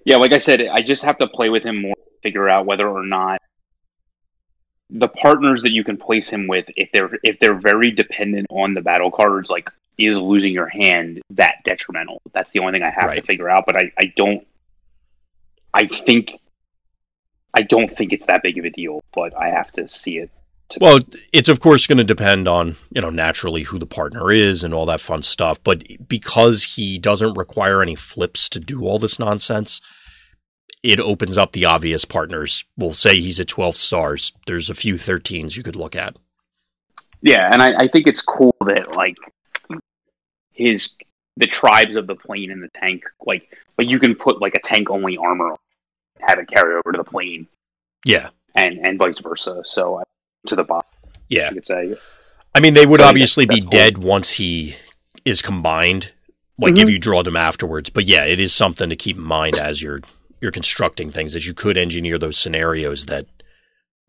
Yeah, 0.04 0.18
like 0.18 0.34
I 0.34 0.39
said, 0.39 0.62
I 0.62 0.82
just 0.82 1.04
have 1.04 1.20
to 1.20 1.28
play 1.28 1.50
with 1.50 1.64
him 1.64 1.84
more, 1.84 1.96
figure 2.24 2.50
out 2.50 2.66
whether 2.66 2.89
or 2.89 3.06
not 3.06 3.39
the 4.89 5.08
partners 5.08 5.62
that 5.62 5.72
you 5.72 5.84
can 5.84 5.98
place 5.98 6.28
him 6.28 6.48
with, 6.48 6.66
if 6.76 6.89
they're 6.91 7.12
if 7.22 7.39
they're 7.39 7.60
very 7.60 7.91
dependent 7.91 8.48
on 8.50 8.74
the 8.74 8.82
battle 8.82 9.12
cards, 9.12 9.50
like 9.52 9.70
is 10.00 10.18
losing 10.18 10.54
your 10.54 10.68
hand 10.68 11.22
that 11.30 11.58
detrimental? 11.64 12.20
That's 12.34 12.52
the 12.52 12.60
only 12.60 12.74
thing 12.74 12.84
I 12.84 12.89
have 12.89 13.10
right. 13.10 13.16
to 13.16 13.22
figure 13.22 13.48
out. 13.48 13.66
But 13.68 13.76
I, 13.78 13.91
I 14.00 14.14
don't. 14.16 14.46
I 15.72 15.86
think. 15.86 16.39
I 17.54 17.62
don't 17.62 17.88
think 17.88 18.12
it's 18.12 18.26
that 18.26 18.41
big 18.41 18.58
of 18.58 18.66
a 18.66 18.72
deal, 18.72 19.04
but 19.14 19.39
I 19.39 19.50
have 19.50 19.72
to 19.74 19.88
see 19.88 20.18
it. 20.18 20.32
Well, 20.80 20.99
it's 21.32 21.49
of 21.49 21.59
course 21.59 21.88
going 21.88 21.97
to 21.97 22.03
depend 22.03 22.47
on 22.47 22.76
you 22.91 23.01
know 23.01 23.09
naturally 23.09 23.63
who 23.63 23.78
the 23.78 23.86
partner 23.86 24.32
is 24.32 24.63
and 24.63 24.74
all 24.74 24.86
that 24.88 25.01
fun 25.01 25.21
stuff. 25.21 25.63
But 25.63 25.84
because 26.07 26.76
he 26.76 26.97
doesn't 26.97 27.38
require 27.38 27.82
any 27.82 27.95
flips 27.95 28.49
to 28.49 28.59
do 28.59 28.84
all 28.84 28.99
this 28.99 29.19
nonsense, 29.19 29.82
it 30.84 30.99
opens 30.99 31.38
up 31.38 31.53
the 31.53 31.65
obvious 31.65 32.05
partners. 32.05 32.65
We'll 32.78 32.93
say 32.93 33.19
he's 33.19 33.39
at 33.39 33.47
12 33.47 33.76
stars. 33.76 34.34
There's 34.47 34.69
a 34.69 34.76
few 34.76 34.95
13s 34.95 35.55
you 35.55 35.63
could 35.63 35.78
look 35.78 35.95
at. 35.95 36.17
Yeah, 37.21 37.47
and 37.51 37.61
I, 37.61 37.74
I 37.84 37.88
think 37.88 38.07
it's 38.07 38.21
cool 38.21 38.53
that 38.65 38.93
like 38.95 39.15
his 40.51 40.93
the 41.38 41.47
tribes 41.47 41.95
of 41.95 42.05
the 42.05 42.15
plane 42.15 42.51
and 42.51 42.61
the 42.61 42.69
tank, 42.76 43.03
like 43.26 43.49
like 43.78 43.89
you 43.89 43.97
can 43.97 44.13
put 44.13 44.41
like 44.41 44.55
a 44.55 44.61
tank 44.61 44.89
only 44.89 45.17
armor, 45.17 45.55
have 46.19 46.38
it 46.38 46.49
carry 46.49 46.76
over 46.76 46.91
to 46.91 46.97
the 46.97 47.09
plane. 47.09 47.47
Yeah, 48.05 48.30
and 48.55 48.86
and 48.86 48.99
vice 48.99 49.19
versa. 49.19 49.61
So 49.63 49.99
uh, 49.99 50.03
to 50.48 50.56
the 50.56 50.64
bottom. 50.64 50.89
Yeah, 51.30 51.50
you 51.50 51.56
could 51.56 51.66
say. 51.66 51.96
I 52.56 52.60
mean, 52.60 52.74
they 52.74 52.86
would 52.86 53.02
obviously 53.02 53.46
be 53.46 53.62
cool. 53.62 53.70
dead 53.70 53.98
once 53.98 54.32
he 54.32 54.76
is 55.26 55.41
combined. 55.41 56.12
Like 56.60 56.74
mm-hmm. 56.74 56.84
if 56.84 56.89
you 56.89 57.00
draw 57.00 57.24
them 57.24 57.36
afterwards, 57.36 57.89
but 57.89 58.06
yeah, 58.06 58.26
it 58.26 58.39
is 58.39 58.54
something 58.54 58.89
to 58.89 58.96
keep 58.96 59.18
in 59.18 59.24
mind 59.24 59.58
as 59.58 59.82
you're 59.82 60.02
you're 60.44 60.52
constructing 60.52 61.10
things 61.10 61.36
is 61.36 61.48
you 61.48 61.54
could 61.54 61.78
engineer 61.78 62.18
those 62.18 62.38
scenarios 62.38 63.06
that 63.06 63.26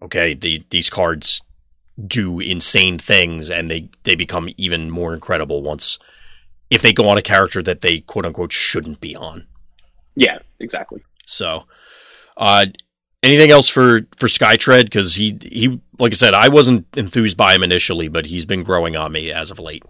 okay 0.02 0.34
the, 0.34 0.64
these 0.70 0.90
cards 0.90 1.40
do 2.04 2.40
insane 2.40 2.98
things 2.98 3.48
and 3.48 3.70
they 3.70 3.88
they 4.02 4.16
become 4.16 4.48
even 4.56 4.90
more 4.90 5.14
incredible 5.14 5.62
once 5.62 5.96
if 6.70 6.82
they 6.82 6.92
go 6.92 7.08
on 7.08 7.16
a 7.16 7.22
character 7.22 7.62
that 7.62 7.82
they 7.82 8.00
quote 8.00 8.26
unquote 8.26 8.50
shouldn't 8.50 9.00
be 9.00 9.14
on 9.14 9.46
yeah 10.16 10.38
exactly 10.58 11.00
so 11.24 11.62
uh 12.36 12.66
anything 13.24 13.50
else 13.50 13.68
for 13.68 14.00
for 14.16 14.26
skytread 14.26 14.84
because 14.84 15.14
he 15.14 15.38
he 15.42 15.80
like 15.98 16.12
i 16.12 16.16
said 16.16 16.34
i 16.34 16.48
wasn't 16.48 16.86
enthused 16.96 17.36
by 17.36 17.54
him 17.54 17.62
initially 17.62 18.08
but 18.08 18.26
he's 18.26 18.44
been 18.44 18.62
growing 18.62 18.96
on 18.96 19.10
me 19.10 19.32
as 19.32 19.50
of 19.50 19.58
late 19.58 19.82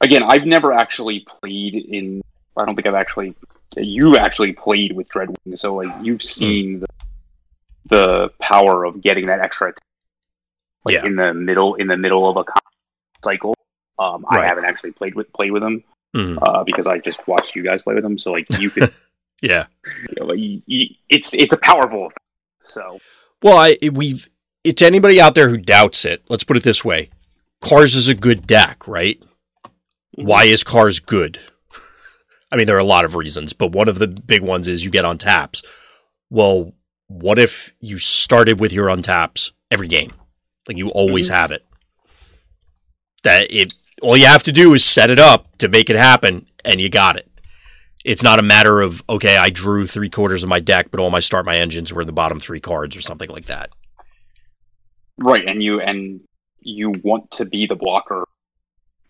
again 0.00 0.22
i've 0.24 0.44
never 0.44 0.72
actually 0.72 1.24
played 1.40 1.74
in 1.74 2.20
i 2.56 2.64
don't 2.64 2.74
think 2.74 2.86
i've 2.86 2.94
actually 2.94 3.34
you 3.76 4.16
actually 4.16 4.52
played 4.52 4.92
with 4.92 5.08
Dreadwing, 5.08 5.58
so 5.58 5.74
like 5.74 5.92
you've 6.02 6.20
hmm. 6.20 6.26
seen 6.26 6.80
the, 6.80 6.86
the 7.86 8.28
power 8.40 8.84
of 8.84 9.00
getting 9.02 9.26
that 9.26 9.40
extra 9.40 9.74
like 10.84 10.94
yeah. 10.94 11.06
in 11.06 11.16
the 11.16 11.34
middle 11.34 11.74
in 11.74 11.86
the 11.86 11.96
middle 11.96 12.28
of 12.28 12.36
a 12.36 12.44
cycle. 13.22 13.54
Um, 13.98 14.24
right. 14.30 14.44
I 14.44 14.46
haven't 14.46 14.64
actually 14.64 14.92
played 14.92 15.14
with 15.14 15.32
played 15.32 15.52
with 15.52 15.62
them 15.62 15.82
mm. 16.14 16.38
uh, 16.42 16.64
because 16.64 16.86
I 16.86 16.98
just 16.98 17.26
watched 17.26 17.56
you 17.56 17.62
guys 17.62 17.82
play 17.82 17.94
with 17.94 18.02
them. 18.02 18.18
So 18.18 18.32
like 18.32 18.46
you 18.58 18.70
could, 18.70 18.92
yeah, 19.44 19.66
you 19.84 20.14
know, 20.18 20.26
like, 20.26 20.38
you, 20.38 20.62
you, 20.66 20.86
it's 21.10 21.34
it's 21.34 21.52
a 21.52 21.58
powerful. 21.58 22.06
Effect, 22.06 22.18
so 22.64 22.98
well, 23.42 23.58
I 23.58 23.76
we've 23.92 24.28
it's 24.64 24.80
anybody 24.80 25.20
out 25.20 25.34
there 25.34 25.50
who 25.50 25.58
doubts 25.58 26.06
it. 26.06 26.22
Let's 26.28 26.44
put 26.44 26.56
it 26.56 26.62
this 26.62 26.84
way: 26.84 27.10
Cars 27.60 27.94
is 27.94 28.08
a 28.08 28.14
good 28.14 28.46
deck, 28.46 28.88
right? 28.88 29.20
Mm-hmm. 29.20 30.24
Why 30.24 30.44
is 30.44 30.64
Cars 30.64 30.98
good? 30.98 31.38
I 32.52 32.56
mean, 32.56 32.66
there 32.66 32.76
are 32.76 32.80
a 32.80 32.84
lot 32.84 33.04
of 33.04 33.14
reasons, 33.14 33.52
but 33.52 33.72
one 33.72 33.88
of 33.88 33.98
the 33.98 34.06
big 34.06 34.42
ones 34.42 34.66
is 34.66 34.84
you 34.84 34.90
get 34.90 35.04
on 35.04 35.18
taps. 35.18 35.62
Well, 36.30 36.72
what 37.08 37.38
if 37.38 37.74
you 37.80 37.98
started 37.98 38.60
with 38.60 38.72
your 38.72 38.86
untaps 38.86 39.52
every 39.70 39.88
game? 39.88 40.10
Like 40.66 40.78
you 40.78 40.88
always 40.88 41.26
mm-hmm. 41.26 41.34
have 41.34 41.50
it. 41.50 41.66
That 43.24 43.50
it 43.50 43.74
all 44.00 44.16
you 44.16 44.26
have 44.26 44.42
to 44.44 44.52
do 44.52 44.72
is 44.72 44.84
set 44.84 45.10
it 45.10 45.18
up 45.18 45.58
to 45.58 45.68
make 45.68 45.90
it 45.90 45.96
happen 45.96 46.46
and 46.64 46.80
you 46.80 46.88
got 46.88 47.16
it. 47.16 47.30
It's 48.04 48.22
not 48.22 48.38
a 48.38 48.42
matter 48.42 48.80
of 48.80 49.02
okay, 49.08 49.36
I 49.36 49.50
drew 49.50 49.86
three 49.86 50.10
quarters 50.10 50.42
of 50.42 50.48
my 50.48 50.60
deck, 50.60 50.90
but 50.90 51.00
all 51.00 51.10
my 51.10 51.20
start 51.20 51.46
my 51.46 51.56
engines 51.56 51.92
were 51.92 52.04
the 52.04 52.12
bottom 52.12 52.38
three 52.38 52.60
cards 52.60 52.96
or 52.96 53.00
something 53.00 53.30
like 53.30 53.46
that. 53.46 53.70
Right, 55.18 55.46
and 55.46 55.62
you 55.62 55.80
and 55.80 56.20
you 56.60 56.90
want 57.02 57.30
to 57.32 57.44
be 57.44 57.66
the 57.66 57.76
blocker 57.76 58.24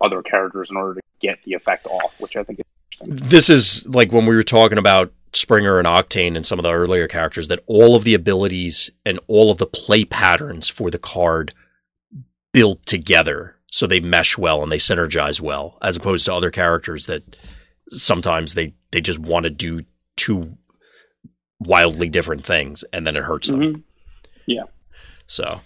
other 0.00 0.22
characters 0.22 0.68
in 0.70 0.76
order 0.76 0.94
to 0.94 1.00
get 1.20 1.42
the 1.42 1.54
effect 1.54 1.86
off, 1.86 2.14
which 2.18 2.36
I 2.36 2.44
think 2.44 2.60
is 2.60 2.64
this 3.00 3.50
is 3.50 3.86
like 3.88 4.12
when 4.12 4.26
we 4.26 4.36
were 4.36 4.42
talking 4.42 4.78
about 4.78 5.12
Springer 5.32 5.78
and 5.78 5.86
Octane 5.86 6.36
and 6.36 6.46
some 6.46 6.58
of 6.58 6.62
the 6.62 6.72
earlier 6.72 7.08
characters 7.08 7.48
that 7.48 7.64
all 7.66 7.96
of 7.96 8.04
the 8.04 8.14
abilities 8.14 8.90
and 9.04 9.18
all 9.26 9.50
of 9.50 9.58
the 9.58 9.66
play 9.66 10.04
patterns 10.04 10.68
for 10.68 10.90
the 10.90 10.98
card 10.98 11.52
build 12.52 12.84
together 12.86 13.56
so 13.70 13.86
they 13.86 13.98
mesh 13.98 14.38
well 14.38 14.62
and 14.62 14.70
they 14.70 14.78
synergize 14.78 15.40
well 15.40 15.76
as 15.82 15.96
opposed 15.96 16.24
to 16.24 16.34
other 16.34 16.50
characters 16.50 17.06
that 17.06 17.36
sometimes 17.88 18.54
they 18.54 18.74
they 18.90 19.00
just 19.00 19.18
want 19.18 19.44
to 19.44 19.50
do 19.50 19.80
two 20.16 20.56
wildly 21.60 22.08
different 22.08 22.44
things 22.44 22.84
and 22.92 23.06
then 23.06 23.16
it 23.16 23.24
hurts 23.24 23.48
them. 23.48 23.60
Mm-hmm. 23.60 23.80
Yeah. 24.46 24.64
So, 25.26 25.60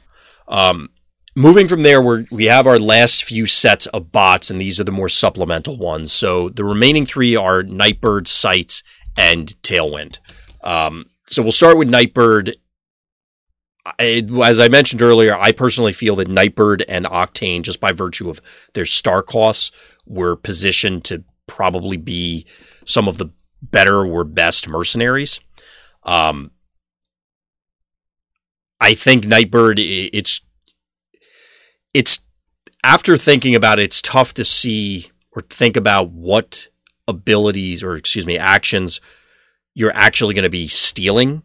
um, 0.47 0.90
Moving 1.39 1.69
from 1.69 1.85
there, 1.85 2.03
we 2.03 2.27
we 2.32 2.47
have 2.47 2.66
our 2.66 2.81
last 2.81 3.23
few 3.23 3.47
sets 3.47 3.86
of 3.86 4.11
bots, 4.11 4.51
and 4.51 4.61
these 4.61 4.81
are 4.81 4.85
the 4.85 4.90
more 4.90 5.09
supplemental 5.09 5.78
ones. 5.78 6.12
So 6.12 6.49
the 6.49 6.65
remaining 6.65 7.07
three 7.07 7.36
are 7.36 7.62
Nightbird, 7.62 8.27
Sights, 8.27 8.82
and 9.16 9.47
Tailwind. 9.62 10.19
Um, 10.65 11.05
so 11.28 11.40
we'll 11.43 11.53
start 11.53 11.78
with 11.78 11.89
Nightbird. 11.89 12.57
I, 14.01 14.27
as 14.43 14.59
I 14.59 14.66
mentioned 14.66 15.01
earlier, 15.01 15.32
I 15.32 15.53
personally 15.53 15.93
feel 15.93 16.16
that 16.16 16.27
Nightbird 16.27 16.85
and 16.89 17.07
Octane, 17.07 17.62
just 17.62 17.78
by 17.78 17.93
virtue 17.93 18.28
of 18.28 18.40
their 18.74 18.85
star 18.85 19.23
costs, 19.23 19.70
were 20.07 20.35
positioned 20.35 21.05
to 21.05 21.23
probably 21.49 21.97
be 21.97 22.47
some 22.85 23.09
of 23.09 23.19
the 23.19 23.31
better 23.61 24.07
or 24.07 24.23
best 24.23 24.69
mercenaries. 24.69 25.41
Um, 26.05 26.53
I 28.81 28.95
think 28.95 29.27
Nightbird, 29.27 29.79
it's 29.81 30.41
it's 31.93 32.20
after 32.85 33.16
thinking 33.16 33.57
about 33.57 33.81
it, 33.81 33.85
it's 33.85 34.01
tough 34.01 34.33
to 34.35 34.45
see 34.45 35.11
or 35.33 35.43
think 35.43 35.77
about 35.77 36.11
what 36.11 36.69
abilities 37.09 37.83
or 37.83 37.97
excuse 37.97 38.27
me 38.27 38.37
actions 38.39 39.01
you're 39.75 39.95
actually 39.95 40.35
going 40.35 40.43
to 40.43 40.51
be 40.51 40.66
stealing 40.66 41.43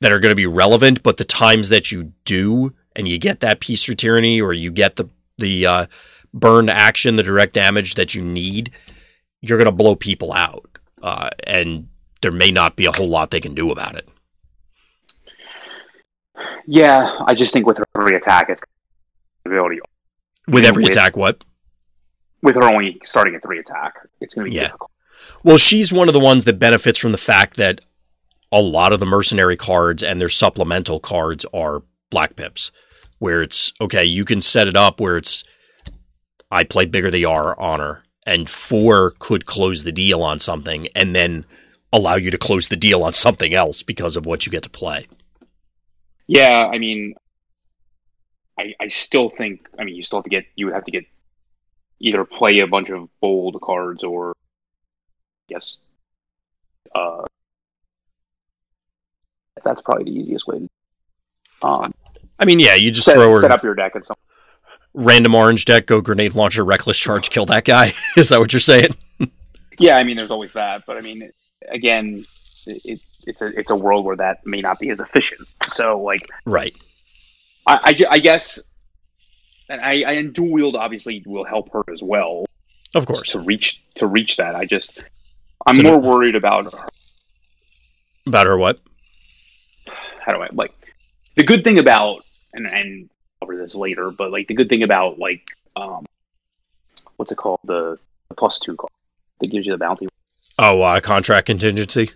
that 0.00 0.12
are 0.12 0.20
going 0.20 0.30
to 0.30 0.36
be 0.36 0.46
relevant. 0.46 1.02
But 1.02 1.16
the 1.16 1.24
times 1.24 1.70
that 1.70 1.90
you 1.90 2.12
do 2.24 2.72
and 2.94 3.08
you 3.08 3.18
get 3.18 3.40
that 3.40 3.60
piece 3.60 3.84
through 3.84 3.96
tyranny 3.96 4.40
or 4.40 4.52
you 4.52 4.70
get 4.70 4.96
the 4.96 5.08
the 5.38 5.66
uh, 5.66 5.86
burn 6.32 6.68
action, 6.68 7.16
the 7.16 7.22
direct 7.22 7.54
damage 7.54 7.94
that 7.96 8.14
you 8.14 8.22
need, 8.22 8.70
you're 9.42 9.58
going 9.58 9.66
to 9.66 9.72
blow 9.72 9.94
people 9.94 10.32
out, 10.32 10.78
uh, 11.02 11.28
and 11.46 11.88
there 12.22 12.32
may 12.32 12.50
not 12.50 12.76
be 12.76 12.86
a 12.86 12.92
whole 12.92 13.08
lot 13.08 13.30
they 13.30 13.40
can 13.40 13.54
do 13.54 13.70
about 13.70 13.96
it. 13.96 14.08
Yeah, 16.66 17.18
I 17.26 17.34
just 17.34 17.52
think 17.52 17.66
with 17.66 17.78
her 17.78 17.86
every 17.96 18.16
attack, 18.16 18.48
it's 18.48 18.62
ability 19.44 19.80
With 20.48 20.64
every 20.64 20.84
With- 20.84 20.92
attack, 20.92 21.16
what? 21.16 21.42
with 22.44 22.56
her 22.56 22.64
only 22.64 22.98
starting 23.04 23.36
at 23.36 23.42
three 23.42 23.60
attack, 23.60 23.94
it's 24.20 24.34
going 24.34 24.46
to 24.46 24.50
be 24.50 24.56
Yeah. 24.56 24.62
difficult. 24.64 24.90
Well, 25.44 25.58
she's 25.58 25.92
one 25.92 26.08
of 26.08 26.14
the 26.14 26.18
ones 26.20 26.44
that 26.46 26.58
benefits 26.58 26.98
from 26.98 27.12
the 27.12 27.18
fact 27.18 27.56
that 27.56 27.80
a 28.50 28.60
lot 28.60 28.92
of 28.92 28.98
the 28.98 29.06
mercenary 29.06 29.56
cards 29.56 30.02
and 30.02 30.20
their 30.20 30.28
supplemental 30.28 30.98
cards 30.98 31.46
are 31.54 31.82
black 32.10 32.34
pips, 32.34 32.72
where 33.18 33.42
it's 33.42 33.72
okay, 33.80 34.04
you 34.04 34.24
can 34.24 34.40
set 34.40 34.66
it 34.66 34.76
up 34.76 35.00
where 35.00 35.16
it's 35.16 35.44
I 36.50 36.64
play 36.64 36.84
bigger 36.84 37.10
they 37.12 37.22
are 37.24 37.58
honor, 37.60 38.02
and 38.26 38.48
four 38.48 39.14
could 39.18 39.46
close 39.46 39.84
the 39.84 39.92
deal 39.92 40.22
on 40.22 40.38
something 40.38 40.88
and 40.94 41.14
then 41.14 41.44
allow 41.92 42.14
you 42.16 42.30
to 42.30 42.38
close 42.38 42.68
the 42.68 42.76
deal 42.76 43.02
on 43.02 43.12
something 43.12 43.54
else 43.54 43.82
because 43.82 44.16
of 44.16 44.26
what 44.26 44.46
you 44.46 44.52
get 44.52 44.62
to 44.62 44.70
play. 44.70 45.06
Yeah, 46.26 46.70
I 46.72 46.78
mean, 46.78 47.14
I 48.58 48.74
I 48.80 48.88
still 48.88 49.30
think. 49.30 49.68
I 49.78 49.84
mean, 49.84 49.96
you 49.96 50.04
still 50.04 50.18
have 50.18 50.24
to 50.24 50.30
get. 50.30 50.46
You 50.54 50.66
would 50.66 50.74
have 50.74 50.84
to 50.84 50.90
get 50.90 51.04
either 52.00 52.24
play 52.24 52.58
a 52.58 52.66
bunch 52.66 52.90
of 52.90 53.08
bold 53.20 53.60
cards 53.62 54.02
or, 54.02 54.34
yes, 55.48 55.78
uh, 56.94 57.22
that's 59.62 59.80
probably 59.82 60.04
the 60.04 60.18
easiest 60.18 60.46
way 60.46 60.58
to. 60.58 60.68
Um, 61.66 61.94
I 62.38 62.44
mean, 62.44 62.58
yeah, 62.58 62.74
you 62.74 62.90
just 62.90 63.04
set, 63.04 63.14
throw 63.14 63.30
her 63.30 63.40
set 63.40 63.52
up 63.52 63.62
your 63.62 63.74
deck 63.74 63.94
and 63.94 64.04
some. 64.04 64.16
Random 64.94 65.34
orange 65.34 65.64
deck, 65.64 65.86
go 65.86 66.00
grenade 66.00 66.34
launcher, 66.34 66.64
reckless 66.64 66.98
charge, 66.98 67.30
kill 67.30 67.46
that 67.46 67.64
guy. 67.64 67.92
Is 68.16 68.28
that 68.30 68.40
what 68.40 68.52
you're 68.52 68.60
saying? 68.60 68.94
Yeah, 69.78 69.96
I 69.96 70.04
mean, 70.04 70.16
there's 70.16 70.30
always 70.30 70.52
that, 70.52 70.84
but 70.86 70.96
I 70.96 71.00
mean, 71.00 71.30
again, 71.70 72.24
it, 72.66 73.00
it's 73.26 73.40
a 73.40 73.46
it's 73.58 73.70
a 73.70 73.76
world 73.76 74.04
where 74.04 74.16
that 74.16 74.44
may 74.46 74.60
not 74.60 74.78
be 74.78 74.90
as 74.90 75.00
efficient. 75.00 75.40
So, 75.70 76.00
like, 76.00 76.28
Right. 76.44 76.74
I, 77.66 77.78
I, 77.84 78.04
I 78.10 78.18
guess, 78.18 78.58
and 79.68 79.80
I, 79.80 80.02
I 80.02 80.12
and 80.12 80.32
dual 80.34 80.52
wield 80.52 80.76
obviously 80.76 81.22
will 81.26 81.44
help 81.44 81.72
her 81.72 81.82
as 81.92 82.02
well. 82.02 82.44
Of 82.94 83.06
course. 83.06 83.30
to 83.30 83.38
reach 83.40 83.82
to 83.96 84.06
reach 84.06 84.36
that. 84.36 84.54
I 84.54 84.66
just 84.66 85.02
I'm 85.66 85.76
So- 85.76 85.82
more 85.82 85.98
worried 85.98 86.34
about 86.36 86.72
her- 86.72 86.88
About 88.26 88.46
her 88.46 88.58
what? 88.58 88.78
how 90.24 90.32
do 90.32 90.40
I 90.40 90.48
like 90.52 90.72
the 91.34 91.42
good 91.42 91.64
thing 91.64 91.78
about 91.80 92.20
and 92.52 92.66
and 92.66 93.10
cover 93.52 93.62
this 93.62 93.74
later, 93.74 94.10
but 94.10 94.30
like 94.30 94.46
the 94.48 94.54
good 94.54 94.68
thing 94.68 94.82
about 94.82 95.18
like 95.18 95.46
um 95.76 96.04
what's 97.16 97.32
it 97.32 97.36
called 97.36 97.60
the, 97.64 97.98
the 98.28 98.34
plus 98.34 98.58
two 98.58 98.76
card 98.76 98.90
that 99.40 99.48
gives 99.48 99.66
you 99.66 99.72
the 99.72 99.78
bounty. 99.78 100.08
Oh, 100.58 100.82
uh, 100.82 101.00
contract 101.00 101.46
contingency. 101.46 102.10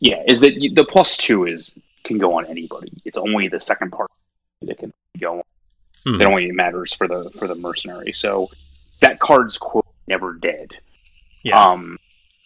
Yeah, 0.00 0.22
is 0.26 0.40
that 0.40 0.54
you, 0.54 0.74
the 0.74 0.84
plus 0.84 1.16
two 1.16 1.44
is 1.46 1.72
can 2.04 2.18
go 2.18 2.38
on 2.38 2.46
anybody. 2.46 2.92
It's 3.04 3.18
only 3.18 3.48
the 3.48 3.60
second 3.60 3.90
part 3.92 4.10
that 4.62 4.78
can 4.78 4.92
go 5.18 5.38
on. 5.38 5.42
Mhm. 6.06 6.20
It 6.20 6.26
only 6.26 6.50
matters 6.52 6.92
for 6.92 7.08
the 7.08 7.30
for 7.38 7.46
the 7.46 7.54
mercenary. 7.54 8.12
So 8.12 8.50
that 9.00 9.18
card's 9.18 9.58
quote 9.58 9.86
never 10.06 10.34
dead. 10.34 10.70
Yeah. 11.42 11.60
Um, 11.60 11.98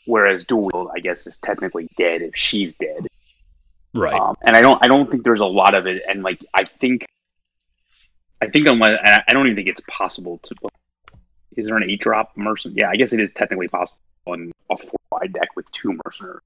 whereas 0.06 0.44
dual 0.44 0.70
wield, 0.72 0.90
I 0.94 1.00
guess, 1.00 1.26
is 1.26 1.36
technically 1.38 1.88
dead 1.96 2.22
if 2.22 2.36
she's 2.36 2.74
dead. 2.74 3.06
Right. 3.94 4.14
Um, 4.14 4.36
and 4.42 4.56
I 4.56 4.62
don't, 4.62 4.78
I 4.82 4.88
don't 4.88 5.10
think 5.10 5.22
there's 5.22 5.40
a 5.40 5.44
lot 5.44 5.74
of 5.74 5.86
it. 5.86 6.02
And 6.08 6.22
like, 6.22 6.40
I 6.54 6.64
think, 6.64 7.06
I 8.42 8.48
think 8.48 8.66
unless, 8.66 8.98
I 9.04 9.22
I 9.28 9.32
don't 9.32 9.46
even 9.46 9.54
think 9.54 9.68
it's 9.68 9.80
possible 9.88 10.38
to. 10.42 10.54
Is 11.56 11.66
there 11.66 11.76
an 11.76 11.88
eight 11.88 12.00
drop 12.00 12.32
mercenary? 12.36 12.78
Yeah, 12.80 12.90
I 12.90 12.96
guess 12.96 13.12
it 13.12 13.20
is 13.20 13.32
technically 13.32 13.68
possible 13.68 14.00
on 14.26 14.50
a 14.68 14.76
four 14.76 14.98
wide 15.12 15.32
deck 15.32 15.50
with 15.54 15.70
two 15.70 15.96
mercenaries. 16.04 16.40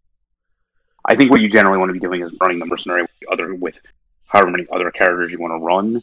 I 1.07 1.17
think 1.17 1.31
what 1.31 1.41
you 1.41 1.49
generally 1.49 1.79
want 1.79 1.89
to 1.89 1.95
be 1.95 2.01
doing 2.01 2.21
is 2.21 2.35
running 2.39 2.59
the 2.59 2.67
mercenary 2.67 3.03
with 3.03 3.19
the 3.21 3.33
other 3.33 3.55
with 3.55 3.81
however 4.27 4.51
many 4.51 4.67
other 4.71 4.91
characters 4.91 5.33
you 5.33 5.39
want 5.39 5.53
to 5.53 5.65
run. 5.65 6.03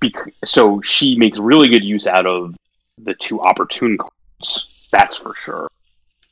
Bec- 0.00 0.34
so 0.44 0.82
she 0.82 1.16
makes 1.16 1.38
really 1.38 1.68
good 1.68 1.84
use 1.84 2.06
out 2.06 2.26
of 2.26 2.54
the 2.98 3.14
two 3.14 3.40
opportune 3.40 3.96
cards. 3.96 4.88
That's 4.90 5.16
for 5.16 5.34
sure 5.34 5.68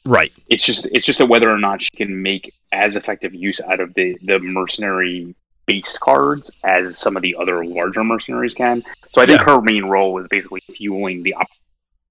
right. 0.07 0.33
it's 0.49 0.65
just 0.65 0.87
it's 0.87 1.07
just 1.07 1.21
a 1.21 1.27
whether 1.27 1.51
or 1.51 1.59
not 1.59 1.83
she 1.83 1.91
can 1.97 2.23
make 2.23 2.53
as 2.73 2.97
effective 2.97 3.35
use 3.35 3.61
out 3.61 3.81
of 3.81 3.93
the 3.95 4.19
the 4.23 4.39
mercenary 4.39 5.35
based 5.67 5.99
cards 6.01 6.51
as 6.65 6.97
some 6.97 7.17
of 7.17 7.23
the 7.23 7.37
other 7.37 7.65
larger 7.65 8.05
mercenaries 8.05 8.55
can. 8.55 8.83
So 9.11 9.21
I 9.23 9.27
think 9.27 9.41
Yeah. 9.41 9.55
her 9.55 9.61
main 9.61 9.85
role 9.85 10.19
is 10.21 10.29
basically 10.29 10.61
fueling 10.61 11.23
the 11.23 11.35
op- 11.35 11.49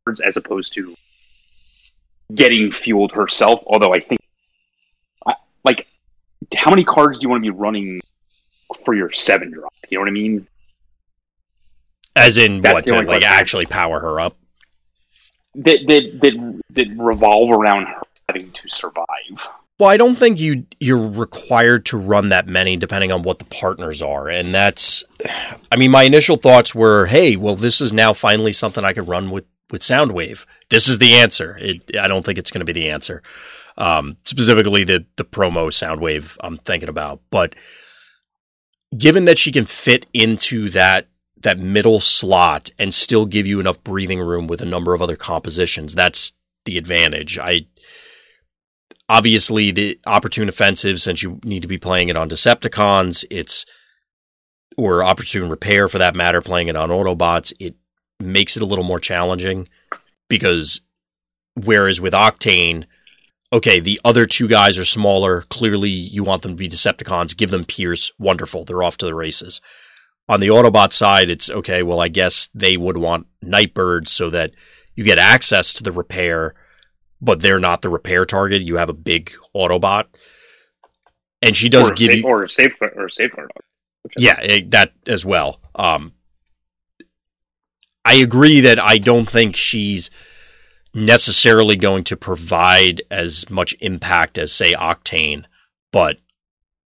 cards 0.04 0.20
as 0.20 0.38
opposed 0.38 0.74
to 0.74 0.96
getting 2.34 2.72
fueled 2.72 3.12
herself. 3.14 3.64
Although 3.66 3.94
I 3.94 4.00
think, 4.00 4.20
I, 5.26 5.36
like, 5.64 5.88
how 6.56 6.70
many 6.70 6.84
cards 6.84 7.18
do 7.20 7.24
you 7.26 7.30
want 7.30 7.44
to 7.44 7.52
be 7.52 7.58
running 7.58 8.02
for 8.84 8.94
your 8.94 9.12
seven 9.12 9.52
drop? 9.52 9.74
You 9.90 9.98
know 9.98 10.02
what 10.02 10.10
I 10.10 10.12
mean? 10.12 10.48
As 12.16 12.38
in 12.38 12.62
That's 12.62 12.74
what 12.74 12.88
to 12.88 12.96
like 12.96 13.06
question. 13.08 13.24
actually 13.30 13.66
power 13.66 14.00
her 14.00 14.20
up. 14.20 14.38
That 15.56 15.80
that 15.88 16.20
that 16.22 16.62
that 16.72 16.88
revolve 16.98 17.52
around 17.52 17.88
her 17.88 18.02
having 18.28 18.52
to 18.52 18.70
survive. 18.70 19.06
Well, 19.78 19.90
I 19.90 19.98
don't 19.98 20.16
think 20.16 20.40
you 20.40 20.66
you're 20.80 21.08
required 21.08 21.86
to 21.88 21.98
run 21.98 22.30
that 22.30 22.48
many 22.48 22.78
depending 22.78 23.12
on 23.12 23.24
what 23.24 23.40
the 23.40 23.46
partners 23.46 24.02
are. 24.02 24.30
And 24.30 24.56
that's 24.56 25.04
I 25.72 25.76
mean, 25.76 25.92
my 25.92 26.04
initial 26.04 26.38
thoughts 26.38 26.74
were, 26.74 27.08
hey, 27.08 27.36
well 27.36 27.56
this 27.56 27.82
is 27.82 27.92
now 27.92 28.14
finally 28.14 28.54
something 28.54 28.86
I 28.86 28.94
could 28.94 29.08
run 29.08 29.32
with 29.32 29.46
with 29.72 29.82
Soundwave. 29.82 30.46
This 30.70 30.88
is 30.88 31.00
the 31.00 31.14
answer. 31.16 31.58
It, 31.60 31.98
I 31.98 32.08
don't 32.08 32.26
think 32.26 32.38
it's 32.38 32.52
going 32.52 32.60
to 32.60 32.66
be 32.66 32.72
the 32.72 32.90
answer. 32.90 33.22
Um, 33.78 34.16
specifically 34.24 34.86
the 34.86 35.06
the 35.18 35.26
promo 35.26 35.68
Soundwave 35.68 36.38
I'm 36.40 36.56
thinking 36.56 36.90
about, 36.90 37.20
but 37.30 37.56
given 38.98 39.26
that 39.26 39.38
she 39.38 39.52
can 39.52 39.66
fit 39.66 40.06
into 40.14 40.70
that 40.70 41.08
that 41.42 41.60
middle 41.60 42.00
slot 42.00 42.70
and 42.80 42.94
still 42.94 43.26
give 43.26 43.46
you 43.46 43.60
enough 43.60 43.84
breathing 43.84 44.20
room 44.20 44.48
with 44.48 44.62
a 44.62 44.66
number 44.66 44.94
of 44.94 45.02
other 45.02 45.18
compositions, 45.18 45.94
that's 45.94 46.32
the 46.64 46.78
advantage. 46.78 47.38
I 47.38 47.68
obviously 49.10 49.72
the 49.72 50.00
opportune 50.06 50.50
offensive 50.50 51.00
since 51.00 51.22
you 51.22 51.40
need 51.44 51.62
to 51.62 51.68
be 51.68 51.78
playing 51.78 52.10
it 52.10 52.18
on 52.18 52.30
Decepticons, 52.30 53.26
it's 53.30 53.66
or 54.78 55.04
opportune 55.04 55.50
repair 55.50 55.88
for 55.88 55.98
that 56.00 56.16
matter, 56.16 56.42
playing 56.42 56.68
it 56.68 56.76
on 56.76 56.90
Autobots, 56.90 57.54
it 57.60 57.76
makes 58.20 58.56
it 58.56 58.64
a 58.64 58.66
little 58.66 58.84
more 58.84 59.00
challenging 59.00 59.68
because 60.28 60.82
whereas 61.56 62.02
with 62.02 62.14
Octane, 62.14 62.86
okay, 63.54 63.80
the 63.80 64.00
other 64.04 64.26
two 64.26 64.48
guys 64.48 64.78
are 64.78 64.86
smaller. 64.86 65.44
Clearly, 65.44 65.90
you 65.90 66.24
want 66.24 66.42
them 66.42 66.52
to 66.52 66.58
be 66.58 66.68
Decepticons. 66.68 67.38
Give 67.38 67.52
them 67.52 67.66
Pierce. 67.66 68.12
Wonderful. 68.20 68.66
They're 68.66 68.84
off 68.84 68.98
to 68.98 69.06
the 69.06 69.16
races. 69.16 69.62
On 70.28 70.40
the 70.40 70.48
Autobot 70.48 70.92
side, 70.92 71.30
it's 71.30 71.50
okay. 71.50 71.84
Well, 71.84 72.00
I 72.00 72.08
guess 72.08 72.50
they 72.54 72.78
would 72.78 72.98
want 72.98 73.28
Nightbirds 73.42 74.12
so 74.12 74.30
that 74.32 74.52
you 74.96 75.04
get 75.04 75.20
access 75.20 75.74
to 75.74 75.84
the 75.84 75.92
repair, 75.92 76.56
but 77.26 77.42
they're 77.42 77.60
not 77.60 77.82
the 77.82 77.90
repair 77.90 78.26
target. 78.26 78.62
You 78.62 78.78
have 78.78 78.90
a 78.90 78.94
big 78.94 79.34
Autobot, 79.56 80.06
and 81.42 81.58
she 81.58 81.70
does 81.70 81.90
or, 81.90 81.94
give 81.94 82.12
safe, 82.12 82.24
you 82.24 82.30
or 82.30 82.48
safeguard 82.48 82.94
or 82.96 83.10
safeguard. 83.10 83.52
yeah, 84.18 84.40
it, 84.42 84.72
that 84.72 84.94
as 85.08 85.26
well. 85.26 85.60
Um, 85.74 86.14
I 88.06 88.16
agree 88.16 88.62
that 88.62 88.80
I 88.80 89.00
don't 89.00 89.30
think 89.30 89.56
she's 89.56 90.12
necessarily 90.94 91.76
going 91.76 92.04
to 92.06 92.16
provide 92.16 93.02
as 93.10 93.50
much 93.50 93.76
impact 93.82 94.38
as, 94.38 94.54
say, 94.54 94.74
Octane, 94.74 95.46
but 95.92 96.18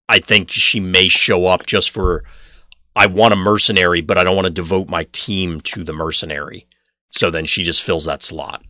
I 0.09 0.19
think 0.19 0.51
she 0.51 0.81
may 0.81 1.09
show 1.09 1.47
up 1.47 1.67
just 1.67 1.91
for 1.91 2.25
I 2.97 3.07
want 3.07 3.33
a 3.33 3.37
mercenary, 3.37 4.01
but 4.01 4.19
I 4.19 4.25
don't 4.25 4.37
want 4.37 4.47
to 4.47 4.51
devote 4.51 4.89
my 4.89 5.07
team 5.13 5.61
to 5.63 5.85
the 5.85 5.93
mercenary. 5.93 6.67
So 7.11 7.31
then 7.31 7.47
she 7.47 7.63
just 7.63 7.83
fills 7.83 8.07
that 8.07 8.23
slot. 8.23 8.63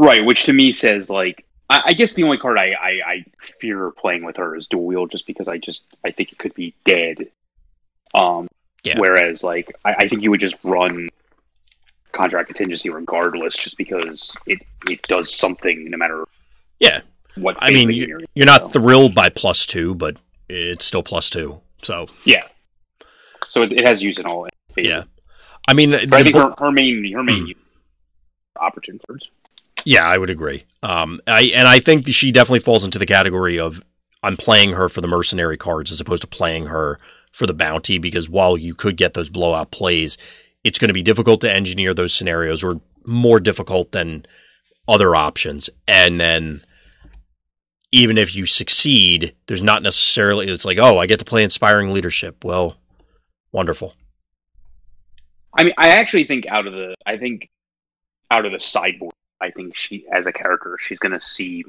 Right, 0.00 0.24
which 0.24 0.44
to 0.44 0.52
me 0.52 0.72
says 0.72 1.10
like 1.10 1.44
I, 1.68 1.82
I 1.86 1.92
guess 1.92 2.14
the 2.14 2.22
only 2.22 2.38
card 2.38 2.56
I, 2.58 2.72
I, 2.72 2.90
I 3.06 3.24
fear 3.60 3.90
playing 3.90 4.24
with 4.24 4.36
her 4.38 4.56
is 4.56 4.66
dual 4.66 4.86
wield, 4.86 5.10
just 5.10 5.26
because 5.26 5.46
I 5.46 5.58
just 5.58 5.84
I 6.04 6.10
think 6.10 6.32
it 6.32 6.38
could 6.38 6.54
be 6.54 6.74
dead. 6.84 7.28
Um, 8.14 8.48
Yeah. 8.82 8.98
Whereas 8.98 9.44
like 9.44 9.70
I, 9.84 9.94
I 9.98 10.08
think 10.08 10.22
you 10.22 10.30
would 10.30 10.40
just 10.40 10.56
run 10.64 11.08
contract 12.12 12.46
contingency 12.48 12.88
regardless, 12.90 13.56
just 13.56 13.76
because 13.76 14.34
it 14.46 14.58
it 14.88 15.02
does 15.02 15.32
something 15.34 15.90
no 15.90 15.98
matter 15.98 16.24
Yeah. 16.80 17.02
what. 17.36 17.56
I 17.60 17.70
mean, 17.70 17.88
phase 17.88 17.98
you- 17.98 18.06
you're 18.08 18.20
You're 18.34 18.46
not 18.46 18.62
so. 18.62 18.68
thrilled 18.80 19.14
by 19.14 19.28
plus 19.28 19.66
two, 19.66 19.94
but 19.94 20.16
it's 20.48 20.84
still 20.86 21.02
plus 21.02 21.28
two. 21.30 21.60
So 21.82 22.08
yeah. 22.24 22.44
So 23.46 23.62
it, 23.62 23.72
it 23.72 23.86
has 23.86 24.02
use 24.02 24.18
in 24.18 24.24
all 24.26 24.48
favor. 24.74 24.88
Yeah. 24.88 25.02
I 25.68 25.74
mean, 25.74 25.90
But 25.90 26.14
I 26.14 26.22
think 26.22 26.36
her, 26.36 26.54
her 26.58 26.70
main 26.70 27.12
her 27.12 27.22
main 27.22 27.44
Hmm. 27.44 28.64
opportune 28.64 28.98
first. 29.06 29.30
Yeah, 29.84 30.06
I 30.06 30.18
would 30.18 30.30
agree. 30.30 30.64
Um, 30.82 31.20
I 31.26 31.52
and 31.54 31.68
I 31.68 31.80
think 31.80 32.06
she 32.08 32.32
definitely 32.32 32.60
falls 32.60 32.84
into 32.84 32.98
the 32.98 33.06
category 33.06 33.58
of 33.58 33.80
I'm 34.22 34.36
playing 34.36 34.72
her 34.74 34.88
for 34.88 35.00
the 35.00 35.08
mercenary 35.08 35.56
cards 35.56 35.90
as 35.90 36.00
opposed 36.00 36.22
to 36.22 36.28
playing 36.28 36.66
her 36.66 36.98
for 37.32 37.46
the 37.46 37.54
bounty 37.54 37.98
because 37.98 38.28
while 38.28 38.56
you 38.56 38.74
could 38.74 38.96
get 38.96 39.14
those 39.14 39.30
blowout 39.30 39.70
plays, 39.70 40.18
it's 40.64 40.78
going 40.78 40.88
to 40.88 40.94
be 40.94 41.02
difficult 41.02 41.40
to 41.40 41.52
engineer 41.52 41.94
those 41.94 42.12
scenarios 42.12 42.62
or 42.62 42.80
more 43.04 43.40
difficult 43.40 43.92
than 43.92 44.26
other 44.88 45.14
options. 45.14 45.70
And 45.88 46.20
then 46.20 46.62
even 47.92 48.18
if 48.18 48.34
you 48.34 48.46
succeed, 48.46 49.34
there's 49.46 49.62
not 49.62 49.82
necessarily 49.82 50.46
it's 50.48 50.64
like, 50.64 50.78
oh, 50.78 50.98
I 50.98 51.06
get 51.06 51.18
to 51.20 51.24
play 51.24 51.42
inspiring 51.42 51.92
leadership. 51.92 52.44
Well, 52.44 52.76
wonderful. 53.52 53.94
I 55.56 55.64
mean, 55.64 55.74
I 55.78 55.88
actually 55.90 56.24
think 56.24 56.46
out 56.46 56.66
of 56.66 56.72
the, 56.72 56.94
I 57.06 57.16
think 57.16 57.48
out 58.30 58.46
of 58.46 58.52
the 58.52 58.60
sideboard, 58.60 59.14
I 59.40 59.50
think 59.50 59.74
she, 59.76 60.06
as 60.12 60.26
a 60.26 60.32
character, 60.32 60.76
she's 60.78 60.98
going 60.98 61.12
to 61.12 61.20
see 61.20 61.64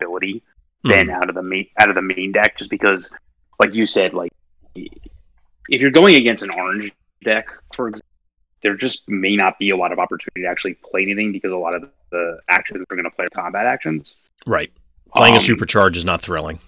ability 0.00 0.42
than 0.84 1.08
Mhm. 1.08 1.14
out 1.14 1.28
of 1.28 1.34
the 1.34 1.42
main 1.42 1.68
out 1.78 1.88
of 1.90 1.94
the 1.94 2.02
main 2.02 2.32
deck, 2.32 2.56
just 2.56 2.70
because, 2.70 3.10
like 3.58 3.74
you 3.74 3.84
said, 3.86 4.14
like 4.14 4.32
if 4.74 5.80
you're 5.80 5.90
going 5.90 6.14
against 6.14 6.42
an 6.42 6.50
orange 6.50 6.90
deck, 7.22 7.48
for 7.76 7.88
example, 7.88 8.06
there 8.62 8.74
just 8.74 9.08
may 9.08 9.36
not 9.36 9.58
be 9.58 9.70
a 9.70 9.76
lot 9.76 9.92
of 9.92 9.98
opportunity 9.98 10.42
to 10.42 10.46
actually 10.48 10.74
play 10.74 11.02
anything 11.02 11.32
because 11.32 11.52
a 11.52 11.56
lot 11.56 11.74
of 11.74 11.88
the 12.10 12.38
actions 12.48 12.84
are 12.90 12.96
going 12.96 13.04
to 13.08 13.10
play 13.14 13.26
combat 13.34 13.66
actions. 13.66 14.16
Right. 14.46 14.70
Playing 15.14 15.34
a 15.34 15.36
Um, 15.38 15.42
supercharge 15.42 15.96
is 15.96 16.04
not 16.04 16.20
thrilling. 16.22 16.58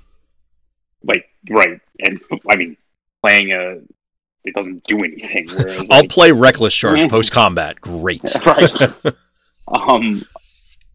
like 1.05 1.29
right, 1.51 1.81
and 2.07 2.21
I 2.51 2.57
mean, 2.57 2.77
playing 3.23 3.53
a 3.53 3.81
it 4.45 4.55
doesn't 4.55 4.83
do 4.85 5.03
anything. 5.05 5.47
Whereas, 5.57 5.89
I'll 5.91 6.01
like, 6.01 6.11
play 6.11 6.33
reckless 6.33 6.75
charge 6.75 7.09
post 7.09 7.33
combat. 7.33 7.81
Great. 7.81 8.23
right. 8.47 8.71
Um, 9.69 10.23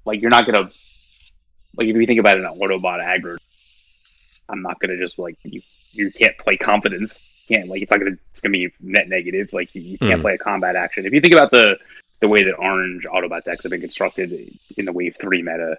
like 0.06 0.22
you're 0.22 0.30
not 0.31 0.45
gonna 0.45 0.69
like 1.77 1.88
if 1.88 1.95
you 1.95 2.06
think 2.06 2.19
about 2.19 2.38
it, 2.38 2.44
an 2.44 2.60
Autobot 2.60 2.99
aggro, 3.02 3.38
I'm 4.49 4.61
not 4.61 4.80
gonna 4.80 4.98
just 4.98 5.19
like 5.19 5.38
you. 5.44 5.61
You 5.94 6.11
can't 6.11 6.38
play 6.38 6.57
confidence. 6.57 7.19
You 7.48 7.56
can't 7.57 7.69
like 7.69 7.81
it's 7.81 7.89
not 7.91 7.99
gonna 7.99 8.18
it's 8.31 8.41
gonna 8.41 8.52
be 8.52 8.72
net 8.80 9.10
negative. 9.10 9.52
Like 9.53 9.73
you, 9.73 9.81
you 9.81 9.98
can't 9.98 10.15
Hmm. 10.15 10.22
play 10.22 10.34
a 10.35 10.38
combat 10.38 10.76
action. 10.76 11.06
If 11.06 11.14
you 11.14 11.22
think 11.22 11.34
about 11.34 11.52
the 11.52 11.77
the 12.19 12.27
way 12.27 12.44
that 12.44 12.56
orange 12.56 13.03
Autobot 13.06 13.44
decks 13.44 13.64
have 13.64 13.72
been 13.72 13.81
constructed 13.81 14.31
in 14.76 14.85
the 14.85 14.91
Wave 14.91 15.15
Three 15.19 15.41
meta, 15.41 15.77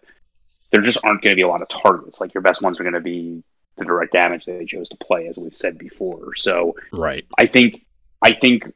there 0.71 0.81
just 0.83 0.99
aren't 1.05 1.23
going 1.23 1.33
to 1.33 1.37
be 1.37 1.43
a 1.43 1.49
lot 1.49 1.63
of 1.63 1.69
targets. 1.69 2.21
Like 2.21 2.33
your 2.35 2.43
best 2.43 2.63
ones 2.63 2.79
are 2.79 2.85
going 2.85 2.95
to 2.95 3.01
be 3.01 3.43
the 3.77 3.85
direct 3.85 4.13
damage 4.13 4.45
that 4.47 4.59
they 4.59 4.65
chose 4.65 4.89
to 4.91 4.97
play, 4.97 5.27
as 5.29 5.37
we've 5.37 5.57
said 5.57 5.79
before. 5.79 6.35
So 6.37 6.75
Right. 6.93 7.27
I 7.39 7.47
think 7.47 7.85
I 8.23 8.33
think 8.33 8.73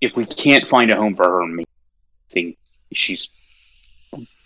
if 0.00 0.16
we 0.16 0.26
can't 0.26 0.66
find 0.68 0.90
a 0.90 0.96
home 0.96 1.14
for 1.16 1.24
her, 1.24 1.42
I 1.42 1.46
think 2.34 2.58
she's 2.92 3.28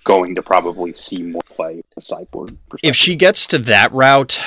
going 0.05 0.35
to 0.37 0.43
probably 0.43 0.95
see 0.95 1.23
more 1.23 1.43
play 1.45 1.83
a 1.97 2.03
sideboard. 2.03 2.57
If 2.83 2.95
she 2.95 3.17
gets 3.17 3.47
to 3.49 3.59
that 3.59 3.93
route, 3.93 4.41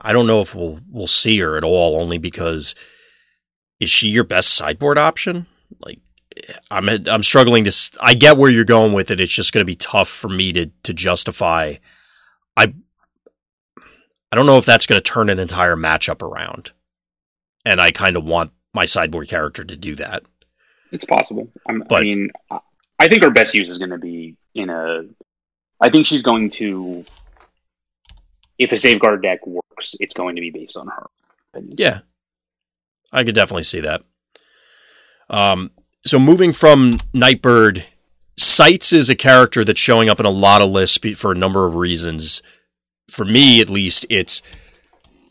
I 0.00 0.12
don't 0.12 0.26
know 0.26 0.40
if 0.40 0.54
we'll 0.54 0.80
we'll 0.90 1.06
see 1.06 1.38
her 1.40 1.56
at 1.56 1.64
all. 1.64 2.00
Only 2.00 2.18
because 2.18 2.74
is 3.80 3.90
she 3.90 4.08
your 4.08 4.24
best 4.24 4.54
sideboard 4.54 4.98
option? 4.98 5.46
Like 5.80 5.98
I'm 6.70 6.88
I'm 6.88 7.22
struggling 7.22 7.64
to. 7.64 7.98
I 8.00 8.14
get 8.14 8.36
where 8.36 8.50
you're 8.50 8.64
going 8.64 8.92
with 8.92 9.10
it. 9.10 9.20
It's 9.20 9.32
just 9.32 9.52
going 9.52 9.62
to 9.62 9.66
be 9.70 9.76
tough 9.76 10.08
for 10.08 10.28
me 10.28 10.52
to 10.52 10.66
to 10.82 10.94
justify. 10.94 11.74
I 12.56 12.74
I 14.32 14.36
don't 14.36 14.46
know 14.46 14.58
if 14.58 14.66
that's 14.66 14.86
going 14.86 15.00
to 15.00 15.10
turn 15.12 15.30
an 15.30 15.38
entire 15.38 15.76
matchup 15.76 16.22
around, 16.22 16.72
and 17.64 17.80
I 17.80 17.92
kind 17.92 18.16
of 18.16 18.24
want 18.24 18.50
my 18.72 18.84
sideboard 18.84 19.28
character 19.28 19.64
to 19.64 19.76
do 19.76 19.94
that. 19.96 20.24
It's 20.94 21.04
possible. 21.04 21.50
I'm, 21.68 21.82
I 21.90 22.00
mean, 22.00 22.30
I- 22.50 22.60
I 22.98 23.08
think 23.08 23.24
her 23.24 23.30
best 23.30 23.54
use 23.54 23.68
is 23.68 23.76
going 23.78 23.90
to 23.90 23.98
be 23.98 24.36
in 24.54 24.70
a. 24.70 25.02
I 25.80 25.90
think 25.90 26.06
she's 26.06 26.22
going 26.22 26.48
to. 26.52 27.04
If 28.56 28.70
a 28.70 28.76
safeguard 28.78 29.20
deck 29.22 29.44
works, 29.46 29.96
it's 29.98 30.14
going 30.14 30.36
to 30.36 30.40
be 30.40 30.50
based 30.50 30.76
on 30.76 30.86
her. 30.86 31.06
opinion. 31.52 31.74
Yeah, 31.76 31.98
I 33.12 33.24
could 33.24 33.34
definitely 33.34 33.64
see 33.64 33.80
that. 33.80 34.04
Um, 35.28 35.72
so 36.06 36.20
moving 36.20 36.52
from 36.52 36.98
Nightbird, 37.12 37.84
Sights 38.38 38.92
is 38.92 39.10
a 39.10 39.16
character 39.16 39.64
that's 39.64 39.80
showing 39.80 40.08
up 40.08 40.20
in 40.20 40.26
a 40.26 40.30
lot 40.30 40.62
of 40.62 40.70
lists 40.70 40.98
for 41.18 41.32
a 41.32 41.36
number 41.36 41.66
of 41.66 41.74
reasons. 41.74 42.42
For 43.10 43.24
me, 43.24 43.60
at 43.60 43.68
least, 43.68 44.06
it's 44.08 44.40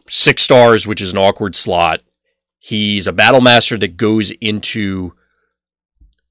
six 0.09 0.43
stars, 0.43 0.85
which 0.85 1.01
is 1.01 1.13
an 1.13 1.17
awkward 1.17 1.55
slot. 1.55 2.01
He's 2.59 3.07
a 3.07 3.13
battle 3.13 3.41
master 3.41 3.77
that 3.77 3.95
goes 3.97 4.31
into 4.41 5.13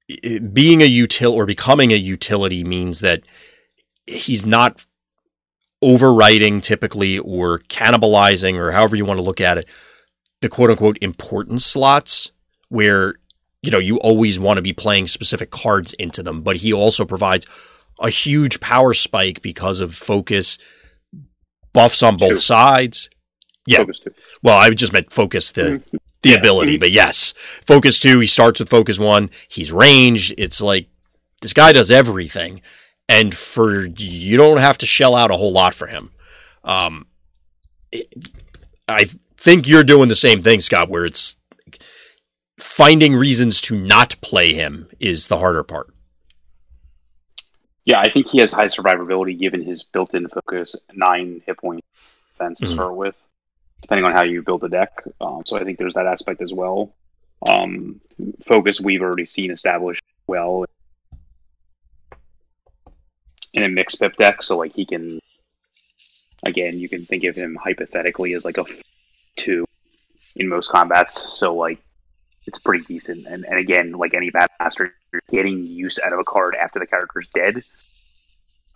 being 0.07 0.81
a 0.81 0.89
util 0.89 1.31
or 1.31 1.45
becoming 1.45 1.91
a 1.91 1.95
utility 1.95 2.63
means 2.63 2.99
that 2.99 3.21
he's 4.05 4.45
not 4.45 4.85
overwriting 5.83 6.61
typically 6.61 7.19
or 7.19 7.59
cannibalizing 7.59 8.57
or 8.57 8.71
however 8.71 8.95
you 8.95 9.05
want 9.05 9.17
to 9.17 9.23
look 9.23 9.41
at 9.41 9.57
it 9.57 9.67
the 10.41 10.49
quote 10.49 10.69
unquote 10.69 10.97
important 11.01 11.61
slots 11.61 12.31
where 12.69 13.15
you 13.61 13.71
know 13.71 13.79
you 13.79 13.97
always 13.97 14.39
want 14.39 14.57
to 14.57 14.61
be 14.61 14.73
playing 14.73 15.07
specific 15.07 15.51
cards 15.51 15.93
into 15.93 16.23
them 16.23 16.41
but 16.41 16.57
he 16.57 16.71
also 16.73 17.05
provides 17.05 17.45
a 17.99 18.09
huge 18.09 18.59
power 18.59 18.93
spike 18.93 19.41
because 19.41 19.79
of 19.79 19.93
focus 19.93 20.57
buffs 21.73 22.01
on 22.03 22.17
both 22.17 22.31
True. 22.31 22.39
sides 22.39 23.09
yeah. 23.65 23.85
Well 24.41 24.57
i 24.57 24.69
just 24.71 24.93
meant 24.93 25.11
focus 25.13 25.51
the 25.51 25.81
Mhm. 25.81 25.99
The 26.23 26.29
Yeah. 26.31 26.37
ability 26.37 26.77
Mhm. 26.77 26.79
but 26.79 26.91
yes 26.91 27.33
focus 27.37 27.99
2 27.99 28.19
he 28.19 28.27
starts 28.27 28.59
with 28.59 28.69
focus 28.69 28.97
1 28.99 29.29
he's 29.49 29.71
ranged 29.71 30.33
it's 30.37 30.61
like 30.61 30.87
this 31.41 31.53
guy 31.53 31.71
does 31.73 31.91
everything 31.91 32.61
and 33.07 33.35
for 33.35 33.85
you 33.85 34.37
don't 34.37 34.57
have 34.57 34.77
to 34.79 34.85
shell 34.85 35.15
out 35.15 35.31
a 35.31 35.37
whole 35.37 35.51
lot 35.51 35.73
for 35.75 35.87
him 35.87 36.11
um 36.63 37.05
it- 37.91 38.11
i 38.87 39.05
think 39.37 39.67
you're 39.67 39.83
doing 39.83 40.07
the 40.09 40.15
same 40.15 40.41
thing 40.41 40.59
scott 40.59 40.89
where 40.89 41.05
it's 41.05 41.35
finding 42.59 43.13
reasons 43.15 43.59
to 43.61 43.77
not 43.77 44.15
play 44.21 44.53
him 44.53 44.87
is 44.99 45.27
the 45.27 45.37
harder 45.37 45.63
part 45.63 45.89
Yeah, 47.85 47.99
I 47.99 48.09
think 48.09 48.29
he 48.29 48.37
has 48.39 48.49
high 48.53 48.67
survivability 48.67 49.37
given 49.37 49.61
his 49.61 49.83
built-in 49.83 50.29
focus, 50.29 50.73
nine 50.93 51.41
hit 51.45 51.57
point 51.57 51.83
defense 52.31 52.59
to 52.59 52.67
Mhm. 52.67 52.73
start 52.75 52.95
with, 52.95 53.15
depending 53.83 54.05
on 54.05 54.13
how 54.13 54.23
you 54.23 54.41
build 54.41 54.61
the 54.61 54.69
deck. 54.69 55.03
Um, 55.19 55.43
so 55.45 55.57
I 55.57 55.63
think 55.65 55.77
there's 55.77 55.93
that 55.93 56.07
aspect 56.07 56.41
as 56.41 56.53
well. 56.53 56.95
Um, 57.45 57.99
focus 58.41 58.79
we've 58.79 59.01
already 59.01 59.25
seen 59.25 59.51
established 59.51 60.01
well 60.25 60.65
in 63.53 63.63
a 63.63 63.69
mixed 63.69 63.99
pip 63.99 64.15
deck, 64.15 64.41
so 64.41 64.57
like 64.57 64.73
he 64.73 64.85
can, 64.85 65.19
again, 66.43 66.79
you 66.79 66.87
can 66.87 67.05
think 67.05 67.25
of 67.25 67.35
him 67.35 67.57
hypothetically 67.61 68.33
as 68.33 68.45
like 68.45 68.57
a 68.57 68.63
two 69.35 69.65
in 70.37 70.47
most 70.47 70.71
combats. 70.71 71.37
So 71.37 71.53
like 71.53 71.79
it's 72.47 72.59
pretty 72.59 72.85
decent. 72.85 73.27
And, 73.27 73.43
and 73.43 73.59
again, 73.59 73.91
like 73.91 74.13
any 74.13 74.29
bad 74.29 74.49
master, 74.61 74.95
you're 75.11 75.21
getting 75.29 75.59
use 75.59 75.99
out 75.99 76.13
of 76.13 76.19
a 76.19 76.23
card 76.23 76.55
after 76.55 76.79
the 76.79 76.87
character's 76.87 77.27
dead, 77.35 77.63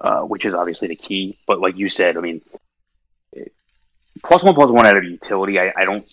uh, 0.02 0.22
which 0.24 0.44
is 0.44 0.54
obviously 0.54 0.90
the 0.90 0.98
key. 0.98 1.38
But 1.48 1.62
like 1.62 1.78
you 1.78 1.90
said, 1.90 2.18
I 2.18 2.20
mean, 2.20 2.42
plus 4.28 4.44
one 4.44 4.54
plus 4.56 4.70
one 4.70 4.86
out 4.86 4.98
of 4.98 5.04
utility, 5.04 5.60
I, 5.60 5.72
I 5.76 5.86
don't 5.86 6.08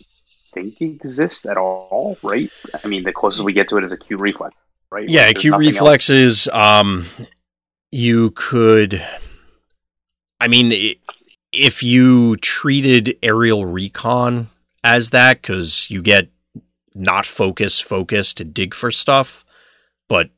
think 0.53 0.81
exists 0.81 1.47
at 1.47 1.57
all, 1.57 2.17
right? 2.23 2.51
I 2.83 2.87
mean, 2.87 3.03
the 3.05 3.13
closest 3.13 3.45
we 3.45 3.53
get 3.53 3.69
to 3.71 3.77
it 3.77 3.85
is 3.85 3.93
a 3.93 3.97
Q 3.97 4.17
reflex, 4.17 4.55
right? 4.91 5.09
yeah 5.09 5.25
There's 5.33 5.45
nothing 5.45 5.53
else. 5.53 5.75
reflexes 5.75 6.49
um 6.49 7.07
you 7.91 8.31
could 8.31 9.05
i 10.41 10.49
mean 10.49 10.95
if 11.53 11.83
you 11.83 12.37
treated 12.37 13.17
aerial 13.23 13.67
recon 13.67 14.49
as 14.83 15.11
that 15.11 15.41
because 15.43 15.91
you 15.91 16.03
get 16.03 16.29
not 16.95 17.27
focus 17.27 17.81
focus 17.81 18.35
to 18.35 18.45
dig 18.45 18.75
for 18.75 18.91
stuff 18.91 19.45
but 20.09 20.31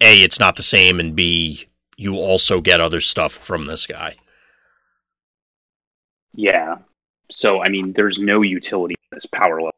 a 0.00 0.22
it's 0.22 0.40
not 0.40 0.56
the 0.56 0.62
same 0.62 0.98
and 0.98 1.14
b 1.14 1.66
you 1.96 2.16
also 2.16 2.60
get 2.60 2.80
other 2.80 3.00
stuff 3.00 3.32
from 3.34 3.66
this 3.66 3.86
guy 3.86 4.14
Yeah. 6.34 6.76
So 7.30 7.62
I 7.62 7.68
mean, 7.68 7.92
there's 7.92 8.18
no 8.18 8.42
utility 8.42 8.94
in 9.10 9.16
this 9.16 9.26
power 9.26 9.56
level, 9.60 9.72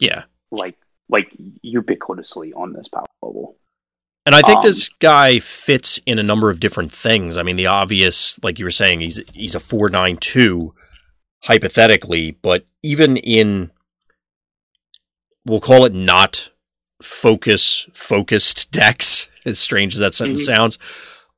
yeah 0.00 0.24
like 0.50 0.76
like 1.08 1.30
ubiquitously 1.64 2.52
on 2.56 2.72
this 2.72 2.88
power 2.88 3.06
level. 3.22 3.56
And 4.26 4.34
I 4.34 4.40
think 4.42 4.58
Um, 4.60 4.66
this 4.66 4.88
guy 4.88 5.38
fits 5.40 5.98
in 6.06 6.18
a 6.18 6.22
number 6.22 6.48
of 6.50 6.60
different 6.60 6.92
things. 6.92 7.36
I 7.36 7.42
mean, 7.42 7.56
the 7.56 7.66
obvious, 7.66 8.38
like 8.44 8.58
you 8.58 8.64
were 8.64 8.70
saying, 8.70 9.00
he's 9.00 9.20
he's 9.32 9.54
a 9.54 9.60
four 9.60 9.88
nine 9.88 10.16
two, 10.16 10.74
hypothetically, 11.44 12.32
but 12.32 12.64
even 12.82 13.16
in 13.16 13.70
we'll 15.44 15.60
call 15.60 15.84
it 15.84 15.94
not 15.94 16.50
focus 17.02 17.88
focused 17.94 18.70
decks, 18.70 19.28
as 19.44 19.58
strange 19.58 19.94
as 19.94 20.00
that 20.00 20.14
sentence 20.14 20.42
Mhm. 20.42 20.46
sounds, 20.46 20.78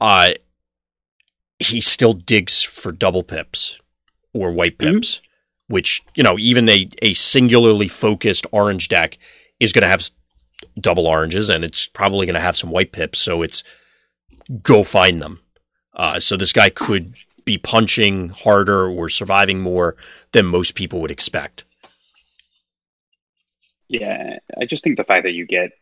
uh 0.01 0.33
he 1.61 1.81
still 1.81 2.13
digs 2.15 2.63
for 2.63 2.91
double 2.93 3.23
pips 3.23 3.79
or 4.35 4.53
white 4.53 4.77
Mhm. 4.79 4.95
pips, 4.95 5.21
which 5.69 6.03
you 6.15 6.23
know 6.23 6.39
even 6.39 6.69
a 6.69 6.89
a 7.01 7.15
singularly 7.15 7.89
focused 7.89 8.47
orange 8.53 8.89
deck 8.89 9.17
is 9.61 9.73
going 9.73 9.83
to 9.83 9.89
have 9.89 10.11
double 10.81 11.07
oranges 11.07 11.49
and 11.49 11.65
it's 11.65 11.87
probably 11.87 12.27
going 12.27 12.35
to 12.35 12.41
have 12.41 12.57
some 12.57 12.71
white 12.71 12.93
pips. 12.93 13.19
So 13.19 13.43
it's 13.43 13.65
go 14.63 14.85
find 14.85 15.23
them. 15.23 15.41
Uh, 15.95 16.19
so 16.21 16.37
this 16.37 16.53
guy 16.53 16.69
could 16.71 17.15
be 17.45 17.57
punching 17.59 18.31
harder 18.31 18.87
or 18.89 19.09
surviving 19.09 19.61
more 19.61 19.97
than 20.33 20.47
most 20.47 20.75
people 20.75 21.01
would 21.01 21.11
expect. 21.11 21.65
Yeah, 23.89 24.39
I 24.59 24.65
just 24.65 24.83
think 24.83 24.97
the 24.97 25.05
fact 25.05 25.25
that 25.25 25.33
you 25.33 25.47
get, 25.47 25.73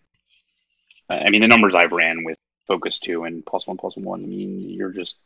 I 1.08 1.30
mean, 1.30 1.40
the 1.40 1.48
numbers 1.48 1.74
I've 1.74 1.92
ran 1.92 2.24
with 2.24 2.36
Focus 2.66 2.98
Two 2.98 3.24
and 3.24 3.44
Plus 3.46 3.66
One 3.66 3.76
Plus 3.76 3.96
One. 3.96 4.22
I 4.24 4.26
mean, 4.26 4.68
you're 4.68 4.90
just 4.92 5.16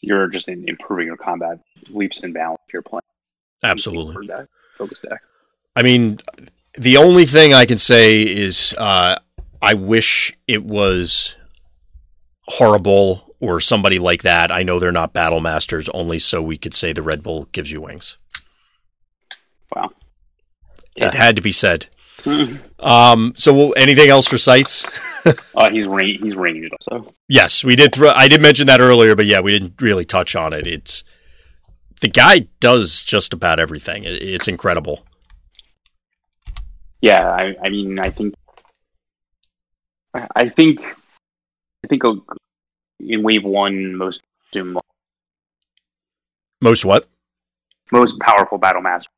you're 0.00 0.28
just 0.28 0.48
improving 0.48 1.06
your 1.06 1.16
combat 1.16 1.58
leaps 1.90 2.22
and 2.22 2.34
bounds. 2.34 2.60
If 2.66 2.72
you're 2.72 2.82
playing 2.82 3.02
absolutely 3.62 4.26
that 4.28 4.48
focus 4.76 5.00
deck. 5.00 5.20
I 5.74 5.82
mean, 5.82 6.18
the 6.76 6.96
only 6.96 7.26
thing 7.26 7.54
I 7.54 7.66
can 7.66 7.78
say 7.78 8.22
is 8.22 8.74
uh, 8.78 9.18
I 9.60 9.74
wish 9.74 10.32
it 10.46 10.64
was 10.64 11.34
horrible 12.42 13.34
or 13.40 13.60
somebody 13.60 13.98
like 13.98 14.22
that. 14.22 14.50
I 14.50 14.62
know 14.62 14.78
they're 14.78 14.92
not 14.92 15.12
battle 15.12 15.40
masters, 15.40 15.88
only 15.90 16.18
so 16.18 16.42
we 16.42 16.58
could 16.58 16.74
say 16.74 16.92
the 16.92 17.02
Red 17.02 17.22
Bull 17.22 17.48
gives 17.52 17.70
you 17.70 17.80
wings. 17.80 18.16
Wow. 19.74 19.90
It 20.96 21.14
had 21.14 21.36
to 21.36 21.42
be 21.42 21.52
said. 21.52 21.86
Um, 22.80 23.34
so, 23.36 23.72
anything 23.72 24.08
else 24.08 24.26
for 24.26 24.38
Sights? 24.38 24.86
uh, 25.54 25.70
he's 25.70 25.86
range. 25.86 26.20
He's 26.22 26.36
ranged 26.36 26.72
also. 26.72 27.12
Yes, 27.28 27.64
we 27.64 27.76
did. 27.76 27.92
Throw, 27.92 28.10
I 28.10 28.28
did 28.28 28.40
mention 28.40 28.66
that 28.66 28.80
earlier, 28.80 29.14
but 29.14 29.26
yeah, 29.26 29.40
we 29.40 29.52
didn't 29.52 29.80
really 29.80 30.04
touch 30.04 30.34
on 30.34 30.52
it. 30.52 30.66
It's 30.66 31.04
the 32.00 32.08
guy 32.08 32.48
does 32.60 33.02
just 33.02 33.32
about 33.32 33.60
everything. 33.60 34.04
It, 34.04 34.22
it's 34.22 34.48
incredible. 34.48 35.04
Yeah, 37.00 37.28
I, 37.30 37.54
I 37.62 37.68
mean, 37.68 37.98
I 37.98 38.10
think, 38.10 38.34
I 40.14 40.48
think, 40.48 40.80
I 40.80 41.86
think 41.88 42.02
in 43.00 43.22
wave 43.22 43.44
one, 43.44 43.94
most 43.94 44.22
most 46.60 46.84
what? 46.84 47.08
Most 47.92 48.18
powerful 48.20 48.58
battle 48.58 48.82
master 48.82 49.10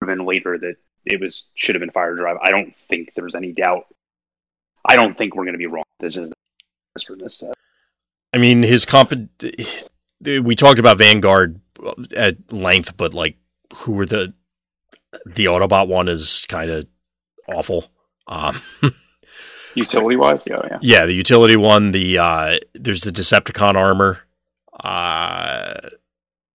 proven 0.00 0.24
later 0.24 0.58
that 0.58 0.76
it 1.04 1.20
was 1.20 1.44
should 1.54 1.74
have 1.74 1.80
been 1.80 1.90
Firedrive. 1.90 2.38
I 2.42 2.50
don't 2.50 2.74
think 2.88 3.12
there's 3.14 3.34
any 3.34 3.52
doubt. 3.52 3.86
I 4.84 4.96
don't 4.96 5.16
think 5.16 5.34
we're 5.34 5.44
going 5.44 5.54
to 5.54 5.58
be 5.58 5.66
wrong. 5.66 5.84
This 5.98 6.16
is 6.16 6.30
the 6.30 6.34
for 7.06 7.16
this 7.16 7.36
set. 7.36 7.54
I 8.32 8.38
mean, 8.38 8.62
his 8.62 8.84
comp. 8.84 9.12
We 10.22 10.54
talked 10.54 10.78
about 10.78 10.98
Vanguard 10.98 11.60
at 12.16 12.52
length, 12.52 12.96
but 12.96 13.14
like, 13.14 13.36
who 13.74 13.92
were 13.92 14.06
the 14.06 14.34
the 15.26 15.46
Autobot 15.46 15.88
one 15.88 16.08
is 16.08 16.46
kind 16.48 16.70
of 16.70 16.86
awful. 17.48 17.90
Um, 18.26 18.60
utility 19.74 20.16
wise, 20.16 20.42
yeah, 20.46 20.60
yeah, 20.70 20.78
yeah. 20.82 21.06
The 21.06 21.14
utility 21.14 21.56
one. 21.56 21.90
The 21.90 22.18
uh, 22.18 22.56
there's 22.74 23.02
the 23.02 23.10
Decepticon 23.10 23.74
armor. 23.74 24.20
Uh, 24.78 25.90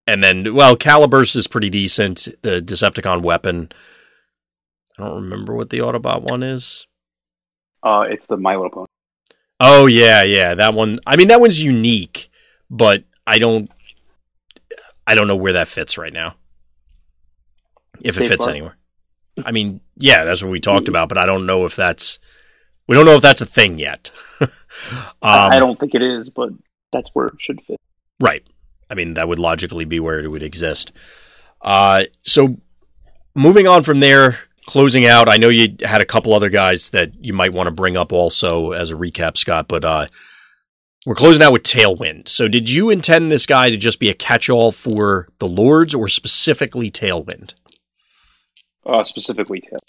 and 0.07 0.23
then, 0.23 0.53
well, 0.53 0.75
Caliburst 0.75 1.35
is 1.35 1.47
pretty 1.47 1.69
decent. 1.69 2.27
The 2.41 2.61
Decepticon 2.61 3.21
weapon. 3.21 3.71
I 4.97 5.05
don't 5.05 5.23
remember 5.23 5.53
what 5.53 5.69
the 5.69 5.79
Autobot 5.79 6.29
one 6.29 6.43
is. 6.43 6.87
Uh, 7.83 8.05
it's 8.09 8.25
the 8.27 8.37
My 8.37 8.55
Little 8.55 8.69
Pony. 8.69 8.87
Oh 9.59 9.85
yeah, 9.85 10.23
yeah, 10.23 10.55
that 10.55 10.73
one. 10.73 10.99
I 11.05 11.15
mean, 11.15 11.29
that 11.29 11.39
one's 11.39 11.61
unique, 11.61 12.29
but 12.69 13.03
I 13.25 13.39
don't, 13.39 13.69
I 15.07 15.15
don't 15.15 15.27
know 15.27 15.35
where 15.35 15.53
that 15.53 15.67
fits 15.67 15.97
right 15.97 16.13
now. 16.13 16.35
If 18.01 18.19
it 18.19 18.27
fits 18.27 18.47
anywhere. 18.47 18.77
I 19.43 19.51
mean, 19.51 19.81
yeah, 19.97 20.23
that's 20.23 20.41
what 20.41 20.51
we 20.51 20.59
talked 20.59 20.87
about, 20.87 21.09
but 21.09 21.17
I 21.17 21.25
don't 21.25 21.45
know 21.45 21.65
if 21.65 21.75
that's, 21.75 22.19
we 22.87 22.95
don't 22.95 23.05
know 23.05 23.15
if 23.15 23.21
that's 23.21 23.41
a 23.41 23.45
thing 23.45 23.79
yet. 23.79 24.11
um, 24.41 24.49
I 25.21 25.59
don't 25.59 25.79
think 25.79 25.95
it 25.95 26.01
is, 26.01 26.29
but 26.29 26.49
that's 26.91 27.09
where 27.13 27.27
it 27.27 27.35
should 27.39 27.61
fit. 27.63 27.79
Right. 28.19 28.43
I 28.89 28.93
mean, 28.93 29.15
that 29.15 29.27
would 29.27 29.39
logically 29.39 29.85
be 29.85 29.99
where 29.99 30.19
it 30.19 30.27
would 30.27 30.43
exist. 30.43 30.91
Uh, 31.61 32.03
so 32.21 32.57
moving 33.33 33.67
on 33.67 33.83
from 33.83 33.99
there, 33.99 34.37
closing 34.65 35.05
out, 35.05 35.29
I 35.29 35.37
know 35.37 35.49
you 35.49 35.75
had 35.83 36.01
a 36.01 36.05
couple 36.05 36.33
other 36.33 36.49
guys 36.49 36.89
that 36.89 37.13
you 37.23 37.33
might 37.33 37.53
want 37.53 37.67
to 37.67 37.71
bring 37.71 37.97
up 37.97 38.11
also 38.11 38.71
as 38.71 38.91
a 38.91 38.95
recap, 38.95 39.37
Scott, 39.37 39.67
but 39.67 39.85
uh, 39.85 40.07
we're 41.05 41.15
closing 41.15 41.43
out 41.43 41.53
with 41.53 41.63
Tailwind. 41.63 42.27
So 42.27 42.47
did 42.47 42.69
you 42.69 42.89
intend 42.89 43.31
this 43.31 43.45
guy 43.45 43.69
to 43.69 43.77
just 43.77 43.99
be 43.99 44.09
a 44.09 44.13
catch-all 44.13 44.71
for 44.71 45.27
the 45.39 45.47
Lords 45.47 45.93
or 45.93 46.07
specifically 46.07 46.89
Tailwind? 46.89 47.53
Uh, 48.85 49.03
specifically 49.03 49.61
Tail. 49.61 49.79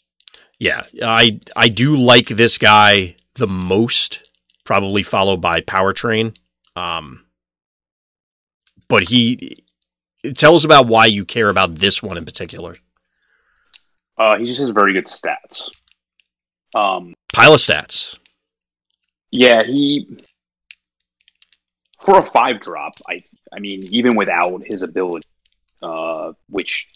Yeah, 0.58 0.82
I 1.02 1.38
I 1.54 1.68
do 1.68 1.96
like 1.96 2.28
this 2.28 2.56
guy 2.56 3.16
the 3.34 3.46
most, 3.46 4.30
probably 4.64 5.02
followed 5.02 5.40
by 5.40 5.60
Powertrain. 5.60 6.34
Um, 6.74 7.26
but 8.88 9.04
he 9.04 9.64
tell 10.34 10.54
us 10.54 10.64
about 10.64 10.86
why 10.86 11.06
you 11.06 11.24
care 11.26 11.48
about 11.48 11.76
this 11.76 12.02
one 12.02 12.16
in 12.16 12.24
particular. 12.24 12.74
Uh, 14.18 14.38
he 14.38 14.46
just 14.46 14.60
has 14.60 14.70
very 14.70 14.92
good 14.92 15.06
stats. 15.06 15.68
Um, 16.74 17.14
Pile 17.32 17.54
of 17.54 17.60
stats. 17.60 18.18
Yeah, 19.30 19.60
he 19.64 20.16
for 22.00 22.18
a 22.18 22.22
five 22.22 22.60
drop. 22.60 22.92
I 23.08 23.18
I 23.52 23.58
mean, 23.58 23.82
even 23.90 24.16
without 24.16 24.62
his 24.64 24.82
ability, 24.82 25.26
uh, 25.82 26.32
which 26.48 26.88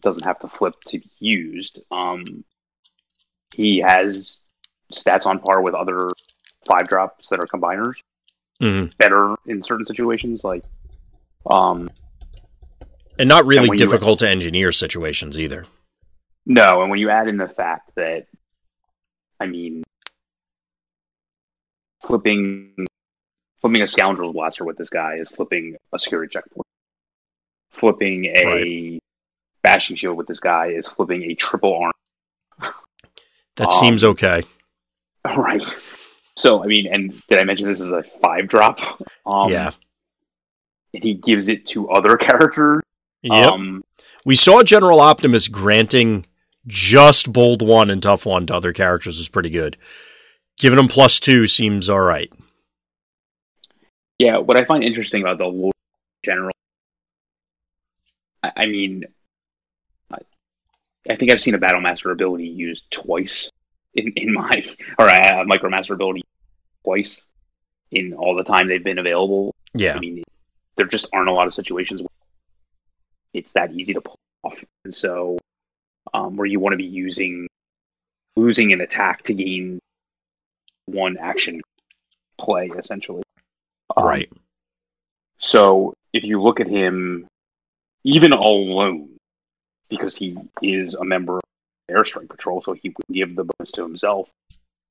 doesn't 0.00 0.24
have 0.24 0.38
to 0.40 0.48
flip 0.48 0.74
to 0.86 0.98
be 0.98 1.10
used, 1.18 1.80
um, 1.90 2.44
he 3.54 3.78
has 3.78 4.38
stats 4.92 5.26
on 5.26 5.38
par 5.38 5.60
with 5.62 5.74
other 5.74 6.08
five 6.66 6.88
drops 6.88 7.28
that 7.28 7.40
are 7.40 7.46
combiners. 7.46 7.94
Mm-hmm. 8.60 8.88
Better 8.98 9.34
in 9.46 9.62
certain 9.62 9.86
situations, 9.86 10.44
like 10.44 10.64
um, 11.50 11.90
and 13.18 13.28
not 13.28 13.46
really 13.46 13.76
difficult 13.76 14.18
to 14.20 14.28
engineer 14.28 14.72
situations 14.72 15.38
either. 15.38 15.66
No, 16.50 16.82
and 16.82 16.90
when 16.90 16.98
you 16.98 17.10
add 17.10 17.28
in 17.28 17.36
the 17.36 17.48
fact 17.48 17.92
that, 17.94 18.26
I 19.38 19.46
mean, 19.46 19.84
flipping 22.02 22.86
flipping 23.60 23.82
a 23.82 23.86
scoundrel's 23.86 24.32
blaster 24.32 24.64
with 24.64 24.76
this 24.76 24.88
guy 24.88 25.16
is 25.16 25.30
flipping 25.30 25.76
a 25.92 25.98
security 25.98 26.32
checkpoint. 26.32 26.66
Flipping 27.70 28.24
a 28.24 28.44
right. 28.44 29.00
bashing 29.62 29.96
shield 29.96 30.16
with 30.16 30.26
this 30.26 30.40
guy 30.40 30.68
is 30.68 30.88
flipping 30.88 31.22
a 31.30 31.34
triple 31.34 31.78
arm. 31.78 32.72
That 33.56 33.68
um, 33.68 33.70
seems 33.70 34.04
okay. 34.04 34.42
Right. 35.36 35.62
So 36.34 36.64
I 36.64 36.66
mean, 36.66 36.86
and 36.90 37.22
did 37.28 37.38
I 37.40 37.44
mention 37.44 37.68
this 37.68 37.80
is 37.80 37.90
a 37.90 38.02
five 38.22 38.48
drop? 38.48 38.80
Um, 39.26 39.50
yeah 39.50 39.72
and 40.94 41.02
he 41.02 41.14
gives 41.14 41.48
it 41.48 41.66
to 41.66 41.88
other 41.90 42.16
characters. 42.16 42.82
Yep. 43.22 43.52
Um, 43.52 43.84
we 44.24 44.34
saw 44.36 44.62
General 44.62 45.00
Optimus 45.00 45.48
granting 45.48 46.26
just 46.66 47.32
bold 47.32 47.62
one 47.62 47.90
and 47.90 48.02
tough 48.02 48.26
one 48.26 48.46
to 48.46 48.54
other 48.54 48.72
characters 48.72 49.18
is 49.18 49.28
pretty 49.28 49.50
good. 49.50 49.76
Giving 50.58 50.76
them 50.76 50.88
plus 50.88 51.20
two 51.20 51.46
seems 51.46 51.88
all 51.88 52.00
right. 52.00 52.32
Yeah, 54.18 54.38
what 54.38 54.58
I 54.58 54.64
find 54.64 54.84
interesting 54.84 55.22
about 55.22 55.38
the 55.38 55.46
Lord 55.46 55.74
General, 56.22 56.52
I, 58.42 58.52
I 58.54 58.66
mean, 58.66 59.04
I, 60.12 60.18
I, 61.08 61.16
think 61.16 61.30
I've 61.30 61.40
seen 61.40 61.54
a 61.54 61.58
Battle 61.58 61.80
Master 61.80 62.10
ability 62.10 62.46
used 62.46 62.84
twice 62.90 63.50
in, 63.94 64.12
in 64.16 64.32
my, 64.34 64.64
or 64.98 65.08
I 65.08 65.14
have 65.14 65.46
Micromaster 65.46 65.94
ability 65.94 66.22
twice 66.84 67.22
in 67.90 68.12
all 68.12 68.36
the 68.36 68.44
time 68.44 68.68
they've 68.68 68.84
been 68.84 68.98
available. 68.98 69.54
Yeah. 69.72 69.96
I 69.96 69.98
mean, 69.98 70.22
there 70.76 70.86
just 70.86 71.08
aren't 71.12 71.28
a 71.28 71.32
lot 71.32 71.46
of 71.46 71.54
situations 71.54 72.02
where 72.02 72.08
it's 73.32 73.52
that 73.52 73.72
easy 73.72 73.94
to 73.94 74.00
pull 74.00 74.18
off. 74.42 74.62
And 74.84 74.94
so, 74.94 75.38
um, 76.14 76.36
where 76.36 76.46
you 76.46 76.60
want 76.60 76.72
to 76.72 76.76
be 76.76 76.84
using 76.84 77.48
losing 78.36 78.72
an 78.72 78.80
attack 78.80 79.22
to 79.24 79.34
gain 79.34 79.78
one 80.86 81.16
action 81.18 81.60
play, 82.38 82.70
essentially. 82.76 83.22
Um, 83.96 84.04
right. 84.04 84.32
So, 85.38 85.94
if 86.12 86.24
you 86.24 86.40
look 86.42 86.60
at 86.60 86.66
him, 86.66 87.26
even 88.04 88.32
alone, 88.32 89.16
because 89.88 90.16
he 90.16 90.36
is 90.62 90.94
a 90.94 91.04
member 91.04 91.36
of 91.36 91.42
Airstrike 91.90 92.28
Patrol, 92.28 92.60
so 92.60 92.72
he 92.72 92.90
would 92.90 93.14
give 93.14 93.36
the 93.36 93.44
bonus 93.44 93.72
to 93.72 93.82
himself. 93.82 94.28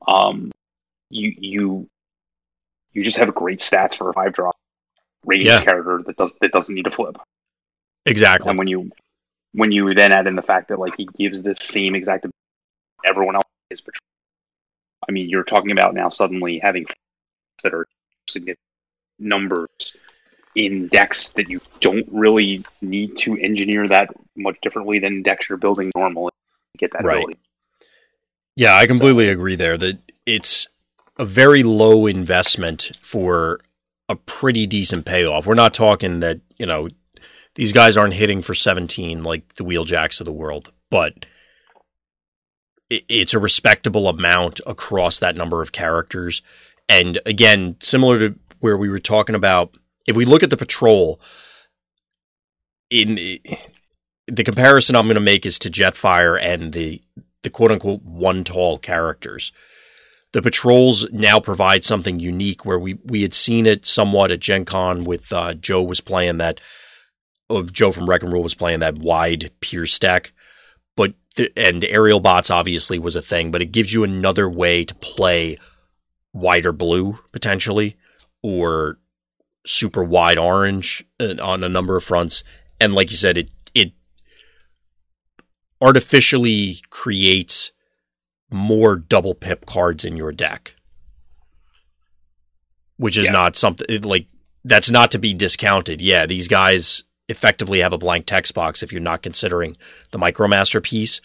Um, 0.08 0.52
you 1.10 1.34
you 1.38 1.88
you 2.94 3.04
just 3.04 3.18
have 3.18 3.34
great 3.34 3.60
stats 3.60 3.96
for 3.96 4.10
a 4.10 4.14
five 4.14 4.34
drop 4.34 4.56
range 5.26 5.46
yeah. 5.46 5.62
character 5.62 6.02
that 6.06 6.18
does 6.18 6.34
that 6.42 6.52
doesn't 6.52 6.74
need 6.74 6.86
to 6.86 6.92
flip. 6.92 7.18
Exactly. 8.06 8.50
And 8.50 8.58
when 8.58 8.68
you 8.68 8.90
when 9.54 9.72
you 9.72 9.94
then 9.94 10.12
add 10.12 10.28
in 10.28 10.36
the 10.36 10.42
fact 10.42 10.70
that 10.70 10.80
like 10.80 10.96
he 10.96 11.06
gives 11.18 11.44
this 11.44 11.58
same 11.60 11.96
exact 11.96 12.26
everyone 13.06 13.36
else 13.36 13.46
is 13.70 13.82
patrol. 13.82 14.00
I 15.08 15.12
mean, 15.12 15.30
you're 15.30 15.44
talking 15.44 15.72
about 15.72 15.94
now 15.94 16.10
suddenly 16.10 16.60
having 16.60 16.86
that 17.64 17.74
are 17.74 17.86
significant 18.28 18.60
numbers 19.18 19.68
in 20.56 20.88
decks 20.88 21.30
that 21.32 21.50
you 21.50 21.62
don't 21.80 22.06
really 22.12 22.64
need 22.82 23.18
to 23.18 23.38
engineer 23.38 23.88
that 23.88 24.10
much 24.36 24.58
differently 24.62 25.00
than 25.00 25.22
decks 25.24 25.48
you're 25.50 25.58
building 25.58 25.92
normally 25.96 26.32
to 26.74 26.78
get 26.78 26.92
that 26.94 27.04
Right. 27.04 27.18
ability. 27.18 27.40
Yeah, 28.56 28.76
I 28.76 28.88
completely 28.88 29.30
agree 29.30 29.56
there 29.56 29.78
that 29.78 30.00
it's 30.26 30.68
a 31.18 31.26
very 31.26 31.64
low 31.64 32.08
investment 32.08 32.92
for 33.02 33.62
a 34.10 34.16
pretty 34.16 34.66
decent 34.68 35.06
payoff. 35.06 35.46
We're 35.46 35.54
not 35.54 35.74
talking 35.74 36.20
that, 36.20 36.40
you 36.58 36.66
know, 36.66 36.90
these 37.60 37.74
guys 37.74 37.98
aren't 37.98 38.14
hitting 38.14 38.42
for 38.42 38.54
17 38.54 39.22
like 39.22 39.56
the 39.56 39.66
Wheeljacks 39.66 40.22
of 40.22 40.26
the 40.26 40.32
world, 40.32 40.72
but 40.90 41.26
it's 42.90 43.34
a 43.34 43.40
respectable 43.40 44.08
amount 44.08 44.62
across 44.66 45.20
that 45.20 45.36
number 45.36 45.62
of 45.62 45.74
characters. 45.74 46.42
And 46.88 47.20
again, 47.26 47.76
similar 47.82 48.18
to 48.18 48.40
where 48.62 48.78
we 48.78 48.88
were 48.88 48.98
talking 48.98 49.36
about, 49.36 49.76
if 50.08 50.16
we 50.16 50.24
look 50.24 50.42
at 50.42 50.52
the 50.52 50.56
patrol, 50.56 51.20
in 52.90 53.16
the 53.16 54.44
comparison 54.46 54.96
I'm 54.96 55.08
going 55.08 55.16
to 55.16 55.20
make 55.20 55.46
is 55.46 55.60
to 55.60 55.70
Jetfire 55.70 56.42
and 56.42 56.72
the 56.72 57.02
the 57.44 57.50
quote 57.50 57.74
unquote 57.74 58.04
one 58.04 58.46
tall 58.46 58.78
characters. 58.78 59.52
The 60.32 60.42
patrols 60.42 61.12
now 61.12 61.42
provide 61.42 61.84
something 61.84 62.22
unique 62.22 62.64
where 62.64 62.80
we, 62.80 63.00
we 63.04 63.22
had 63.22 63.34
seen 63.34 63.66
it 63.66 63.86
somewhat 63.86 64.32
at 64.32 64.40
Gen 64.40 64.64
Con 64.64 65.04
with 65.04 65.34
uh, 65.34 65.56
Joe 65.56 65.84
was 65.84 66.00
playing 66.00 66.38
that, 66.38 66.62
oh, 67.50 67.64
Joe 67.64 67.92
from 67.92 68.10
Wreck 68.10 68.24
and 68.24 68.32
Rule 68.32 68.44
was 68.44 68.54
playing 68.56 68.80
that 68.80 68.98
wide 68.98 69.52
Pierce 69.62 69.94
stack. 69.94 70.32
But, 70.96 71.14
the, 71.36 71.52
and 71.58 71.84
aerial 71.86 72.20
bots 72.20 72.50
obviously 72.52 73.00
was 73.00 73.16
a 73.16 73.22
thing, 73.22 73.52
but 73.52 73.62
it 73.62 73.72
gives 73.72 73.94
you 73.94 74.04
another 74.04 74.50
way 74.50 74.84
to 74.86 74.96
play 74.96 75.58
wider 76.34 76.72
blue 76.72 77.18
potentially 77.32 77.96
or 78.42 79.00
super 79.66 80.04
wide 80.04 80.38
orange 80.38 81.06
uh, 81.20 81.36
on 81.42 81.64
a 81.64 81.70
number 81.70 81.96
of 81.96 82.04
fronts. 82.04 82.44
And 82.80 82.94
like 82.94 83.12
you 83.12 83.18
said, 83.18 83.38
it, 83.38 83.50
it 83.74 83.94
artificially 85.82 86.78
creates 86.90 87.72
more 88.52 88.96
double 88.96 89.36
pip 89.36 89.66
cards 89.66 90.04
in 90.04 90.18
your 90.18 90.32
deck, 90.32 90.76
which 92.98 93.18
is 93.18 93.26
Yeah. 93.26 93.32
not 93.32 93.56
something 93.56 94.02
like 94.02 94.28
that's 94.66 94.90
not 94.90 95.12
to 95.12 95.20
be 95.20 95.34
discounted. 95.34 96.02
Yeah, 96.02 96.26
these 96.26 96.48
guys 96.48 97.04
effectively 97.30 97.80
have 97.80 97.94
a 97.94 97.98
blank 97.98 98.26
text 98.26 98.54
box 98.54 98.84
if 98.84 98.92
you're 98.92 99.02
not 99.02 99.22
considering 99.22 99.78
the 100.12 100.20
Micromaster 100.20 100.84
piece. 100.84 101.22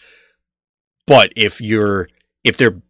But 1.07 1.33
if 1.35 1.59
you're 1.59 2.09
if 2.43 2.57
they're 2.57 2.81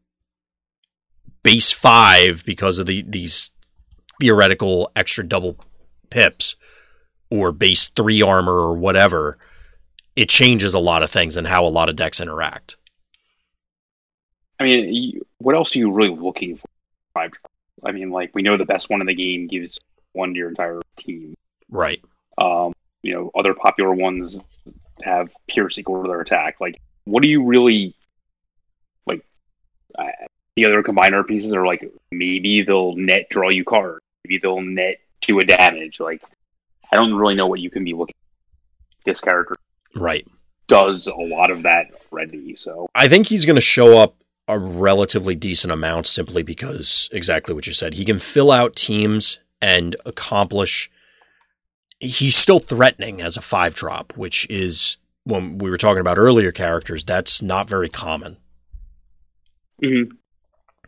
base 1.44 1.72
five 1.72 2.44
because 2.46 2.80
of 2.80 2.86
the 2.86 3.04
these 3.08 3.52
theoretical 4.20 4.92
extra 4.96 5.24
double 5.24 5.58
pips 6.10 6.56
or 7.30 7.52
base 7.52 7.88
three 7.88 8.22
armor 8.22 8.54
or 8.54 8.74
whatever, 8.76 9.38
it 10.16 10.30
changes 10.30 10.74
a 10.74 10.80
lot 10.80 11.04
of 11.04 11.10
things 11.10 11.36
and 11.36 11.48
how 11.48 11.66
a 11.66 11.68
lot 11.68 11.90
of 11.90 11.96
decks 11.96 12.22
interact. 12.22 12.78
I 14.60 14.64
mean, 14.64 15.20
what 15.40 15.56
else 15.56 15.76
are 15.76 15.80
you 15.80 15.92
really 15.92 16.16
looking 16.16 16.58
for? 16.58 17.30
I 17.86 17.92
mean, 17.92 18.10
like 18.10 18.32
we 18.34 18.42
know 18.42 18.58
the 18.58 18.66
best 18.66 18.90
one 18.90 19.02
in 19.02 19.08
the 19.08 19.14
game 19.14 19.48
gives 19.48 19.78
one 20.14 20.34
to 20.34 20.38
your 20.38 20.50
entire 20.50 20.82
team. 20.98 21.36
Right. 21.70 22.02
Um, 22.38 22.74
you 23.06 23.14
know, 23.14 23.30
other 23.38 23.53
popular 23.53 23.94
ones 23.94 24.36
have 25.03 25.30
pierce 25.48 25.77
equal 25.77 26.02
to 26.02 26.07
their 26.07 26.22
attack. 26.22 26.60
Like, 26.60 26.82
what 27.03 27.22
do 27.22 27.30
you 27.30 27.45
really 27.45 27.94
like? 29.06 29.23
Uh, 29.98 30.06
the 30.56 30.65
other 30.65 30.82
combiner 30.82 31.26
pieces 31.26 31.53
are 31.53 31.68
like 31.68 31.88
maybe 32.11 32.64
they'll 32.64 32.95
net 32.95 33.27
draw 33.30 33.49
you 33.49 33.64
cards, 33.64 34.02
maybe 34.23 34.40
they'll 34.41 34.61
net 34.61 34.98
do 35.22 35.38
a 35.40 35.44
damage. 35.44 35.99
Like, 35.99 36.23
I 36.91 36.95
don't 36.95 37.14
really 37.14 37.36
know 37.36 37.45
what 37.48 37.60
you 37.60 37.69
can 37.69 37.84
be 37.84 37.94
looking. 37.94 38.15
At. 38.18 39.06
This 39.06 39.22
character 39.22 39.56
Right. 39.95 40.27
does 40.68 41.06
a 41.06 41.14
lot 41.14 41.52
of 41.52 41.61
that 41.64 41.91
already, 42.11 42.56
so 42.56 42.88
I 42.95 43.07
think 43.07 43.27
he's 43.27 43.45
going 43.45 43.56
to 43.56 43.61
show 43.61 43.99
up 43.99 44.15
a 44.48 44.57
relatively 44.57 45.36
decent 45.36 45.72
amount 45.72 46.07
simply 46.07 46.41
because 46.41 47.07
exactly 47.11 47.53
what 47.53 47.68
you 47.68 47.73
said. 47.73 47.94
He 47.94 48.03
can 48.06 48.18
fill 48.18 48.52
out 48.52 48.76
teams 48.76 49.40
and 49.61 49.95
accomplish. 50.06 50.90
He's 51.99 52.35
still 52.35 52.59
threatening 52.59 53.22
as 53.22 53.38
a 53.38 53.41
five 53.41 53.73
drop, 53.73 54.15
which 54.17 54.45
is 54.49 54.97
when 55.23 55.57
we 55.57 55.69
were 55.69 55.77
talking 55.77 56.01
about 56.01 56.17
earlier 56.17 56.51
characters, 56.51 57.03
that's 57.03 57.41
not 57.41 57.67
very 57.69 57.89
common. 57.89 58.38
Mhm. 59.81 60.11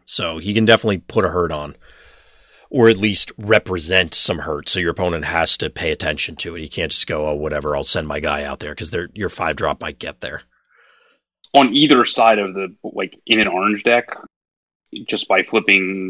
So 0.05 0.38
he 0.38 0.53
can 0.53 0.65
definitely 0.65 0.99
put 0.99 1.25
a 1.25 1.29
hurt 1.29 1.51
on, 1.51 1.75
or 2.69 2.88
at 2.88 2.97
least 2.97 3.31
represent 3.38 4.13
some 4.13 4.39
hurt. 4.39 4.69
So 4.69 4.79
your 4.79 4.91
opponent 4.91 5.25
has 5.25 5.57
to 5.57 5.69
pay 5.69 5.91
attention 5.91 6.35
to 6.38 6.55
it. 6.55 6.61
He 6.61 6.67
can't 6.67 6.91
just 6.91 7.07
go, 7.07 7.27
oh, 7.27 7.35
whatever, 7.35 7.75
I'll 7.75 7.84
send 7.84 8.07
my 8.07 8.19
guy 8.19 8.43
out 8.43 8.59
there 8.59 8.75
because 8.75 8.95
your 9.13 9.29
five 9.29 9.55
drop 9.55 9.81
might 9.81 9.99
get 9.99 10.21
there. 10.21 10.43
on 11.53 11.73
either 11.73 12.05
side 12.05 12.38
of 12.38 12.53
the 12.53 12.75
like 12.84 13.17
in 13.25 13.39
an 13.39 13.47
orange 13.47 13.81
deck, 13.84 14.15
just 15.07 15.27
by 15.27 15.41
flipping 15.41 16.09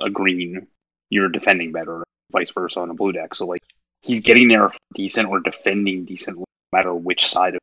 a 0.00 0.10
green, 0.10 0.66
you're 1.10 1.28
defending 1.28 1.70
better, 1.70 2.02
vice 2.32 2.50
versa 2.50 2.80
on 2.80 2.90
a 2.90 2.94
blue 2.94 3.12
deck. 3.12 3.34
So 3.34 3.46
like 3.46 3.60
he's 4.02 4.20
getting 4.20 4.48
there 4.48 4.70
decent 4.94 5.28
or 5.28 5.40
defending 5.40 6.04
decent 6.04 6.38
no 6.38 6.44
matter 6.72 6.94
which 6.94 7.26
side 7.26 7.54
of 7.54 7.60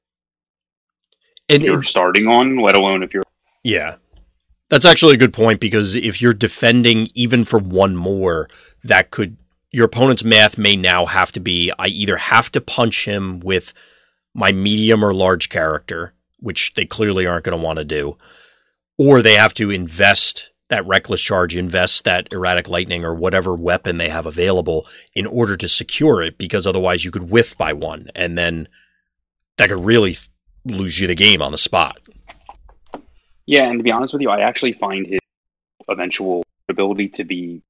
And 1.47 1.63
you're 1.63 1.81
it- 1.81 1.85
starting 1.87 2.27
on, 2.27 2.57
let 2.57 2.75
alone 2.75 3.03
if 3.03 3.13
you're 3.13 3.23
Yeah. 3.63 3.95
That's 4.69 4.85
actually 4.85 5.15
a 5.15 5.17
good 5.17 5.33
point 5.33 5.59
because 5.59 5.95
if 5.95 6.21
you're 6.21 6.33
defending 6.33 7.07
even 7.15 7.43
for 7.43 7.57
one 7.59 7.95
more, 7.95 8.47
that 8.83 9.09
could 9.11 9.37
your 9.71 9.85
opponent's 9.85 10.23
math 10.23 10.57
may 10.57 10.75
now 10.75 11.05
have 11.07 11.31
to 11.31 11.39
be 11.39 11.71
I 11.79 11.87
either 11.87 12.17
have 12.17 12.51
to 12.51 12.61
punch 12.61 13.05
him 13.05 13.39
with 13.39 13.73
my 14.33 14.51
medium 14.51 15.03
or 15.03 15.13
large 15.13 15.49
character, 15.49 16.13
which 16.37 16.73
they 16.75 16.85
clearly 16.85 17.25
aren't 17.25 17.45
going 17.45 17.57
to 17.57 17.63
want 17.63 17.77
to 17.79 17.85
do, 17.85 18.17
or 18.97 19.21
they 19.21 19.33
have 19.35 19.53
to 19.55 19.71
invest 19.71 20.48
that 20.69 20.85
reckless 20.87 21.21
charge, 21.21 21.55
invest 21.55 22.03
that 22.05 22.31
erratic 22.31 22.69
lightning 22.69 23.03
or 23.03 23.13
whatever 23.13 23.55
weapon 23.55 23.97
they 23.97 24.09
have 24.09 24.25
available 24.25 24.87
in 25.13 25.25
order 25.25 25.57
to 25.57 25.67
secure 25.67 26.21
it 26.21 26.37
because 26.37 26.65
otherwise 26.65 27.03
you 27.03 27.11
could 27.11 27.29
whiff 27.29 27.57
by 27.57 27.73
one 27.73 28.09
and 28.15 28.37
then 28.37 28.67
that 29.57 29.69
could 29.69 29.83
really 29.83 30.17
lose 30.65 30.99
you 30.99 31.07
the 31.07 31.15
game 31.15 31.41
on 31.41 31.51
the 31.51 31.57
spot. 31.57 31.99
Yeah, 33.45 33.63
and 33.63 33.79
to 33.79 33.83
be 33.83 33.91
honest 33.91 34.13
with 34.13 34.21
you, 34.21 34.29
I 34.29 34.41
actually 34.41 34.73
find 34.73 35.07
his 35.07 35.19
eventual 35.87 36.43
ability 36.69 37.09
to 37.09 37.23
be 37.23 37.63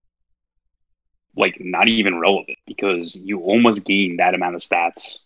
like 1.36 1.56
not 1.60 1.90
even 1.90 2.20
relevant 2.20 2.58
because 2.68 3.16
you 3.16 3.40
almost 3.40 3.86
gain 3.86 4.18
that 4.18 4.36
amount 4.36 4.56
of 4.56 4.62
stats 4.62 5.20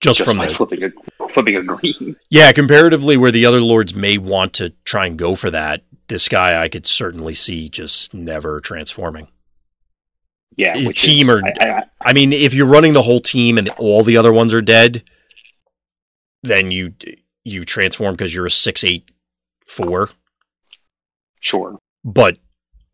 Just, 0.00 0.18
just 0.18 0.28
from 0.30 0.38
the 0.38 0.54
flipping 0.54 0.82
a 0.84 1.28
flipping 1.28 1.56
a 1.56 1.62
green. 1.62 2.16
Yeah, 2.30 2.52
comparatively, 2.52 3.16
where 3.16 3.30
the 3.30 3.44
other 3.44 3.60
lords 3.60 3.94
may 3.94 4.16
want 4.16 4.54
to 4.54 4.70
try 4.84 5.06
and 5.06 5.18
go 5.18 5.34
for 5.34 5.50
that, 5.50 5.82
this 6.08 6.28
guy 6.28 6.62
I 6.62 6.68
could 6.68 6.86
certainly 6.86 7.34
see 7.34 7.68
just 7.68 8.14
never 8.14 8.60
transforming. 8.60 9.28
Yeah, 10.56 10.76
His 10.76 10.94
team 10.94 11.28
is, 11.28 11.34
or- 11.36 11.42
I, 11.44 11.78
I, 11.78 11.82
I 12.02 12.12
mean, 12.12 12.32
if 12.32 12.54
you're 12.54 12.66
running 12.66 12.92
the 12.92 13.02
whole 13.02 13.20
team 13.20 13.58
and 13.58 13.68
all 13.78 14.02
the 14.02 14.16
other 14.16 14.32
ones 14.32 14.54
are 14.54 14.60
dead, 14.62 15.02
then 16.42 16.70
you 16.70 16.94
you 17.44 17.64
transform 17.64 18.14
because 18.14 18.34
you're 18.34 18.46
a 18.46 18.50
six 18.50 18.84
eight 18.84 19.10
four, 19.66 20.10
sure. 21.40 21.78
but 22.04 22.38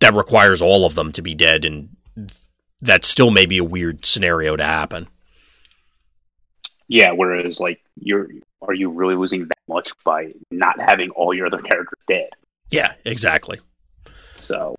that 0.01 0.15
requires 0.15 0.61
all 0.61 0.85
of 0.85 0.95
them 0.95 1.13
to 1.13 1.23
be 1.23 1.35
dead, 1.35 1.65
and 1.65 1.97
that 2.81 3.05
still 3.05 3.31
may 3.31 3.47
be 3.47 3.59
a 3.59 3.65
weird 3.65 4.05
scenario 4.05 4.57
to 4.57 4.65
happen. 4.65 5.09
Yeah, 6.89 7.13
whereas 7.13 7.59
like 7.61 7.81
you're 8.01 8.29
are 8.63 8.75
you 8.75 8.91
really 8.91 9.15
losing 9.15 9.47
that 9.49 9.59
much 9.69 9.91
by 10.05 10.33
not 10.51 10.81
having 10.81 11.11
all 11.11 11.35
your 11.35 11.47
other 11.47 11.59
characters 11.61 11.99
dead? 12.09 12.29
Yeah, 12.71 12.93
exactly. 13.05 13.61
So 14.41 14.75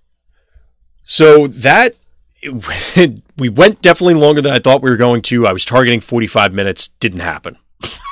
So 1.04 1.48
that 1.48 1.96
we 3.38 3.50
went 3.50 3.82
definitely 3.82 4.14
longer 4.14 4.42
than 4.42 4.54
I 4.54 4.60
thought 4.60 4.82
we 4.82 4.90
were 4.90 4.98
going 4.98 5.22
to. 5.24 5.48
I 5.48 5.54
was 5.54 5.66
targeting 5.66 6.00
45 6.00 6.54
minutes, 6.54 6.88
didn't 6.88 7.20
happen. 7.20 7.58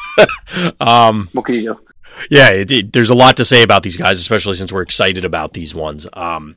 um, 0.80 1.30
what 1.34 1.46
can 1.46 1.56
you 1.56 1.74
do? 1.74 1.80
yeah, 2.30 2.50
it, 2.50 2.72
it- 2.72 2.94
there's 2.94 3.10
a 3.10 3.16
lot 3.16 3.38
to 3.38 3.46
say 3.46 3.64
about 3.64 3.84
these 3.84 3.98
guys, 3.98 4.18
especially 4.20 4.56
since 4.56 4.72
we're 4.74 4.82
excited 4.82 5.26
about 5.26 5.54
these 5.54 5.76
ones. 5.76 6.08
Um, 6.14 6.56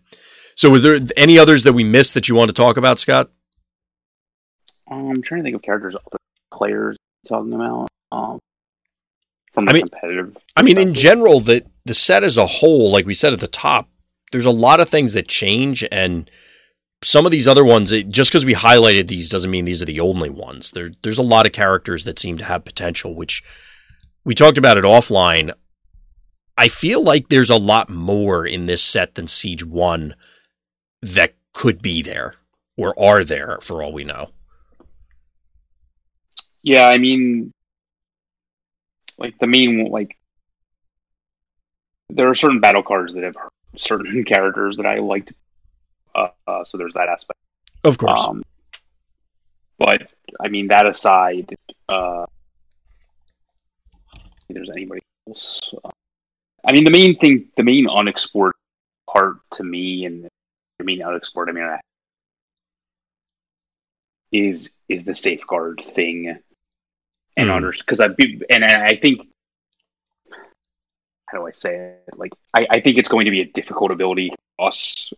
so, 0.57 0.71
were 0.71 0.79
there 0.81 0.99
any 1.17 1.39
others 1.39 1.63
that 1.65 1.73
we 1.73 1.85
missed 1.85 2.15
that 2.15 2.29
you 2.29 2.35
want 2.35 2.49
to 2.49 2.55
talk 2.55 2.77
about, 2.77 2.99
Scott? 2.99 3.31
Um, 4.91 5.11
I'm 5.11 5.23
trying 5.23 5.41
to 5.41 5.45
think 5.45 5.57
of 5.57 5.63
characters 5.63 5.95
other 5.95 6.19
players 6.53 6.97
talking 7.29 7.53
about. 7.53 7.89
Um, 8.11 8.39
from 9.53 9.69
I 9.69 9.73
mean- 9.73 9.83
competitive. 9.83 10.37
I 10.57 10.63
mean, 10.63 10.79
in 10.79 10.95
general, 10.95 11.41
the 11.41 11.65
the 11.85 11.95
set 11.95 12.25
as 12.25 12.37
a 12.37 12.47
whole, 12.47 12.91
like 12.91 13.07
we 13.07 13.15
said 13.15 13.33
at 13.33 13.41
the 13.41 13.49
top, 13.49 13.89
there's 14.33 14.45
a 14.45 14.51
lot 14.51 14.81
of 14.81 14.89
things 14.89 15.15
that 15.15 15.29
change, 15.29 15.85
and 15.91 16.31
some 17.03 17.25
of 17.25 17.33
these 17.33 17.49
other 17.49 17.65
ones, 17.65 17.93
it, 17.93 18.09
just 18.11 18.31
because 18.31 18.45
we 18.45 18.55
highlighted 18.55 19.09
these, 19.09 19.29
doesn't 19.31 19.51
mean 19.51 19.65
these 19.65 19.81
are 19.81 19.87
the 19.87 20.01
only 20.01 20.29
ones. 20.29 20.73
There, 20.73 20.91
there's 21.03 21.19
a 21.19 21.23
lot 21.23 21.47
of 21.47 21.53
characters 21.53 22.05
that 22.05 22.19
seem 22.19 22.37
to 22.39 22.45
have 22.45 22.65
potential, 22.65 23.15
which 23.15 23.43
we 24.25 24.35
talked 24.35 24.59
about 24.59 24.77
it 24.77 24.85
offline. 24.85 25.53
I 26.57 26.69
feel 26.69 27.03
like 27.03 27.29
there's 27.29 27.51
a 27.51 27.57
lot 27.57 27.89
more 27.89 28.45
in 28.45 28.67
this 28.67 28.83
set 28.83 29.15
than 29.15 29.29
Siege 29.29 29.65
One 29.65 30.15
that 31.01 31.35
could 31.55 31.81
be 31.81 32.03
there. 32.03 32.35
or 32.77 32.99
are 32.99 33.25
there 33.25 33.59
for 33.61 33.83
all 33.83 33.93
we 33.93 34.05
know? 34.05 34.31
Yeah, 36.63 36.87
I 36.89 36.99
mean, 36.99 37.53
like 39.19 39.39
the 39.39 39.47
main 39.47 39.91
like 39.91 40.17
there 42.11 42.29
are 42.29 42.35
certain 42.35 42.61
battle 42.61 42.83
cards 42.83 43.13
that 43.15 43.23
have 43.23 43.37
certain 43.77 44.25
characters 44.27 44.77
that 44.77 44.87
I 44.87 44.99
liked. 44.99 45.33
Uh, 46.15 46.29
uh, 46.47 46.65
so 46.65 46.79
there's 46.79 46.95
that 46.95 47.09
aspect. 47.09 47.39
Of 47.85 47.99
course. 47.99 48.27
Um, 48.27 48.43
but 49.79 50.11
I 50.41 50.49
mean, 50.49 50.69
that 50.69 50.87
aside, 50.87 51.55
uh, 51.89 52.27
if 54.15 54.55
there's 54.55 54.71
anybody 54.71 55.01
else. 55.29 55.73
Uh, 55.85 55.91
I 56.67 56.73
mean, 56.73 56.85
the 56.85 56.91
main 56.91 57.17
thing, 57.19 57.49
the 57.57 57.63
main 57.63 57.89
unexplored 57.89 58.55
part 59.09 59.37
to 59.53 59.65
me, 59.65 60.05
and 60.05 60.29
I 60.81 60.83
mean 60.83 61.03
unexplored, 61.03 61.49
I 61.49 61.53
mean, 61.53 61.65
I, 61.65 61.81
is 64.33 64.71
is 64.89 65.05
the 65.05 65.15
safeguard 65.15 65.83
thing, 65.83 66.39
and 67.39 67.51
under 67.51 67.73
because 67.73 68.01
I 68.01 68.09
and 68.51 68.65
I 68.65 68.97
think 68.97 69.23
how 71.31 71.39
do 71.39 71.47
I 71.47 71.53
say 71.53 71.77
it? 71.77 72.17
Like, 72.17 72.33
I, 72.55 72.67
I 72.71 72.81
think 72.81 72.99
it's 72.99 73.09
going 73.09 73.27
to 73.27 73.31
be 73.31 73.41
a 73.41 73.45
difficult 73.45 73.91
ability 73.91 74.31
for 74.57 74.69
us 74.69 75.13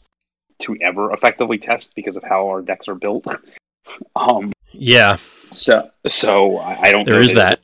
to 0.61 0.77
ever 0.81 1.13
effectively 1.13 1.59
test 1.59 1.95
because 1.95 2.17
of 2.17 2.25
how 2.25 2.49
our 2.49 2.63
decks 2.63 2.89
are 2.89 2.95
built. 2.95 3.27
um, 4.17 4.53
yeah, 4.73 5.17
so 5.53 5.91
so 6.09 6.59
I, 6.59 6.81
I 6.83 6.93
don't. 6.93 7.05
there 7.05 7.21
is 7.21 7.35
that. 7.35 7.61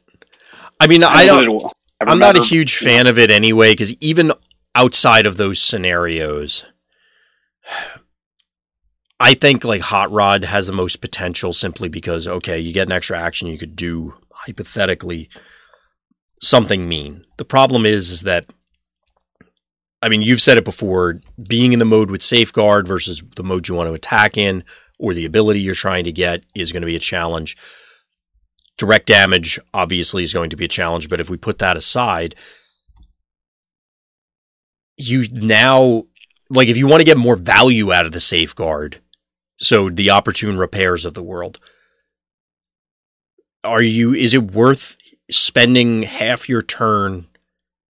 I 0.81 0.87
mean, 0.87 1.05
I 1.05 1.25
know 1.25 1.27
don't. 1.27 1.37
that 1.37 1.47
it 1.47 1.51
will 1.51 1.73
ever 2.01 2.11
I'm 2.11 2.19
not 2.19 2.39
a 2.39 2.43
huge 2.43 2.77
fan 2.77 3.07
of 3.07 3.19
it 3.19 3.31
anyway 3.31 3.73
because 3.73 3.95
even 3.95 4.33
outside 4.75 5.27
of 5.27 5.37
those 5.37 5.61
scenarios, 5.61 6.65
I 9.19 9.35
think 9.35 9.65
like 9.65 9.83
Hot 9.83 10.11
Rod 10.11 10.45
has 10.45 10.67
the 10.67 10.73
most 10.73 11.01
potential 11.01 11.53
simply 11.53 11.89
because 11.89 12.27
okay, 12.27 12.59
you 12.59 12.73
get 12.73 12.89
an 12.89 12.93
extra 12.93 13.19
action, 13.19 13.49
you 13.49 13.59
could 13.59 13.77
do 13.77 14.15
hypothetically 14.47 15.29
something 16.43 16.89
mean. 16.89 17.23
The 17.37 17.45
problem 17.45 17.87
is 17.87 18.11
is 18.11 18.23
that 18.23 18.47
I 20.03 20.09
mean, 20.09 20.23
you've 20.23 20.43
said 20.43 20.59
it 20.59 20.65
before, 20.65 21.21
being 21.49 21.73
in 21.73 21.79
the 21.79 21.85
mode 21.85 22.11
with 22.11 22.23
safeguard 22.23 22.87
versus 22.87 23.23
the 23.35 23.43
mode 23.43 23.67
you 23.67 23.75
want 23.75 23.89
to 23.89 23.95
attack 23.95 24.37
in 24.37 24.63
or 24.99 25.15
the 25.15 25.25
ability 25.25 25.61
you're 25.61 25.75
trying 25.75 26.05
to 26.05 26.13
get 26.13 26.45
is 26.55 26.71
going 26.71 26.83
to 26.83 26.87
be 26.87 26.97
a 26.97 27.01
challenge. 27.01 27.57
Direct 28.79 29.07
damage 29.07 29.59
obviously 29.73 30.23
is 30.23 30.35
going 30.35 30.51
to 30.51 30.57
be 30.57 30.67
a 30.67 30.69
challenge, 30.69 31.09
but 31.09 31.21
if 31.21 31.31
we 31.31 31.39
put 31.39 31.59
that 31.59 31.79
aside, 31.79 32.35
you 34.99 35.27
now 35.33 36.05
like 36.51 36.69
if 36.69 36.77
you 36.77 36.87
want 36.87 37.01
to 37.01 37.07
get 37.07 37.17
more 37.17 37.37
value 37.37 37.93
out 37.93 38.07
of 38.07 38.13
the 38.13 38.21
safeguard, 38.21 39.01
so 39.59 39.89
the 39.89 40.11
opportune 40.11 40.59
repairs 40.59 41.05
of 41.05 41.15
the 41.15 41.23
world, 41.23 41.59
are 43.67 43.83
you 43.83 44.15
is 44.15 44.35
it 44.35 44.53
worth 44.53 44.97
spending 45.31 46.05
half 46.05 46.49
your 46.49 46.63
turn 46.63 47.27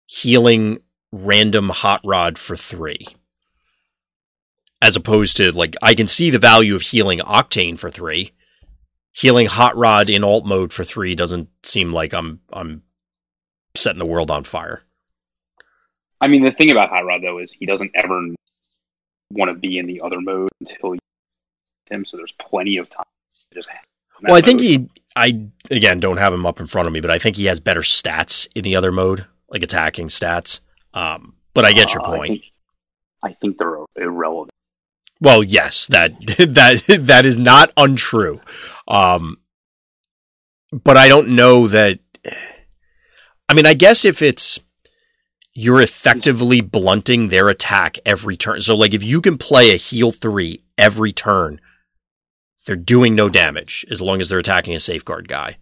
healing 0.06 0.80
random 1.12 1.68
hot 1.68 2.00
rod 2.04 2.38
for 2.38 2.56
3? 2.56 3.06
As 4.82 4.96
opposed 4.96 5.36
to 5.36 5.52
like 5.52 5.76
I 5.82 5.94
can 5.94 6.06
see 6.06 6.30
the 6.30 6.38
value 6.38 6.74
of 6.74 6.82
healing 6.82 7.20
octane 7.20 7.78
for 7.78 7.90
3 7.90 8.32
healing 9.16 9.46
hot 9.46 9.76
rod 9.76 10.10
in 10.10 10.22
alt 10.22 10.44
mode 10.44 10.72
for 10.72 10.84
three 10.84 11.14
doesn't 11.14 11.48
seem 11.62 11.92
like 11.92 12.12
I'm 12.12 12.40
I'm 12.52 12.82
setting 13.74 13.98
the 13.98 14.06
world 14.06 14.30
on 14.30 14.44
fire. 14.44 14.82
I 16.20 16.28
mean, 16.28 16.44
the 16.44 16.52
thing 16.52 16.70
about 16.70 16.90
Hot 16.90 17.04
Rod 17.04 17.22
though 17.22 17.38
is 17.38 17.52
he 17.52 17.66
doesn't 17.66 17.90
ever 17.94 18.28
want 19.32 19.48
to 19.48 19.54
be 19.54 19.78
in 19.78 19.86
the 19.86 20.00
other 20.00 20.20
mode 20.20 20.48
until 20.60 20.94
you 20.94 21.00
him. 21.90 22.04
So 22.04 22.16
there's 22.16 22.32
plenty 22.32 22.78
of 22.78 22.90
time. 22.90 23.04
To 23.50 23.54
just 23.54 23.68
Well, 24.22 24.34
I 24.34 24.40
think 24.40 24.60
mode. 24.60 24.66
he 24.66 24.88
I 25.14 25.48
again 25.70 26.00
don't 26.00 26.16
have 26.18 26.32
him 26.32 26.46
up 26.46 26.60
in 26.60 26.66
front 26.66 26.86
of 26.86 26.92
me, 26.92 27.00
but 27.00 27.10
I 27.10 27.18
think 27.18 27.36
he 27.36 27.46
has 27.46 27.60
better 27.60 27.80
stats 27.80 28.48
in 28.54 28.62
the 28.62 28.76
other 28.76 28.92
mode, 28.92 29.26
like 29.48 29.62
attacking 29.62 30.08
stats. 30.08 30.60
Um, 30.94 31.34
but 31.54 31.64
I 31.64 31.72
get 31.72 31.92
your 31.92 32.02
Uh, 32.06 32.10
I 32.10 32.16
point. 32.16 32.30
think, 32.30 32.44
I 33.22 33.32
think 33.32 33.58
they're 33.58 33.78
irrelevant. 33.96 34.52
Well, 35.20 35.42
yes, 35.42 35.86
that 35.88 36.12
that 36.38 36.82
that 37.06 37.26
is 37.26 37.36
not 37.36 37.72
untrue. 37.76 38.40
Um, 38.88 39.38
but 40.72 40.96
I 40.96 41.08
don't 41.08 41.28
know 41.30 41.66
that. 41.68 41.98
I 43.48 43.54
mean, 43.54 43.66
I 43.66 43.74
guess 43.74 44.04
if 44.04 44.22
it's 44.22 44.58
you're 45.58 45.80
effectively 45.80 46.60
blunting 46.60 47.28
their 47.28 47.48
attack 47.48 47.98
every 48.04 48.36
turn. 48.36 48.60
So, 48.60 48.76
like, 48.76 48.92
if 48.92 49.02
you 49.02 49.22
can 49.22 49.38
play 49.38 49.70
a 49.72 49.76
heal 49.76 50.12
three 50.12 50.62
every 50.76 51.12
turn, 51.12 51.60
they're 52.66 52.76
doing 52.76 53.14
no 53.14 53.28
damage 53.28 53.86
as 53.90 54.02
long 54.02 54.20
as 54.20 54.28
they're 54.28 54.40
attacking 54.40 54.74
a 54.74 54.80
safeguard 54.80 55.28
guy. 55.28 55.56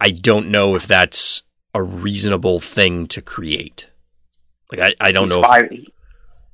I 0.00 0.10
don't 0.10 0.50
know 0.50 0.74
if 0.74 0.86
that's 0.86 1.42
a 1.74 1.82
reasonable 1.82 2.58
thing 2.58 3.06
to 3.08 3.20
create. 3.20 3.88
Like, 4.72 4.80
I, 4.80 5.08
I 5.08 5.12
don't 5.12 5.24
he's 5.24 5.32
know. 5.32 5.44
If, 5.44 5.86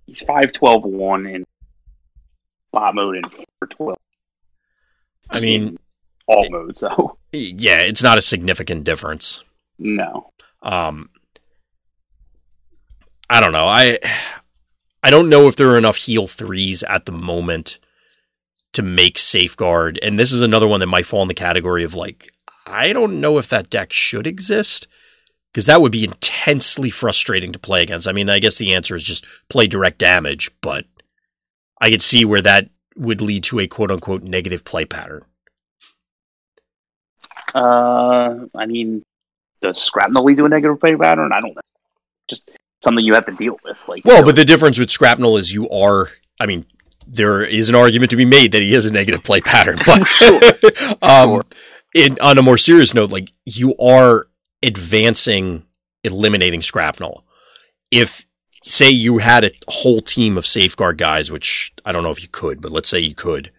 he's 0.07 0.21
five 0.21 0.53
twelve 0.53 0.85
one 0.85 1.27
in 1.27 1.45
bot 2.73 2.95
mode 2.95 3.17
and 3.17 3.33
four 3.33 3.47
twelve. 3.71 3.99
I 5.31 5.41
mean, 5.41 5.79
all 6.27 6.47
modes. 6.51 6.81
So 6.81 7.17
yeah, 7.33 7.81
it's 7.81 8.03
not 8.03 8.19
a 8.19 8.23
significant 8.23 8.85
difference. 8.85 9.43
no. 9.79 10.31
Um, 10.63 11.11
I 13.29 13.41
don't 13.41 13.53
know. 13.53 13.67
I 13.67 13.99
I 15.03 15.11
don't 15.11 15.29
know 15.29 15.47
if 15.47 15.57
there 15.57 15.69
are 15.71 15.79
enough 15.79 15.97
heal 15.97 16.27
threes 16.27 16.83
at 16.85 17.05
the 17.05 17.13
moment 17.13 17.79
to 18.75 18.83
make 18.83 19.19
safeguard, 19.19 19.99
and 20.03 20.19
this 20.19 20.33
is 20.33 20.41
another 20.41 20.69
one 20.69 20.81
that 20.81 20.87
might 20.87 21.07
fall 21.07 21.23
in 21.23 21.29
the 21.29 21.35
category 21.35 21.85
of 21.85 21.95
like 21.95 22.33
I 22.67 22.93
don't 22.93 23.21
know 23.21 23.39
if 23.39 23.49
that 23.49 23.71
deck 23.71 23.93
should 23.93 24.27
exist 24.27 24.87
because 25.53 25.67
that 25.67 25.81
would 25.81 25.93
be 25.93 26.05
intensely 26.05 26.91
frustrating 26.91 27.53
to 27.53 27.59
play 27.59 27.83
against. 27.83 28.09
I 28.09 28.13
mean, 28.13 28.29
I 28.29 28.39
guess 28.39 28.59
the 28.59 28.75
answer 28.75 28.97
is 28.97 29.05
just 29.05 29.25
play 29.49 29.67
direct 29.67 29.99
damage, 29.99 30.51
but 30.61 30.85
I 31.81 31.91
could 31.91 32.03
see 32.03 32.25
where 32.25 32.41
that 32.43 32.69
would 32.97 33.21
lead 33.21 33.45
to 33.45 33.61
a 33.61 33.67
quote 33.67 33.91
unquote 33.91 34.23
negative 34.23 34.65
play 34.65 34.85
pattern. 34.85 35.25
Uh, 37.55 38.47
I 38.55 38.67
mean, 38.67 39.05
does 39.63 39.79
Scrapnel 39.79 40.25
lead 40.25 40.39
to 40.39 40.45
a 40.45 40.49
negative 40.49 40.81
play 40.81 40.97
pattern? 40.97 41.33
I 41.33 41.41
don't 41.41 41.55
know. 41.55 41.61
Just 42.29 42.51
something 42.83 43.05
you 43.05 43.15
have 43.15 43.27
to 43.27 43.33
deal 43.33 43.59
with. 43.65 43.79
Like, 43.87 44.05
Well, 44.05 44.17
you 44.17 44.21
know, 44.23 44.27
but 44.27 44.37
the 44.37 44.45
difference 44.45 44.79
with 44.79 44.89
Scrapnel 44.89 45.39
is 45.39 45.53
you 45.53 45.69
are, 45.71 46.11
I 46.41 46.47
mean, 46.47 46.67
there 47.07 47.43
is 47.45 47.69
an 47.69 47.75
argument 47.75 48.11
to 48.11 48.17
be 48.17 48.25
made 48.25 48.53
that 48.53 48.63
he 48.63 48.73
has 48.73 48.87
a 48.87 48.93
negative 48.93 49.23
play 49.23 49.41
pattern, 49.41 49.79
but 49.87 50.01
um, 51.03 51.29
Sure. 51.29 51.43
in, 51.95 52.19
on 52.21 52.39
a 52.39 52.43
more 52.43 52.59
serious 52.59 52.95
note, 52.95 53.11
like 53.11 53.33
you 53.45 53.75
are 53.79 54.29
advancing, 54.63 55.65
eliminating 56.03 56.61
Scrapnel. 56.61 57.23
If 57.91 58.27
say 58.65 58.91
you 58.91 59.19
had 59.19 59.45
a 59.45 59.51
whole 59.69 60.01
team 60.01 60.39
of 60.39 60.47
safeguard 60.47 60.97
guys, 60.99 61.31
which 61.31 61.73
I 61.85 61.93
don't 61.93 62.03
know 62.03 62.11
if 62.11 62.23
you 62.23 62.29
could, 62.29 62.61
but 62.61 62.73
let's 62.73 62.89
say 62.89 62.99
you 63.01 63.15
could, 63.15 63.53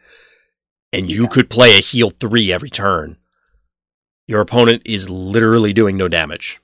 and 0.92 1.10
you 1.12 1.24
Yeah. 1.24 1.30
could 1.30 1.50
play 1.50 1.78
a 1.78 1.82
heal 1.82 2.10
three 2.10 2.52
every 2.52 2.70
turn, 2.70 3.18
your 4.28 4.42
opponent 4.42 4.82
is 4.86 5.10
literally 5.10 5.74
doing 5.74 5.96
no 5.96 6.08
damage. 6.08 6.60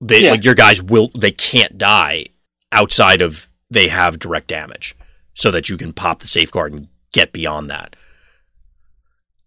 They 0.00 0.24
Yeah. 0.24 0.30
like 0.32 0.44
your 0.44 0.54
guys 0.54 0.82
will 0.82 1.10
they 1.14 1.30
can't 1.32 1.78
die 1.78 2.26
outside 2.72 3.20
of 3.22 3.51
they 3.72 3.88
have 3.88 4.18
direct 4.18 4.48
damage, 4.48 4.96
so 5.34 5.50
that 5.50 5.68
you 5.68 5.76
can 5.76 5.92
pop 5.92 6.20
the 6.20 6.28
safeguard 6.28 6.72
and 6.72 6.88
get 7.12 7.32
beyond 7.32 7.70
that. 7.70 7.96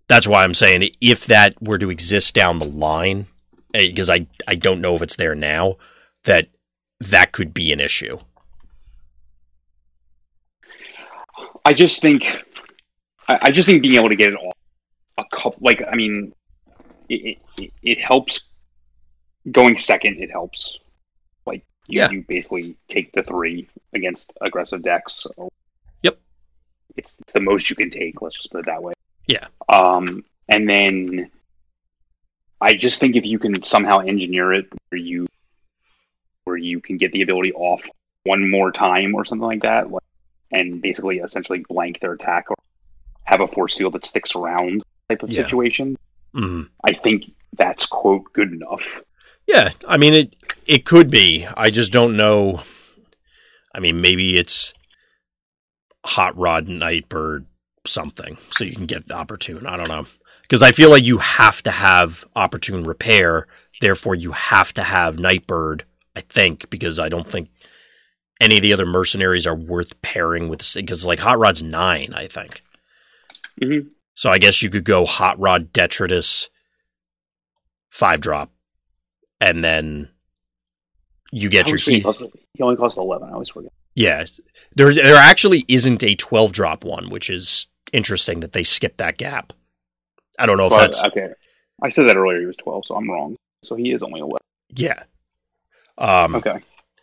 That's 0.07 0.27
why 0.27 0.43
I'm 0.43 0.53
saying 0.53 0.89
if 1.01 1.25
that 1.25 1.61
were 1.61 1.77
to 1.77 1.89
exist 1.89 2.35
down 2.35 2.59
the 2.59 2.65
line, 2.65 3.27
eh, 3.73 3.87
because 3.87 4.09
I 4.09 4.27
I 4.47 4.55
don't 4.55 4.81
know 4.81 4.95
if 4.95 5.01
it's 5.01 5.15
there 5.15 5.35
now, 5.35 5.75
that 6.23 6.47
that 6.99 7.31
could 7.31 7.53
be 7.53 7.71
an 7.71 7.79
issue. 7.79 8.17
I 11.65 11.73
just 11.73 11.99
think, 11.99 12.45
I, 13.27 13.49
just 13.49 13.67
think 13.67 13.81
being 13.81 13.95
able 13.95 14.09
to 14.09 14.15
get 14.15 14.29
it 14.29 14.35
off 14.35 14.55
a 15.17 15.23
couple, 15.35 15.57
like, 15.61 15.81
I 15.91 15.95
mean, 15.95 16.31
it, 17.09 17.39
it, 17.57 17.71
it 17.81 17.99
helps 17.99 18.49
going 19.51 19.77
second. 19.79 20.21
It 20.21 20.29
helps. 20.29 20.79
You, 21.87 22.01
Yeah. 22.01 22.09
you 22.11 22.23
basically 22.27 22.77
take 22.87 23.11
the 23.13 23.23
three 23.23 23.67
against 23.93 24.33
aggressive 24.41 24.81
decks. 24.81 25.25
Yep. 26.03 26.19
It's, 26.97 27.15
it's 27.19 27.33
the 27.33 27.39
most 27.41 27.69
you 27.69 27.75
can 27.75 27.89
take. 27.89 28.21
Let's 28.21 28.35
just 28.35 28.51
put 28.51 28.59
it 28.59 28.65
that 28.65 28.81
way. 28.81 28.93
Yeah. 29.27 29.47
Um, 29.69 30.23
and 30.49 30.67
then 30.69 31.31
I 32.61 32.73
just 32.73 32.99
think 32.99 33.15
if 33.15 33.25
you 33.25 33.39
can 33.39 33.63
somehow 33.63 33.99
engineer 33.99 34.53
it 34.53 34.67
where 34.89 34.99
you, 34.99 35.27
where 36.45 36.57
you 36.57 36.79
can 36.79 36.97
get 36.97 37.11
the 37.11 37.21
ability 37.21 37.53
off 37.53 37.83
one 38.23 38.49
more 38.49 38.71
time 38.71 39.13
or 39.15 39.25
something 39.25 39.45
like 39.47 39.61
that, 39.61 39.91
like, 39.91 40.03
and 40.51 40.81
basically 40.81 41.17
essentially 41.19 41.63
blank 41.67 41.99
their 41.99 42.13
attack 42.13 42.49
or 42.49 42.55
have 43.23 43.41
a 43.41 43.47
force 43.47 43.75
field 43.77 43.93
that 43.93 44.05
sticks 44.05 44.35
around 44.35 44.83
type 45.09 45.23
of 45.23 45.31
Yeah. 45.31 45.43
situation. 45.43 45.97
Mhm. 46.33 46.69
I 46.83 46.93
think 46.93 47.31
that's 47.57 47.85
quote 47.85 48.31
good 48.33 48.51
enough. 48.53 49.01
Yeah, 49.47 49.71
I 49.87 49.97
mean 49.97 50.13
it. 50.13 50.35
It 50.65 50.85
could 50.85 51.09
be. 51.09 51.47
I 51.55 51.69
just 51.69 51.91
don't 51.91 52.17
know. 52.17 52.63
I 53.73 53.79
mean, 53.79 54.01
maybe 54.01 54.37
it's. 54.37 54.73
Hot 56.07 56.37
Rod, 56.37 56.67
Nightbird, 56.67 57.47
something, 57.87 58.37
so 58.51 58.63
you 58.63 58.75
can 58.75 58.85
get 58.85 59.09
Opportune. 59.09 59.65
I 59.65 59.75
don't 59.75 59.89
know. 59.89 60.05
Because 60.43 60.61
I 60.61 60.71
feel 60.71 60.91
like 60.91 61.03
you 61.03 61.17
have 61.17 61.63
to 61.63 61.71
have 61.71 62.23
Opportune 62.35 62.83
Repair, 62.83 63.47
therefore, 63.81 64.13
you 64.13 64.31
have 64.31 64.71
to 64.75 64.83
have 64.83 65.17
Nightbird, 65.17 65.83
I 66.15 66.21
think, 66.21 66.69
because 66.69 66.99
I 66.99 67.09
don't 67.09 67.27
think 67.27 67.49
any 68.39 68.57
of 68.57 68.61
the 68.61 68.71
other 68.71 68.85
mercenaries 68.85 69.47
are 69.47 69.55
worth 69.55 69.99
pairing 70.03 70.47
with. 70.47 70.61
Because, 70.75 71.07
like, 71.07 71.17
Hot 71.21 71.39
Rod's 71.39 71.63
nine, 71.63 72.13
I 72.13 72.27
think. 72.27 72.61
Mhm. 73.59 73.87
So 74.13 74.29
I 74.29 74.37
guess 74.37 74.61
you 74.61 74.69
could 74.69 74.85
go 74.85 75.07
Hot 75.07 75.39
Rod, 75.39 75.73
Detritus, 75.73 76.49
five 77.89 78.21
drop, 78.21 78.51
and 79.41 79.63
then 79.63 80.09
you 81.31 81.49
get 81.49 81.69
your 81.69 81.77
did 81.79 81.87
he 81.95 82.01
cost? 82.01 82.23
He 82.53 82.63
only 82.63 82.75
cost 82.75 82.97
eleven. 82.97 83.29
I 83.29 83.33
always 83.33 83.49
forget. 83.49 83.71
Yeah, 83.95 84.25
there 84.75 84.93
there 84.93 85.15
actually 85.15 85.65
isn't 85.67 86.03
a 86.03 86.15
twelve 86.15 86.51
drop 86.51 86.83
one, 86.83 87.09
which 87.09 87.29
is 87.29 87.67
interesting 87.93 88.41
that 88.41 88.51
they 88.51 88.63
skipped 88.63 88.97
that 88.97 89.17
gap. 89.17 89.53
I 90.37 90.45
don't 90.45 90.57
know 90.57 90.65
if 90.65 90.71
But, 90.71 90.79
that's 90.79 91.03
okay. 91.05 91.29
I 91.81 91.89
said 91.89 92.07
that 92.07 92.15
earlier. 92.17 92.39
He 92.39 92.45
was 92.45 92.57
twelve, 92.57 92.85
so 92.85 92.95
I'm 92.95 93.09
wrong. 93.09 93.35
So 93.63 93.75
he 93.75 93.91
is 93.91 94.03
only 94.03 94.19
eleven. 94.21 94.37
yeah. 94.69 95.03
Um, 95.97 96.35
Okay. 96.35 96.59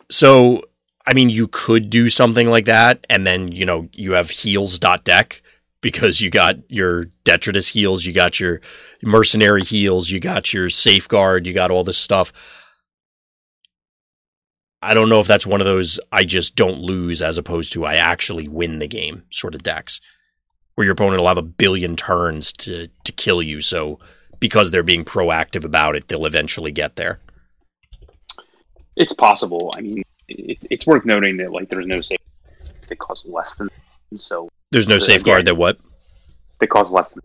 So 0.09 0.63
I 1.05 1.13
mean, 1.13 1.29
you 1.29 1.47
could 1.47 1.89
do 1.89 2.09
something 2.09 2.47
like 2.47 2.65
that, 2.65 3.05
and 3.09 3.27
then 3.27 3.51
you 3.51 3.65
know 3.65 3.89
you 3.93 4.13
have 4.13 4.29
heals 4.29 4.79
dot 4.79 5.03
deck 5.03 5.41
because 5.83 6.21
you 6.21 6.31
got 6.31 6.55
your 6.71 7.05
detritus 7.25 7.67
heals, 7.67 8.05
you 8.05 8.13
got 8.13 8.39
your 8.39 8.61
mercenary 9.03 9.63
heals, 9.63 10.09
you 10.09 10.19
got 10.19 10.51
your 10.51 10.69
safeguard, 10.69 11.45
you 11.45 11.53
got 11.53 11.69
all 11.69 11.83
this 11.83 11.99
stuff. 11.99 12.33
I 14.81 14.95
don't 14.95 15.09
know 15.09 15.19
if 15.19 15.27
that's 15.27 15.45
one 15.45 15.61
of 15.61 15.65
those 15.65 15.99
I 16.11 16.23
just 16.23 16.55
don't 16.55 16.79
lose 16.79 17.21
as 17.21 17.37
opposed 17.37 17.73
to 17.73 17.85
I 17.85 17.95
actually 17.95 18.47
win 18.47 18.79
the 18.79 18.87
game 18.87 19.23
sort 19.29 19.53
of 19.53 19.61
decks 19.61 20.01
where 20.75 20.85
your 20.85 20.93
opponent 20.93 21.19
will 21.19 21.27
have 21.27 21.37
a 21.37 21.43
billion 21.43 21.95
turns 21.95 22.51
to 22.53 22.87
to 23.03 23.11
kill 23.11 23.41
you. 23.41 23.61
So 23.61 23.99
because 24.39 24.71
they're 24.71 24.83
being 24.83 25.05
proactive 25.05 25.63
about 25.63 25.95
it, 25.95 26.07
they'll 26.07 26.25
eventually 26.25 26.71
get 26.71 26.95
there. 26.95 27.19
It's 28.95 29.13
possible. 29.13 29.71
I 29.77 29.81
mean, 29.81 30.03
it, 30.27 30.57
it's 30.69 30.85
worth 30.85 31.05
noting 31.05 31.37
that 31.37 31.53
like 31.53 31.69
there's 31.69 31.87
no 31.87 32.01
safe. 32.01 32.17
It 32.89 32.99
costs 32.99 33.25
less 33.25 33.55
than 33.55 33.69
so. 34.17 34.49
There's 34.73 34.87
no 34.87 34.95
Again. 34.95 35.05
safeguard 35.05 35.45
that 35.45 35.55
what? 35.55 35.77
They 36.59 36.67
cost 36.67 36.91
less 36.91 37.11
than. 37.11 37.23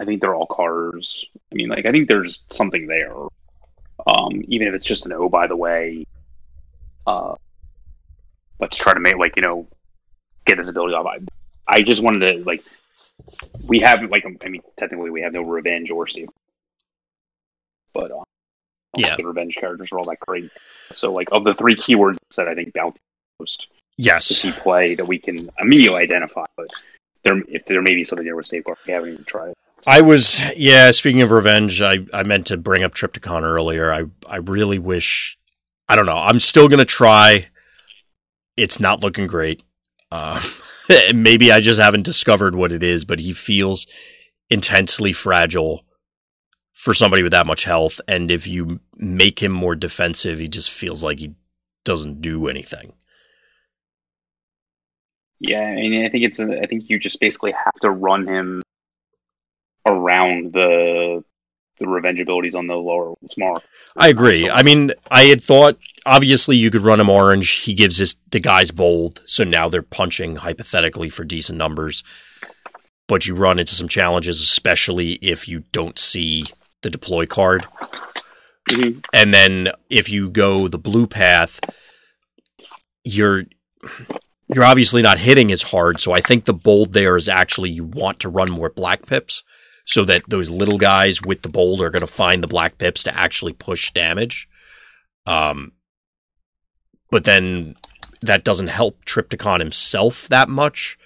I 0.00 0.04
think 0.04 0.20
they're 0.20 0.34
all 0.34 0.46
cars. 0.46 1.24
I 1.50 1.54
mean, 1.54 1.68
like 1.68 1.86
I 1.86 1.92
think 1.92 2.08
there's 2.08 2.40
something 2.50 2.86
there. 2.86 3.14
Um, 3.14 4.42
even 4.48 4.66
if 4.66 4.74
it's 4.74 4.86
just 4.86 5.06
an 5.06 5.12
oh 5.12 5.28
by 5.28 5.46
the 5.46 5.56
way. 5.56 6.04
Uh, 7.06 7.34
let's 8.58 8.76
try 8.76 8.92
to 8.94 9.00
make 9.00 9.16
like 9.16 9.34
you 9.36 9.42
know, 9.42 9.66
get 10.46 10.56
this 10.58 10.68
ability 10.68 10.94
off. 10.94 11.06
I, 11.06 11.18
I 11.68 11.82
just 11.82 12.02
wanted 12.02 12.26
to 12.26 12.44
like. 12.44 12.62
We 13.64 13.78
have 13.80 14.02
like 14.10 14.24
I 14.44 14.48
mean 14.48 14.62
technically 14.76 15.10
we 15.10 15.22
have 15.22 15.32
no 15.32 15.42
revenge 15.42 15.90
or 15.92 16.08
save, 16.08 16.28
but 17.94 18.10
uh, 18.10 18.24
Yeah. 18.96 19.14
the 19.16 19.24
revenge 19.24 19.54
characters 19.54 19.90
are 19.92 19.98
all 19.98 20.04
that 20.06 20.18
great. 20.20 20.50
So 20.94 21.12
like 21.12 21.28
of 21.30 21.44
the 21.44 21.52
three 21.52 21.76
keywords 21.76 22.16
that 22.36 22.48
I 22.48 22.54
think 22.56 22.72
bounty 22.72 22.98
most 23.38 23.68
to 23.96 24.02
Yes. 24.02 24.26
see 24.26 24.52
play 24.52 24.94
that 24.94 25.06
we 25.06 25.18
can 25.18 25.50
immediately 25.58 26.02
identify, 26.02 26.44
but 26.56 26.68
there 27.24 27.40
if 27.48 27.64
there 27.66 27.80
may 27.82 27.94
be 27.94 28.04
something 28.04 28.24
there 28.24 28.36
with 28.36 28.46
safeguard, 28.46 28.78
we 28.86 28.92
haven't 28.92 29.12
even 29.12 29.24
tried 29.24 29.50
it. 29.50 29.58
I 29.86 30.00
was 30.00 30.40
yeah, 30.56 30.90
speaking 30.90 31.22
of 31.22 31.30
revenge, 31.30 31.82
I, 31.82 32.06
I 32.12 32.22
meant 32.22 32.46
to 32.46 32.56
bring 32.56 32.84
up 32.84 32.94
Trypticon 32.94 33.42
earlier. 33.42 33.92
I, 33.92 34.04
I 34.28 34.36
really 34.36 34.78
wish 34.78 35.36
I 35.88 35.96
don't 35.96 36.06
know. 36.06 36.16
I'm 36.18 36.40
still 36.40 36.68
gonna 36.68 36.84
try. 36.84 37.48
It's 38.56 38.80
not 38.80 39.00
looking 39.00 39.26
great. 39.26 39.62
Uh, 40.10 40.42
maybe 41.14 41.50
I 41.50 41.60
just 41.60 41.80
haven't 41.80 42.02
discovered 42.02 42.54
what 42.54 42.72
it 42.72 42.82
is, 42.82 43.04
but 43.04 43.18
he 43.18 43.32
feels 43.32 43.86
intensely 44.50 45.12
fragile 45.12 45.84
for 46.74 46.94
somebody 46.94 47.22
with 47.22 47.32
that 47.32 47.46
much 47.46 47.64
health. 47.64 48.00
And 48.08 48.30
if 48.30 48.46
you 48.46 48.80
make 48.96 49.42
him 49.42 49.52
more 49.52 49.74
defensive, 49.74 50.38
he 50.38 50.48
just 50.48 50.70
feels 50.70 51.02
like 51.02 51.18
he 51.20 51.34
doesn't 51.84 52.20
do 52.20 52.48
anything. 52.48 52.92
Yeah, 55.42 55.64
I 55.64 55.74
mean, 55.74 56.04
I 56.04 56.08
think 56.08 56.24
it's. 56.24 56.38
A, 56.38 56.60
I 56.62 56.66
think 56.66 56.88
you 56.88 56.98
just 56.98 57.18
basically 57.20 57.52
have 57.52 57.74
to 57.82 57.90
run 57.90 58.26
him 58.26 58.62
around 59.86 60.52
the 60.52 61.24
the 61.80 61.88
revenge 61.88 62.20
abilities 62.20 62.54
on 62.54 62.68
the 62.68 62.76
lower 62.76 63.14
smart. 63.30 63.64
I 63.96 64.08
agree. 64.08 64.48
I 64.48 64.62
mean, 64.62 64.92
I 65.10 65.24
had 65.24 65.42
thought 65.42 65.78
obviously 66.06 66.56
you 66.56 66.70
could 66.70 66.82
run 66.82 67.00
him 67.00 67.10
orange. 67.10 67.50
He 67.50 67.74
gives 67.74 67.96
his 67.96 68.16
the 68.30 68.38
guys 68.38 68.70
bold, 68.70 69.20
so 69.24 69.42
now 69.42 69.68
they're 69.68 69.82
punching 69.82 70.36
hypothetically 70.36 71.08
for 71.08 71.24
decent 71.24 71.58
numbers. 71.58 72.04
But 73.08 73.26
you 73.26 73.34
run 73.34 73.58
into 73.58 73.74
some 73.74 73.88
challenges, 73.88 74.40
especially 74.40 75.14
if 75.14 75.48
you 75.48 75.64
don't 75.72 75.98
see 75.98 76.44
the 76.82 76.90
deploy 76.90 77.26
card. 77.26 77.66
Mhm. 78.70 79.04
And 79.12 79.34
then 79.34 79.72
if 79.90 80.08
you 80.08 80.30
go 80.30 80.68
the 80.68 80.78
blue 80.78 81.08
path, 81.08 81.58
you're 83.02 83.46
you're 84.54 84.64
obviously 84.64 85.02
not 85.02 85.18
hitting 85.18 85.52
as 85.52 85.62
hard. 85.62 86.00
So 86.00 86.12
I 86.12 86.20
think 86.20 86.44
the 86.44 86.54
bold 86.54 86.92
there 86.92 87.16
is 87.16 87.28
actually 87.28 87.70
you 87.70 87.84
want 87.84 88.20
to 88.20 88.28
run 88.28 88.50
more 88.50 88.70
black 88.70 89.06
pips 89.06 89.42
so 89.84 90.04
that 90.04 90.22
those 90.28 90.50
little 90.50 90.78
guys 90.78 91.22
with 91.22 91.42
the 91.42 91.48
bold 91.48 91.80
are 91.80 91.90
going 91.90 92.02
to 92.02 92.06
find 92.06 92.42
the 92.42 92.48
black 92.48 92.78
pips 92.78 93.02
to 93.04 93.16
actually 93.16 93.52
push 93.52 93.90
damage. 93.92 94.48
Um, 95.26 95.72
but 97.10 97.24
then 97.24 97.76
that 98.22 98.44
doesn't 98.44 98.68
help 98.68 99.04
Trypticon 99.04 99.60
himself 99.60 100.28
that 100.28 100.48
much. 100.48 100.98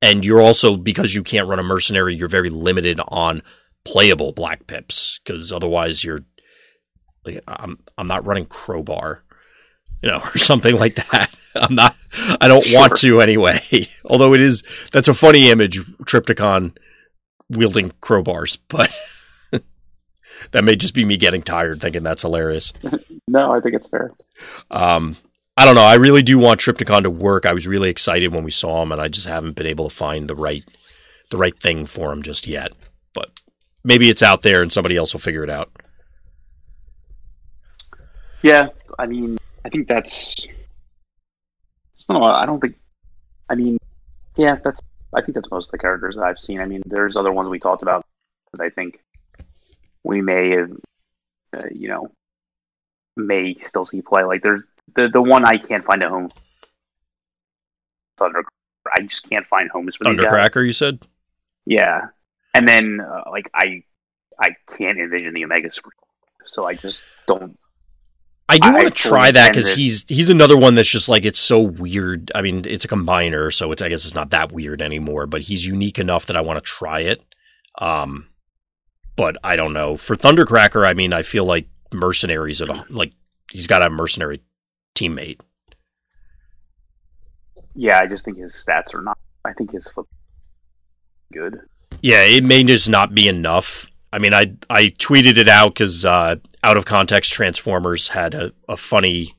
And 0.00 0.24
you're 0.24 0.40
also 0.40 0.76
because 0.76 1.14
you 1.14 1.22
can't 1.22 1.48
run 1.48 1.58
a 1.58 1.62
mercenary, 1.62 2.14
you're 2.14 2.28
very 2.28 2.50
limited 2.50 3.00
on 3.08 3.42
playable 3.84 4.32
black 4.32 4.66
pips 4.66 5.20
because 5.24 5.52
otherwise 5.52 6.04
you're 6.04 6.24
like 7.24 7.42
I'm 7.48 7.78
I'm 7.96 8.06
not 8.06 8.26
running 8.26 8.46
crowbar, 8.46 9.24
you 10.02 10.08
know, 10.10 10.18
or 10.34 10.38
something 10.38 10.76
like 10.76 10.96
that. 10.96 11.34
I'm 11.62 11.74
not. 11.74 11.96
I 12.40 12.48
don't 12.48 12.66
want 12.70 12.96
to 12.96 13.20
anyway. 13.20 13.60
Although 14.04 14.34
it 14.34 14.40
is 14.40 14.62
that's 14.92 15.08
a 15.08 15.14
funny 15.14 15.50
image, 15.50 15.80
Trypticon 16.04 16.76
wielding 17.48 17.92
crowbars, 18.02 18.58
but 18.68 18.90
that 20.50 20.64
may 20.64 20.76
just 20.76 20.94
be 20.94 21.04
me 21.04 21.16
getting 21.16 21.42
tired 21.42 21.80
thinking 21.80 22.02
that's 22.02 22.22
hilarious. 22.22 22.72
No, 23.28 23.52
I 23.52 23.60
think 23.60 23.74
it's 23.74 23.88
fair. 23.88 24.12
Um, 24.70 25.16
I 25.56 25.64
don't 25.64 25.74
know. 25.74 25.82
I 25.82 25.94
really 25.94 26.22
do 26.22 26.38
want 26.38 26.60
Trypticon 26.60 27.02
to 27.04 27.10
work. 27.10 27.46
I 27.46 27.54
was 27.54 27.66
really 27.66 27.88
excited 27.88 28.32
when 28.32 28.44
we 28.44 28.50
saw 28.50 28.82
him, 28.82 28.92
and 28.92 29.00
I 29.00 29.08
just 29.08 29.26
haven't 29.26 29.56
been 29.56 29.66
able 29.66 29.88
to 29.88 29.94
find 29.94 30.28
the 30.28 30.34
right 30.34 30.64
the 31.30 31.36
right 31.36 31.58
thing 31.58 31.86
for 31.86 32.12
him 32.12 32.22
just 32.22 32.46
yet. 32.46 32.72
But 33.14 33.40
maybe 33.82 34.08
it's 34.10 34.22
out 34.22 34.42
there, 34.42 34.62
and 34.62 34.72
somebody 34.72 34.96
else 34.96 35.12
will 35.12 35.20
figure 35.20 35.44
it 35.44 35.50
out. 35.50 35.70
Yeah, 38.42 38.68
I 38.98 39.06
mean, 39.06 39.38
I 39.64 39.70
think 39.70 39.88
that's. 39.88 40.36
No, 42.12 42.22
I 42.22 42.46
don't 42.46 42.60
think. 42.60 42.76
I 43.48 43.54
mean, 43.54 43.78
yeah, 44.36 44.56
that's. 44.62 44.80
I 45.14 45.22
think 45.22 45.34
that's 45.34 45.50
most 45.50 45.66
of 45.66 45.72
the 45.72 45.78
characters 45.78 46.16
that 46.16 46.24
I've 46.24 46.38
seen. 46.38 46.60
I 46.60 46.66
mean, 46.66 46.82
there's 46.86 47.16
other 47.16 47.32
ones 47.32 47.48
we 47.48 47.58
talked 47.58 47.82
about 47.82 48.04
that 48.52 48.62
I 48.62 48.68
think 48.70 49.00
we 50.04 50.20
may 50.20 50.50
have, 50.50 50.70
uh, 51.56 51.62
you 51.72 51.88
know, 51.88 52.10
may 53.16 53.54
still 53.62 53.84
see 53.84 54.02
play. 54.02 54.24
Like 54.24 54.42
there's 54.42 54.62
the 54.94 55.08
the 55.08 55.22
one 55.22 55.44
I 55.44 55.58
can't 55.58 55.84
find 55.84 56.02
a 56.02 56.08
home. 56.08 56.30
Thunder. 58.18 58.44
I 58.94 59.02
just 59.02 59.28
can't 59.28 59.46
find 59.46 59.68
homes 59.70 59.96
for. 59.96 60.04
Thundercracker, 60.04 60.64
you 60.64 60.72
said? 60.72 61.00
Yeah, 61.64 62.08
and 62.54 62.66
then 62.66 63.00
uh, 63.00 63.24
like 63.30 63.50
I, 63.52 63.82
I 64.40 64.50
can't 64.76 64.98
envision 64.98 65.34
the 65.34 65.44
Omega 65.44 65.70
Spree, 65.72 65.92
so 66.44 66.64
I 66.64 66.74
just 66.74 67.02
don't. 67.26 67.58
I 68.48 68.58
do 68.58 68.72
want 68.72 68.84
to 68.86 68.90
try 68.94 69.30
that 69.32 69.48
because 69.52 69.72
he's 69.74 70.04
he's 70.08 70.30
another 70.30 70.56
one 70.56 70.74
that's 70.74 70.88
just 70.88 71.08
like 71.08 71.24
it's 71.24 71.38
so 71.38 71.58
weird. 71.60 72.30
I 72.34 72.42
mean, 72.42 72.64
it's 72.64 72.84
a 72.84 72.88
combiner, 72.88 73.52
so 73.52 73.72
it's 73.72 73.82
I 73.82 73.88
guess 73.88 74.04
it's 74.04 74.14
not 74.14 74.30
that 74.30 74.52
weird 74.52 74.80
anymore. 74.80 75.26
But 75.26 75.42
he's 75.42 75.66
unique 75.66 75.98
enough 75.98 76.26
that 76.26 76.36
I 76.36 76.40
want 76.42 76.56
to 76.58 76.60
try 76.60 77.00
it. 77.00 77.22
Um, 77.78 78.28
but 79.16 79.36
I 79.42 79.56
don't 79.56 79.72
know 79.72 79.96
for 79.96 80.14
Thundercracker. 80.14 80.86
I 80.86 80.94
mean, 80.94 81.12
I 81.12 81.22
feel 81.22 81.44
like 81.44 81.68
mercenaries 81.92 82.62
are 82.62 82.66
the- 82.66 82.84
like 82.88 83.12
he's 83.50 83.66
got 83.66 83.82
a 83.82 83.90
mercenary 83.90 84.42
teammate. 84.94 85.40
Yeah, 87.74 87.98
I 87.98 88.06
just 88.06 88.24
think 88.24 88.38
his 88.38 88.52
stats 88.54 88.94
are 88.94 89.02
not. 89.02 89.18
I 89.44 89.52
think 89.52 89.72
his 89.72 89.88
flip 89.88 90.06
good. 91.32 91.58
Yeah, 92.00 92.22
it 92.22 92.44
may 92.44 92.62
just 92.64 92.88
not 92.88 93.14
be 93.14 93.28
enough. 93.28 93.90
I 94.16 94.18
mean, 94.18 94.32
I 94.32 94.54
I 94.70 94.84
tweeted 94.86 95.36
it 95.36 95.46
out 95.46 95.74
because 95.74 96.06
uh, 96.06 96.36
out 96.64 96.76
of 96.78 96.86
context 96.86 97.34
Transformers 97.34 98.08
had 98.08 98.32
a, 98.32 98.50
a 98.66 98.74
funny 98.74 99.34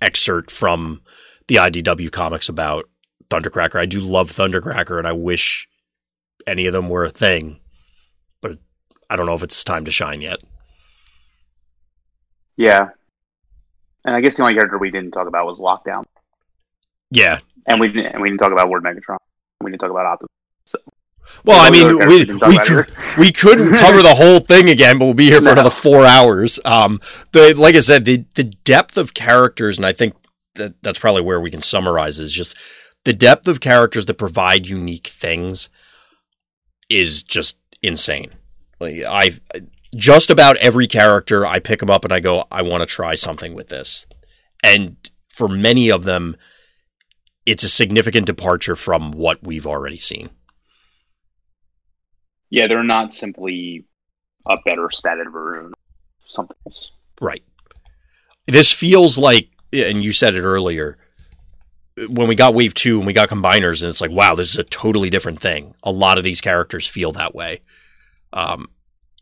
excerpt 0.00 0.50
from 0.50 1.02
the 1.48 1.56
IDW 1.56 2.10
comics 2.10 2.48
about 2.48 2.88
Thundercracker. 3.28 3.78
I 3.78 3.84
do 3.84 4.00
love 4.00 4.30
Thundercracker, 4.30 4.96
and 4.96 5.06
I 5.06 5.12
wish 5.12 5.68
any 6.46 6.64
of 6.64 6.72
them 6.72 6.88
were 6.88 7.04
a 7.04 7.10
thing, 7.10 7.60
but 8.40 8.56
I 9.10 9.16
don't 9.16 9.26
know 9.26 9.34
if 9.34 9.42
it's 9.42 9.62
time 9.64 9.84
to 9.84 9.90
shine 9.90 10.22
yet. 10.22 10.38
Yeah, 12.56 12.88
and 14.06 14.16
I 14.16 14.22
guess 14.22 14.36
the 14.36 14.44
only 14.44 14.54
character 14.54 14.78
we 14.78 14.90
didn't 14.90 15.10
talk 15.10 15.28
about 15.28 15.44
was 15.44 15.58
Lockdown. 15.58 16.04
Yeah. 17.10 17.40
And 17.66 17.78
we 17.78 17.88
didn't, 17.88 18.14
and 18.14 18.22
we 18.22 18.30
didn't 18.30 18.40
talk 18.40 18.52
about 18.52 18.70
Word 18.70 18.82
Megatron. 18.82 19.18
We 19.60 19.70
didn't 19.70 19.82
talk 19.82 19.90
about 19.90 20.06
Optimus. 20.06 20.39
Well, 21.44 21.58
I 21.60 21.70
mean, 21.70 21.98
we, 22.06 22.24
we 22.48 22.58
could, 22.58 22.92
we 23.18 23.32
could 23.32 23.58
cover 23.58 24.02
the 24.02 24.14
whole 24.14 24.40
thing 24.40 24.68
again, 24.68 24.98
but 24.98 25.06
we'll 25.06 25.14
be 25.14 25.28
here 25.30 25.40
for 25.40 25.46
no. 25.46 25.52
another 25.52 25.70
four 25.70 26.04
hours. 26.04 26.60
Um, 26.64 27.00
the 27.32 27.54
like 27.54 27.74
I 27.74 27.80
said, 27.80 28.04
the 28.04 28.24
the 28.34 28.44
depth 28.44 28.96
of 28.96 29.14
characters, 29.14 29.78
and 29.78 29.86
I 29.86 29.92
think 29.92 30.14
that 30.56 30.82
that's 30.82 30.98
probably 30.98 31.22
where 31.22 31.40
we 31.40 31.50
can 31.50 31.62
summarize 31.62 32.18
is 32.18 32.32
just 32.32 32.56
the 33.04 33.12
depth 33.12 33.48
of 33.48 33.60
characters 33.60 34.06
that 34.06 34.14
provide 34.14 34.66
unique 34.66 35.06
things 35.06 35.68
is 36.88 37.22
just 37.22 37.58
insane. 37.82 38.32
Like 38.78 39.02
I 39.08 39.30
just 39.96 40.30
about 40.30 40.56
every 40.58 40.86
character 40.86 41.46
I 41.46 41.58
pick 41.58 41.80
them 41.80 41.90
up 41.90 42.04
and 42.04 42.12
I 42.12 42.20
go, 42.20 42.44
I 42.50 42.62
want 42.62 42.82
to 42.82 42.86
try 42.86 43.14
something 43.14 43.54
with 43.54 43.68
this. 43.68 44.06
And 44.62 44.96
for 45.28 45.48
many 45.48 45.90
of 45.90 46.04
them, 46.04 46.36
it's 47.46 47.64
a 47.64 47.68
significant 47.68 48.26
departure 48.26 48.76
from 48.76 49.12
what 49.12 49.42
we've 49.42 49.66
already 49.66 49.98
seen. 49.98 50.30
Yeah, 52.50 52.66
they're 52.66 52.82
not 52.82 53.12
simply 53.12 53.86
a 54.48 54.56
better 54.64 54.88
statted 54.88 55.32
version 55.32 55.66
of 55.66 55.72
something 56.26 56.56
else. 56.66 56.90
Right. 57.20 57.42
This 58.46 58.72
feels 58.72 59.16
like, 59.16 59.50
and 59.72 60.04
you 60.04 60.12
said 60.12 60.34
it 60.34 60.42
earlier, 60.42 60.98
when 62.08 62.28
we 62.28 62.34
got 62.34 62.54
Wave 62.54 62.74
2 62.74 62.98
and 62.98 63.06
we 63.06 63.12
got 63.12 63.28
combiners, 63.28 63.82
and 63.82 63.88
it's 63.88 64.00
like, 64.00 64.10
wow, 64.10 64.34
this 64.34 64.50
is 64.50 64.58
a 64.58 64.64
totally 64.64 65.10
different 65.10 65.40
thing. 65.40 65.74
A 65.82 65.92
lot 65.92 66.18
of 66.18 66.24
these 66.24 66.40
characters 66.40 66.86
feel 66.86 67.12
that 67.12 67.34
way. 67.34 67.60
Um, 68.32 68.68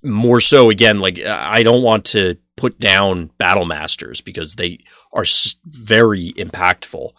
more 0.02 0.40
so, 0.40 0.70
again, 0.70 0.98
like, 0.98 1.20
I 1.20 1.62
don't 1.62 1.82
want 1.82 2.05
to 2.06 2.36
put 2.56 2.78
down 2.78 3.30
Battle 3.38 3.64
Masters 3.64 4.20
because 4.20 4.55
they 4.55 4.78
are 5.12 5.24
very 5.66 6.32
impactful 6.34 7.10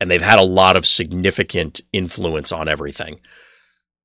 and 0.00 0.10
they've 0.10 0.22
had 0.22 0.38
a 0.38 0.44
lot 0.44 0.76
of 0.76 0.86
significant 0.86 1.80
influence 1.92 2.52
on 2.52 2.68
everything 2.68 3.20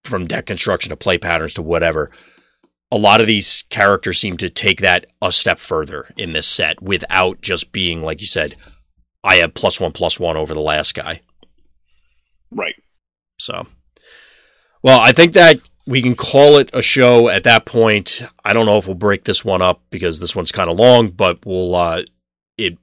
from 0.04 0.26
deck 0.26 0.46
construction 0.46 0.90
to 0.90 0.98
play 0.98 1.18
patterns 1.18 1.54
to 1.56 1.62
whatever. 1.62 2.12
A 2.92 2.98
lot 2.98 3.22
of 3.22 3.28
these 3.28 3.64
characters 3.70 4.20
seem 4.20 4.38
to 4.38 4.50
take 4.50 4.82
that 4.82 5.08
a 5.22 5.32
step 5.32 5.60
further 5.60 6.14
in 6.18 6.34
this 6.34 6.48
set 6.48 6.82
without 6.82 7.42
just 7.42 7.72
being, 7.72 8.02
like 8.02 8.22
you 8.22 8.28
said, 8.28 8.56
I 9.24 9.36
have 9.36 9.54
plus 9.54 9.80
one 9.80 9.94
plus 9.94 10.20
one 10.20 10.38
over 10.38 10.54
the 10.54 10.60
last 10.60 10.94
guy. 10.94 11.22
Right. 12.52 12.76
So, 13.40 13.66
well, 14.84 15.00
I 15.00 15.12
think 15.12 15.34
that 15.34 15.58
we 15.88 16.02
can 16.02 16.16
call 16.16 16.58
it 16.58 16.70
a 16.74 16.82
show 16.82 17.30
at 17.30 17.44
that 17.46 17.66
point. 17.66 18.22
I 18.46 18.54
don't 18.54 18.66
know 18.66 18.78
if 18.78 18.86
we'll 18.86 18.96
break 18.96 19.24
this 19.24 19.44
one 19.44 19.62
up 19.62 19.82
because 19.90 20.20
this 20.20 20.36
one's 20.36 20.52
kind 20.52 20.70
of 20.70 20.78
long, 20.78 21.10
but 21.10 21.46
we'll, 21.46 21.76
uh, 21.76 22.04
it 22.58 22.78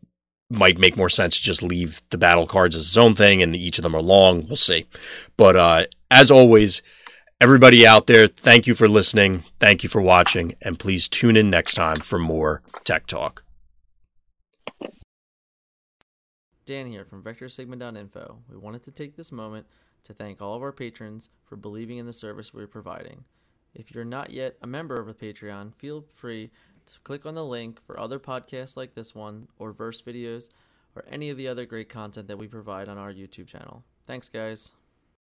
might 0.51 0.79
make 0.79 0.97
more 0.97 1.09
sense 1.09 1.39
to 1.39 1.45
just 1.45 1.63
leave 1.63 2.03
the 2.11 2.19
battle 2.19 2.47
cards 2.47 2.75
as 2.75 2.89
its 2.89 2.97
own 2.97 3.15
thing 3.15 3.43
and 3.43 3.55
each 3.55 3.79
of 3.79 3.85
them 3.85 3.95
are 3.95 4.03
long. 4.03 4.47
We'll 4.47 4.57
see. 4.57 4.87
But, 5.37 5.57
uh, 5.57 5.85
as 6.11 6.31
always, 6.31 6.83
everybody 7.41 7.87
out 7.87 8.07
there, 8.07 8.27
thank 8.27 8.67
you 8.67 8.75
for 8.75 8.89
listening. 8.89 9.45
Thank 9.59 9.83
you 9.83 9.89
for 9.89 10.01
watching. 10.01 10.55
And 10.61 10.79
please 10.79 11.09
tune 11.09 11.37
in 11.37 11.51
next 11.51 11.75
time 11.75 11.97
for 11.97 12.19
more 12.19 12.63
Tech 12.85 13.07
Talk. 13.07 13.45
Dan 16.67 16.87
here 16.87 17.05
from 17.05 17.23
VectorSigma.info. 17.23 18.39
We 18.49 18.57
wanted 18.57 18.85
to 18.85 18.91
take 18.93 19.17
this 19.17 19.33
moment 19.33 19.67
to 20.05 20.15
thank 20.15 20.41
all 20.41 20.55
of 20.55 20.63
our 20.63 20.73
patrons 20.73 21.31
for 21.45 21.57
believing 21.57 21.99
in 21.99 22.07
the 22.07 22.13
service 22.13 22.55
we're 22.55 22.67
providing. 22.67 23.25
If 23.75 23.95
you're 23.95 24.05
not 24.05 24.31
yet 24.31 24.57
a 24.63 24.67
member 24.67 25.01
of 25.01 25.07
the 25.07 25.15
Patreon, 25.15 25.75
feel 25.75 26.05
free 26.15 26.51
to 26.87 27.01
click 27.01 27.27
on 27.27 27.35
the 27.35 27.45
link 27.45 27.81
for 27.85 27.99
other 27.99 28.19
podcasts 28.19 28.77
like 28.77 28.95
this 28.95 29.15
one, 29.15 29.49
or 29.59 29.73
verse 29.73 30.03
videos, 30.03 30.49
or 30.95 31.05
any 31.11 31.31
of 31.31 31.37
the 31.37 31.49
other 31.49 31.67
great 31.67 31.89
content 31.89 32.29
that 32.29 32.39
we 32.39 32.49
provide 32.49 32.89
on 32.89 32.99
our 32.99 33.13
YouTube 33.13 33.47
channel. 33.47 33.85
Thanks, 34.07 34.29
guys. 34.29 34.71